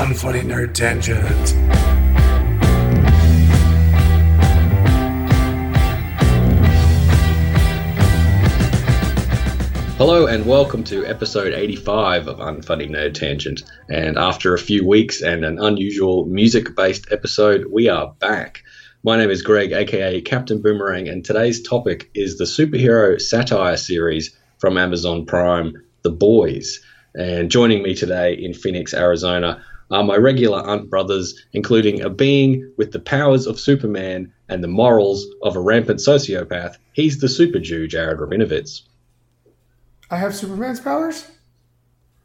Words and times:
Unfunny 0.00 0.40
Nerd 0.40 0.72
Tangent. 0.72 1.50
Hello 9.98 10.26
and 10.26 10.46
welcome 10.46 10.84
to 10.84 11.04
episode 11.04 11.52
85 11.52 12.28
of 12.28 12.38
Unfunny 12.38 12.88
Nerd 12.88 13.12
Tangent. 13.12 13.62
And 13.90 14.16
after 14.16 14.54
a 14.54 14.58
few 14.58 14.88
weeks 14.88 15.20
and 15.20 15.44
an 15.44 15.58
unusual 15.58 16.24
music 16.24 16.74
based 16.74 17.12
episode, 17.12 17.66
we 17.70 17.90
are 17.90 18.14
back. 18.20 18.62
My 19.02 19.18
name 19.18 19.28
is 19.28 19.42
Greig, 19.42 19.72
aka 19.72 20.22
Captain 20.22 20.62
Boomerang, 20.62 21.10
and 21.10 21.22
today's 21.22 21.62
topic 21.62 22.10
is 22.14 22.38
the 22.38 22.44
superhero 22.44 23.20
satire 23.20 23.76
series 23.76 24.34
from 24.56 24.78
Amazon 24.78 25.26
Prime, 25.26 25.74
The 26.04 26.10
Boys. 26.10 26.80
And 27.14 27.50
joining 27.50 27.82
me 27.82 27.94
today 27.94 28.32
in 28.32 28.54
Phoenix, 28.54 28.94
Arizona, 28.94 29.62
are 29.90 30.04
my 30.04 30.16
regular 30.16 30.60
aunt 30.60 30.88
brothers, 30.88 31.46
including 31.52 32.00
a 32.00 32.10
being 32.10 32.72
with 32.76 32.92
the 32.92 33.00
powers 33.00 33.46
of 33.46 33.58
Superman 33.58 34.32
and 34.48 34.62
the 34.62 34.68
morals 34.68 35.26
of 35.42 35.56
a 35.56 35.60
rampant 35.60 36.00
sociopath. 36.00 36.76
He's 36.92 37.20
the 37.20 37.28
Super 37.28 37.58
Jew, 37.58 37.86
Jared 37.86 38.18
Robinovitz. 38.18 38.82
I 40.10 40.16
have 40.16 40.34
Superman's 40.34 40.80
powers? 40.80 41.30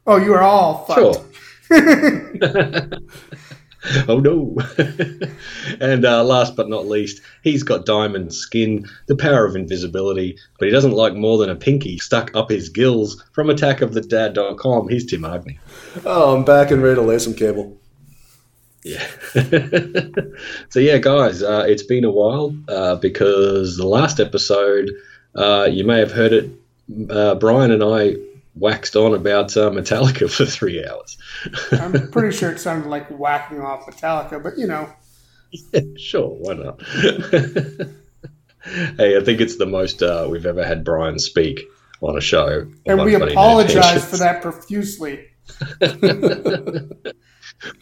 Oh, 0.06 0.16
you 0.16 0.34
are 0.34 0.42
all 0.42 0.84
fucked. 0.84 1.34
Sure. 1.68 2.88
oh 4.08 4.18
no. 4.18 4.56
and 5.80 6.04
uh, 6.04 6.24
last 6.24 6.56
but 6.56 6.68
not 6.68 6.86
least, 6.86 7.20
he's 7.42 7.62
got 7.62 7.86
diamond 7.86 8.32
skin, 8.32 8.86
the 9.06 9.16
power 9.16 9.44
of 9.44 9.56
invisibility, 9.56 10.38
but 10.58 10.66
he 10.66 10.72
doesn't 10.72 10.92
like 10.92 11.14
more 11.14 11.38
than 11.38 11.50
a 11.50 11.56
pinky 11.56 11.98
stuck 11.98 12.34
up 12.34 12.50
his 12.50 12.68
gills. 12.68 13.22
From 13.32 13.48
attackofthedad.com, 13.48 14.88
he's 14.88 15.06
Tim 15.06 15.24
Agne. 15.24 15.58
Oh, 16.04 16.36
I'm 16.36 16.44
back 16.44 16.70
and 16.70 16.82
ready 16.82 16.96
to 16.96 17.02
lay 17.02 17.18
some 17.18 17.34
cable. 17.34 17.76
Yeah. 18.82 19.04
so 20.68 20.78
yeah, 20.78 20.98
guys, 20.98 21.42
uh, 21.42 21.64
it's 21.66 21.82
been 21.82 22.04
a 22.04 22.10
while 22.10 22.56
uh, 22.68 22.96
because 22.96 23.76
the 23.76 23.86
last 23.86 24.20
episode, 24.20 24.90
uh, 25.34 25.68
you 25.70 25.84
may 25.84 25.98
have 25.98 26.12
heard 26.12 26.32
it. 26.32 26.50
Uh, 27.10 27.34
Brian 27.34 27.72
and 27.72 27.82
I 27.82 28.14
waxed 28.56 28.96
on 28.96 29.14
about 29.14 29.56
uh, 29.56 29.70
Metallica 29.70 30.30
for 30.34 30.44
three 30.44 30.84
hours. 30.84 31.16
I'm 31.72 32.10
pretty 32.10 32.36
sure 32.36 32.50
it 32.50 32.60
sounded 32.60 32.88
like 32.88 33.08
whacking 33.08 33.60
off 33.60 33.86
Metallica, 33.86 34.42
but 34.42 34.58
you 34.58 34.66
know. 34.66 34.92
Yeah, 35.50 35.80
sure, 35.96 36.28
why 36.28 36.54
not? 36.54 36.82
hey, 38.96 39.16
I 39.16 39.20
think 39.22 39.40
it's 39.40 39.56
the 39.56 39.66
most 39.66 40.02
uh, 40.02 40.26
we've 40.30 40.46
ever 40.46 40.64
had 40.64 40.84
Brian 40.84 41.18
speak 41.18 41.60
on 42.00 42.16
a 42.16 42.20
show. 42.20 42.62
on 42.62 42.74
And 42.86 43.02
we 43.04 43.14
apologize 43.14 44.04
for 44.04 44.16
that 44.18 44.42
profusely. 44.42 45.28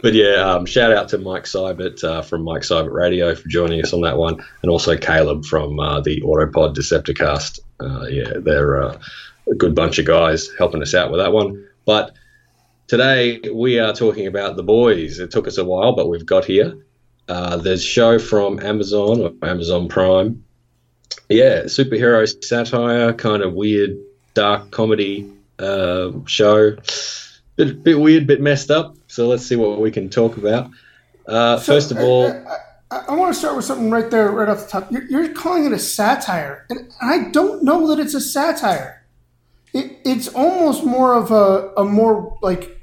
But 0.02 0.14
yeah, 0.14 0.36
um, 0.36 0.66
shout 0.66 0.92
out 0.92 1.08
to 1.08 1.18
Mike 1.18 1.44
Seibert 1.44 2.04
uh, 2.04 2.22
from 2.22 2.44
Mike 2.44 2.62
Seibert 2.62 2.92
Radio 2.92 3.34
for 3.34 3.48
joining 3.48 3.82
us 3.82 3.92
on 3.92 4.02
that 4.02 4.16
one, 4.16 4.42
and 4.62 4.70
also 4.70 4.96
Caleb 4.96 5.44
from 5.44 5.80
uh, 5.80 6.00
the 6.00 6.20
Autopod 6.20 6.76
Decepticast. 6.76 7.60
Uh, 7.80 8.06
yeah, 8.06 8.34
they're 8.38 8.82
uh, 8.82 8.98
a 9.50 9.54
good 9.54 9.74
bunch 9.74 9.98
of 9.98 10.06
guys 10.06 10.48
helping 10.58 10.82
us 10.82 10.94
out 10.94 11.10
with 11.10 11.20
that 11.20 11.32
one. 11.32 11.66
But 11.84 12.14
today 12.86 13.40
we 13.52 13.78
are 13.78 13.92
talking 13.92 14.26
about 14.26 14.56
the 14.56 14.62
boys. 14.62 15.18
It 15.18 15.30
took 15.30 15.46
us 15.46 15.58
a 15.58 15.64
while, 15.64 15.92
but 15.92 16.08
we've 16.08 16.26
got 16.26 16.44
here. 16.44 16.76
Uh, 17.28 17.56
there's 17.56 17.80
a 17.80 17.86
show 17.86 18.18
from 18.18 18.60
Amazon 18.60 19.20
or 19.20 19.32
Amazon 19.48 19.88
Prime. 19.88 20.44
Yeah, 21.28 21.62
superhero 21.62 22.26
satire, 22.44 23.12
kind 23.14 23.42
of 23.42 23.54
weird, 23.54 23.96
dark 24.34 24.70
comedy 24.70 25.30
uh, 25.58 26.10
show. 26.26 26.76
Bit, 27.56 27.82
bit 27.82 28.00
weird, 28.00 28.26
bit 28.26 28.40
messed 28.40 28.70
up. 28.70 28.96
So 29.06 29.28
let's 29.28 29.46
see 29.46 29.56
what 29.56 29.80
we 29.80 29.90
can 29.90 30.10
talk 30.10 30.36
about. 30.36 30.70
Uh, 31.26 31.58
So, 31.58 31.72
first 31.72 31.92
of 31.92 31.98
all, 31.98 32.26
I, 32.26 32.56
I, 32.90 33.04
I 33.08 33.14
want 33.14 33.32
to 33.32 33.38
start 33.38 33.56
with 33.56 33.64
something 33.64 33.90
right 33.90 34.10
there, 34.10 34.30
right 34.30 34.48
off 34.48 34.64
the 34.64 34.66
top. 34.66 34.92
You're, 34.92 35.04
you're 35.04 35.32
calling 35.32 35.64
it 35.64 35.72
a 35.72 35.78
satire, 35.78 36.66
and 36.68 36.92
I 37.00 37.30
don't 37.30 37.62
know 37.62 37.86
that 37.88 37.98
it's 37.98 38.14
a 38.14 38.20
satire. 38.20 39.03
It, 39.74 39.98
it's 40.04 40.28
almost 40.28 40.84
more 40.84 41.14
of 41.14 41.32
a, 41.32 41.72
a 41.76 41.84
more 41.84 42.38
like 42.40 42.80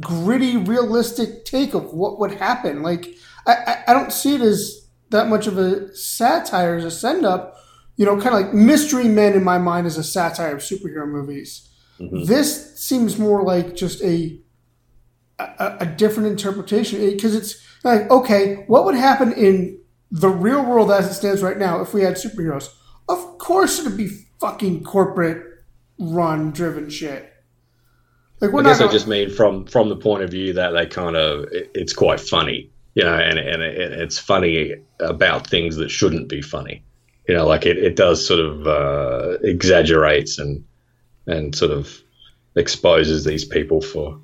gritty, 0.00 0.56
realistic 0.56 1.44
take 1.44 1.74
of 1.74 1.94
what 1.94 2.18
would 2.18 2.32
happen. 2.32 2.82
Like 2.82 3.14
I, 3.46 3.54
I, 3.54 3.84
I 3.88 3.92
don't 3.92 4.12
see 4.12 4.34
it 4.34 4.40
as 4.40 4.88
that 5.10 5.28
much 5.28 5.46
of 5.46 5.56
a 5.56 5.94
satire 5.94 6.74
as 6.74 6.84
a 6.84 6.90
send 6.90 7.24
up. 7.24 7.56
You 7.96 8.04
know, 8.04 8.20
kind 8.20 8.34
of 8.34 8.42
like 8.42 8.52
Mystery 8.52 9.08
Men 9.08 9.34
in 9.34 9.44
my 9.44 9.58
mind 9.58 9.86
is 9.86 9.96
a 9.96 10.04
satire 10.04 10.56
of 10.56 10.60
superhero 10.60 11.08
movies. 11.08 11.68
Mm-hmm. 11.98 12.24
This 12.24 12.78
seems 12.78 13.18
more 13.18 13.42
like 13.42 13.74
just 13.74 14.02
a 14.02 14.38
a, 15.38 15.76
a 15.80 15.86
different 15.86 16.28
interpretation 16.28 17.00
because 17.10 17.34
it's 17.34 17.64
like 17.84 18.10
okay, 18.10 18.64
what 18.66 18.84
would 18.84 18.96
happen 18.96 19.32
in 19.32 19.80
the 20.10 20.28
real 20.28 20.64
world 20.64 20.90
as 20.90 21.06
it 21.06 21.14
stands 21.14 21.42
right 21.42 21.58
now 21.58 21.80
if 21.80 21.94
we 21.94 22.02
had 22.02 22.14
superheroes? 22.14 22.74
Of 23.08 23.38
course, 23.38 23.78
it'd 23.78 23.96
be 23.96 24.26
fucking 24.40 24.84
corporate 24.84 25.55
run 25.98 26.50
driven 26.52 26.90
shit. 26.90 27.32
Like 28.40 28.52
we're 28.52 28.60
I 28.60 28.64
guess 28.64 28.80
I 28.80 28.88
just 28.90 29.06
mean 29.06 29.30
from 29.30 29.64
from 29.66 29.88
the 29.88 29.96
point 29.96 30.22
of 30.22 30.30
view 30.30 30.52
that 30.54 30.70
they 30.70 30.86
kind 30.86 31.16
of 31.16 31.44
it, 31.52 31.70
it's 31.74 31.92
quite 31.94 32.20
funny, 32.20 32.70
you 32.94 33.02
know, 33.02 33.14
and 33.14 33.38
and 33.38 33.62
it, 33.62 33.92
it's 33.92 34.18
funny 34.18 34.74
about 35.00 35.46
things 35.46 35.76
that 35.76 35.90
shouldn't 35.90 36.28
be 36.28 36.42
funny, 36.42 36.82
you 37.26 37.34
know, 37.34 37.46
like 37.46 37.64
it, 37.64 37.78
it 37.78 37.96
does 37.96 38.26
sort 38.26 38.40
of 38.40 38.66
uh, 38.66 39.38
exaggerates 39.42 40.38
and 40.38 40.62
and 41.26 41.54
sort 41.54 41.70
of 41.70 41.90
exposes 42.56 43.24
these 43.24 43.44
people 43.44 43.80
for 43.80 44.18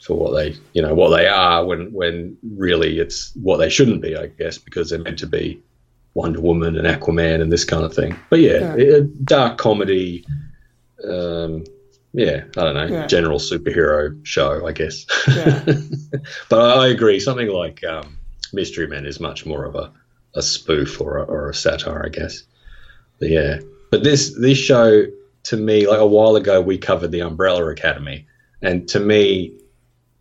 for 0.00 0.14
what 0.16 0.32
they 0.32 0.54
you 0.74 0.82
know 0.82 0.94
what 0.94 1.08
they 1.16 1.26
are 1.26 1.64
when 1.64 1.90
when 1.92 2.36
really 2.54 2.98
it's 2.98 3.32
what 3.34 3.56
they 3.56 3.70
shouldn't 3.70 4.02
be, 4.02 4.14
I 4.14 4.26
guess, 4.26 4.58
because 4.58 4.90
they're 4.90 4.98
meant 4.98 5.18
to 5.20 5.26
be 5.26 5.58
Wonder 6.12 6.40
Woman 6.42 6.76
and 6.76 6.86
Aquaman 6.86 7.40
and 7.40 7.50
this 7.50 7.64
kind 7.64 7.84
of 7.84 7.94
thing. 7.94 8.14
But 8.28 8.40
yeah, 8.40 8.76
Yeah. 8.76 8.96
it- 8.96 9.24
dark 9.24 9.56
comedy. 9.56 10.26
Um, 11.04 11.64
yeah, 12.12 12.44
I 12.56 12.64
don't 12.64 12.74
know, 12.74 12.86
Yeah. 12.86 13.06
general 13.06 13.38
superhero 13.38 14.18
show, 14.24 14.66
I 14.66 14.72
guess. 14.72 15.06
Yeah. 15.28 15.62
but 16.48 16.78
I, 16.78 16.88
agree. 16.88 17.20
Something 17.20 17.48
like 17.48 17.84
um, 17.84 18.16
Mystery 18.52 18.86
Men 18.86 19.06
is 19.06 19.20
much 19.20 19.44
more 19.44 19.64
of 19.64 19.74
a, 19.74 19.92
a 20.34 20.42
spoof 20.42 21.00
or 21.00 21.18
a, 21.18 21.22
or 21.24 21.50
a 21.50 21.54
satire, 21.54 22.04
I 22.04 22.08
guess. 22.08 22.42
But 23.20 23.30
yeah, 23.30 23.58
but 23.90 24.04
this 24.04 24.34
this 24.40 24.58
show 24.58 25.06
to 25.44 25.56
me, 25.56 25.86
like 25.86 26.00
a 26.00 26.06
while 26.06 26.36
ago, 26.36 26.60
we 26.60 26.78
covered 26.78 27.10
the 27.12 27.20
Umbrella 27.20 27.66
Academy, 27.70 28.26
and 28.62 28.88
to 28.88 29.00
me, 29.00 29.52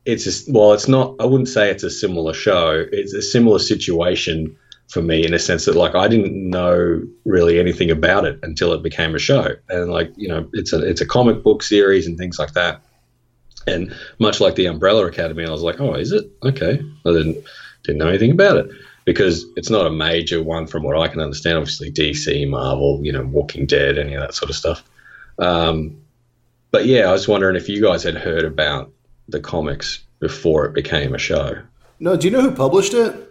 it's 0.05 0.25
a, 0.47 0.51
well, 0.51 0.73
it's 0.73 0.87
not. 0.87 1.15
I 1.19 1.25
wouldn't 1.25 1.49
say 1.49 1.69
it's 1.69 1.83
a 1.83 1.91
similar 1.91 2.33
show. 2.33 2.85
It's 2.91 3.13
a 3.13 3.21
similar 3.21 3.59
situation 3.59 4.57
for 4.87 5.01
me 5.01 5.25
in 5.25 5.33
a 5.33 5.39
sense 5.39 5.65
that 5.65 5.75
like 5.75 5.95
I 5.95 6.07
didn't 6.07 6.49
know 6.49 7.01
really 7.25 7.59
anything 7.59 7.91
about 7.91 8.25
it 8.25 8.39
until 8.43 8.73
it 8.73 8.83
became 8.83 9.15
a 9.15 9.19
show, 9.19 9.55
and 9.69 9.91
like 9.91 10.11
you 10.15 10.27
know, 10.27 10.49
it's 10.53 10.73
a 10.73 10.79
it's 10.87 11.01
a 11.01 11.05
comic 11.05 11.43
book 11.43 11.63
series 11.63 12.07
and 12.07 12.17
things 12.17 12.39
like 12.39 12.53
that. 12.53 12.81
And 13.65 13.93
much 14.19 14.39
like 14.39 14.55
the 14.55 14.67
Umbrella 14.67 15.05
Academy, 15.05 15.45
I 15.45 15.51
was 15.51 15.61
like, 15.61 15.81
oh, 15.81 15.93
is 15.93 16.13
it 16.13 16.25
okay? 16.43 16.81
I 17.05 17.11
didn't 17.11 17.43
didn't 17.83 17.99
know 17.99 18.07
anything 18.07 18.31
about 18.31 18.57
it 18.57 18.69
because 19.03 19.45
it's 19.55 19.69
not 19.69 19.87
a 19.87 19.91
major 19.91 20.41
one 20.41 20.67
from 20.67 20.83
what 20.83 20.97
I 20.97 21.07
can 21.07 21.19
understand. 21.19 21.57
Obviously, 21.57 21.91
DC, 21.91 22.47
Marvel, 22.49 23.01
you 23.03 23.11
know, 23.11 23.23
Walking 23.25 23.65
Dead, 23.65 23.97
any 23.97 24.13
of 24.13 24.21
that 24.21 24.33
sort 24.33 24.49
of 24.49 24.55
stuff. 24.55 24.83
Um, 25.39 26.01
but 26.71 26.85
yeah, 26.85 27.09
I 27.09 27.11
was 27.11 27.27
wondering 27.27 27.55
if 27.55 27.69
you 27.69 27.81
guys 27.81 28.03
had 28.03 28.15
heard 28.15 28.45
about 28.45 28.91
the 29.27 29.39
comics 29.39 30.03
before 30.19 30.65
it 30.65 30.73
became 30.73 31.13
a 31.13 31.17
show. 31.17 31.61
No, 31.99 32.15
do 32.15 32.27
you 32.27 32.31
know 32.31 32.41
who 32.41 32.51
published 32.51 32.93
it? 32.93 33.26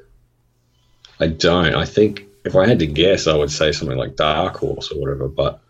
I 1.21 1.29
don't. 1.29 1.75
I 1.75 1.85
think 1.85 2.27
if 2.45 2.55
I 2.57 2.67
had 2.67 2.79
to 2.79 2.87
guess, 2.87 3.27
I 3.27 3.37
would 3.37 3.51
say 3.51 3.73
something 3.73 3.99
like 3.99 4.17
Dark 4.17 4.57
Horse 4.57 4.91
or 4.93 5.01
whatever. 5.01 5.29
But 5.29 5.61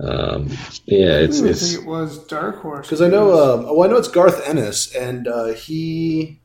um, 0.00 0.48
yeah, 0.86 1.06
I 1.06 1.20
it's 1.20 1.36
didn't 1.36 1.50
it's 1.50 1.72
think 1.72 1.82
it 1.82 1.88
was 1.88 2.18
Dark 2.26 2.56
Horse 2.60 2.86
Because 2.86 3.02
I 3.02 3.08
know, 3.08 3.32
um, 3.32 3.66
oh, 3.68 3.82
I 3.82 3.88
know 3.88 3.96
it's 3.96 4.08
Garth 4.08 4.40
Ennis, 4.46 4.94
and 4.94 5.26
uh, 5.26 5.46
he 5.46 6.40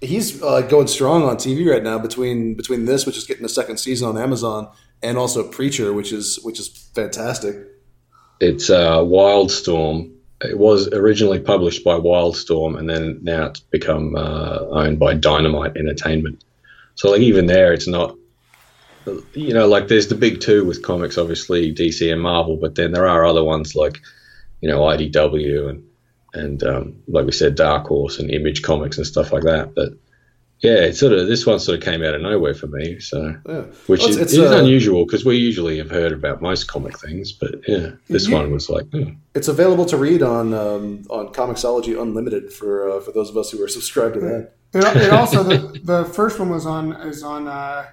he's 0.00 0.42
uh, 0.42 0.60
going 0.62 0.86
strong 0.86 1.22
on 1.22 1.36
TV 1.36 1.70
right 1.70 1.82
now 1.82 1.98
between 1.98 2.54
between 2.54 2.84
this, 2.84 3.06
which 3.06 3.16
is 3.16 3.24
getting 3.24 3.44
a 3.44 3.48
second 3.48 3.78
season 3.78 4.08
on 4.08 4.18
Amazon, 4.18 4.68
and 5.02 5.16
also 5.16 5.48
Preacher, 5.48 5.92
which 5.92 6.12
is 6.12 6.38
which 6.42 6.60
is 6.60 6.68
fantastic. 6.94 7.56
it's 8.40 8.70
uh, 8.70 8.98
Wildstorm. 8.98 10.12
It 10.42 10.58
was 10.58 10.88
originally 10.88 11.40
published 11.40 11.82
by 11.82 11.94
Wildstorm, 11.94 12.78
and 12.78 12.90
then 12.90 13.20
now 13.22 13.46
it's 13.46 13.60
become 13.60 14.14
uh, 14.16 14.58
owned 14.68 14.98
by 14.98 15.14
Dynamite 15.14 15.78
Entertainment. 15.78 16.44
So, 16.96 17.10
like, 17.10 17.20
even 17.20 17.46
there, 17.46 17.72
it's 17.72 17.86
not, 17.86 18.16
you 19.32 19.54
know, 19.54 19.68
like 19.68 19.88
there's 19.88 20.08
the 20.08 20.14
big 20.14 20.40
two 20.40 20.64
with 20.64 20.82
comics, 20.82 21.16
obviously 21.16 21.72
DC 21.72 22.12
and 22.12 22.20
Marvel, 22.20 22.56
but 22.56 22.74
then 22.74 22.92
there 22.92 23.06
are 23.06 23.24
other 23.24 23.44
ones 23.44 23.76
like, 23.76 24.00
you 24.60 24.68
know, 24.68 24.80
IDW 24.80 25.70
and 25.70 25.84
and 26.36 26.62
um, 26.64 27.02
like 27.08 27.24
we 27.24 27.32
said, 27.32 27.54
Dark 27.54 27.86
Horse 27.86 28.18
and 28.18 28.30
Image 28.30 28.62
Comics 28.62 28.98
and 28.98 29.06
stuff 29.06 29.32
like 29.32 29.44
that. 29.44 29.74
But 29.74 29.92
yeah, 30.60 30.76
it 30.86 30.96
sort 30.96 31.12
of 31.12 31.26
this 31.28 31.44
one 31.46 31.58
sort 31.60 31.78
of 31.78 31.84
came 31.84 32.02
out 32.02 32.14
of 32.14 32.22
nowhere 32.22 32.54
for 32.54 32.66
me. 32.66 32.98
So, 33.00 33.34
Yeah. 33.48 33.62
which 33.86 34.00
Well, 34.00 34.08
is, 34.10 34.16
it's- 34.16 34.32
is 34.32 34.38
it's, 34.38 34.52
uh, 34.52 34.56
unusual 34.58 35.04
because 35.04 35.24
we 35.24 35.36
usually 35.36 35.76
have 35.78 35.90
heard 35.90 36.12
about 36.12 36.40
most 36.40 36.66
comic 36.68 36.98
things, 36.98 37.32
but 37.32 37.54
yeah, 37.68 37.90
this 38.08 38.28
Yeah. 38.28 38.38
one 38.38 38.50
was 38.52 38.68
like, 38.70 38.86
hmm. 38.90 39.10
It's 39.34 39.48
available 39.48 39.84
to 39.86 39.96
read 39.96 40.22
on 40.22 40.54
um, 40.54 41.02
on 41.10 41.28
Comixology 41.32 42.00
Unlimited 42.00 42.52
for 42.52 42.90
uh, 42.90 43.00
for 43.00 43.12
those 43.12 43.28
of 43.30 43.36
us 43.36 43.50
who 43.50 43.62
are 43.62 43.68
subscribed 43.68 44.14
to 44.14 44.20
that. 44.20 44.52
It, 44.72 44.84
it 45.04 45.12
also 45.20 45.42
the, 45.42 45.78
the 45.84 46.04
first 46.06 46.38
one 46.38 46.50
was 46.50 46.64
on 46.66 46.92
is 47.02 47.22
on 47.22 47.46
uh, 47.48 47.86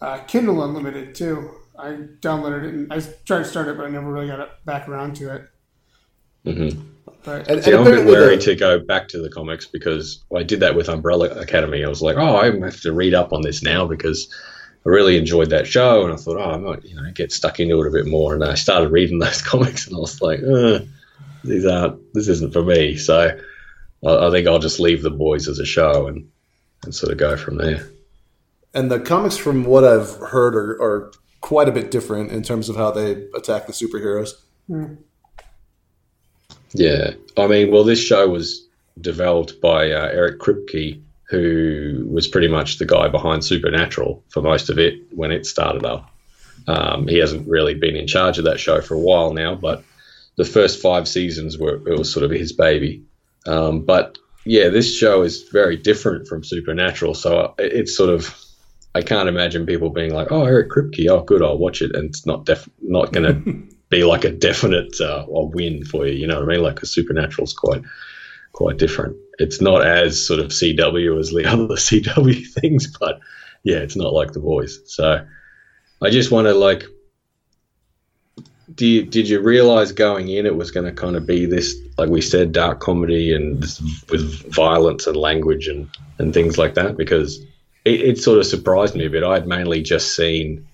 uh, 0.00 0.18
Kindle 0.26 0.62
Unlimited 0.62 1.14
too. 1.14 1.50
I 1.78 1.88
downloaded 2.20 2.64
it 2.68 2.74
and 2.74 2.92
I 2.92 3.00
tried 3.00 3.38
to 3.38 3.44
start 3.46 3.66
it, 3.68 3.76
but 3.76 3.84
I 3.86 3.88
never 3.88 4.10
really 4.12 4.28
got 4.28 4.38
it 4.40 4.48
back 4.64 4.88
around 4.88 5.16
to 5.16 5.34
it. 5.34 5.42
mhm. 6.46 6.84
But 7.24 7.48
And, 7.48 7.64
See, 7.64 7.70
and 7.70 7.80
I'm 7.80 7.86
a 7.86 7.90
bit 7.90 8.00
apparently 8.00 8.12
wary 8.12 8.36
the- 8.36 8.42
to 8.42 8.54
go 8.54 8.78
back 8.78 9.08
to 9.08 9.20
the 9.20 9.30
comics 9.30 9.66
because 9.66 10.22
I 10.34 10.42
did 10.42 10.60
that 10.60 10.76
with 10.76 10.88
Umbrella 10.88 11.28
Academy. 11.30 11.84
I 11.84 11.88
was 11.88 12.02
like, 12.02 12.16
oh, 12.16 12.36
I 12.36 12.46
have 12.60 12.80
to 12.82 12.92
read 12.92 13.14
up 13.14 13.32
on 13.32 13.42
this 13.42 13.62
now 13.62 13.86
because 13.86 14.28
I 14.86 14.90
really 14.90 15.16
enjoyed 15.16 15.50
that 15.50 15.66
show, 15.66 16.04
and 16.04 16.12
I 16.12 16.16
thought, 16.16 16.36
oh, 16.36 16.52
I 16.52 16.56
might, 16.58 16.84
you 16.84 16.94
know, 16.94 17.10
get 17.14 17.32
stuck 17.32 17.58
into 17.58 17.80
it 17.80 17.88
a 17.88 17.90
bit 17.90 18.06
more. 18.06 18.34
And 18.34 18.44
I 18.44 18.54
started 18.54 18.90
reading 18.90 19.18
those 19.20 19.40
comics, 19.40 19.86
and 19.86 19.96
I 19.96 20.00
was 20.00 20.20
like, 20.20 20.40
uh, 20.42 20.80
these 21.42 21.64
aren't, 21.64 22.12
this 22.14 22.28
isn't 22.28 22.52
for 22.52 22.62
me. 22.62 22.96
So 22.96 23.36
I, 24.04 24.26
I 24.26 24.30
think 24.30 24.46
I'll 24.46 24.58
just 24.58 24.80
leave 24.80 25.02
the 25.02 25.10
boys 25.10 25.48
as 25.48 25.58
a 25.58 25.66
show 25.66 26.06
and 26.06 26.28
and 26.84 26.94
sort 26.94 27.12
of 27.12 27.18
go 27.18 27.36
from 27.36 27.56
there. 27.56 27.88
And 28.74 28.90
the 28.90 29.00
comics, 29.00 29.38
from 29.38 29.64
what 29.64 29.84
I've 29.84 30.16
heard, 30.16 30.54
are, 30.54 30.82
are 30.82 31.12
quite 31.40 31.68
a 31.68 31.72
bit 31.72 31.90
different 31.90 32.30
in 32.30 32.42
terms 32.42 32.68
of 32.68 32.76
how 32.76 32.90
they 32.90 33.12
attack 33.34 33.66
the 33.66 33.72
superheroes. 33.72 34.32
Yeah, 36.74 37.12
I 37.36 37.46
mean, 37.46 37.70
well, 37.70 37.84
this 37.84 38.00
show 38.02 38.28
was 38.28 38.66
developed 39.00 39.60
by 39.60 39.90
uh, 39.92 40.08
Eric 40.08 40.40
Kripke, 40.40 41.00
who 41.30 42.06
was 42.10 42.28
pretty 42.28 42.48
much 42.48 42.78
the 42.78 42.84
guy 42.84 43.08
behind 43.08 43.44
Supernatural 43.44 44.22
for 44.28 44.42
most 44.42 44.70
of 44.70 44.78
it 44.78 44.94
when 45.10 45.30
it 45.32 45.46
started 45.46 45.84
up. 45.84 46.10
Um, 46.66 47.06
he 47.08 47.18
hasn't 47.18 47.48
really 47.48 47.74
been 47.74 47.96
in 47.96 48.06
charge 48.06 48.38
of 48.38 48.44
that 48.44 48.60
show 48.60 48.80
for 48.80 48.94
a 48.94 48.98
while 49.00 49.32
now, 49.32 49.54
but 49.54 49.82
the 50.36 50.44
first 50.44 50.80
five 50.80 51.06
seasons 51.06 51.58
were 51.58 51.76
it 51.88 51.98
was 51.98 52.12
sort 52.12 52.24
of 52.24 52.30
his 52.30 52.52
baby. 52.52 53.02
Um, 53.46 53.82
but 53.84 54.18
yeah, 54.44 54.68
this 54.68 54.96
show 54.96 55.22
is 55.22 55.48
very 55.52 55.76
different 55.76 56.26
from 56.26 56.42
Supernatural, 56.44 57.14
so 57.14 57.54
it- 57.58 57.72
it's 57.72 57.96
sort 57.96 58.10
of 58.10 58.34
I 58.96 59.02
can't 59.02 59.28
imagine 59.28 59.66
people 59.66 59.90
being 59.90 60.14
like, 60.14 60.30
"Oh, 60.30 60.44
Eric 60.44 60.70
Kripke, 60.70 61.08
oh, 61.08 61.22
good, 61.22 61.42
I'll 61.42 61.58
watch 61.58 61.82
it," 61.82 61.94
and 61.96 62.08
it's 62.10 62.24
not 62.26 62.46
def- 62.46 62.68
not 62.80 63.12
going 63.12 63.26
to 63.70 63.73
be 63.94 64.04
like 64.04 64.24
a 64.24 64.30
definite 64.30 65.00
uh, 65.00 65.26
a 65.28 65.44
win 65.44 65.84
for 65.84 66.06
you. 66.06 66.14
You 66.14 66.26
know 66.26 66.40
what 66.40 66.48
I 66.50 66.52
mean? 66.52 66.62
Like 66.62 66.82
a 66.82 66.86
Supernatural's 66.86 67.52
quite 67.52 67.82
quite 68.52 68.78
different. 68.78 69.16
It's 69.38 69.60
not 69.60 69.86
as 69.86 70.24
sort 70.24 70.40
of 70.40 70.46
CW 70.46 71.18
as 71.18 71.30
the 71.30 71.44
other 71.46 71.74
CW 71.74 72.46
things, 72.46 72.86
but 72.98 73.20
yeah, 73.62 73.78
it's 73.78 73.96
not 73.96 74.12
like 74.12 74.32
The 74.32 74.40
Voice. 74.40 74.78
So 74.86 75.24
I 76.02 76.10
just 76.10 76.30
want 76.30 76.46
to 76.46 76.54
like. 76.54 76.84
Do 78.74 78.86
you, 78.86 79.04
did 79.04 79.28
you 79.28 79.40
realize 79.40 79.92
going 79.92 80.28
in 80.28 80.46
it 80.46 80.56
was 80.56 80.70
going 80.70 80.86
to 80.86 80.92
kind 80.92 81.16
of 81.16 81.26
be 81.26 81.44
this, 81.44 81.76
like 81.98 82.08
we 82.08 82.22
said, 82.22 82.50
dark 82.50 82.80
comedy 82.80 83.32
and 83.32 83.62
this, 83.62 83.78
with 84.08 84.52
violence 84.52 85.06
and 85.06 85.16
language 85.16 85.68
and, 85.68 85.88
and 86.18 86.32
things 86.32 86.56
like 86.56 86.74
that? 86.74 86.96
Because 86.96 87.40
it, 87.84 88.00
it 88.00 88.18
sort 88.18 88.38
of 88.38 88.46
surprised 88.46 88.96
me 88.96 89.04
a 89.04 89.10
bit. 89.10 89.22
I 89.22 89.34
had 89.34 89.46
mainly 89.46 89.82
just 89.82 90.16
seen 90.16 90.66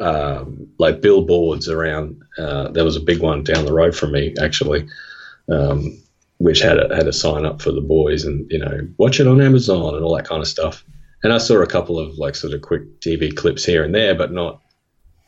um, 0.00 0.66
like 0.78 1.00
billboards 1.00 1.68
around. 1.68 2.20
Uh, 2.38 2.68
there 2.68 2.84
was 2.84 2.96
a 2.96 3.00
big 3.00 3.20
one 3.20 3.44
down 3.44 3.66
the 3.66 3.72
road 3.72 3.94
from 3.94 4.12
me, 4.12 4.34
actually, 4.40 4.88
um, 5.50 5.96
which 6.38 6.60
had 6.60 6.78
a, 6.78 6.94
had 6.94 7.06
a 7.06 7.12
sign 7.12 7.44
up 7.44 7.60
for 7.62 7.70
the 7.70 7.82
boys 7.82 8.24
and 8.24 8.50
you 8.50 8.58
know 8.58 8.88
watch 8.96 9.20
it 9.20 9.26
on 9.26 9.40
Amazon 9.40 9.94
and 9.94 10.04
all 10.04 10.16
that 10.16 10.26
kind 10.26 10.40
of 10.40 10.48
stuff. 10.48 10.82
And 11.22 11.32
I 11.34 11.38
saw 11.38 11.60
a 11.60 11.66
couple 11.66 11.98
of 11.98 12.16
like 12.16 12.34
sort 12.34 12.54
of 12.54 12.62
quick 12.62 13.00
TV 13.00 13.34
clips 13.34 13.64
here 13.64 13.84
and 13.84 13.94
there, 13.94 14.14
but 14.14 14.32
not. 14.32 14.60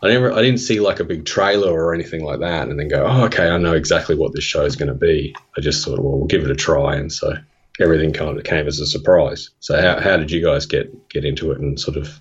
I 0.05 0.09
never, 0.09 0.33
I 0.33 0.43
didn't 0.43 0.59
see 0.59 0.81
like 0.81 0.99
a 0.99 1.05
big 1.05 1.27
trailer 1.27 1.71
or 1.71 1.95
anything 1.95 2.25
like 2.25 2.41
that, 2.41 2.69
and 2.69 2.81
then 2.81 2.89
go, 2.89 3.07
oh, 3.07 3.25
okay, 3.27 3.49
I 3.49 3.57
know 3.59 3.75
exactly 3.75 4.17
what 4.17 4.33
this 4.33 4.43
show 4.43 4.65
is 4.65 4.75
going 4.75 4.89
to 4.89 4.97
be. 4.97 5.33
I 5.57 5.61
just 5.61 5.85
thought, 5.85 6.01
well, 6.01 6.19
we'll 6.19 6.27
give 6.27 6.43
it 6.43 6.51
a 6.51 6.57
try, 6.57 6.97
and 6.97 7.13
so 7.13 7.35
everything 7.79 8.13
kind 8.13 8.37
of 8.37 8.43
came 8.43 8.67
as 8.67 8.81
a 8.81 8.87
surprise. 8.87 9.51
So 9.61 9.81
how, 9.81 10.01
how 10.01 10.17
did 10.17 10.33
you 10.33 10.43
guys 10.43 10.67
get 10.67 11.09
get 11.09 11.25
into 11.25 11.53
it 11.53 11.61
and 11.61 11.79
sort 11.79 11.97
of 11.99 12.19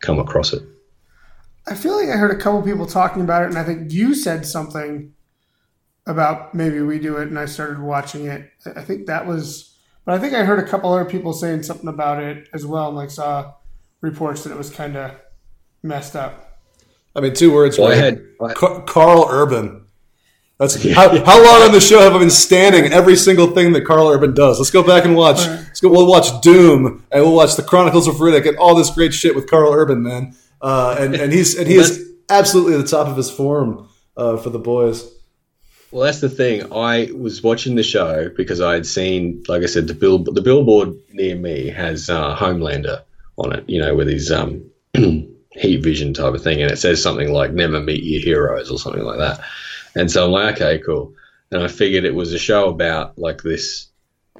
come 0.00 0.20
across 0.20 0.52
it? 0.52 0.62
I 1.66 1.74
feel 1.74 1.96
like 1.96 2.08
I 2.08 2.16
heard 2.16 2.30
a 2.30 2.40
couple 2.40 2.62
people 2.62 2.86
talking 2.86 3.22
about 3.22 3.42
it, 3.42 3.48
and 3.48 3.58
I 3.58 3.64
think 3.64 3.92
you 3.92 4.14
said 4.14 4.46
something 4.46 5.14
about 6.06 6.54
maybe 6.54 6.80
we 6.80 6.98
do 6.98 7.16
it, 7.16 7.28
and 7.28 7.38
I 7.38 7.46
started 7.46 7.80
watching 7.80 8.26
it. 8.26 8.50
I 8.66 8.80
I 8.80 8.82
think 8.82 9.06
that 9.06 9.26
was, 9.26 9.76
but 10.04 10.14
I 10.14 10.18
think 10.18 10.34
I 10.34 10.44
heard 10.44 10.58
a 10.58 10.68
couple 10.68 10.92
other 10.92 11.04
people 11.04 11.32
saying 11.32 11.62
something 11.62 11.88
about 11.88 12.22
it 12.22 12.48
as 12.52 12.66
well, 12.66 12.88
and 12.88 12.96
like 12.96 13.10
saw 13.10 13.54
reports 14.00 14.44
that 14.44 14.52
it 14.52 14.58
was 14.58 14.70
kind 14.70 14.96
of 14.96 15.12
messed 15.82 16.14
up. 16.16 16.58
I 17.16 17.20
mean, 17.20 17.34
two 17.34 17.52
words. 17.52 17.78
Well, 17.78 17.92
I 17.92 17.94
had 17.94 18.22
I, 18.40 18.52
Karl 18.52 19.26
Urban. 19.30 19.82
That's 20.58 20.80
how, 20.94 21.08
how 21.24 21.44
long 21.44 21.62
on 21.62 21.72
the 21.72 21.80
show 21.80 22.00
have 22.00 22.14
I 22.14 22.18
been 22.18 22.30
standing 22.30 22.92
every 22.92 23.16
single 23.16 23.48
thing 23.48 23.72
that 23.72 23.84
Karl 23.84 24.08
Urban 24.08 24.34
does? 24.34 24.58
Let's 24.58 24.70
go 24.70 24.84
back 24.84 25.04
and 25.04 25.16
watch. 25.16 25.38
Let's 25.38 25.80
go. 25.80 25.90
We'll 25.90 26.06
watch 26.06 26.40
Doom 26.42 27.04
and 27.10 27.24
we'll 27.24 27.34
watch 27.34 27.56
the 27.56 27.62
Chronicles 27.62 28.06
of 28.06 28.16
Riddick 28.16 28.46
and 28.48 28.56
all 28.56 28.76
this 28.76 28.90
great 28.90 29.12
shit 29.12 29.34
with 29.34 29.50
Karl 29.50 29.72
Urban, 29.72 30.02
man. 30.02 30.36
Uh, 30.60 30.96
and 30.98 31.14
and 31.14 31.32
he's 31.32 31.56
and 31.58 31.68
he 31.68 31.76
is 31.76 32.12
absolutely 32.28 32.74
at 32.74 32.84
the 32.84 32.90
top 32.90 33.08
of 33.08 33.16
his 33.16 33.30
form 33.30 33.88
uh, 34.16 34.36
for 34.36 34.50
the 34.50 34.58
boys. 34.58 35.10
Well, 35.90 36.04
that's 36.04 36.20
the 36.20 36.28
thing. 36.28 36.72
I 36.72 37.10
was 37.14 37.42
watching 37.42 37.76
the 37.76 37.84
show 37.84 38.28
because 38.36 38.60
I 38.60 38.74
had 38.74 38.86
seen, 38.86 39.44
like 39.46 39.62
I 39.62 39.66
said, 39.66 39.86
the 39.86 39.94
bill 39.94 40.18
the 40.18 40.42
billboard 40.42 40.94
near 41.12 41.36
me 41.36 41.68
has 41.68 42.10
uh, 42.10 42.34
Homelander 42.36 43.02
on 43.36 43.52
it. 43.52 43.64
You 43.68 43.80
know, 43.80 43.94
with 43.94 44.08
his 44.08 44.32
um, 44.32 44.68
heat 44.94 45.82
vision 45.82 46.12
type 46.12 46.34
of 46.34 46.42
thing, 46.42 46.60
and 46.62 46.70
it 46.70 46.78
says 46.78 47.02
something 47.02 47.32
like 47.32 47.52
"Never 47.52 47.80
meet 47.80 48.02
your 48.02 48.22
heroes" 48.22 48.70
or 48.70 48.78
something 48.78 49.04
like 49.04 49.18
that. 49.18 49.40
And 49.94 50.10
so 50.10 50.24
I'm 50.24 50.32
like, 50.32 50.56
okay, 50.56 50.78
cool. 50.84 51.14
And 51.50 51.62
I 51.62 51.68
figured 51.68 52.04
it 52.04 52.14
was 52.14 52.32
a 52.32 52.38
show 52.38 52.68
about 52.68 53.16
like 53.18 53.42
this 53.42 53.88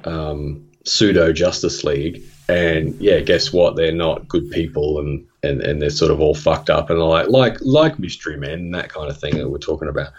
um, 0.03 0.69
pseudo 0.85 1.31
Justice 1.31 1.83
League. 1.83 2.23
And 2.47 2.95
yeah, 3.01 3.21
guess 3.21 3.51
what? 3.51 3.75
They're 3.75 3.91
not 3.91 4.27
good 4.27 4.51
people, 4.51 4.99
and, 4.99 5.25
and, 5.41 5.61
and 5.61 5.81
they're 5.81 5.89
sort 5.89 6.11
of 6.11 6.19
all 6.19 6.35
fucked 6.35 6.69
up, 6.69 6.89
and 6.89 6.99
like 6.99 7.27
like 7.29 7.57
like 7.61 7.97
Mystery 7.97 8.37
Men 8.37 8.51
and 8.51 8.75
that 8.75 8.89
kind 8.89 9.09
of 9.09 9.19
thing 9.19 9.37
that 9.37 9.49
we're 9.49 9.57
talking 9.57 9.87
about. 9.87 10.11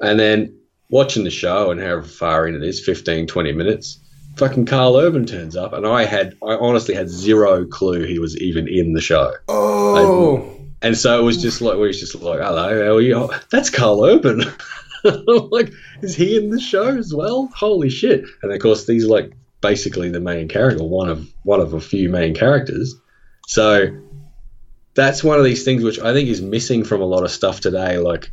And 0.00 0.18
then 0.18 0.60
watching 0.90 1.24
the 1.24 1.30
show 1.30 1.70
and 1.70 1.80
however 1.80 2.02
far 2.02 2.46
in 2.46 2.54
it 2.54 2.62
is 2.62 2.84
15 2.84 3.26
20 3.26 3.52
minutes 3.52 4.00
fucking 4.36 4.66
karl 4.66 4.96
urban 4.96 5.24
turns 5.24 5.56
up 5.56 5.72
and 5.72 5.86
i 5.86 6.04
had 6.04 6.36
i 6.42 6.54
honestly 6.56 6.94
had 6.94 7.08
zero 7.08 7.64
clue 7.64 8.04
he 8.04 8.18
was 8.18 8.36
even 8.38 8.68
in 8.68 8.92
the 8.92 9.00
show. 9.00 9.32
Oh, 9.48 10.56
and 10.82 10.96
so 10.96 11.18
it 11.18 11.22
was 11.22 11.40
just 11.40 11.60
like 11.60 11.74
we 11.74 11.86
was 11.86 12.00
just 12.00 12.14
like 12.16 12.40
hello 12.40 12.84
how 12.84 12.96
are 12.96 13.00
you? 13.00 13.14
Oh, 13.14 13.40
that's 13.50 13.70
karl 13.70 14.04
urban. 14.04 14.42
I'm 15.04 15.24
like 15.50 15.72
is 16.02 16.14
he 16.14 16.36
in 16.36 16.50
the 16.50 16.60
show 16.60 16.96
as 16.96 17.14
well? 17.14 17.48
Holy 17.54 17.90
shit. 17.90 18.24
And 18.42 18.52
of 18.52 18.60
course 18.60 18.86
these 18.86 19.06
like 19.06 19.32
basically 19.60 20.08
the 20.08 20.20
main 20.20 20.48
character 20.48 20.82
one 20.82 21.08
of 21.08 21.28
one 21.44 21.60
of 21.60 21.74
a 21.74 21.80
few 21.80 22.08
main 22.08 22.34
characters 22.34 22.94
so 23.46 23.88
that's 24.94 25.22
one 25.22 25.38
of 25.38 25.44
these 25.44 25.64
things 25.64 25.82
which 25.82 25.98
i 26.00 26.12
think 26.12 26.28
is 26.28 26.40
missing 26.40 26.84
from 26.84 27.00
a 27.00 27.06
lot 27.06 27.24
of 27.24 27.30
stuff 27.30 27.60
today 27.60 27.98
like 27.98 28.30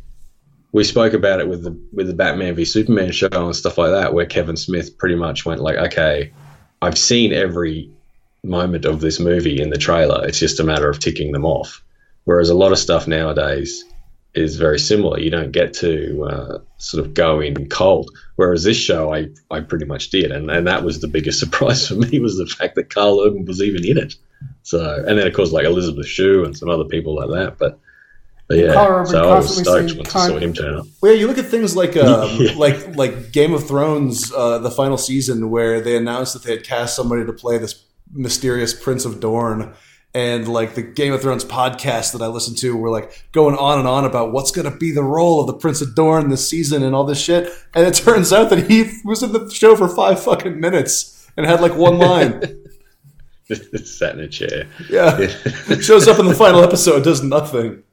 we 0.72 0.84
spoke 0.84 1.12
about 1.12 1.40
it 1.40 1.48
with 1.48 1.62
the 1.62 1.78
with 1.92 2.06
the 2.08 2.14
Batman 2.14 2.54
v 2.54 2.64
Superman 2.64 3.10
show 3.10 3.28
and 3.32 3.56
stuff 3.56 3.78
like 3.78 3.90
that, 3.90 4.12
where 4.12 4.26
Kevin 4.26 4.56
Smith 4.56 4.98
pretty 4.98 5.14
much 5.14 5.46
went 5.46 5.62
like, 5.62 5.76
okay, 5.76 6.32
I've 6.82 6.98
seen 6.98 7.32
every 7.32 7.90
moment 8.44 8.84
of 8.84 9.00
this 9.00 9.18
movie 9.18 9.60
in 9.60 9.70
the 9.70 9.78
trailer. 9.78 10.26
It's 10.26 10.38
just 10.38 10.60
a 10.60 10.64
matter 10.64 10.88
of 10.88 10.98
ticking 10.98 11.32
them 11.32 11.44
off. 11.44 11.82
Whereas 12.24 12.50
a 12.50 12.54
lot 12.54 12.72
of 12.72 12.78
stuff 12.78 13.08
nowadays 13.08 13.84
is 14.34 14.56
very 14.56 14.78
similar. 14.78 15.18
You 15.18 15.30
don't 15.30 15.52
get 15.52 15.72
to 15.74 16.24
uh, 16.24 16.58
sort 16.76 17.04
of 17.04 17.14
go 17.14 17.40
in 17.40 17.68
cold. 17.68 18.10
Whereas 18.36 18.64
this 18.64 18.76
show, 18.76 19.12
I, 19.12 19.28
I 19.50 19.60
pretty 19.60 19.84
much 19.84 20.10
did, 20.10 20.30
and, 20.30 20.50
and 20.50 20.66
that 20.66 20.84
was 20.84 21.00
the 21.00 21.08
biggest 21.08 21.40
surprise 21.44 21.88
for 21.88 21.94
me 21.94 22.20
was 22.20 22.36
the 22.36 22.46
fact 22.46 22.74
that 22.76 22.90
Karl 22.90 23.20
Urban 23.26 23.44
was 23.44 23.62
even 23.62 23.84
in 23.84 23.98
it. 23.98 24.14
So, 24.62 25.02
and 25.06 25.18
then 25.18 25.26
of 25.26 25.34
course 25.34 25.50
like 25.50 25.64
Elizabeth 25.64 26.06
Shue 26.06 26.44
and 26.44 26.56
some 26.56 26.68
other 26.68 26.84
people 26.84 27.16
like 27.16 27.28
that, 27.30 27.58
but. 27.58 27.78
But 28.46 28.56
yeah, 28.56 28.72
Karl 28.72 29.00
Urban 29.00 29.06
so 29.12 29.30
I 29.30 29.36
was 29.36 29.58
stoked 29.58 29.88
saying 29.88 29.98
once 29.98 30.08
I 30.08 30.18
con- 30.20 30.28
saw 30.30 30.38
him 30.38 30.54
turn 30.54 30.74
up. 30.76 30.86
Well, 31.02 31.12
yeah, 31.12 31.18
you 31.18 31.26
look 31.26 31.36
at 31.36 31.44
things 31.44 31.76
like 31.76 31.96
um, 31.98 32.30
Yeah. 32.40 32.54
like 32.56 32.96
like 32.96 33.30
Game 33.30 33.52
of 33.52 33.68
Thrones, 33.68 34.32
uh, 34.34 34.56
the 34.58 34.70
final 34.70 34.96
season, 34.96 35.50
where 35.50 35.82
they 35.82 35.96
announced 35.98 36.32
that 36.32 36.44
they 36.44 36.52
had 36.52 36.64
cast 36.64 36.96
somebody 36.96 37.26
to 37.26 37.32
play 37.34 37.58
this 37.58 37.84
mysterious 38.10 38.72
Prince 38.72 39.04
of 39.04 39.20
Dorne, 39.20 39.74
and 40.18 40.48
like 40.48 40.74
the 40.74 40.82
Game 40.82 41.12
of 41.12 41.22
Thrones 41.22 41.44
podcast 41.44 42.10
that 42.10 42.20
I 42.20 42.26
listened 42.26 42.58
to 42.58 42.76
were 42.76 42.90
like 42.90 43.24
going 43.30 43.54
on 43.54 43.78
and 43.78 43.86
on 43.86 44.04
about 44.04 44.32
what's 44.32 44.50
going 44.50 44.68
to 44.68 44.76
be 44.76 44.90
the 44.90 45.04
role 45.04 45.40
of 45.40 45.46
the 45.46 45.52
Prince 45.52 45.80
of 45.80 45.94
Dorne 45.94 46.28
this 46.28 46.50
season 46.50 46.82
and 46.82 46.92
all 46.92 47.04
this 47.04 47.20
shit, 47.22 47.52
and 47.72 47.86
it 47.86 47.94
turns 48.04 48.32
out 48.32 48.50
that 48.50 48.68
he 48.68 48.90
was 49.04 49.22
in 49.22 49.30
the 49.30 49.48
show 49.48 49.76
for 49.76 49.86
five 49.86 50.20
fucking 50.20 50.58
minutes 50.58 51.30
and 51.36 51.46
had 51.46 51.60
like 51.60 51.76
one 51.76 51.98
line. 51.98 52.42
Sat 53.84 54.14
in 54.14 54.20
a 54.20 54.28
chair. 54.28 54.66
Yeah, 54.90 55.28
shows 55.78 56.08
up 56.08 56.18
in 56.18 56.26
the 56.26 56.34
final 56.34 56.64
episode, 56.64 57.04
does 57.04 57.22
nothing. 57.22 57.84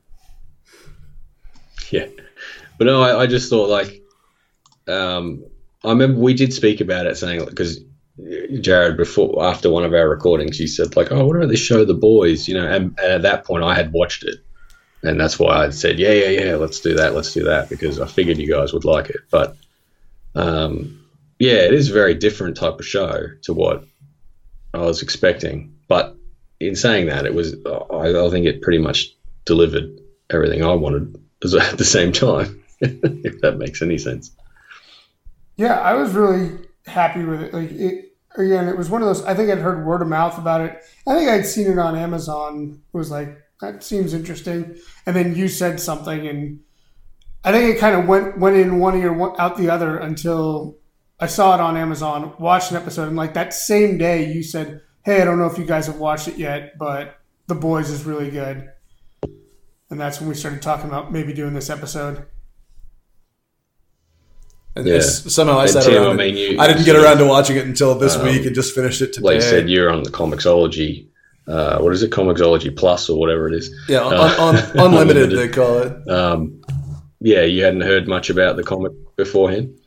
Yeah, 1.91 2.07
but 2.79 2.85
no, 2.85 3.03
I, 3.03 3.21
I 3.21 3.27
just 3.27 3.47
thought 3.47 3.69
like, 3.69 4.01
um, 4.87 5.45
I 5.83 5.89
remember 5.89 6.19
we 6.19 6.33
did 6.33 6.51
speak 6.51 6.81
about 6.81 7.05
it, 7.05 7.15
saying 7.15 7.45
because 7.45 7.81
Jared 8.61 8.95
before 8.95 9.43
after 9.43 9.69
one 9.69 9.83
of 9.83 9.93
our 9.93 10.07
recordings, 10.07 10.59
you 10.59 10.67
said 10.67 10.95
like, 10.95 11.11
"Oh, 11.11 11.25
what 11.25 11.35
about 11.35 11.49
this 11.49 11.59
show, 11.59 11.83
The 11.83 11.93
Boys?" 11.93 12.47
You 12.47 12.53
know, 12.53 12.65
and, 12.65 12.97
and 12.99 13.11
at 13.11 13.21
that 13.23 13.43
point, 13.43 13.63
I 13.63 13.75
had 13.75 13.91
watched 13.91 14.23
it, 14.23 14.35
and 15.03 15.19
that's 15.19 15.37
why 15.37 15.65
I 15.65 15.69
said, 15.69 15.99
"Yeah, 15.99 16.13
yeah, 16.13 16.29
yeah, 16.29 16.55
let's 16.55 16.79
do 16.79 16.93
that, 16.93 17.13
let's 17.13 17.33
do 17.33 17.43
that," 17.43 17.69
because 17.69 17.99
I 17.99 18.07
figured 18.07 18.37
you 18.37 18.49
guys 18.49 18.71
would 18.71 18.85
like 18.85 19.09
it. 19.09 19.21
But 19.29 19.57
um, 20.33 21.05
yeah, 21.39 21.55
it 21.55 21.73
is 21.73 21.89
a 21.89 21.93
very 21.93 22.13
different 22.13 22.55
type 22.55 22.79
of 22.79 22.85
show 22.85 23.27
to 23.43 23.53
what 23.53 23.83
I 24.73 24.79
was 24.79 25.01
expecting. 25.01 25.75
But 25.89 26.15
in 26.61 26.75
saying 26.75 27.07
that, 27.07 27.25
it 27.25 27.33
was 27.33 27.55
I, 27.65 28.17
I 28.17 28.29
think 28.29 28.45
it 28.45 28.61
pretty 28.61 28.79
much 28.79 29.13
delivered 29.43 29.99
everything 30.29 30.63
I 30.63 30.73
wanted 30.73 31.15
at 31.43 31.77
the 31.77 31.85
same 31.85 32.13
time. 32.13 32.63
if 32.81 33.41
that 33.41 33.57
makes 33.57 33.81
any 33.81 33.97
sense. 33.97 34.31
Yeah, 35.57 35.79
I 35.79 35.93
was 35.93 36.13
really 36.13 36.59
happy 36.85 37.23
with 37.23 37.41
it. 37.41 37.53
Like 37.53 37.71
it 37.71 38.04
again, 38.37 38.67
it 38.67 38.77
was 38.77 38.89
one 38.89 39.01
of 39.01 39.07
those. 39.07 39.23
I 39.25 39.33
think 39.33 39.49
I'd 39.49 39.59
heard 39.59 39.85
word 39.85 40.01
of 40.01 40.07
mouth 40.07 40.37
about 40.37 40.61
it. 40.61 40.81
I 41.07 41.15
think 41.15 41.29
I'd 41.29 41.45
seen 41.45 41.71
it 41.71 41.77
on 41.77 41.95
Amazon. 41.95 42.81
It 42.93 42.97
was 42.97 43.11
like 43.11 43.37
that 43.61 43.83
seems 43.83 44.13
interesting, 44.13 44.75
and 45.05 45.15
then 45.15 45.35
you 45.35 45.47
said 45.47 45.79
something, 45.79 46.27
and 46.27 46.59
I 47.43 47.51
think 47.51 47.75
it 47.75 47.79
kind 47.79 47.95
of 47.95 48.07
went 48.07 48.37
went 48.37 48.57
in 48.57 48.79
one 48.79 48.97
ear, 48.99 49.19
out 49.39 49.57
the 49.57 49.69
other 49.69 49.97
until 49.97 50.77
I 51.19 51.27
saw 51.27 51.55
it 51.55 51.61
on 51.61 51.77
Amazon, 51.77 52.33
watched 52.39 52.71
an 52.71 52.77
episode, 52.77 53.07
and 53.07 53.17
like 53.17 53.33
that 53.35 53.53
same 53.53 53.97
day, 53.97 54.31
you 54.31 54.43
said, 54.43 54.81
"Hey, 55.03 55.21
I 55.21 55.25
don't 55.25 55.39
know 55.39 55.47
if 55.47 55.57
you 55.57 55.65
guys 55.65 55.87
have 55.87 55.97
watched 55.97 56.27
it 56.27 56.37
yet, 56.37 56.77
but 56.77 57.17
The 57.47 57.55
Boys 57.55 57.89
is 57.89 58.05
really 58.05 58.29
good." 58.29 58.69
And 59.89 59.99
that's 59.99 60.19
when 60.19 60.27
we 60.27 60.35
started 60.35 60.61
talking 60.61 60.89
about 60.89 61.13
maybe 61.13 61.31
doing 61.33 61.53
this 61.53 61.69
episode. 61.69 62.25
Yeah. 64.77 64.99
somehow 64.99 65.59
I 65.59 65.67
sat 65.67 65.87
around. 65.87 66.07
I, 66.07 66.13
mean, 66.13 66.35
you, 66.35 66.59
I 66.59 66.67
didn't 66.67 66.83
get 66.83 66.97
around 66.97 67.17
to 67.19 67.25
watching 67.25 67.55
it 67.55 67.65
until 67.65 67.95
this 67.95 68.15
um, 68.15 68.25
week 68.25 68.45
and 68.45 68.53
just 68.53 68.75
finished 68.75 69.01
it 69.01 69.13
today. 69.13 69.25
Like 69.25 69.37
I 69.37 69.39
said, 69.39 69.69
you're 69.69 69.89
on 69.89 70.03
the 70.03 70.09
Comixology. 70.09 71.07
Uh, 71.47 71.79
what 71.79 71.93
is 71.93 72.03
it? 72.03 72.11
Comixology 72.11 72.75
Plus 72.75 73.09
or 73.09 73.17
whatever 73.17 73.47
it 73.47 73.53
is. 73.53 73.73
Yeah, 73.87 74.01
on, 74.01 74.13
uh, 74.13 74.35
on, 74.39 74.55
unlimited, 74.77 74.81
unlimited, 74.81 75.37
they 75.37 75.47
call 75.47 75.77
it. 75.79 76.09
Um, 76.09 76.61
yeah, 77.21 77.41
you 77.41 77.63
hadn't 77.63 77.81
heard 77.81 78.07
much 78.07 78.29
about 78.29 78.57
the 78.57 78.63
comic 78.63 78.91
beforehand. 79.15 79.77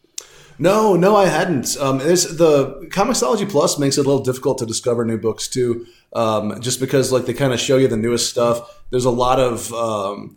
No, 0.59 0.97
no, 0.97 1.15
I 1.15 1.27
hadn't. 1.27 1.77
Um, 1.79 1.99
the 1.99 2.89
Comixology 2.91 3.49
Plus 3.49 3.79
makes 3.79 3.97
it 3.97 4.07
a 4.07 4.09
little 4.09 4.25
difficult 4.25 4.59
to 4.59 4.67
discover 4.67 5.05
new 5.05 5.19
books 5.19 5.47
too, 5.47 5.87
um, 6.15 6.61
just 6.61 6.81
because 6.81 7.13
like 7.13 7.27
they 7.27 7.35
kind 7.35 7.53
of 7.53 7.61
show 7.61 7.77
you 7.77 7.87
the 7.89 7.97
newest 7.97 8.29
stuff. 8.29 8.83
There's 8.91 9.05
a 9.05 9.11
lot 9.11 9.39
of 9.39 9.73
um, 9.73 10.37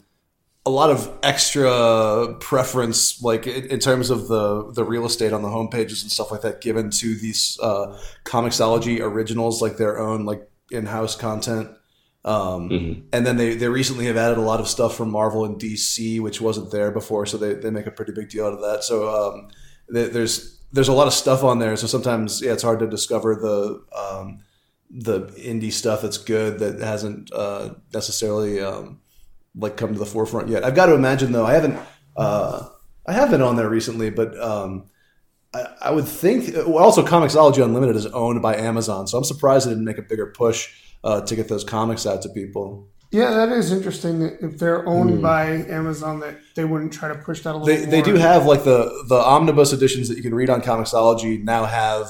a 0.65 0.69
lot 0.69 0.91
of 0.91 1.11
extra 1.23 2.35
preference, 2.39 3.21
like 3.21 3.47
in, 3.47 3.79
terms 3.79 4.09
of 4.11 4.27
the 4.27 4.71
the 4.73 4.83
real 4.83 5.05
estate 5.05 5.33
on 5.33 5.41
the 5.41 5.47
homepages 5.47 6.03
and 6.03 6.11
stuff 6.11 6.31
like 6.31 6.41
that, 6.41 6.61
given 6.61 6.91
to 6.91 7.15
these 7.15 7.57
uh, 7.63 7.97
Comixology 8.25 8.99
originals, 9.01 9.61
like 9.61 9.77
their 9.77 9.99
own 9.99 10.25
like 10.25 10.47
in 10.69 10.85
house 10.85 11.15
content. 11.15 11.69
Um, 12.23 12.69
mm-hmm. 12.69 13.01
And 13.11 13.25
then 13.25 13.37
they, 13.37 13.55
they 13.55 13.67
recently 13.67 14.05
have 14.05 14.17
added 14.17 14.37
a 14.37 14.41
lot 14.41 14.59
of 14.59 14.67
stuff 14.67 14.95
from 14.95 15.09
Marvel 15.09 15.43
and 15.43 15.59
DC, 15.59 16.21
which 16.21 16.39
wasn't 16.39 16.69
there 16.69 16.91
before, 16.91 17.25
so 17.25 17.37
they, 17.37 17.55
they 17.55 17.71
make 17.71 17.87
a 17.87 17.91
pretty 17.91 18.11
big 18.11 18.29
deal 18.29 18.45
out 18.45 18.53
of 18.53 18.61
that. 18.61 18.83
So 18.83 19.09
um, 19.09 19.47
there's 19.89 20.59
there's 20.71 20.87
a 20.87 20.93
lot 20.93 21.07
of 21.07 21.13
stuff 21.13 21.43
on 21.43 21.57
there. 21.59 21.75
So 21.75 21.87
sometimes 21.87 22.41
yeah, 22.41 22.53
it's 22.53 22.63
hard 22.63 22.79
to 22.79 22.87
discover 22.87 23.35
the 23.35 23.83
um, 23.97 24.39
the 24.91 25.21
indie 25.31 25.71
stuff 25.71 26.01
that's 26.03 26.17
good 26.17 26.59
that 26.59 26.79
hasn't 26.79 27.31
uh, 27.33 27.71
necessarily 27.93 28.61
um, 28.61 29.00
like 29.55 29.77
come 29.77 29.93
to 29.93 29.99
the 29.99 30.05
forefront 30.05 30.49
yet. 30.49 30.63
I've 30.63 30.75
got 30.75 30.87
to 30.87 30.93
imagine 30.93 31.31
though. 31.31 31.45
I 31.45 31.53
haven't 31.53 31.79
uh, 32.15 32.67
I 33.05 33.13
have 33.13 33.31
been 33.31 33.41
on 33.41 33.55
there 33.55 33.69
recently, 33.69 34.09
but 34.09 34.39
um, 34.39 34.89
I, 35.53 35.65
I, 35.81 35.91
would 35.91 36.07
think 36.07 36.55
also 36.67 37.05
Comixology 37.05 37.63
Unlimited 37.63 37.95
is 37.95 38.05
owned 38.07 38.41
by 38.41 38.55
Amazon, 38.55 39.07
so 39.07 39.17
I'm 39.17 39.23
surprised 39.23 39.65
they 39.65 39.71
didn't 39.71 39.85
make 39.85 39.97
a 39.97 40.03
bigger 40.03 40.27
push 40.27 40.69
uh, 41.03 41.21
to 41.21 41.35
get 41.35 41.47
those 41.47 41.63
comics 41.63 42.05
out 42.05 42.21
to 42.23 42.29
people. 42.29 42.87
Yeah, 43.11 43.31
that 43.31 43.49
is 43.49 43.71
interesting. 43.73 44.19
That 44.19 44.37
if 44.41 44.57
they're 44.57 44.87
owned 44.87 45.19
mm. 45.19 45.21
by 45.21 45.45
Amazon, 45.73 46.21
that 46.21 46.37
they 46.55 46.63
wouldn't 46.63 46.93
try 46.93 47.09
to 47.09 47.15
push 47.15 47.41
that 47.41 47.55
a 47.55 47.57
little. 47.57 47.65
They, 47.65 47.81
more. 47.81 47.91
they 47.91 48.01
do 48.01 48.15
have 48.15 48.45
like 48.45 48.63
the 48.63 49.05
the 49.09 49.15
omnibus 49.15 49.73
editions 49.73 50.07
that 50.07 50.15
you 50.15 50.23
can 50.23 50.33
read 50.33 50.49
on 50.49 50.61
Comixology 50.61 51.43
now 51.43 51.65
have 51.65 52.07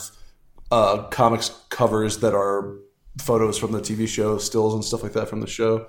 uh, 0.70 1.04
comics 1.08 1.50
covers 1.70 2.20
that 2.20 2.36
are 2.36 2.76
photos 3.20 3.58
from 3.58 3.72
the 3.72 3.80
TV 3.80 4.08
show, 4.08 4.38
stills 4.38 4.74
and 4.76 4.86
stuff 4.86 5.02
like 5.02 5.14
that 5.14 5.28
from 5.28 5.42
the 5.42 5.48
show. 5.48 5.88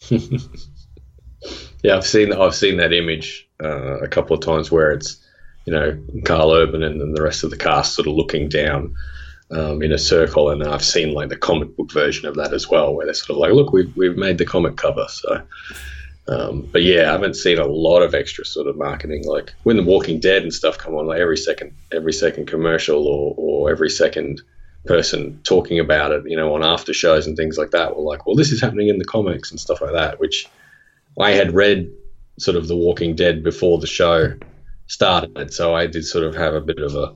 yeah, 1.82 1.96
I've 1.96 2.06
seen 2.06 2.32
I've 2.32 2.54
seen 2.54 2.76
that 2.78 2.92
image 2.92 3.48
uh, 3.62 3.98
a 3.98 4.08
couple 4.08 4.36
of 4.36 4.42
times 4.42 4.70
where 4.70 4.90
it's 4.90 5.24
you 5.64 5.72
know 5.72 5.98
Karl 6.24 6.52
Urban 6.52 6.82
and 6.82 7.00
then 7.00 7.12
the 7.12 7.22
rest 7.22 7.44
of 7.44 7.50
the 7.50 7.56
cast 7.56 7.94
sort 7.94 8.08
of 8.08 8.14
looking 8.14 8.48
down 8.48 8.94
um, 9.50 9.82
in 9.82 9.92
a 9.92 9.98
circle, 9.98 10.50
and 10.50 10.62
I've 10.62 10.84
seen 10.84 11.14
like 11.14 11.28
the 11.28 11.36
comic 11.36 11.76
book 11.76 11.92
version 11.92 12.28
of 12.28 12.34
that 12.36 12.52
as 12.52 12.68
well, 12.68 12.94
where 12.94 13.06
they're 13.06 13.14
sort 13.14 13.30
of 13.30 13.36
like, 13.38 13.52
look, 13.52 13.72
we've 13.72 13.94
we've 13.96 14.16
made 14.16 14.38
the 14.38 14.44
comic 14.44 14.76
cover. 14.76 15.06
So, 15.08 15.42
um, 16.28 16.68
but 16.72 16.82
yeah, 16.82 17.08
I 17.08 17.12
haven't 17.12 17.34
seen 17.34 17.58
a 17.58 17.66
lot 17.66 18.02
of 18.02 18.14
extra 18.14 18.44
sort 18.44 18.66
of 18.66 18.76
marketing 18.76 19.24
like 19.24 19.54
when 19.62 19.76
The 19.76 19.82
Walking 19.82 20.20
Dead 20.20 20.42
and 20.42 20.52
stuff 20.52 20.78
come 20.78 20.94
on, 20.94 21.06
like 21.06 21.20
every 21.20 21.36
second 21.36 21.72
every 21.92 22.12
second 22.12 22.46
commercial 22.46 23.06
or 23.06 23.34
or 23.36 23.70
every 23.70 23.90
second 23.90 24.42
person 24.84 25.40
talking 25.44 25.78
about 25.78 26.12
it, 26.12 26.24
you 26.26 26.36
know, 26.36 26.54
on 26.54 26.64
after 26.64 26.92
shows 26.92 27.26
and 27.26 27.36
things 27.36 27.56
like 27.56 27.70
that. 27.70 27.96
Were 27.96 28.02
like, 28.02 28.26
well, 28.26 28.36
this 28.36 28.52
is 28.52 28.60
happening 28.60 28.88
in 28.88 28.98
the 28.98 29.04
comics 29.04 29.50
and 29.50 29.60
stuff 29.60 29.80
like 29.80 29.92
that, 29.92 30.18
which 30.18 30.48
I 31.18 31.32
had 31.32 31.54
read 31.54 31.90
sort 32.38 32.56
of 32.56 32.68
The 32.68 32.76
Walking 32.76 33.16
Dead 33.16 33.42
before 33.42 33.78
the 33.78 33.86
show 33.86 34.34
started, 34.86 35.52
so 35.52 35.74
I 35.74 35.86
did 35.86 36.04
sort 36.04 36.24
of 36.24 36.34
have 36.34 36.54
a 36.54 36.60
bit 36.60 36.78
of 36.78 36.94
a 36.94 37.14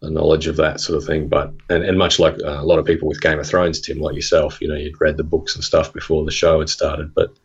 a 0.00 0.08
knowledge 0.08 0.46
of 0.46 0.56
that 0.56 0.80
sort 0.80 0.96
of 0.96 1.04
thing. 1.04 1.28
But 1.28 1.52
and, 1.68 1.84
and 1.84 1.98
much 1.98 2.18
like 2.18 2.34
uh, 2.44 2.60
a 2.60 2.64
lot 2.64 2.78
of 2.78 2.86
people 2.86 3.08
with 3.08 3.20
Game 3.20 3.38
of 3.38 3.46
Thrones, 3.46 3.80
Tim, 3.80 3.98
like 3.98 4.14
yourself, 4.14 4.60
you 4.60 4.68
know, 4.68 4.76
you'd 4.76 5.00
read 5.00 5.16
the 5.16 5.24
books 5.24 5.54
and 5.54 5.64
stuff 5.64 5.92
before 5.92 6.24
the 6.24 6.30
show 6.30 6.60
had 6.60 6.68
started. 6.68 7.14
But 7.14 7.36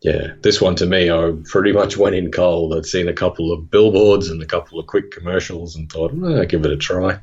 yeah, 0.00 0.34
this 0.40 0.60
one 0.60 0.74
to 0.76 0.86
me, 0.86 1.10
I 1.10 1.34
pretty 1.44 1.72
much 1.72 1.96
went 1.96 2.16
in 2.16 2.30
cold. 2.30 2.74
I'd 2.74 2.86
seen 2.86 3.08
a 3.08 3.12
couple 3.12 3.52
of 3.52 3.70
billboards 3.70 4.30
and 4.30 4.42
a 4.42 4.46
couple 4.46 4.78
of 4.78 4.86
quick 4.86 5.10
commercials 5.10 5.76
and 5.76 5.90
thought, 5.90 6.12
oh, 6.14 6.36
I'll 6.36 6.46
give 6.46 6.64
it 6.64 6.72
a 6.72 6.76
try. 6.76 7.18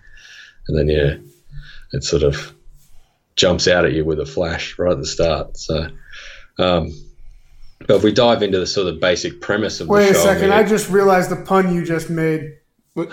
And 0.67 0.77
then 0.77 0.87
yeah, 0.87 1.15
it 1.91 2.03
sort 2.03 2.23
of 2.23 2.53
jumps 3.35 3.67
out 3.67 3.85
at 3.85 3.93
you 3.93 4.05
with 4.05 4.19
a 4.19 4.25
flash 4.25 4.77
right 4.77 4.91
at 4.91 4.99
the 4.99 5.05
start. 5.05 5.57
So. 5.57 5.87
Um, 6.59 6.93
but 7.87 7.97
if 7.97 8.03
we 8.03 8.11
dive 8.11 8.43
into 8.43 8.59
the 8.59 8.67
sort 8.67 8.87
of 8.87 8.99
basic 8.99 9.41
premise 9.41 9.79
of 9.79 9.87
Wait 9.87 10.07
the 10.07 10.13
show, 10.13 10.19
wait 10.25 10.31
a 10.31 10.33
second, 10.33 10.53
I 10.53 10.63
just 10.63 10.89
realized 10.89 11.29
the 11.29 11.37
pun 11.37 11.73
you 11.73 11.85
just 11.85 12.09
made. 12.09 12.57
that 12.95 13.07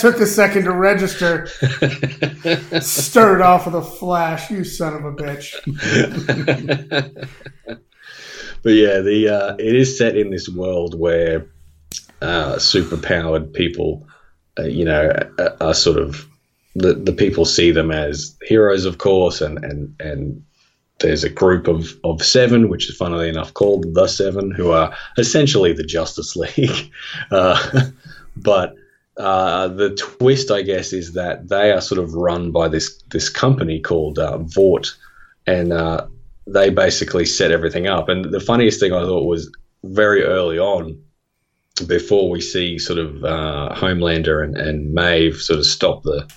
took 0.00 0.18
a 0.18 0.26
second 0.26 0.64
to 0.64 0.72
register. 0.72 1.46
Stirred 2.80 3.42
off 3.42 3.66
with 3.66 3.74
a 3.74 3.82
flash, 3.82 4.50
you 4.50 4.64
son 4.64 4.94
of 4.94 5.04
a 5.04 5.12
bitch. 5.12 5.52
but 8.62 8.70
yeah, 8.70 9.00
the 9.00 9.28
uh, 9.28 9.56
it 9.58 9.76
is 9.76 9.98
set 9.98 10.16
in 10.16 10.30
this 10.30 10.48
world 10.48 10.98
where 10.98 11.46
uh, 12.22 12.54
superpowered 12.54 13.52
people, 13.52 14.08
uh, 14.58 14.62
you 14.62 14.86
know, 14.86 15.12
are, 15.38 15.56
are, 15.60 15.74
sort 15.74 15.98
of 15.98 16.26
the 16.74 16.94
the 16.94 17.12
people 17.12 17.44
see 17.44 17.70
them 17.70 17.90
as 17.90 18.38
heroes, 18.42 18.86
of 18.86 18.96
course, 18.96 19.42
and 19.42 19.62
and 19.62 19.94
and 20.00 20.42
there's 21.00 21.24
a 21.24 21.30
group 21.30 21.66
of, 21.66 21.98
of 22.04 22.22
seven, 22.22 22.68
which 22.68 22.88
is 22.88 22.96
funnily 22.96 23.28
enough 23.28 23.52
called 23.54 23.94
the 23.94 24.06
Seven, 24.06 24.50
who 24.50 24.70
are 24.70 24.94
essentially 25.18 25.72
the 25.72 25.84
Justice 25.84 26.36
League. 26.36 26.90
Uh, 27.30 27.90
but 28.36 28.74
uh, 29.16 29.68
the 29.68 29.94
twist, 29.94 30.50
I 30.50 30.62
guess, 30.62 30.92
is 30.92 31.12
that 31.12 31.48
they 31.48 31.72
are 31.72 31.80
sort 31.80 32.00
of 32.00 32.14
run 32.14 32.52
by 32.52 32.68
this 32.68 33.02
this 33.10 33.28
company 33.28 33.80
called 33.80 34.18
uh, 34.18 34.38
Vought, 34.38 34.96
and 35.46 35.72
uh, 35.72 36.06
they 36.46 36.70
basically 36.70 37.24
set 37.24 37.50
everything 37.50 37.86
up. 37.86 38.08
And 38.08 38.26
the 38.26 38.40
funniest 38.40 38.80
thing 38.80 38.92
I 38.92 39.02
thought 39.02 39.26
was 39.26 39.50
very 39.82 40.24
early 40.24 40.58
on, 40.58 41.00
before 41.86 42.30
we 42.30 42.40
see 42.40 42.78
sort 42.78 42.98
of 42.98 43.24
uh, 43.24 43.74
Homelander 43.74 44.42
and, 44.42 44.56
and 44.56 44.92
Maeve 44.94 45.36
sort 45.36 45.58
of 45.58 45.66
stop 45.66 46.02
the 46.02 46.28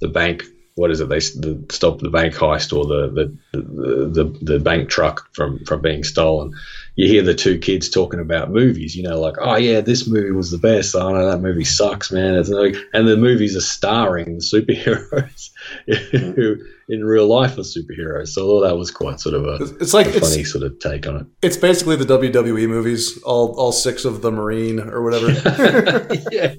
the 0.00 0.08
bank 0.08 0.44
what 0.80 0.90
is 0.90 1.00
it? 1.00 1.10
They 1.10 1.18
the, 1.18 1.62
stop 1.70 1.98
the 1.98 2.08
bank 2.08 2.34
heist 2.34 2.74
or 2.76 2.86
the 2.86 3.08
the, 3.52 3.58
the 3.58 4.24
the, 4.24 4.38
the 4.40 4.58
bank 4.58 4.88
truck 4.88 5.28
from 5.34 5.62
from 5.66 5.82
being 5.82 6.04
stolen. 6.04 6.54
You 6.96 7.06
hear 7.06 7.22
the 7.22 7.34
two 7.34 7.58
kids 7.58 7.90
talking 7.90 8.18
about 8.18 8.50
movies. 8.50 8.96
You 8.96 9.02
know, 9.02 9.20
like, 9.20 9.36
oh 9.40 9.56
yeah, 9.56 9.82
this 9.82 10.08
movie 10.08 10.30
was 10.30 10.50
the 10.50 10.58
best. 10.58 10.94
Oh 10.94 11.12
no, 11.12 11.30
that 11.30 11.40
movie 11.40 11.64
sucks, 11.64 12.10
man. 12.10 12.34
It's 12.34 12.48
like, 12.48 12.76
and 12.94 13.06
the 13.06 13.18
movies 13.18 13.54
are 13.56 13.60
starring 13.60 14.38
superheroes 14.38 15.50
who 16.34 16.56
in 16.88 17.04
real 17.04 17.26
life 17.26 17.58
are 17.58 17.62
superheroes. 17.62 18.28
So 18.28 18.62
that 18.62 18.78
was 18.78 18.90
quite 18.90 19.20
sort 19.20 19.34
of 19.34 19.44
a 19.44 19.62
it's 19.80 19.92
like 19.92 20.06
a 20.06 20.20
funny 20.20 20.44
sort 20.44 20.64
of 20.64 20.78
take 20.78 21.06
on 21.06 21.16
it. 21.16 21.26
It's 21.42 21.58
basically 21.58 21.96
the 21.96 22.06
WWE 22.06 22.68
movies, 22.68 23.22
all 23.22 23.54
all 23.58 23.72
six 23.72 24.06
of 24.06 24.22
the 24.22 24.32
Marine 24.32 24.80
or 24.80 25.02
whatever. 25.02 25.28
yeah, 26.32 26.54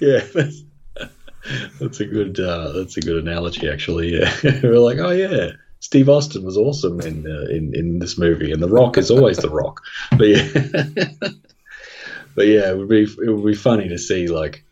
yeah. 0.00 0.50
That's 1.80 2.00
a 2.00 2.06
good. 2.06 2.38
Uh, 2.40 2.72
that's 2.72 2.96
a 2.96 3.00
good 3.00 3.22
analogy, 3.22 3.68
actually. 3.68 4.18
Yeah, 4.18 4.32
we're 4.62 4.78
like, 4.78 4.98
oh 4.98 5.10
yeah, 5.10 5.52
Steve 5.80 6.08
Austin 6.08 6.44
was 6.44 6.56
awesome 6.56 7.00
in 7.00 7.26
uh, 7.26 7.50
in 7.50 7.74
in 7.74 7.98
this 7.98 8.18
movie, 8.18 8.52
and 8.52 8.62
The 8.62 8.68
Rock 8.68 8.98
is 8.98 9.10
always 9.10 9.38
The 9.38 9.50
Rock. 9.50 9.82
But 10.18 10.28
yeah, 10.28 10.48
but 12.34 12.46
yeah, 12.46 12.70
it 12.70 12.78
would 12.78 12.88
be 12.88 13.02
it 13.02 13.30
would 13.30 13.46
be 13.46 13.54
funny 13.54 13.88
to 13.88 13.98
see 13.98 14.28
like 14.28 14.64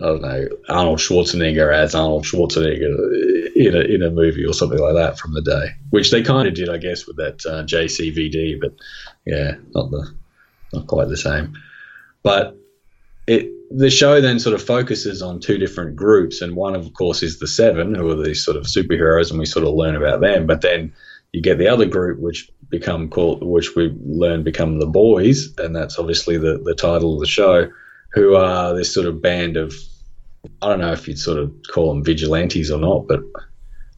I 0.00 0.06
don't 0.06 0.22
know 0.22 0.48
Arnold 0.68 0.98
Schwarzenegger 0.98 1.72
as 1.72 1.94
Arnold 1.94 2.24
Schwarzenegger 2.24 3.54
in 3.54 3.74
a 3.74 3.80
in 3.80 4.02
a 4.02 4.10
movie 4.10 4.44
or 4.44 4.52
something 4.52 4.78
like 4.78 4.94
that 4.94 5.18
from 5.18 5.32
the 5.34 5.42
day, 5.42 5.74
which 5.90 6.10
they 6.10 6.22
kind 6.22 6.48
of 6.48 6.54
did, 6.54 6.68
I 6.68 6.78
guess, 6.78 7.06
with 7.06 7.16
that 7.16 7.44
uh, 7.46 7.64
JCVD, 7.64 8.60
but 8.60 8.74
yeah, 9.24 9.56
not 9.74 9.90
the 9.90 10.12
not 10.72 10.86
quite 10.86 11.08
the 11.08 11.16
same. 11.16 11.56
But 12.22 12.56
it 13.30 13.48
the 13.70 13.90
show 13.90 14.20
then 14.20 14.40
sort 14.40 14.54
of 14.54 14.62
focuses 14.62 15.22
on 15.22 15.38
two 15.38 15.56
different 15.56 15.94
groups, 15.94 16.42
and 16.42 16.56
one 16.56 16.74
of 16.74 16.92
course 16.94 17.22
is 17.22 17.38
the 17.38 17.46
Seven, 17.46 17.94
who 17.94 18.10
are 18.10 18.20
these 18.20 18.44
sort 18.44 18.56
of 18.56 18.64
superheroes, 18.64 19.30
and 19.30 19.38
we 19.38 19.46
sort 19.46 19.64
of 19.64 19.74
learn 19.74 19.94
about 19.94 20.20
them. 20.20 20.46
But 20.46 20.62
then 20.62 20.92
you 21.32 21.40
get 21.40 21.58
the 21.58 21.68
other 21.68 21.86
group, 21.86 22.18
which 22.18 22.50
become 22.68 23.08
called, 23.08 23.42
which 23.44 23.76
we 23.76 23.96
learn 24.04 24.42
become 24.42 24.80
the 24.80 24.86
Boys, 24.86 25.56
and 25.58 25.74
that's 25.74 25.98
obviously 25.98 26.36
the 26.36 26.58
the 26.58 26.74
title 26.74 27.14
of 27.14 27.20
the 27.20 27.26
show, 27.26 27.70
who 28.12 28.34
are 28.34 28.74
this 28.74 28.92
sort 28.92 29.06
of 29.06 29.22
band 29.22 29.56
of 29.56 29.72
I 30.62 30.68
don't 30.68 30.80
know 30.80 30.92
if 30.92 31.06
you'd 31.06 31.18
sort 31.18 31.38
of 31.38 31.52
call 31.72 31.94
them 31.94 32.02
vigilantes 32.02 32.70
or 32.70 32.78
not, 32.78 33.06
but 33.06 33.20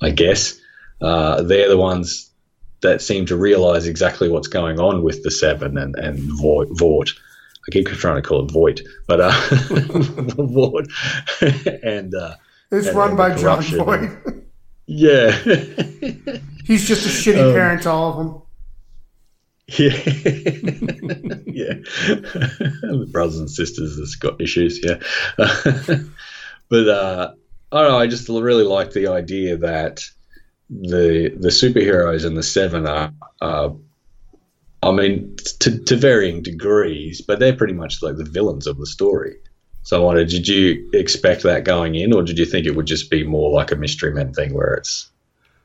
I 0.02 0.10
guess 0.10 0.60
uh, 1.00 1.40
they're 1.42 1.70
the 1.70 1.78
ones 1.78 2.30
that 2.82 3.00
seem 3.00 3.24
to 3.26 3.36
realize 3.36 3.86
exactly 3.86 4.28
what's 4.28 4.48
going 4.48 4.78
on 4.78 5.02
with 5.02 5.22
the 5.22 5.30
Seven 5.30 5.78
and 5.78 5.94
and 5.96 6.18
Vought. 6.78 7.12
I 7.66 7.70
keep 7.70 7.86
trying 7.86 8.20
to 8.20 8.28
call 8.28 8.44
it 8.44 8.50
Voight, 8.52 8.80
but 9.06 9.20
uh, 9.20 9.30
and 11.84 12.12
uh, 12.14 12.34
It's 12.72 12.88
And 12.88 12.96
run 12.96 13.08
then 13.10 13.16
by 13.16 13.36
John. 13.36 13.62
Boyd. 13.78 14.44
yeah, 14.86 15.30
He's 16.64 16.86
just 16.88 17.06
a 17.06 17.08
shitty 17.08 17.48
Um, 17.48 17.54
parent 17.54 17.82
to 17.82 17.90
all 17.90 18.10
of 18.10 18.16
them. 18.18 18.42
yeah, 19.78 19.88
yeah. 21.46 21.74
the 22.82 23.08
brothers 23.10 23.38
and 23.38 23.50
sisters 23.50 23.96
that's 23.96 24.16
got 24.16 24.40
issues, 24.40 24.80
yeah. 24.84 24.98
but 26.68 26.88
uh, 26.88 27.32
I 27.70 27.80
don't 27.82 27.90
know. 27.90 27.98
I 27.98 28.06
just 28.06 28.28
really 28.28 28.64
like 28.64 28.92
the 28.92 29.08
idea 29.08 29.56
that 29.58 30.04
the 30.68 31.32
the 31.38 31.48
superheroes 31.48 32.24
and 32.24 32.36
the 32.36 32.42
Seven 32.42 32.86
are. 32.86 33.12
Uh, 33.40 33.70
I 34.82 34.90
mean, 34.90 35.36
to, 35.60 35.78
to 35.84 35.96
varying 35.96 36.42
degrees, 36.42 37.20
but 37.20 37.38
they're 37.38 37.56
pretty 37.56 37.74
much 37.74 38.02
like 38.02 38.16
the 38.16 38.24
villains 38.24 38.66
of 38.66 38.78
the 38.78 38.86
story. 38.86 39.36
So 39.84 40.00
I 40.00 40.04
wondered, 40.04 40.28
did 40.28 40.48
you 40.48 40.90
expect 40.92 41.42
that 41.42 41.64
going 41.64 41.94
in, 41.94 42.12
or 42.12 42.22
did 42.22 42.38
you 42.38 42.46
think 42.46 42.66
it 42.66 42.76
would 42.76 42.86
just 42.86 43.10
be 43.10 43.24
more 43.24 43.50
like 43.50 43.72
a 43.72 43.76
Mystery 43.76 44.12
Men 44.12 44.32
thing 44.32 44.54
where 44.54 44.74
it's, 44.74 45.10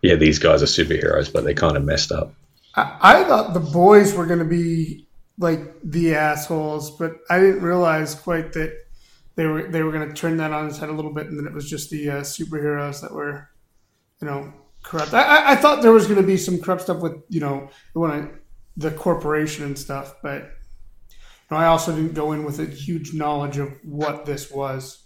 yeah, 0.02 0.16
these 0.16 0.40
guys 0.40 0.62
are 0.64 0.66
superheroes, 0.66 1.32
but 1.32 1.44
they 1.44 1.54
kind 1.54 1.78
of 1.78 1.84
messed 1.84 2.12
up? 2.12 2.34
I, 2.76 2.98
I 3.02 3.24
thought 3.24 3.54
the 3.54 3.60
boys 3.60 4.14
were 4.14 4.26
going 4.26 4.40
to 4.40 4.46
be 4.46 5.08
like 5.40 5.62
the 5.84 6.16
assholes, 6.16 6.92
but 6.92 7.18
I 7.30 7.40
didn't 7.40 7.62
realize 7.62 8.16
quite 8.16 8.54
that 8.54 8.76
they 9.36 9.46
were 9.46 9.64
they 9.64 9.84
were 9.84 9.92
going 9.92 10.08
to 10.08 10.16
turn 10.16 10.38
that 10.38 10.52
on 10.52 10.68
its 10.68 10.80
head 10.80 10.90
a 10.90 10.94
little 10.94 11.14
bit, 11.14 11.28
and 11.28 11.38
then 11.38 11.46
it 11.46 11.54
was 11.54 11.70
just 11.70 11.92
the 11.92 12.10
uh, 12.10 12.22
superheroes 12.22 13.02
that 13.02 13.14
were, 13.14 13.50
you 14.20 14.28
know, 14.28 14.52
corrupt. 14.82 15.14
I, 15.14 15.22
I, 15.22 15.52
I 15.52 15.56
thought 15.56 15.84
there 15.84 15.92
was 15.92 16.06
going 16.06 16.20
to 16.20 16.26
be 16.26 16.38
some 16.38 16.60
corrupt 16.60 16.84
stuff 16.84 17.02
with 17.02 17.22
you 17.30 17.40
know 17.40 17.70
when 17.94 18.12
the 18.78 18.92
corporation 18.92 19.66
and 19.66 19.78
stuff, 19.78 20.16
but 20.22 20.44
you 21.12 21.52
know, 21.52 21.58
I 21.58 21.66
also 21.66 21.96
didn't 21.96 22.14
go 22.14 22.32
in 22.32 22.44
with 22.44 22.60
a 22.60 22.66
huge 22.66 23.14
knowledge 23.14 23.58
of 23.58 23.74
what 23.84 24.26
this 24.26 24.52
was. 24.52 25.04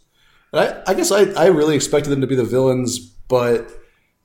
I, 0.53 0.81
I 0.85 0.93
guess 0.93 1.11
I, 1.11 1.31
I 1.31 1.45
really 1.47 1.75
expected 1.75 2.09
them 2.09 2.21
to 2.21 2.27
be 2.27 2.35
the 2.35 2.43
villains, 2.43 2.99
but 2.99 3.71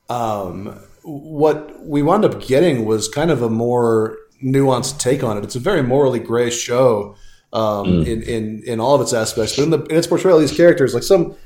um, 0.09 0.79
what 1.03 1.87
we 1.87 2.03
wound 2.03 2.25
up 2.25 2.45
getting 2.45 2.85
was 2.85 3.09
kind 3.09 3.31
of 3.31 3.43
a 3.43 3.49
more 3.49 4.19
nuanced 4.43 4.99
take 4.99 5.23
on 5.23 5.39
it. 5.39 5.45
It's 5.45 5.55
a 5.55 5.61
very 5.61 5.83
morally 5.83 6.19
gray 6.19 6.51
show 6.51 7.15
um, 7.53 8.03
in, 8.03 8.23
in 8.23 8.63
in 8.67 8.81
all 8.81 8.97
of 8.97 9.01
its 9.01 9.13
aspects, 9.13 9.57
but 9.57 9.63
in, 9.63 9.71
the, 9.71 9.83
in 9.85 9.97
its 9.97 10.09
portrayal 10.09 10.37
of 10.37 10.43
these 10.43 10.57
characters, 10.57 10.95
like 10.95 11.05
some, 11.05 11.37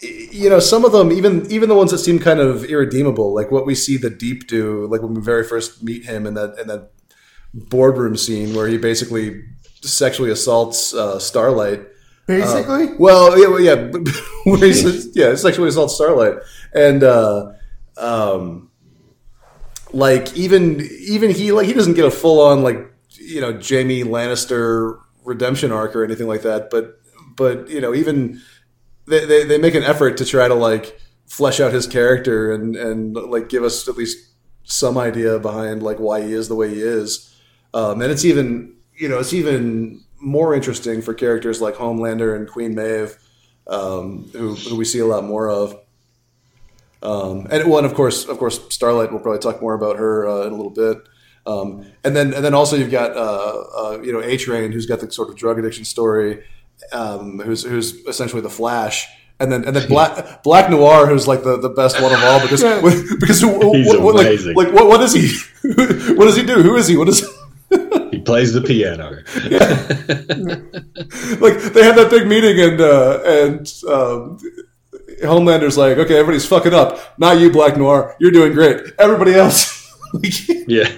you 0.00 0.48
know, 0.48 0.60
some 0.60 0.84
of 0.84 0.92
them, 0.92 1.12
even 1.12 1.50
even 1.52 1.68
the 1.68 1.74
ones 1.74 1.90
that 1.90 1.98
seem 1.98 2.18
kind 2.18 2.40
of 2.40 2.64
irredeemable, 2.64 3.34
like 3.34 3.50
what 3.50 3.66
we 3.66 3.74
see 3.74 3.98
the 3.98 4.10
Deep 4.10 4.46
do, 4.46 4.86
like 4.86 5.02
when 5.02 5.14
we 5.14 5.20
very 5.20 5.44
first 5.44 5.82
meet 5.82 6.06
him 6.06 6.26
in 6.26 6.34
that 6.34 6.58
in 6.58 6.68
that 6.68 6.90
boardroom 7.56 8.16
scene 8.16 8.54
where 8.54 8.68
he 8.68 8.78
basically 8.78 9.42
sexually 9.82 10.30
assaults 10.30 10.94
uh, 10.94 11.18
Starlight. 11.18 11.80
Basically, 12.26 12.88
Well, 12.98 13.38
yeah, 13.38 13.46
well, 13.46 13.60
yeah, 13.60 13.90
where 14.44 14.58
he 14.58 14.72
says, 14.72 15.10
yeah, 15.14 15.34
sexually 15.36 15.68
assault 15.68 15.90
Starlight, 15.90 16.38
and 16.74 17.02
uh, 17.04 17.52
um, 17.96 18.70
like 19.92 20.36
even 20.36 20.80
even 21.00 21.30
he 21.30 21.52
like 21.52 21.66
he 21.66 21.72
doesn't 21.72 21.94
get 21.94 22.04
a 22.04 22.10
full 22.10 22.40
on 22.40 22.62
like 22.62 22.78
you 23.10 23.40
know 23.40 23.52
Jaime 23.52 24.02
Lannister 24.02 24.98
redemption 25.24 25.72
arc 25.72 25.94
or 25.94 26.04
anything 26.04 26.26
like 26.26 26.42
that, 26.42 26.68
but 26.70 26.98
but 27.36 27.68
you 27.68 27.80
know 27.80 27.94
even 27.94 28.40
they, 29.06 29.24
they, 29.24 29.44
they 29.44 29.58
make 29.58 29.74
an 29.74 29.84
effort 29.84 30.16
to 30.16 30.24
try 30.24 30.48
to 30.48 30.54
like 30.54 30.98
flesh 31.26 31.60
out 31.60 31.72
his 31.72 31.86
character 31.86 32.52
and 32.52 32.76
and 32.76 33.14
like 33.14 33.48
give 33.48 33.62
us 33.62 33.88
at 33.88 33.96
least 33.96 34.32
some 34.64 34.98
idea 34.98 35.38
behind 35.38 35.82
like 35.82 35.98
why 35.98 36.22
he 36.22 36.32
is 36.32 36.48
the 36.48 36.54
way 36.54 36.68
he 36.68 36.80
is, 36.80 37.35
um, 37.76 38.00
and 38.02 38.10
it's 38.10 38.24
even 38.24 38.74
you 38.96 39.08
know 39.08 39.18
it's 39.18 39.32
even 39.34 40.00
more 40.18 40.54
interesting 40.54 41.02
for 41.02 41.12
characters 41.14 41.60
like 41.60 41.74
Homelander 41.74 42.34
and 42.34 42.48
Queen 42.48 42.74
Maeve, 42.74 43.16
um, 43.66 44.28
who, 44.32 44.54
who 44.54 44.76
we 44.76 44.84
see 44.84 44.98
a 45.00 45.06
lot 45.06 45.24
more 45.24 45.50
of. 45.50 45.78
Um, 47.02 47.46
and 47.50 47.68
one, 47.70 47.84
of 47.84 47.94
course, 47.94 48.24
of 48.24 48.38
course, 48.38 48.58
Starlight. 48.70 49.10
We'll 49.12 49.20
probably 49.20 49.40
talk 49.40 49.60
more 49.60 49.74
about 49.74 49.96
her 49.98 50.26
uh, 50.26 50.46
in 50.46 50.52
a 50.52 50.56
little 50.56 50.70
bit. 50.70 50.98
Um, 51.46 51.86
and 52.02 52.16
then, 52.16 52.34
and 52.34 52.44
then 52.44 52.54
also 52.54 52.76
you've 52.76 52.90
got 52.90 53.16
uh, 53.16 53.64
uh, 53.78 54.00
you 54.02 54.12
know 54.12 54.20
A 54.20 54.36
Train, 54.36 54.72
who's 54.72 54.86
got 54.86 55.00
the 55.00 55.12
sort 55.12 55.28
of 55.28 55.36
drug 55.36 55.58
addiction 55.58 55.84
story, 55.84 56.42
um, 56.92 57.38
who's 57.40 57.62
who's 57.62 57.94
essentially 58.06 58.42
the 58.42 58.50
Flash. 58.50 59.06
And 59.38 59.52
then, 59.52 59.64
and 59.64 59.76
then 59.76 59.86
Black 59.86 60.42
Black 60.42 60.70
Noir, 60.70 61.06
who's 61.06 61.28
like 61.28 61.44
the, 61.44 61.58
the 61.58 61.68
best 61.68 62.00
one 62.00 62.10
of 62.12 62.24
all 62.24 62.40
because 62.40 62.62
because 63.20 63.44
what, 63.44 64.00
what- 64.02 64.14
like, 64.14 64.40
like 64.56 64.72
what, 64.72 64.86
what 64.88 65.00
is 65.02 65.12
he? 65.12 65.28
what 66.14 66.24
does 66.24 66.36
he 66.36 66.42
do? 66.42 66.62
Who 66.62 66.74
is 66.76 66.88
he? 66.88 66.96
What 66.96 67.08
is 67.08 67.20
He 68.10 68.20
plays 68.20 68.52
the 68.52 68.62
piano. 68.62 69.10
like 71.40 71.58
they 71.72 71.82
had 71.82 71.96
that 71.96 72.08
big 72.10 72.26
meeting 72.26 72.60
and 72.60 72.80
uh, 72.80 73.20
and 73.24 73.72
um, 73.88 74.38
Homelander's 75.22 75.76
like, 75.76 75.98
okay, 75.98 76.18
everybody's 76.18 76.46
fucking 76.46 76.74
up. 76.74 76.98
Not 77.18 77.40
you, 77.40 77.50
Black 77.50 77.76
Noir. 77.76 78.14
You're 78.20 78.30
doing 78.30 78.52
great. 78.52 78.80
Everybody 78.98 79.34
else. 79.34 79.74
Yeah. 80.68 80.88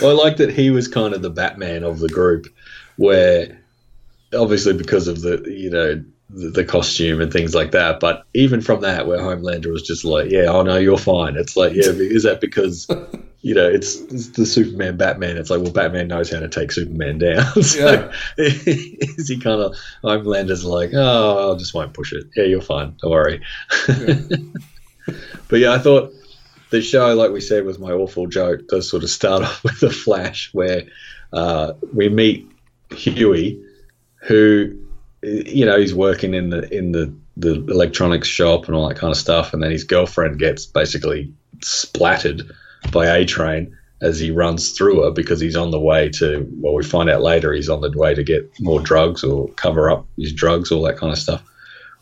well, 0.00 0.10
I 0.10 0.24
like 0.24 0.38
that 0.38 0.52
he 0.52 0.70
was 0.70 0.88
kind 0.88 1.14
of 1.14 1.22
the 1.22 1.30
Batman 1.30 1.84
of 1.84 1.98
the 1.98 2.08
group, 2.08 2.46
where 2.96 3.60
obviously 4.34 4.72
because 4.72 5.06
of 5.06 5.20
the 5.20 5.44
you 5.46 5.70
know 5.70 6.02
the, 6.30 6.50
the 6.50 6.64
costume 6.64 7.20
and 7.20 7.32
things 7.32 7.54
like 7.54 7.70
that. 7.72 8.00
But 8.00 8.24
even 8.34 8.60
from 8.60 8.80
that, 8.80 9.06
where 9.06 9.18
Homelander 9.18 9.70
was 9.70 9.82
just 9.82 10.04
like, 10.04 10.30
"Yeah, 10.30 10.46
oh 10.46 10.62
no, 10.62 10.78
you're 10.78 10.98
fine." 10.98 11.36
It's 11.36 11.56
like, 11.56 11.74
yeah, 11.74 11.90
is 11.90 12.24
that 12.24 12.40
because 12.40 12.86
you 13.44 13.54
know 13.54 13.68
it's, 13.68 14.00
it's 14.00 14.28
the 14.28 14.46
Superman 14.46 14.96
Batman? 14.96 15.36
It's 15.36 15.50
like, 15.50 15.60
well, 15.60 15.70
Batman 15.70 16.08
knows 16.08 16.32
how 16.32 16.40
to 16.40 16.48
take 16.48 16.72
Superman 16.72 17.18
down. 17.18 17.44
so 17.62 18.10
is 18.38 19.28
he 19.28 19.38
kind 19.38 19.60
of 19.60 19.76
Homelander's 20.02 20.64
like, 20.64 20.92
oh, 20.94 21.54
I 21.54 21.58
just 21.58 21.74
won't 21.74 21.92
push 21.92 22.14
it. 22.14 22.24
Yeah, 22.34 22.44
you're 22.44 22.62
fine. 22.62 22.96
Don't 23.02 23.10
worry. 23.10 23.42
but 25.48 25.60
yeah, 25.60 25.72
I 25.72 25.78
thought 25.78 26.14
the 26.70 26.80
show, 26.80 27.14
like 27.14 27.32
we 27.32 27.42
said, 27.42 27.66
was 27.66 27.78
my 27.78 27.90
awful 27.90 28.26
joke. 28.28 28.66
Does 28.68 28.88
sort 28.88 29.02
of 29.02 29.10
start 29.10 29.42
off 29.42 29.62
with 29.62 29.82
a 29.82 29.90
flash 29.90 30.48
where 30.54 30.84
uh, 31.34 31.74
we 31.92 32.08
meet 32.08 32.50
Hughie, 32.92 33.62
who 34.22 34.74
you 35.22 35.66
know 35.66 35.78
he's 35.78 35.94
working 35.94 36.32
in 36.32 36.48
the 36.48 36.74
in 36.74 36.92
the 36.92 37.14
the 37.36 37.56
electronics 37.66 38.28
shop 38.28 38.68
and 38.68 38.74
all 38.74 38.88
that 38.88 38.96
kind 38.96 39.10
of 39.10 39.18
stuff, 39.18 39.52
and 39.52 39.62
then 39.62 39.70
his 39.70 39.84
girlfriend 39.84 40.38
gets 40.38 40.64
basically 40.64 41.30
splattered 41.60 42.50
by 42.90 43.06
A 43.06 43.24
Train 43.24 43.76
as 44.00 44.18
he 44.18 44.30
runs 44.30 44.72
through 44.72 45.02
her 45.02 45.10
because 45.10 45.40
he's 45.40 45.56
on 45.56 45.70
the 45.70 45.80
way 45.80 46.08
to. 46.10 46.46
Well, 46.52 46.74
we 46.74 46.84
find 46.84 47.08
out 47.10 47.22
later 47.22 47.52
he's 47.52 47.68
on 47.68 47.80
the 47.80 47.90
way 47.96 48.14
to 48.14 48.22
get 48.22 48.50
more 48.60 48.80
drugs 48.80 49.24
or 49.24 49.48
cover 49.50 49.90
up 49.90 50.06
his 50.16 50.32
drugs, 50.32 50.70
all 50.70 50.82
that 50.82 50.96
kind 50.96 51.12
of 51.12 51.18
stuff. 51.18 51.42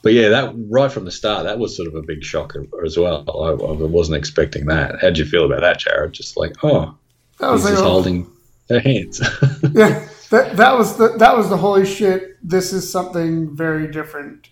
But 0.03 0.15
yeah, 0.15 0.31
that 0.31 0.53
right 0.69 0.91
from 0.91 1.05
the 1.05 1.13
start, 1.13 1.45
that 1.45 1.59
was 1.59 1.77
sort 1.77 1.87
of 1.87 1.95
a 1.95 2.03
big 2.03 2.25
shock 2.25 2.55
as 2.85 2.99
well. 2.99 3.25
I, 3.29 3.51
I 3.51 3.73
wasn't 3.73 4.19
expecting 4.19 4.67
that. 4.67 5.01
How'd 5.01 5.17
you 5.17 5.25
feel 5.25 5.47
about 5.47 5.61
that, 5.61 5.79
Jared? 5.79 6.13
Just 6.13 6.37
like, 6.37 6.55
oh, 6.65 6.97
that 7.39 7.51
was 7.51 7.63
he's 7.63 7.75
like, 7.75 7.85
holding 7.85 8.29
their 8.67 8.81
hands. 8.81 9.21
yeah, 9.73 10.09
that 10.31 10.57
that 10.57 10.77
was 10.77 10.97
the 10.97 11.17
that 11.19 11.37
was 11.37 11.49
the 11.49 11.57
holy 11.57 11.87
shit. 11.87 12.37
This 12.43 12.73
is 12.73 12.91
something 12.91 13.55
very 13.55 13.87
different. 13.91 14.49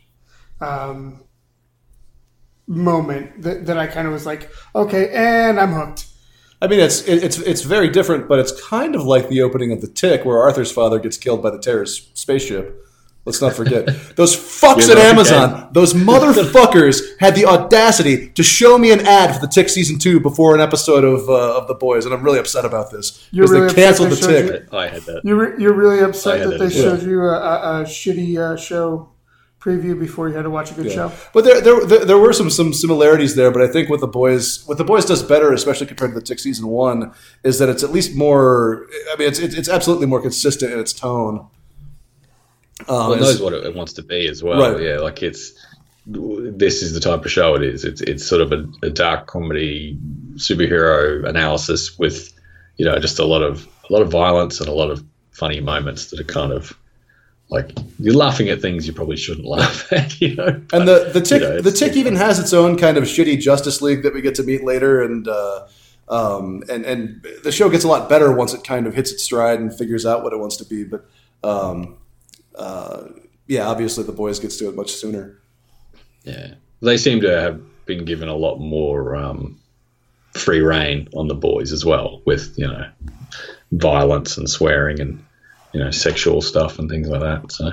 Um, 0.61 1.25
moment 2.71 3.43
that, 3.43 3.66
that 3.66 3.77
I 3.77 3.88
kind 3.88 4.07
of 4.07 4.12
was 4.12 4.25
like, 4.25 4.51
okay, 4.75 5.11
and 5.11 5.59
I'm 5.59 5.73
hooked. 5.73 6.07
I 6.62 6.66
mean, 6.66 6.81
it's 6.81 7.01
it's 7.09 7.38
it's 7.38 7.62
very 7.62 7.88
different, 7.88 8.29
but 8.29 8.38
it's 8.38 8.53
kind 8.68 8.94
of 8.94 9.05
like 9.05 9.29
the 9.29 9.40
opening 9.42 9.73
of 9.73 9.81
the 9.81 9.87
Tick, 9.88 10.25
where 10.25 10.38
Arthur's 10.38 10.70
father 10.70 10.99
gets 10.99 11.16
killed 11.16 11.42
by 11.42 11.51
the 11.51 11.59
terrorist 11.59 12.16
spaceship. 12.18 12.87
Let's 13.27 13.42
not 13.42 13.53
forget 13.53 13.87
those 14.16 14.35
fucks 14.35 14.88
at 14.88 14.96
know, 14.96 15.03
Amazon. 15.03 15.68
Those 15.73 15.92
motherfuckers 15.92 17.03
had 17.18 17.35
the 17.35 17.44
audacity 17.46 18.31
to 18.31 18.42
show 18.42 18.79
me 18.79 18.92
an 18.92 19.01
ad 19.07 19.35
for 19.35 19.40
the 19.40 19.46
Tick 19.46 19.68
season 19.68 19.99
two 19.99 20.20
before 20.20 20.55
an 20.55 20.61
episode 20.61 21.05
of 21.05 21.29
uh, 21.29 21.59
of 21.59 21.68
The 21.68 21.75
Boys, 21.75 22.05
and 22.07 22.14
I'm 22.14 22.23
really 22.23 22.38
upset 22.38 22.64
about 22.64 22.90
this 22.90 23.27
You're 23.31 23.44
because 23.46 23.51
really 23.53 23.68
they 23.68 23.83
canceled 23.83 24.11
they 24.11 24.14
the 24.16 24.27
Tick. 24.27 24.70
you- 24.73 24.79
I 24.79 24.88
had 24.88 25.03
that. 25.03 25.20
You're, 25.25 25.61
you're 25.61 25.75
really 25.75 26.01
upset 26.01 26.40
that 26.40 26.51
that 26.51 26.59
they 26.59 26.66
as 26.66 26.75
showed 26.75 27.03
you 27.03 27.23
a, 27.23 27.35
a, 27.35 27.81
a 27.81 27.85
shitty 27.85 28.38
uh, 28.38 28.57
show. 28.57 29.10
Preview 29.61 29.99
before 29.99 30.29
you 30.29 30.35
had 30.35 30.42
to 30.42 30.51
watch 30.51 30.70
a 30.70 30.75
good 30.75 30.90
show. 30.90 31.12
But 31.35 31.44
there, 31.44 31.61
there, 31.61 31.85
there, 31.85 32.05
there 32.05 32.18
were 32.18 32.33
some 32.33 32.51
some 32.51 32.73
similarities 32.73 33.37
there. 33.37 33.51
But 33.51 33.62
I 33.62 33.68
think 33.68 33.90
what 33.90 34.01
the 34.01 34.07
boys, 34.09 34.66
what 34.66 34.79
the 34.79 34.85
boys 34.85 35.05
does 35.05 35.23
better, 35.23 35.53
especially 35.53 35.87
compared 35.87 36.12
to 36.12 36.14
the 36.20 36.25
Tick 36.25 36.38
season 36.38 36.66
one, 36.68 37.12
is 37.44 37.59
that 37.59 37.68
it's 37.68 37.83
at 37.83 37.90
least 37.90 38.16
more. 38.16 38.87
I 39.12 39.16
mean, 39.18 39.29
it's 39.29 39.38
it's, 39.38 39.55
it's 39.55 39.68
absolutely 39.68 40.07
more 40.07 40.23
consistent 40.23 40.73
in 40.73 40.79
its 40.79 40.92
tone. 40.92 41.46
Um, 42.88 42.96
Well, 42.96 43.12
it 43.12 43.20
knows 43.20 43.40
what 43.42 43.53
it 43.53 43.75
wants 43.75 43.92
to 43.94 44.03
be 44.03 44.27
as 44.27 44.42
well. 44.42 44.73
Right. 44.73 44.83
Yeah, 44.83 44.96
like 44.99 45.23
it's 45.23 45.53
this 46.07 46.83
is 46.83 46.94
the 46.94 47.01
type 47.01 47.25
of 47.25 47.31
show 47.31 47.55
it 47.55 47.62
is. 47.62 47.85
It's 47.85 48.01
it's 48.01 48.27
sort 48.27 48.40
of 48.40 48.53
a, 48.53 48.66
a 48.83 48.90
dark 48.90 49.27
comedy 49.27 49.99
superhero 50.37 51.29
analysis 51.29 51.99
with 51.99 52.33
you 52.79 52.87
know 52.87 52.99
just 52.99 53.18
a 53.18 53.25
lot 53.25 53.42
of 53.42 53.68
a 53.88 53.92
lot 53.92 54.03
of 54.03 54.11
violence 54.11 54.61
and 54.61 54.68
a 54.68 54.73
lot 54.73 54.90
of 54.90 55.05
funny 55.33 55.61
moments 55.61 56.11
that 56.11 56.20
are 56.20 56.25
kind 56.25 56.53
of 56.53 56.77
like 57.51 57.77
you're 57.99 58.15
laughing 58.15 58.49
at 58.49 58.61
things 58.61 58.87
you 58.87 58.93
probably 58.93 59.17
shouldn't 59.17 59.47
laugh 59.47 59.93
at. 59.93 60.21
You 60.21 60.37
know, 60.37 60.63
And 60.73 60.89
the 60.89 61.11
the 61.13 61.21
tick 61.21 61.43
you 61.43 61.49
know, 61.49 61.61
the 61.61 61.73
tick 61.73 61.97
even 61.97 62.17
has 62.17 62.39
its 62.39 62.53
own 62.53 62.77
kind 62.79 62.97
of 62.97 63.05
shitty 63.05 63.41
Justice 63.41 63.83
League 63.83 64.03
that 64.03 64.15
we 64.15 64.23
get 64.23 64.35
to 64.37 64.43
meet 64.43 64.65
later, 64.65 65.03
and 65.03 65.27
uh, 65.29 65.67
um, 66.09 66.63
and 66.71 66.85
and 66.85 67.27
the 67.43 67.53
show 67.53 67.69
gets 67.69 67.85
a 67.85 67.89
lot 67.89 68.09
better 68.09 68.33
once 68.33 68.55
it 68.55 68.65
kind 68.65 68.87
of 68.87 68.95
hits 68.95 69.13
its 69.13 69.25
stride 69.25 69.61
and 69.61 69.77
figures 69.77 70.07
out 70.07 70.23
what 70.23 70.33
it 70.33 70.39
wants 70.39 70.57
to 70.59 70.65
be. 70.65 70.85
But 70.85 71.05
um, 71.43 71.99
uh, 72.55 73.05
yeah, 73.47 73.67
obviously 73.67 74.05
the 74.05 74.13
boys 74.13 74.39
gets 74.39 74.57
to 74.59 74.69
it 74.69 74.77
much 74.77 74.93
sooner. 74.93 75.39
Yeah, 76.25 76.55
they 76.83 76.97
seem 76.97 77.21
to 77.23 77.41
have 77.41 77.61
been 77.87 78.05
given 78.05 78.29
a 78.29 78.37
lot 78.37 78.59
more 78.59 79.17
um, 79.17 79.59
free 80.35 80.61
rein 80.61 81.09
on 81.15 81.27
the 81.27 81.35
boys 81.35 81.73
as 81.73 81.85
well, 81.85 82.23
with 82.27 82.55
you 82.57 82.69
know 82.69 82.89
violence 83.73 84.37
and 84.37 84.49
swearing 84.49 85.01
and 85.01 85.25
you 85.73 85.81
know 85.81 85.91
sexual 85.91 86.43
stuff 86.43 86.79
and 86.79 86.91
things 86.91 87.09
like 87.09 87.21
that. 87.21 87.53
So, 87.53 87.73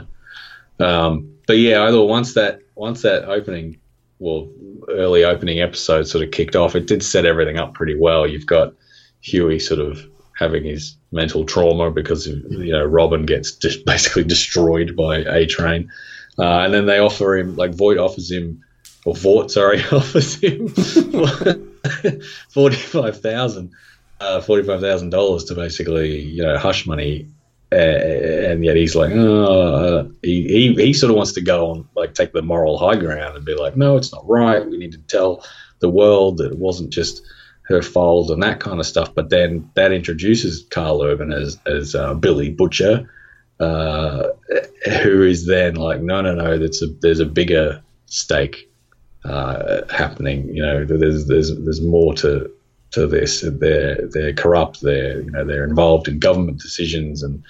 um, 0.85 1.33
but 1.47 1.57
yeah, 1.57 1.83
I 1.83 1.91
thought 1.91 2.07
once 2.07 2.33
that 2.33 2.61
once 2.75 3.01
that 3.01 3.25
opening, 3.25 3.79
well, 4.19 4.49
early 4.89 5.23
opening 5.23 5.59
episode 5.59 6.07
sort 6.07 6.23
of 6.23 6.31
kicked 6.31 6.55
off, 6.55 6.75
it 6.75 6.87
did 6.87 7.03
set 7.03 7.25
everything 7.25 7.57
up 7.57 7.73
pretty 7.73 7.95
well. 7.97 8.27
You've 8.27 8.45
got 8.45 8.73
Hughie 9.21 9.59
sort 9.59 9.79
of 9.79 10.05
having 10.37 10.63
his 10.63 10.95
mental 11.11 11.45
trauma 11.45 11.91
because 11.91 12.27
you 12.27 12.71
know 12.71 12.85
Robin 12.85 13.25
gets 13.25 13.51
basically 13.85 14.23
destroyed 14.23 14.95
by 14.95 15.17
A 15.17 15.45
Train. 15.45 15.91
Uh, 16.39 16.59
and 16.59 16.73
then 16.73 16.85
they 16.85 16.99
offer 16.99 17.35
him, 17.35 17.55
like 17.55 17.73
Voight 17.73 17.97
offers 17.97 18.29
him, 18.29 18.63
or 19.05 19.15
Vought, 19.15 19.49
sorry, 19.49 19.83
offers 19.91 20.35
him 20.35 20.67
forty-five 22.49 23.19
thousand, 23.21 23.71
uh, 24.19 24.41
forty-five 24.41 24.79
thousand 24.79 25.09
dollars 25.09 25.45
to 25.45 25.55
basically, 25.55 26.19
you 26.19 26.43
know, 26.43 26.57
hush 26.59 26.85
money, 26.85 27.27
and 27.71 28.63
yet 28.63 28.75
he's 28.75 28.95
like, 28.95 29.11
oh, 29.13 30.11
he, 30.21 30.47
he 30.47 30.73
he 30.75 30.93
sort 30.93 31.09
of 31.09 31.17
wants 31.17 31.33
to 31.33 31.41
go 31.41 31.71
on, 31.71 31.87
like, 31.95 32.13
take 32.13 32.33
the 32.33 32.41
moral 32.41 32.77
high 32.77 32.95
ground 32.95 33.35
and 33.35 33.45
be 33.45 33.55
like, 33.55 33.75
no, 33.75 33.97
it's 33.97 34.13
not 34.13 34.27
right. 34.27 34.65
We 34.65 34.77
need 34.77 34.93
to 34.93 34.99
tell 34.99 35.43
the 35.79 35.89
world 35.89 36.37
that 36.37 36.51
it 36.51 36.57
wasn't 36.57 36.91
just 36.91 37.21
her 37.63 37.81
fault 37.81 38.29
and 38.29 38.41
that 38.41 38.59
kind 38.59 38.79
of 38.79 38.85
stuff. 38.85 39.13
But 39.13 39.29
then 39.29 39.69
that 39.75 39.91
introduces 39.91 40.65
Karl 40.69 41.01
Urban 41.01 41.33
as 41.33 41.59
as 41.65 41.95
uh, 41.95 42.13
Billy 42.13 42.49
Butcher 42.49 43.09
uh, 43.59 44.29
who 45.01 45.23
is 45.23 45.45
then 45.45 45.75
like, 45.75 46.01
no, 46.01 46.21
no, 46.21 46.35
no, 46.35 46.57
that's 46.57 46.81
a, 46.81 46.87
there's 47.01 47.19
a 47.19 47.25
bigger 47.25 47.81
stake 48.05 48.69
uh, 49.25 49.81
happening. 49.89 50.47
You 50.55 50.61
know, 50.61 50.85
there's 50.85 51.27
there's 51.27 51.55
there's 51.63 51.81
more 51.81 52.13
to 52.15 52.51
to 52.91 53.07
this. 53.07 53.41
They're 53.41 54.07
they're 54.07 54.33
corrupt. 54.33 54.81
They're 54.81 55.21
you 55.21 55.31
know 55.31 55.45
they're 55.45 55.65
involved 55.65 56.07
in 56.07 56.19
government 56.19 56.61
decisions 56.61 57.23
and 57.23 57.43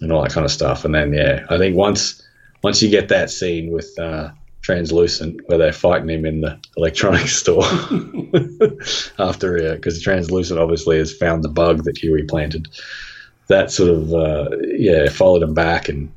and 0.00 0.12
all 0.12 0.22
that 0.22 0.32
kind 0.32 0.44
of 0.44 0.50
stuff. 0.50 0.84
And 0.84 0.94
then 0.94 1.12
yeah, 1.12 1.46
I 1.50 1.58
think 1.58 1.76
once 1.76 2.22
once 2.62 2.82
you 2.82 2.88
get 2.88 3.08
that 3.08 3.30
scene 3.30 3.70
with 3.70 3.98
uh, 3.98 4.30
Translucent 4.64 5.40
where 5.46 5.58
they're 5.58 5.72
fighting 5.72 6.08
him 6.08 6.24
in 6.24 6.40
the 6.40 6.58
electronics 6.76 7.36
store 7.42 7.64
after 9.18 9.74
because 9.74 10.00
Translucent 10.00 10.58
obviously 10.58 10.96
has 10.98 11.14
found 11.14 11.44
the 11.44 11.50
bug 11.50 11.84
that 11.84 11.98
Hughie 11.98 12.22
planted 12.22 12.68
that 13.48 13.70
sort 13.70 13.90
of 13.90 14.14
uh, 14.14 14.48
yeah 14.62 15.10
followed 15.10 15.42
him 15.42 15.52
back 15.52 15.90
and 15.90 16.10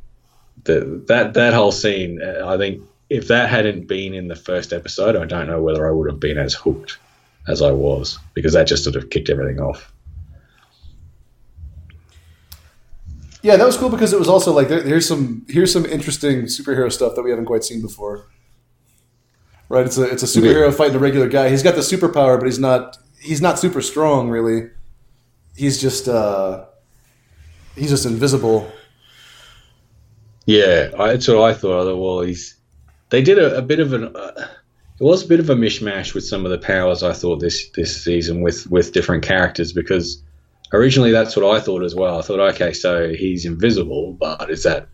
the, 0.64 1.04
that 1.08 1.34
that 1.34 1.54
whole 1.54 1.74
scene 1.74 2.22
uh, 2.22 2.48
I 2.48 2.58
think 2.58 2.82
if 3.10 3.28
that 3.28 3.50
hadn't 3.50 3.88
been 3.88 4.14
in 4.14 4.30
the 4.30 4.36
first 4.36 4.72
episode 4.72 5.18
I 5.18 5.26
don't 5.26 5.48
know 5.48 5.62
whether 5.62 5.86
I 5.86 5.92
would 5.92 6.10
have 6.10 6.22
been 6.22 6.38
as 6.38 6.54
hooked 6.54 7.00
as 7.48 7.62
I 7.62 7.72
was 7.72 8.20
because 8.34 8.54
that 8.54 8.68
just 8.68 8.84
sort 8.84 8.96
of 8.96 9.10
kicked 9.10 9.30
everything 9.30 9.60
off 9.60 9.92
Yeah, 13.48 13.56
that 13.56 13.66
was 13.66 13.78
cool 13.78 13.90
because 13.90 14.12
it 14.12 14.20
was 14.20 14.28
also 14.28 14.52
like 14.52 14.68
there, 14.68 14.82
here's 14.84 15.08
some 15.08 15.46
here's 15.48 15.72
some 15.72 15.86
interesting 15.86 16.44
superhero 16.44 16.92
stuff 16.92 17.16
that 17.16 17.22
we 17.22 17.30
haven't 17.30 17.46
quite 17.46 17.64
seen 17.64 17.82
before. 17.82 18.26
Right, 19.70 19.86
it's 19.86 19.98
a 19.98 20.04
it's 20.04 20.24
a 20.24 20.26
superhero 20.26 20.74
fighting 20.74 20.96
a 20.96 21.00
regular 21.00 21.30
guy. 21.30 21.50
He's 21.50 21.64
got 21.64 21.76
the 21.76 21.82
superpower, 21.82 22.38
but 22.38 22.46
he's 22.46 22.60
not 22.60 22.98
he's 23.22 23.42
not 23.42 23.58
super 23.58 23.82
strong 23.82 24.30
really. 24.30 24.70
He's 25.56 25.80
just 25.80 26.10
uh, 26.10 26.66
he's 27.76 27.90
just 27.90 28.06
invisible. 28.06 28.70
yeah 30.46 30.90
I, 30.98 31.10
that's 31.10 31.28
what 31.28 31.40
I 31.40 31.54
thought 31.54 31.82
I 31.82 31.84
thought 31.86 31.98
well 31.98 32.22
he's 32.22 32.58
they 33.12 33.22
did 33.22 33.38
a, 33.38 33.58
a 33.58 33.62
bit 33.62 33.80
of 33.80 33.94
an 33.94 34.14
uh, 34.16 34.48
it 35.00 35.04
was 35.04 35.24
a 35.24 35.28
bit 35.28 35.40
of 35.40 35.50
a 35.50 35.56
mishmash 35.56 36.14
with 36.14 36.26
some 36.26 36.44
of 36.46 36.52
the 36.52 36.58
powers 36.58 37.04
I 37.04 37.14
thought 37.14 37.40
this 37.40 37.70
this 37.72 38.04
season 38.04 38.42
with 38.42 38.70
with 38.70 38.94
different 38.94 39.24
characters 39.24 39.72
because 39.72 40.22
originally 40.74 41.12
that's 41.12 41.36
what 41.36 41.46
I 41.46 41.60
thought 41.60 41.84
as 41.84 41.96
well. 41.96 42.18
I 42.18 42.22
thought, 42.22 42.40
okay, 42.56 42.74
so 42.74 43.14
he's 43.14 43.46
invisible, 43.46 44.14
but 44.14 44.50
is 44.50 44.64
that 44.64 44.90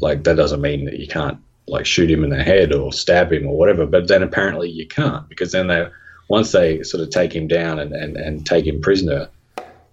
like 0.00 0.24
that 0.24 0.36
doesn't 0.36 0.60
mean 0.60 0.84
that 0.86 0.98
you 0.98 1.06
can't 1.06 1.38
like 1.68 1.86
shoot 1.86 2.10
him 2.10 2.24
in 2.24 2.30
the 2.30 2.42
head 2.42 2.74
or 2.74 2.92
stab 2.92 3.32
him 3.32 3.46
or 3.46 3.56
whatever? 3.56 3.86
But 3.86 4.08
then 4.08 4.22
apparently 4.22 4.68
you 4.68 4.86
can't 4.86 5.28
because 5.28 5.52
then 5.52 5.68
they 5.68 5.86
once 6.28 6.52
they 6.52 6.82
sort 6.82 7.02
of 7.02 7.10
take 7.10 7.34
him 7.34 7.46
down 7.46 7.78
and, 7.78 7.92
and, 7.92 8.16
and 8.16 8.46
take 8.46 8.66
him 8.66 8.80
prisoner, 8.80 9.28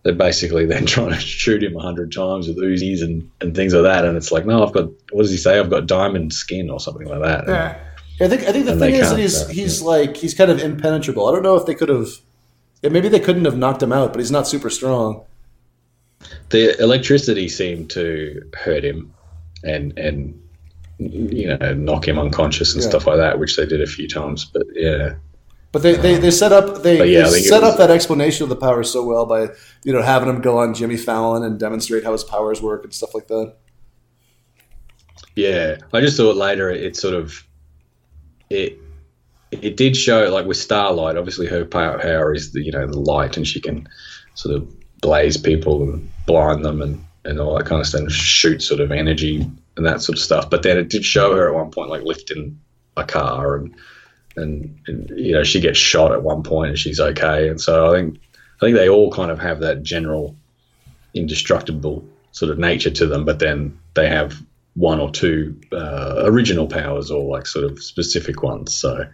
they're 0.03 0.13
basically 0.13 0.65
then 0.65 0.85
trying 0.87 1.11
to 1.11 1.19
shoot 1.19 1.61
him 1.61 1.75
a 1.75 1.81
hundred 1.81 2.11
times 2.11 2.47
with 2.47 2.57
Uzis 2.57 3.03
and, 3.03 3.29
and 3.41 3.55
things 3.55 3.75
like 3.75 3.83
that. 3.83 4.05
And 4.05 4.17
it's 4.17 4.31
like, 4.31 4.45
no, 4.45 4.65
I've 4.65 4.73
got 4.73 4.89
what 5.11 5.21
does 5.21 5.31
he 5.31 5.37
say? 5.37 5.59
I've 5.59 5.69
got 5.69 5.85
diamond 5.85 6.33
skin 6.33 6.71
or 6.71 6.79
something 6.79 7.07
like 7.07 7.21
that. 7.21 7.47
Yeah. 7.47 7.79
I 8.21 8.27
think 8.27 8.43
I 8.43 8.51
think 8.51 8.65
the 8.65 8.71
And 8.71 8.79
thing 8.81 8.95
is 8.95 9.09
that 9.09 9.19
he's 9.19 9.41
uh, 9.43 9.47
he's 9.47 9.81
like 9.81 10.17
he's 10.17 10.33
kind 10.33 10.51
of 10.51 10.59
impenetrable. 10.61 11.27
I 11.27 11.31
don't 11.31 11.43
know 11.43 11.55
if 11.55 11.65
they 11.65 11.75
could 11.75 11.89
have. 11.89 12.09
Yeah, 12.81 12.89
maybe 12.89 13.09
they 13.09 13.19
couldn't 13.19 13.45
have 13.45 13.57
knocked 13.57 13.81
him 13.83 13.91
out, 13.93 14.11
but 14.13 14.19
he's 14.19 14.31
not 14.31 14.47
super 14.47 14.69
strong. 14.69 15.23
the 16.49 16.77
electricity 16.81 17.47
seemed 17.47 17.89
to 17.91 18.41
hurt 18.53 18.83
him 18.83 19.13
and 19.63 19.97
and 19.97 20.41
you 20.97 21.47
know 21.47 21.73
knock 21.73 22.05
him 22.07 22.19
unconscious 22.19 22.73
and 22.73 22.83
Yeah. 22.83 22.89
stuff 22.89 23.07
like 23.07 23.17
that 23.17 23.39
which 23.39 23.55
they 23.55 23.65
did 23.65 23.81
a 23.81 23.87
few 23.87 24.05
times 24.07 24.43
but 24.45 24.63
yeah 24.75 25.15
But 25.71 25.81
they, 25.83 25.95
they, 25.95 26.15
they 26.17 26.31
set 26.31 26.51
up 26.51 26.83
they, 26.83 26.97
yeah, 27.09 27.29
they 27.29 27.39
set 27.41 27.61
was- 27.61 27.71
up 27.71 27.77
that 27.77 27.89
explanation 27.89 28.43
of 28.43 28.49
the 28.49 28.57
powers 28.57 28.89
so 28.91 29.03
well 29.05 29.25
by 29.25 29.47
you 29.85 29.93
know 29.93 30.01
having 30.01 30.27
him 30.27 30.41
go 30.41 30.57
on 30.57 30.73
Jimmy 30.73 30.97
Fallon 30.97 31.43
and 31.43 31.57
demonstrate 31.57 32.03
how 32.03 32.11
his 32.11 32.23
powers 32.25 32.61
work 32.61 32.83
and 32.83 32.93
stuff 32.93 33.13
like 33.15 33.27
that. 33.27 33.55
yeah 35.35 35.77
i 35.93 36.01
just 36.01 36.17
thought 36.17 36.35
later 36.35 36.69
it, 36.69 36.95
sort 36.95 37.13
of 37.13 37.43
it 38.49 38.77
it 39.51 39.77
did 39.77 39.97
show 39.97 40.29
like 40.29 40.45
with 40.45 40.57
starlight 40.57 41.17
obviously 41.17 41.47
her 41.47 41.65
power, 41.65 42.33
is 42.33 42.51
the 42.51 42.61
you 42.61 42.71
know 42.71 42.87
the 42.87 42.99
light 42.99 43.37
and 43.37 43.47
she 43.47 43.59
can 43.59 43.87
sort 44.35 44.55
of 44.55 44.67
blaze 45.01 45.37
people 45.37 45.83
and 45.83 46.09
blind 46.25 46.63
them 46.63 46.81
and 46.81 47.03
and 47.25 47.39
all 47.39 47.57
that 47.57 47.65
kind 47.65 47.81
of 47.81 47.87
stuff 47.87 48.11
shoot 48.11 48.61
sort 48.61 48.79
of 48.79 48.91
energy 48.91 49.49
and 49.75 49.85
that 49.85 50.01
sort 50.01 50.17
of 50.17 50.23
stuff. 50.23 50.49
But 50.49 50.63
then 50.63 50.77
it 50.77 50.89
did 50.89 51.05
show 51.05 51.35
her 51.35 51.47
at 51.47 51.55
one 51.55 51.71
point 51.71 51.89
like 51.89 52.03
lifting 52.03 52.59
a 52.97 53.03
car 53.03 53.55
and 53.55 53.75
and, 54.35 54.77
and 54.87 55.09
you 55.15 55.33
know 55.33 55.43
she 55.43 55.59
gets 55.59 55.77
shot 55.77 56.11
at 56.11 56.23
one 56.23 56.43
point 56.43 56.69
and 56.69 56.79
she's 56.79 56.99
okay. 56.99 57.49
And 57.49 57.59
so 57.59 57.91
i 57.93 57.97
think 57.97 58.19
i 58.61 58.65
think 58.65 58.75
they 58.75 58.89
all 58.89 59.11
kind 59.11 59.31
of 59.31 59.39
have 59.39 59.59
that 59.61 59.83
general 59.83 60.35
indestructible 61.13 62.05
sort 62.31 62.51
of 62.51 62.59
nature 62.59 62.91
to 62.91 63.07
them 63.07 63.25
but 63.25 63.39
then 63.39 63.77
they 63.95 64.07
have 64.07 64.39
one 64.79 64.99
or 64.99 65.11
two 65.11 65.59
uh, 65.73 66.23
original 66.25 66.67
powers 66.67 67.11
or 67.11 67.23
like 67.23 67.45
sort 67.45 67.65
of 67.65 67.81
specific 67.81 68.41
ones 68.41 68.75
so 68.75 69.05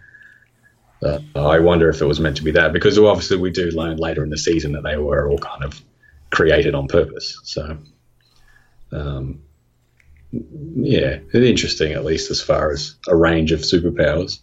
uh, 1.04 1.18
i 1.34 1.58
wonder 1.58 1.88
if 1.88 2.00
it 2.00 2.06
was 2.06 2.20
meant 2.20 2.36
to 2.36 2.44
be 2.44 2.52
that 2.52 2.72
because 2.72 2.98
obviously 2.98 3.36
we 3.36 3.50
do 3.50 3.70
learn 3.70 3.96
later 3.96 4.22
in 4.22 4.30
the 4.30 4.38
season 4.38 4.72
that 4.72 4.82
they 4.82 4.96
were 4.96 5.28
all 5.28 5.38
kind 5.38 5.64
of 5.64 5.82
created 6.30 6.74
on 6.74 6.86
purpose 6.86 7.38
so 7.42 7.76
um, 8.92 9.40
yeah, 10.32 11.18
it's 11.32 11.34
interesting 11.34 11.92
at 11.92 12.04
least 12.04 12.30
as 12.30 12.40
far 12.40 12.72
as 12.72 12.96
a 13.08 13.16
range 13.16 13.52
of 13.52 13.60
superpowers. 13.60 14.40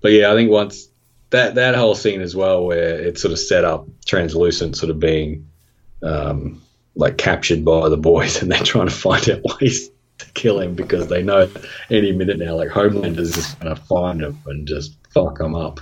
But 0.00 0.12
yeah, 0.12 0.30
I 0.32 0.34
think 0.34 0.50
once 0.50 0.88
that 1.30 1.56
that 1.56 1.74
whole 1.74 1.94
scene 1.94 2.20
as 2.20 2.36
well, 2.36 2.64
where 2.64 3.00
it 3.00 3.18
sort 3.18 3.32
of 3.32 3.38
set 3.38 3.64
up 3.64 3.86
translucent 4.04 4.76
sort 4.76 4.90
of 4.90 5.00
being 5.00 5.48
um, 6.02 6.62
like 6.94 7.18
captured 7.18 7.64
by 7.64 7.88
the 7.88 7.96
boys, 7.96 8.36
and 8.42 8.50
they're 8.50 8.62
trying 8.62 8.88
to 8.88 8.94
find 8.94 9.28
out 9.28 9.60
ways 9.60 9.90
to 10.28 10.32
kill 10.34 10.60
him 10.60 10.74
because 10.74 11.08
they 11.08 11.22
know 11.22 11.48
any 11.90 12.12
minute 12.12 12.38
now, 12.38 12.54
like 12.56 12.68
Homelander's 12.70 13.34
just 13.34 13.58
going 13.60 13.74
to 13.74 13.80
find 13.82 14.20
him 14.22 14.38
and 14.46 14.66
just 14.66 14.96
fuck 15.12 15.40
him 15.40 15.54
up. 15.54 15.80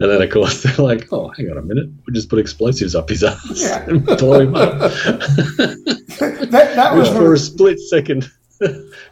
And 0.00 0.10
then, 0.10 0.22
of 0.22 0.30
course, 0.30 0.62
they're 0.76 0.76
like, 0.84 1.12
"Oh, 1.12 1.28
hang 1.36 1.50
on 1.50 1.58
a 1.58 1.62
minute, 1.62 1.88
we 2.06 2.12
just 2.12 2.28
put 2.30 2.38
explosives 2.38 2.94
up 2.94 3.08
his 3.08 3.24
ass 3.24 3.60
Yeah. 3.62 3.84
and 3.88 4.04
blow 4.06 4.40
him 4.40 4.54
up." 4.54 4.78
that 4.78 6.72
that 6.76 6.94
was 6.96 7.08
for 7.10 7.34
a 7.34 7.38
split 7.38 7.78
second 7.80 8.30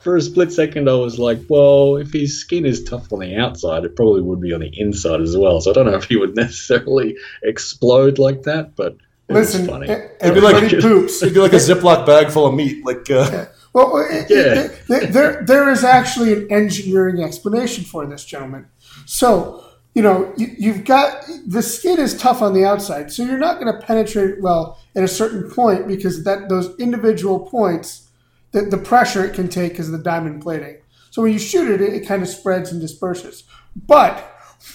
for 0.00 0.16
a 0.16 0.20
split 0.20 0.52
second, 0.52 0.88
I 0.90 0.94
was 0.94 1.20
like, 1.20 1.38
well, 1.48 1.96
if 1.98 2.12
his 2.12 2.40
skin 2.40 2.66
is 2.66 2.82
tough 2.82 3.12
on 3.12 3.20
the 3.20 3.36
outside, 3.36 3.84
it 3.84 3.94
probably 3.94 4.20
would 4.22 4.40
be 4.40 4.52
on 4.52 4.58
the 4.60 4.72
inside 4.76 5.20
as 5.20 5.36
well. 5.36 5.60
So 5.60 5.70
I 5.70 5.74
don't 5.74 5.86
know 5.86 5.94
if 5.94 6.02
he 6.04 6.16
would 6.16 6.34
necessarily 6.34 7.16
explode 7.44 8.18
like 8.18 8.42
that, 8.42 8.74
but 8.74 8.96
it 9.28 9.34
Listen, 9.34 9.60
was 9.62 9.70
funny. 9.70 9.86
e- 9.88 10.06
It'd 10.20 10.34
be 10.34 10.40
like- 10.40 10.56
everybody 10.56 10.82
poops. 10.82 11.22
It'd 11.22 11.34
be 11.34 11.38
like 11.40 11.52
a 11.52 11.56
Ziploc 11.56 12.04
bag 12.06 12.30
full 12.30 12.46
of 12.46 12.54
meat. 12.54 12.84
Like, 12.84 13.08
uh, 13.08 13.46
Well, 13.76 13.98
it, 14.10 14.30
Yeah. 14.30 14.70
it, 14.88 15.12
there, 15.12 15.42
there 15.42 15.68
is 15.68 15.84
actually 15.84 16.32
an 16.32 16.50
engineering 16.50 17.22
explanation 17.22 17.84
for 17.84 18.06
this, 18.06 18.24
gentlemen. 18.24 18.64
So, 19.04 19.64
you 19.94 20.00
know, 20.00 20.32
you, 20.38 20.46
you've 20.58 20.84
got 20.86 21.26
the 21.46 21.60
skin 21.60 22.00
is 22.00 22.16
tough 22.16 22.40
on 22.40 22.54
the 22.54 22.64
outside, 22.64 23.12
so 23.12 23.22
you're 23.22 23.36
not 23.36 23.60
going 23.60 23.70
to 23.70 23.86
penetrate 23.86 24.30
it 24.30 24.40
well 24.40 24.78
at 24.94 25.04
a 25.04 25.08
certain 25.08 25.50
point 25.50 25.86
because 25.86 26.24
that 26.24 26.48
those 26.48 26.74
individual 26.78 27.40
points, 27.40 28.08
the, 28.52 28.62
the 28.62 28.78
pressure 28.78 29.22
it 29.26 29.34
can 29.34 29.48
take 29.48 29.78
is 29.78 29.90
the 29.90 29.98
diamond 29.98 30.40
plating. 30.40 30.78
So 31.10 31.20
when 31.20 31.34
you 31.34 31.38
shoot 31.38 31.70
it, 31.70 31.82
it, 31.82 31.92
it 31.92 32.08
kind 32.08 32.22
of 32.22 32.28
spreads 32.28 32.72
and 32.72 32.80
disperses. 32.80 33.44
But 33.74 34.20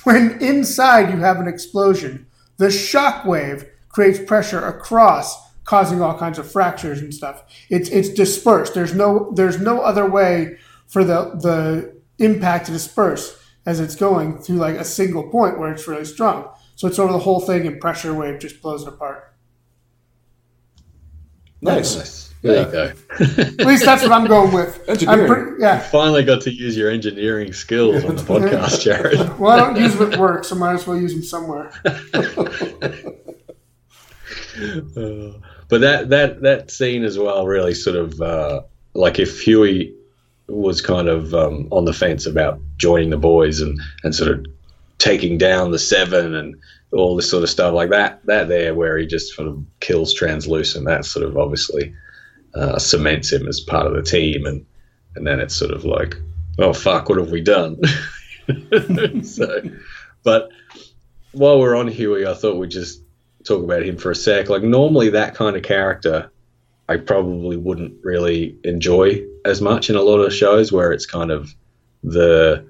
when 0.03 0.39
inside 0.43 1.09
you 1.09 1.17
have 1.17 1.39
an 1.39 1.47
explosion, 1.47 2.27
the 2.57 2.69
shock 2.69 3.25
wave 3.25 3.65
creates 3.89 4.19
pressure 4.19 4.63
across, 4.63 5.50
causing 5.63 6.01
all 6.01 6.17
kinds 6.17 6.39
of 6.39 6.51
fractures 6.51 6.99
and 6.99 7.13
stuff. 7.13 7.43
It's 7.69 7.89
it's 7.89 8.09
dispersed. 8.09 8.73
There's 8.73 8.93
no 8.93 9.31
there's 9.35 9.59
no 9.59 9.81
other 9.81 10.09
way 10.09 10.57
for 10.87 11.03
the 11.03 11.31
the 11.41 11.95
impact 12.23 12.67
to 12.67 12.71
disperse 12.71 13.37
as 13.65 13.79
it's 13.79 13.95
going 13.95 14.39
through 14.39 14.57
like 14.57 14.75
a 14.75 14.85
single 14.85 15.29
point 15.29 15.59
where 15.59 15.71
it's 15.71 15.87
really 15.87 16.05
strong. 16.05 16.49
So 16.75 16.87
it's 16.87 16.97
over 16.97 17.11
the 17.13 17.19
whole 17.19 17.39
thing, 17.41 17.67
and 17.67 17.79
pressure 17.79 18.13
wave 18.13 18.39
just 18.39 18.61
blows 18.61 18.83
it 18.83 18.87
apart. 18.89 19.33
nice. 21.61 21.95
Nice. 21.95 22.27
There 22.41 22.65
you 22.65 22.71
go. 22.71 22.91
At 23.19 23.67
least 23.67 23.85
that's 23.85 24.01
what 24.01 24.11
I'm 24.11 24.25
going 24.25 24.51
with. 24.51 24.83
Engineering. 24.89 25.21
I'm 25.21 25.27
pretty, 25.27 25.61
yeah. 25.61 25.77
Finally 25.79 26.23
got 26.23 26.41
to 26.41 26.51
use 26.51 26.75
your 26.75 26.89
engineering 26.89 27.53
skills 27.53 28.03
on 28.03 28.15
the 28.15 28.23
podcast, 28.23 28.81
Jared. 28.81 29.37
Well, 29.37 29.51
I 29.51 29.57
don't 29.57 29.75
use 29.75 29.95
them 29.95 30.11
at 30.11 30.19
work, 30.19 30.43
so 30.43 30.55
might 30.55 30.73
as 30.73 30.87
well 30.87 30.97
use 30.97 31.13
them 31.13 31.21
somewhere. 31.21 31.71
Uh, 34.97 35.37
but 35.69 35.81
that 35.81 36.09
that 36.09 36.41
that 36.41 36.69
scene 36.69 37.03
as 37.03 37.17
well 37.17 37.45
really 37.47 37.73
sort 37.73 37.95
of 37.95 38.21
uh, 38.21 38.61
like 38.93 39.19
if 39.19 39.41
Hughie 39.41 39.93
was 40.47 40.81
kind 40.81 41.07
of 41.07 41.33
um, 41.33 41.67
on 41.71 41.85
the 41.85 41.93
fence 41.93 42.25
about 42.25 42.59
joining 42.77 43.09
the 43.09 43.17
boys 43.17 43.61
and 43.61 43.79
and 44.03 44.13
sort 44.13 44.31
of 44.31 44.45
taking 44.97 45.37
down 45.37 45.71
the 45.71 45.79
seven 45.79 46.35
and 46.35 46.55
all 46.91 47.15
this 47.15 47.29
sort 47.29 47.43
of 47.43 47.49
stuff 47.49 47.73
like 47.73 47.89
that 47.89 48.23
that 48.25 48.49
there 48.49 48.75
where 48.75 48.97
he 48.97 49.05
just 49.05 49.33
sort 49.33 49.47
of 49.47 49.63
kills 49.79 50.13
translucent 50.13 50.85
that 50.85 51.05
sort 51.05 51.25
of 51.25 51.37
obviously 51.37 51.93
uh, 52.53 52.77
cements 52.77 53.31
him 53.31 53.47
as 53.47 53.61
part 53.61 53.87
of 53.87 53.93
the 53.93 54.03
team 54.03 54.45
and 54.45 54.65
and 55.15 55.25
then 55.25 55.39
it's 55.39 55.55
sort 55.55 55.71
of 55.71 55.85
like 55.85 56.15
oh 56.59 56.73
fuck 56.73 57.09
what 57.09 57.17
have 57.17 57.31
we 57.31 57.41
done? 57.41 57.79
So 59.23 59.61
but 60.23 60.49
while 61.31 61.59
we're 61.59 61.75
on 61.75 61.87
Hughie 61.87 62.25
I 62.27 62.33
thought 62.33 62.57
we'd 62.57 62.69
just 62.69 63.00
talk 63.43 63.63
about 63.63 63.83
him 63.83 63.97
for 63.97 64.11
a 64.11 64.15
sec. 64.15 64.49
Like 64.49 64.63
normally 64.63 65.09
that 65.09 65.35
kind 65.35 65.55
of 65.55 65.63
character 65.63 66.31
I 66.91 66.97
probably 66.97 67.55
wouldn't 67.55 68.03
really 68.03 68.57
enjoy 68.65 69.23
as 69.45 69.61
much 69.61 69.89
in 69.89 69.95
a 69.95 70.01
lot 70.01 70.19
of 70.19 70.33
shows 70.33 70.73
where 70.73 70.91
it's 70.91 71.05
kind 71.05 71.31
of 71.31 71.55
the 72.03 72.65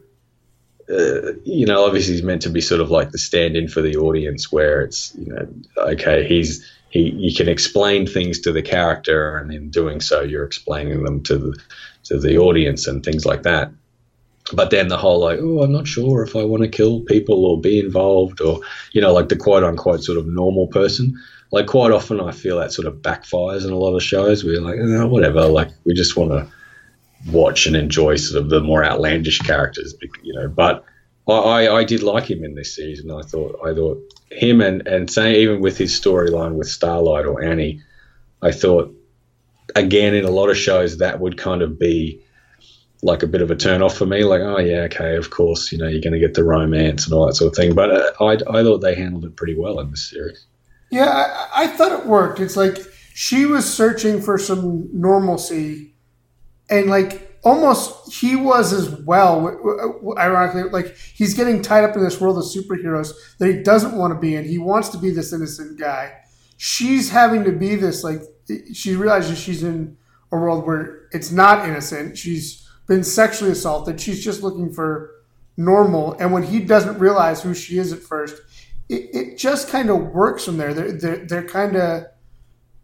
uh, 0.89 1.33
you 1.43 1.65
know 1.65 1.85
obviously 1.85 2.13
he's 2.13 2.23
meant 2.23 2.43
to 2.43 2.49
be 2.49 2.61
sort 2.61 2.81
of 2.81 2.91
like 2.91 3.11
the 3.11 3.17
stand-in 3.17 3.67
for 3.67 3.81
the 3.81 3.95
audience 3.95 4.51
where 4.51 4.81
it's 4.81 5.15
you 5.15 5.33
know 5.33 5.47
okay 5.77 6.27
he's 6.27 6.63
he 6.91 7.09
you 7.11 7.33
can 7.33 7.47
explain 7.47 8.05
things 8.05 8.39
to 8.39 8.51
the 8.51 8.61
character 8.61 9.37
and 9.37 9.51
in 9.51 9.71
doing 9.71 9.99
so 9.99 10.21
you're 10.21 10.43
explaining 10.43 11.03
them 11.03 11.23
to 11.23 11.37
the 11.37 11.59
to 12.03 12.19
the 12.19 12.37
audience 12.37 12.87
and 12.87 13.03
things 13.03 13.25
like 13.25 13.41
that 13.41 13.71
but 14.53 14.69
then 14.69 14.87
the 14.87 14.97
whole 14.97 15.19
like 15.19 15.39
oh 15.41 15.61
i'm 15.61 15.71
not 15.71 15.87
sure 15.87 16.23
if 16.23 16.35
i 16.35 16.43
want 16.43 16.63
to 16.63 16.69
kill 16.69 17.01
people 17.01 17.45
or 17.45 17.59
be 17.59 17.79
involved 17.79 18.41
or 18.41 18.59
you 18.91 19.01
know 19.01 19.13
like 19.13 19.29
the 19.29 19.35
quote 19.35 19.63
unquote 19.63 20.03
sort 20.03 20.17
of 20.17 20.27
normal 20.27 20.67
person. 20.67 21.17
Like 21.53 21.67
quite 21.67 21.91
often 21.91 22.21
i 22.21 22.31
feel 22.31 22.59
that 22.59 22.71
sort 22.71 22.87
of 22.87 23.01
backfires 23.01 23.65
in 23.65 23.71
a 23.71 23.77
lot 23.77 23.95
of 23.95 24.01
shows 24.01 24.43
you're 24.43 24.61
like 24.61 24.79
oh, 24.79 25.07
whatever 25.07 25.45
like 25.47 25.69
we 25.83 25.93
just 25.93 26.15
want 26.15 26.31
to 26.31 26.47
watch 27.29 27.67
and 27.67 27.75
enjoy 27.75 28.15
sort 28.15 28.41
of 28.41 28.49
the 28.49 28.61
more 28.61 28.85
outlandish 28.85 29.39
characters 29.39 29.93
you 30.23 30.33
know. 30.33 30.47
But 30.47 30.85
I, 31.27 31.33
I, 31.33 31.79
I 31.79 31.83
did 31.83 32.03
like 32.03 32.29
him 32.29 32.45
in 32.45 32.55
this 32.55 32.73
season 32.73 33.11
i 33.11 33.21
thought 33.21 33.59
i 33.65 33.73
thought 33.73 34.01
him 34.31 34.61
and 34.61 34.87
and 34.87 35.11
say 35.11 35.41
even 35.41 35.59
with 35.59 35.77
his 35.77 35.99
storyline 35.99 36.55
with 36.55 36.69
starlight 36.69 37.25
or 37.25 37.43
annie 37.43 37.81
i 38.41 38.51
thought 38.51 38.95
again 39.75 40.15
in 40.15 40.23
a 40.23 40.31
lot 40.31 40.49
of 40.49 40.57
shows 40.57 40.99
that 40.99 41.19
would 41.19 41.37
kind 41.37 41.61
of 41.61 41.77
be 41.77 42.21
like 43.03 43.23
a 43.23 43.27
bit 43.27 43.41
of 43.41 43.49
a 43.49 43.55
turn 43.55 43.81
off 43.81 43.97
for 43.97 44.05
me. 44.05 44.23
Like, 44.23 44.41
oh 44.41 44.59
yeah, 44.59 44.81
okay, 44.81 45.15
of 45.15 45.29
course, 45.29 45.71
you 45.71 45.77
know, 45.77 45.87
you're 45.87 46.01
going 46.01 46.13
to 46.13 46.19
get 46.19 46.33
the 46.33 46.43
romance 46.43 47.05
and 47.05 47.13
all 47.13 47.25
that 47.25 47.35
sort 47.35 47.51
of 47.51 47.55
thing. 47.55 47.73
But 47.73 47.91
uh, 47.91 48.11
I, 48.23 48.33
I 48.33 48.63
thought 48.63 48.79
they 48.79 48.95
handled 48.95 49.25
it 49.25 49.35
pretty 49.35 49.55
well 49.55 49.79
in 49.79 49.89
this 49.91 50.09
series. 50.09 50.45
Yeah, 50.91 51.09
I, 51.09 51.63
I 51.63 51.67
thought 51.67 51.91
it 51.91 52.05
worked. 52.05 52.39
It's 52.39 52.57
like 52.57 52.77
she 53.13 53.45
was 53.45 53.71
searching 53.71 54.21
for 54.21 54.37
some 54.37 54.89
normalcy, 54.93 55.93
and 56.69 56.89
like 56.89 57.39
almost 57.43 58.13
he 58.13 58.35
was 58.35 58.73
as 58.73 58.89
well. 58.89 59.47
Ironically, 60.17 60.63
like 60.63 60.95
he's 60.95 61.33
getting 61.33 61.61
tied 61.61 61.83
up 61.83 61.95
in 61.95 62.03
this 62.03 62.21
world 62.21 62.37
of 62.37 62.43
superheroes 62.43 63.13
that 63.39 63.47
he 63.47 63.63
doesn't 63.63 63.97
want 63.97 64.13
to 64.13 64.19
be 64.19 64.35
in. 64.35 64.45
He 64.45 64.57
wants 64.57 64.89
to 64.89 64.97
be 64.97 65.09
this 65.09 65.33
innocent 65.33 65.79
guy. 65.79 66.13
She's 66.57 67.09
having 67.09 67.43
to 67.45 67.51
be 67.51 67.75
this 67.75 68.03
like 68.03 68.21
she 68.73 68.95
realizes 68.95 69.39
she's 69.39 69.63
in 69.63 69.97
a 70.31 70.37
world 70.37 70.65
where 70.65 71.07
it's 71.11 71.31
not 71.31 71.67
innocent. 71.67 72.17
She's 72.17 72.60
been 72.91 73.03
sexually 73.05 73.53
assaulted. 73.53 74.01
She's 74.01 74.21
just 74.21 74.43
looking 74.43 74.69
for 74.69 75.11
normal. 75.55 76.11
And 76.19 76.33
when 76.33 76.43
he 76.43 76.59
doesn't 76.59 76.99
realize 76.99 77.41
who 77.41 77.53
she 77.53 77.77
is 77.77 77.93
at 77.93 77.99
first, 77.99 78.35
it, 78.89 79.15
it 79.15 79.37
just 79.37 79.69
kind 79.69 79.89
of 79.89 80.07
works 80.07 80.43
from 80.43 80.57
there. 80.57 80.73
They're 80.73 80.91
they're, 80.91 81.25
they're 81.25 81.47
kind 81.47 81.77
of 81.77 82.07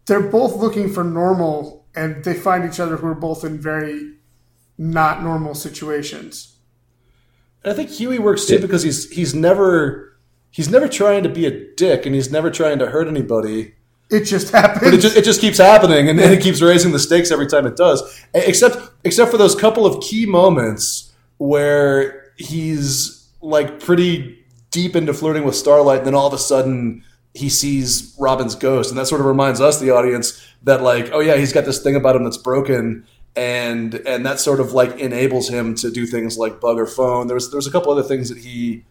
they're 0.06 0.30
both 0.30 0.56
looking 0.56 0.90
for 0.90 1.04
normal, 1.04 1.84
and 1.94 2.24
they 2.24 2.32
find 2.32 2.64
each 2.64 2.80
other 2.80 2.96
who 2.96 3.06
are 3.06 3.14
both 3.14 3.44
in 3.44 3.60
very 3.60 4.14
not 4.78 5.22
normal 5.22 5.54
situations. 5.54 6.56
And 7.62 7.70
I 7.70 7.76
think 7.76 7.90
Hughie 7.90 8.18
works 8.18 8.46
too 8.46 8.60
because 8.60 8.84
he's 8.84 9.10
he's 9.10 9.34
never 9.34 10.18
he's 10.50 10.70
never 10.70 10.88
trying 10.88 11.22
to 11.24 11.28
be 11.28 11.44
a 11.44 11.74
dick 11.74 12.06
and 12.06 12.14
he's 12.14 12.32
never 12.32 12.50
trying 12.50 12.78
to 12.78 12.86
hurt 12.86 13.08
anybody. 13.08 13.74
It 14.10 14.24
just 14.24 14.50
happens. 14.52 14.84
But 14.84 14.94
it 14.94 15.00
just, 15.00 15.16
it 15.16 15.24
just 15.24 15.40
keeps 15.40 15.58
happening, 15.58 16.08
and, 16.08 16.18
and 16.18 16.32
it 16.32 16.40
keeps 16.42 16.62
raising 16.62 16.92
the 16.92 16.98
stakes 16.98 17.30
every 17.30 17.46
time 17.46 17.66
it 17.66 17.76
does. 17.76 18.24
Except 18.32 18.76
except 19.04 19.30
for 19.30 19.36
those 19.36 19.54
couple 19.54 19.84
of 19.84 20.02
key 20.02 20.24
moments 20.24 21.12
where 21.36 22.32
he's 22.36 23.28
like 23.42 23.80
pretty 23.80 24.44
deep 24.70 24.96
into 24.96 25.12
flirting 25.12 25.44
with 25.44 25.54
Starlight, 25.54 25.98
and 25.98 26.06
then 26.06 26.14
all 26.14 26.26
of 26.26 26.32
a 26.32 26.38
sudden 26.38 27.04
he 27.34 27.50
sees 27.50 28.16
Robin's 28.18 28.54
ghost, 28.54 28.90
and 28.90 28.98
that 28.98 29.06
sort 29.06 29.20
of 29.20 29.26
reminds 29.26 29.60
us, 29.60 29.78
the 29.78 29.90
audience, 29.90 30.42
that 30.62 30.82
like, 30.82 31.10
oh 31.12 31.20
yeah, 31.20 31.36
he's 31.36 31.52
got 31.52 31.66
this 31.66 31.82
thing 31.82 31.94
about 31.94 32.16
him 32.16 32.24
that's 32.24 32.38
broken, 32.38 33.06
and 33.36 33.94
and 34.06 34.24
that 34.24 34.40
sort 34.40 34.58
of 34.58 34.72
like 34.72 34.98
enables 34.98 35.50
him 35.50 35.74
to 35.76 35.90
do 35.90 36.06
things 36.06 36.38
like 36.38 36.60
bug 36.60 36.78
or 36.78 36.86
phone. 36.86 37.26
There 37.26 37.34
was 37.34 37.50
there 37.50 37.58
was 37.58 37.66
a 37.66 37.70
couple 37.70 37.92
other 37.92 38.02
things 38.02 38.30
that 38.30 38.38
he, 38.38 38.84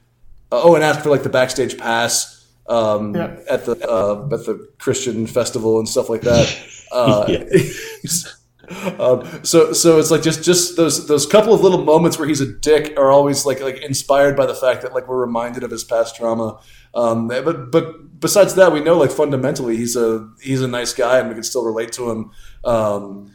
uh, 0.52 0.62
oh, 0.64 0.76
and 0.76 0.84
ask 0.84 1.02
for 1.02 1.10
like 1.10 1.24
the 1.24 1.30
backstage 1.30 1.76
pass 1.76 2.37
um, 2.68 3.16
Yeah. 3.16 3.38
at 3.50 3.66
the 3.66 3.74
uh, 3.90 4.24
at 4.34 4.46
the 4.46 4.70
Christian 4.80 5.28
festival 5.28 5.80
and 5.80 5.88
stuff 5.88 6.10
like 6.10 6.22
that. 6.22 6.48
Uh, 6.90 7.26
um, 8.98 9.44
so 9.44 9.74
so 9.74 10.00
it's 10.00 10.10
like 10.10 10.22
just 10.22 10.42
just 10.44 10.78
those 10.78 11.06
those 11.08 11.26
couple 11.26 11.54
of 11.54 11.60
little 11.60 11.84
moments 11.84 12.18
where 12.18 12.26
he's 12.26 12.40
a 12.40 12.50
dick 12.60 12.94
are 12.98 13.12
always 13.12 13.46
like 13.46 13.60
like 13.60 13.78
inspired 13.82 14.38
by 14.38 14.46
the 14.46 14.56
fact 14.56 14.82
that 14.84 14.94
like 14.94 15.06
we're 15.06 15.20
reminded 15.20 15.64
of 15.64 15.72
his 15.72 15.84
past 15.84 16.16
trauma. 16.16 16.60
Um, 16.94 17.28
but 17.28 17.72
but 17.72 18.20
besides 18.22 18.56
that, 18.56 18.72
we 18.72 18.80
know 18.80 18.98
like 18.98 19.12
fundamentally 19.12 19.76
he's 19.76 19.98
a 19.98 20.30
he's 20.42 20.62
a 20.62 20.68
nice 20.68 20.94
guy 20.94 21.20
and 21.20 21.28
we 21.28 21.34
can 21.34 21.44
still 21.44 21.66
relate 21.66 21.92
to 21.94 22.10
him. 22.10 22.32
Um, 22.64 23.32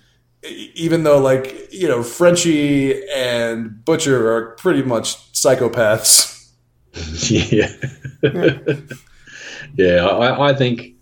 even 0.75 1.05
though 1.05 1.18
like 1.18 1.73
you 1.73 1.88
know 1.88 2.03
Frenchie 2.03 3.07
and 3.11 3.85
Butcher 3.85 4.33
are 4.33 4.51
pretty 4.57 4.83
much 4.83 5.33
psychopaths. 5.33 6.51
yeah, 7.31 7.68
yeah. 9.77 10.07
I, 10.07 10.51
I 10.51 10.55
think 10.55 10.94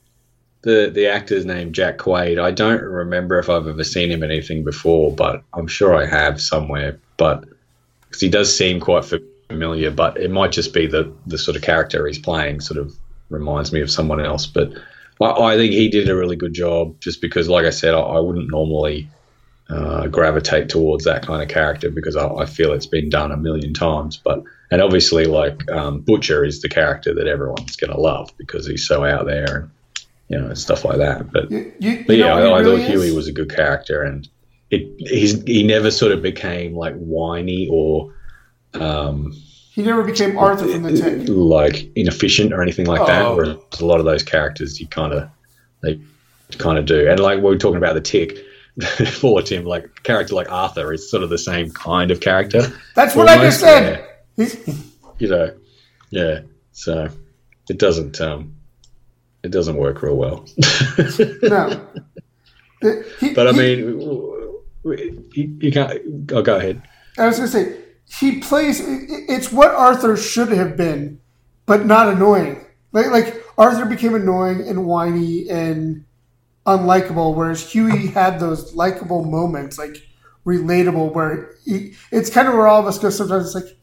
the 0.62 0.90
the 0.92 1.06
actor's 1.06 1.46
name 1.46 1.72
Jack 1.72 1.98
Quaid. 1.98 2.40
I 2.40 2.50
don't 2.50 2.82
remember 2.82 3.38
if 3.38 3.48
I've 3.48 3.66
ever 3.66 3.84
seen 3.84 4.10
him 4.10 4.22
in 4.22 4.30
anything 4.30 4.64
before, 4.64 5.14
but 5.14 5.42
I'm 5.54 5.66
sure 5.66 5.94
I 5.94 6.06
have 6.06 6.40
somewhere. 6.40 6.98
But 7.16 7.44
because 8.02 8.20
he 8.20 8.28
does 8.28 8.56
seem 8.56 8.80
quite 8.80 9.04
familiar, 9.48 9.90
but 9.90 10.16
it 10.16 10.30
might 10.30 10.52
just 10.52 10.74
be 10.74 10.86
the 10.86 11.12
the 11.26 11.38
sort 11.38 11.56
of 11.56 11.62
character 11.62 12.06
he's 12.06 12.18
playing. 12.18 12.60
Sort 12.60 12.78
of 12.78 12.92
reminds 13.30 13.72
me 13.72 13.80
of 13.80 13.90
someone 13.90 14.20
else, 14.20 14.46
but 14.46 14.72
I, 15.20 15.30
I 15.30 15.56
think 15.56 15.72
he 15.72 15.88
did 15.88 16.08
a 16.08 16.16
really 16.16 16.36
good 16.36 16.54
job. 16.54 17.00
Just 17.00 17.20
because, 17.20 17.48
like 17.48 17.64
I 17.64 17.70
said, 17.70 17.94
I, 17.94 18.00
I 18.00 18.20
wouldn't 18.20 18.50
normally 18.50 19.08
uh, 19.70 20.06
gravitate 20.08 20.68
towards 20.68 21.04
that 21.04 21.24
kind 21.24 21.42
of 21.42 21.48
character 21.48 21.90
because 21.90 22.16
I, 22.16 22.28
I 22.28 22.46
feel 22.46 22.72
it's 22.72 22.86
been 22.86 23.08
done 23.08 23.30
a 23.30 23.36
million 23.36 23.72
times. 23.72 24.16
But 24.16 24.42
and 24.70 24.82
obviously, 24.82 25.26
like 25.26 25.70
um, 25.70 26.00
Butcher 26.00 26.44
is 26.44 26.60
the 26.60 26.68
character 26.68 27.14
that 27.14 27.26
everyone's 27.26 27.76
going 27.76 27.92
to 27.92 28.00
love 28.00 28.30
because 28.36 28.66
he's 28.66 28.86
so 28.86 29.04
out 29.04 29.26
there 29.26 29.56
and 29.56 29.70
you 30.28 30.40
know 30.40 30.54
stuff 30.54 30.84
like 30.84 30.98
that. 30.98 31.30
But, 31.32 31.50
You, 31.50 31.72
you, 31.78 32.04
but 32.06 32.16
you 32.16 32.24
yeah, 32.24 32.34
know 32.34 32.48
I, 32.48 32.50
what 32.50 32.60
I 32.60 32.64
thought 32.64 32.70
really 32.70 32.82
Hughie 32.84 33.12
was 33.14 33.28
a 33.28 33.32
good 33.32 33.54
character 33.54 34.02
and 34.02 34.28
it 34.70 34.88
he's 34.98 35.42
he 35.42 35.62
never 35.62 35.90
sort 35.90 36.12
of 36.12 36.22
became 36.22 36.74
like 36.74 36.94
whiny 36.96 37.68
or 37.70 38.12
um, 38.74 39.32
He 39.72 39.82
never 39.82 40.02
became 40.04 40.36
Arthur 40.38 40.68
from 40.68 40.82
the 40.84 40.96
Tick. 40.96 41.28
like 41.28 41.90
inefficient 41.96 42.52
or 42.52 42.62
anything 42.62 42.86
like 42.86 43.06
that. 43.06 43.22
Oh. 43.24 43.36
Whereas 43.36 43.56
a 43.80 43.84
lot 43.86 43.98
of 43.98 44.06
those 44.06 44.22
characters, 44.22 44.80
you 44.80 44.86
kind 44.86 45.12
of 45.12 45.28
they 45.82 46.00
kind 46.58 46.78
of 46.78 46.86
do. 46.86 47.08
And 47.08 47.18
like 47.20 47.40
we 47.42 47.52
are 47.54 47.58
talking 47.58 47.78
about 47.78 47.94
the 47.94 48.00
tick 48.00 48.38
before, 48.98 49.42
Tim, 49.42 49.64
like 49.64 50.02
character 50.02 50.34
like 50.34 50.50
Arthur 50.50 50.92
is 50.92 51.10
sort 51.10 51.22
of 51.22 51.30
the 51.30 51.38
same 51.38 51.70
kind 51.70 52.10
of 52.10 52.20
character. 52.20 52.62
That's 52.94 53.14
what 53.14 53.28
I 53.28 53.36
just 53.38 53.60
said. 53.60 54.06
He's, 54.36 54.56
You 55.18 55.28
know, 55.28 55.54
yeah. 56.10 56.40
So 56.72 57.08
it 57.68 57.78
doesn't 57.78 58.20
um, 58.20 58.54
it 59.42 59.50
doesn't 59.50 59.76
work 59.76 60.02
real 60.02 60.16
well. 60.16 60.46
no. 61.42 61.86
He- 63.20 63.34
but 63.34 63.46
I 63.46 63.52
mean, 63.52 63.98
w- 63.98 64.62
w- 64.84 65.24
you, 65.34 65.58
you 65.60 65.70
can't. 65.70 66.00
Oh, 66.32 66.40
go 66.40 66.56
ahead. 66.56 66.80
I 67.18 67.26
was 67.26 67.36
going 67.36 67.50
to 67.50 67.52
say, 67.52 67.76
he 68.18 68.40
plays, 68.40 68.80
it's 68.82 69.52
what 69.52 69.72
Arthur 69.74 70.16
should 70.16 70.48
have 70.48 70.78
been, 70.78 71.20
but 71.66 71.84
not 71.84 72.08
annoying. 72.08 72.64
Like, 72.92 73.08
like 73.08 73.44
Arthur 73.58 73.84
became 73.84 74.14
annoying 74.14 74.66
and 74.66 74.86
whiny 74.86 75.50
and 75.50 76.06
unlikable, 76.66 77.34
whereas 77.34 77.70
Hughie 77.72 78.08
had 78.08 78.38
those 78.40 78.74
likable 78.74 79.24
moments, 79.24 79.78
like 79.78 80.06
relatable, 80.46 81.12
where 81.12 81.54
he, 81.64 81.94
it's 82.10 82.30
kind 82.30 82.48
of 82.48 82.54
where 82.54 82.66
all 82.66 82.80
of 82.80 82.86
us 82.86 82.98
go 82.98 83.10
sometimes. 83.10 83.46
It's 83.46 83.54
like, 83.54 83.76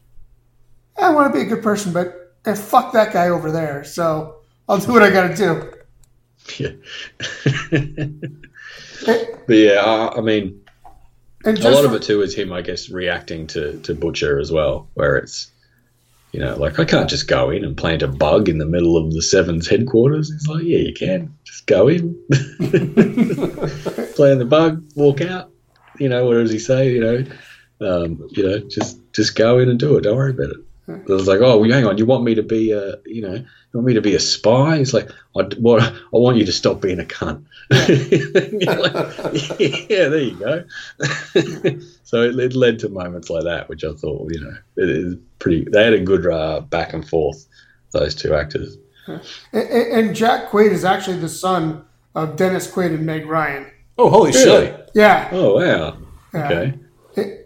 I 0.96 1.12
want 1.12 1.32
to 1.32 1.38
be 1.38 1.44
a 1.44 1.48
good 1.48 1.62
person, 1.62 1.92
but 1.92 2.34
eh, 2.44 2.54
fuck 2.54 2.92
that 2.92 3.12
guy 3.12 3.28
over 3.28 3.50
there. 3.50 3.84
So 3.84 4.36
I'll 4.68 4.78
do 4.78 4.92
what 4.92 5.02
I 5.02 5.10
got 5.10 5.28
to 5.28 5.36
do. 5.36 5.72
Yeah. 6.56 6.70
but 9.46 9.54
yeah, 9.54 9.80
I, 9.80 10.18
I 10.18 10.20
mean, 10.20 10.64
a 11.44 11.52
lot 11.52 11.84
of 11.84 11.94
it 11.94 12.02
too 12.02 12.22
is 12.22 12.34
him, 12.34 12.52
I 12.52 12.62
guess, 12.62 12.88
reacting 12.88 13.46
to, 13.48 13.78
to 13.80 13.94
Butcher 13.94 14.38
as 14.38 14.50
well, 14.50 14.88
where 14.94 15.16
it's, 15.16 15.50
you 16.32 16.40
know, 16.40 16.56
like 16.56 16.78
I 16.78 16.84
can't 16.84 17.08
just 17.08 17.26
go 17.26 17.50
in 17.50 17.64
and 17.64 17.76
plant 17.76 18.02
a 18.02 18.08
bug 18.08 18.48
in 18.48 18.58
the 18.58 18.66
middle 18.66 18.96
of 18.96 19.12
the 19.12 19.22
Sevens 19.22 19.66
headquarters. 19.66 20.30
It's 20.30 20.46
like, 20.46 20.64
yeah, 20.64 20.78
you 20.78 20.92
can. 20.92 21.34
Just 21.44 21.66
go 21.66 21.88
in, 21.88 22.14
plant 22.30 24.38
the 24.38 24.46
bug, 24.48 24.84
walk 24.94 25.22
out. 25.22 25.50
You 25.98 26.08
know, 26.08 26.26
what 26.26 26.34
does 26.34 26.52
he 26.52 26.58
say? 26.58 26.92
You 26.92 27.00
know, 27.00 27.24
um, 27.80 28.28
you 28.32 28.46
know, 28.46 28.58
just 28.68 29.00
just 29.12 29.36
go 29.36 29.58
in 29.58 29.68
and 29.68 29.78
do 29.78 29.96
it. 29.96 30.02
Don't 30.02 30.16
worry 30.16 30.32
about 30.32 30.50
it. 30.50 30.56
It 30.88 31.08
was 31.08 31.28
like, 31.28 31.40
oh, 31.40 31.58
well, 31.58 31.70
hang 31.70 31.86
on, 31.86 31.98
you 31.98 32.06
want 32.06 32.24
me 32.24 32.34
to 32.34 32.42
be 32.42 32.72
a, 32.72 32.96
you 33.04 33.20
know, 33.20 33.34
you 33.34 33.44
want 33.74 33.86
me 33.86 33.92
to 33.94 34.00
be 34.00 34.14
a 34.14 34.20
spy? 34.20 34.76
It's 34.78 34.94
like, 34.94 35.10
I, 35.36 35.42
what, 35.58 35.82
I 35.82 35.92
want 36.12 36.38
you 36.38 36.46
to 36.46 36.52
stop 36.52 36.80
being 36.80 36.98
a 36.98 37.04
cunt. 37.04 37.44
You're 37.70 38.76
like, 38.80 39.60
yeah, 39.90 40.08
there 40.08 40.18
you 40.18 40.36
go. 40.38 40.64
so 42.04 42.22
it, 42.22 42.38
it 42.38 42.54
led 42.54 42.78
to 42.78 42.88
moments 42.88 43.28
like 43.28 43.44
that, 43.44 43.68
which 43.68 43.84
I 43.84 43.92
thought, 43.92 44.32
you 44.32 44.40
know, 44.40 44.56
it 44.76 44.88
is 44.88 45.16
pretty. 45.38 45.64
They 45.70 45.84
had 45.84 45.92
a 45.92 46.00
good 46.00 46.26
uh, 46.26 46.60
back 46.60 46.94
and 46.94 47.06
forth, 47.06 47.46
those 47.92 48.14
two 48.14 48.34
actors. 48.34 48.78
and, 49.06 49.20
and 49.52 50.16
Jack 50.16 50.50
Quaid 50.50 50.70
is 50.72 50.84
actually 50.86 51.18
the 51.18 51.28
son 51.28 51.84
of 52.14 52.36
Dennis 52.36 52.66
Quaid 52.70 52.94
and 52.94 53.04
Meg 53.04 53.26
Ryan. 53.26 53.66
Oh, 53.98 54.08
holy 54.08 54.30
Really? 54.32 54.66
shit! 54.68 54.90
Yeah. 54.94 55.28
Oh 55.32 55.56
wow. 55.56 55.96
yeah. 56.32 56.44
Okay. 56.46 56.74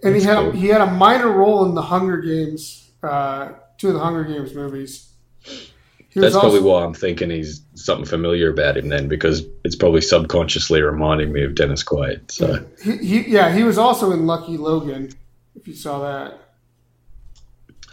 And 0.02 0.14
he 0.14 0.22
had 0.22 0.36
cool. 0.36 0.50
a, 0.50 0.52
he 0.52 0.68
had 0.68 0.80
a 0.82 0.90
minor 0.90 1.30
role 1.32 1.64
in 1.64 1.74
the 1.74 1.82
Hunger 1.82 2.18
Games, 2.18 2.81
uh, 3.02 3.52
two 3.78 3.88
of 3.88 3.94
the 3.94 4.00
Hunger 4.00 4.24
Games 4.24 4.54
movies. 4.54 5.12
He 5.44 6.20
That's 6.20 6.34
was 6.34 6.42
probably 6.42 6.60
why 6.60 6.84
I'm 6.84 6.92
thinking 6.92 7.30
he's 7.30 7.62
something 7.74 8.04
familiar 8.04 8.50
about 8.50 8.76
him 8.76 8.88
then, 8.88 9.08
because 9.08 9.46
it's 9.64 9.76
probably 9.76 10.02
subconsciously 10.02 10.82
reminding 10.82 11.32
me 11.32 11.42
of 11.42 11.54
Dennis 11.54 11.82
Quaid. 11.82 12.30
So 12.30 12.66
He, 12.82 12.98
he, 12.98 13.20
yeah, 13.30 13.50
he 13.50 13.62
was 13.64 13.78
also 13.78 14.12
in 14.12 14.26
Lucky 14.26 14.58
Logan. 14.58 15.10
If 15.54 15.66
you 15.66 15.74
saw 15.74 16.00
that, 16.00 16.38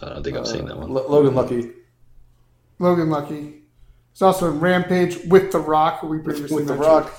I 0.02 0.10
don't 0.10 0.24
think 0.24 0.36
I've 0.36 0.48
seen 0.48 0.66
that 0.66 0.78
one. 0.78 0.90
L- 0.90 1.10
Logan 1.10 1.34
Lucky 1.34 1.72
Logan 2.80 3.10
Lucky. 3.10 3.62
He's 4.12 4.22
also 4.22 4.50
in 4.50 4.60
Rampage 4.60 5.18
with 5.26 5.52
The 5.52 5.60
Rock, 5.60 6.00
who 6.00 6.08
we 6.08 6.20
previously 6.20 6.56
with 6.56 6.68
the. 6.68 6.74
Rock. 6.74 7.14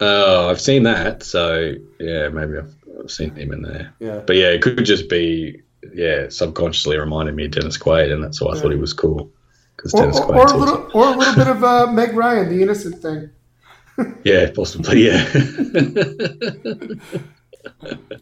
Oh, 0.00 0.50
I've 0.50 0.60
seen 0.60 0.82
that. 0.82 1.22
So 1.22 1.74
yeah, 2.00 2.28
maybe 2.28 2.58
I've, 2.58 2.74
I've 3.02 3.10
seen 3.10 3.34
him 3.34 3.52
in 3.52 3.62
there. 3.62 3.94
Yeah. 4.00 4.20
But 4.26 4.36
yeah, 4.36 4.48
it 4.48 4.60
could 4.60 4.84
just 4.84 5.08
be 5.08 5.62
yeah, 5.92 6.28
subconsciously 6.28 6.96
reminded 6.98 7.34
me 7.34 7.44
of 7.46 7.50
Dennis 7.52 7.76
Quaid, 7.78 8.12
and 8.12 8.22
that's 8.22 8.40
why 8.40 8.52
I 8.52 8.60
thought 8.60 8.70
he 8.72 8.78
was 8.78 8.92
cool 8.92 9.30
because 9.76 9.92
Or, 9.94 10.02
Dennis 10.02 10.18
or, 10.18 10.26
Quaid's 10.26 10.30
or 10.30 10.38
a 10.38 10.44
awesome. 10.44 10.60
little, 10.60 10.90
or 10.94 11.06
a 11.14 11.16
little 11.16 11.34
bit 11.34 11.48
of 11.48 11.64
uh, 11.64 11.86
Meg 11.92 12.14
Ryan, 12.14 12.48
the 12.48 12.62
innocent 12.62 13.00
thing. 13.02 13.30
Yeah, 14.24 14.50
possibly. 14.52 15.06
Yeah. 15.06 15.24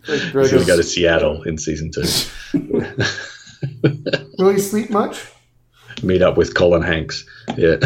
He's 0.06 0.32
gonna 0.32 0.66
go 0.66 0.76
to 0.76 0.82
Seattle 0.82 1.42
in 1.44 1.56
season 1.56 1.90
two. 1.90 2.04
Will 4.38 4.50
he 4.50 4.58
sleep 4.58 4.90
much? 4.90 5.24
Meet 6.02 6.20
up 6.20 6.36
with 6.36 6.54
Colin 6.54 6.82
Hanks. 6.82 7.24
Yeah. 7.56 7.76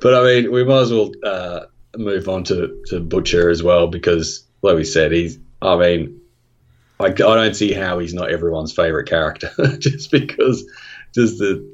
but 0.00 0.14
I 0.14 0.22
mean, 0.24 0.52
we 0.52 0.64
might 0.64 0.80
as 0.82 0.92
well 0.92 1.12
uh, 1.24 1.60
move 1.96 2.28
on 2.28 2.44
to, 2.44 2.82
to 2.88 3.00
Butcher 3.00 3.48
as 3.48 3.62
well 3.62 3.86
because, 3.86 4.44
like 4.62 4.76
we 4.76 4.84
said, 4.84 5.12
he's. 5.12 5.38
I 5.62 5.76
mean, 5.76 6.17
I, 7.00 7.06
I 7.06 7.10
don't 7.10 7.54
see 7.54 7.72
how 7.72 7.98
he's 7.98 8.14
not 8.14 8.30
everyone's 8.30 8.72
favorite 8.72 9.08
character 9.08 9.50
just 9.78 10.10
because, 10.10 10.64
just 11.14 11.38
the, 11.38 11.64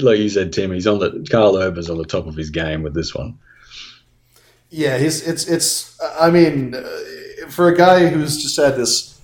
like 0.00 0.18
you 0.18 0.28
said, 0.28 0.52
Tim, 0.52 0.72
he's 0.72 0.86
on 0.86 0.98
the 0.98 1.26
Karl 1.30 1.56
Urban's 1.56 1.88
on 1.88 1.98
the 1.98 2.04
top 2.04 2.26
of 2.26 2.36
his 2.36 2.50
game 2.50 2.82
with 2.82 2.94
this 2.94 3.14
one. 3.14 3.38
Yeah, 4.68 4.98
he's 4.98 5.26
it's 5.26 5.46
it's. 5.46 5.98
I 6.18 6.30
mean, 6.30 6.74
uh, 6.74 7.48
for 7.48 7.68
a 7.68 7.76
guy 7.76 8.08
who's 8.08 8.42
just 8.42 8.56
had 8.56 8.76
this 8.76 9.16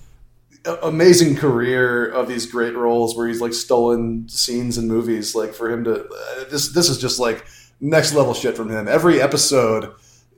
amazing 0.81 1.35
career 1.35 2.07
of 2.07 2.27
these 2.27 2.45
great 2.45 2.75
roles 2.75 3.15
where 3.15 3.27
he's 3.27 3.41
like 3.41 3.53
stolen 3.53 4.27
scenes 4.29 4.77
in 4.77 4.87
movies, 4.87 5.35
like 5.35 5.53
for 5.53 5.69
him 5.69 5.83
to 5.83 6.05
uh, 6.05 6.43
this 6.49 6.69
this 6.73 6.89
is 6.89 6.97
just 6.97 7.19
like 7.19 7.45
next 7.81 8.13
level 8.13 8.33
shit 8.33 8.55
from 8.55 8.69
him. 8.69 8.87
Every 8.87 9.21
episode, 9.21 9.93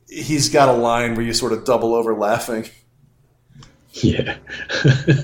he's 0.09 0.49
got 0.49 0.69
a 0.69 0.73
line 0.73 1.15
where 1.15 1.25
you 1.25 1.33
sort 1.33 1.53
of 1.53 1.63
double 1.63 1.93
over 1.93 2.13
laughing. 2.15 2.69
Yeah. 3.95 4.37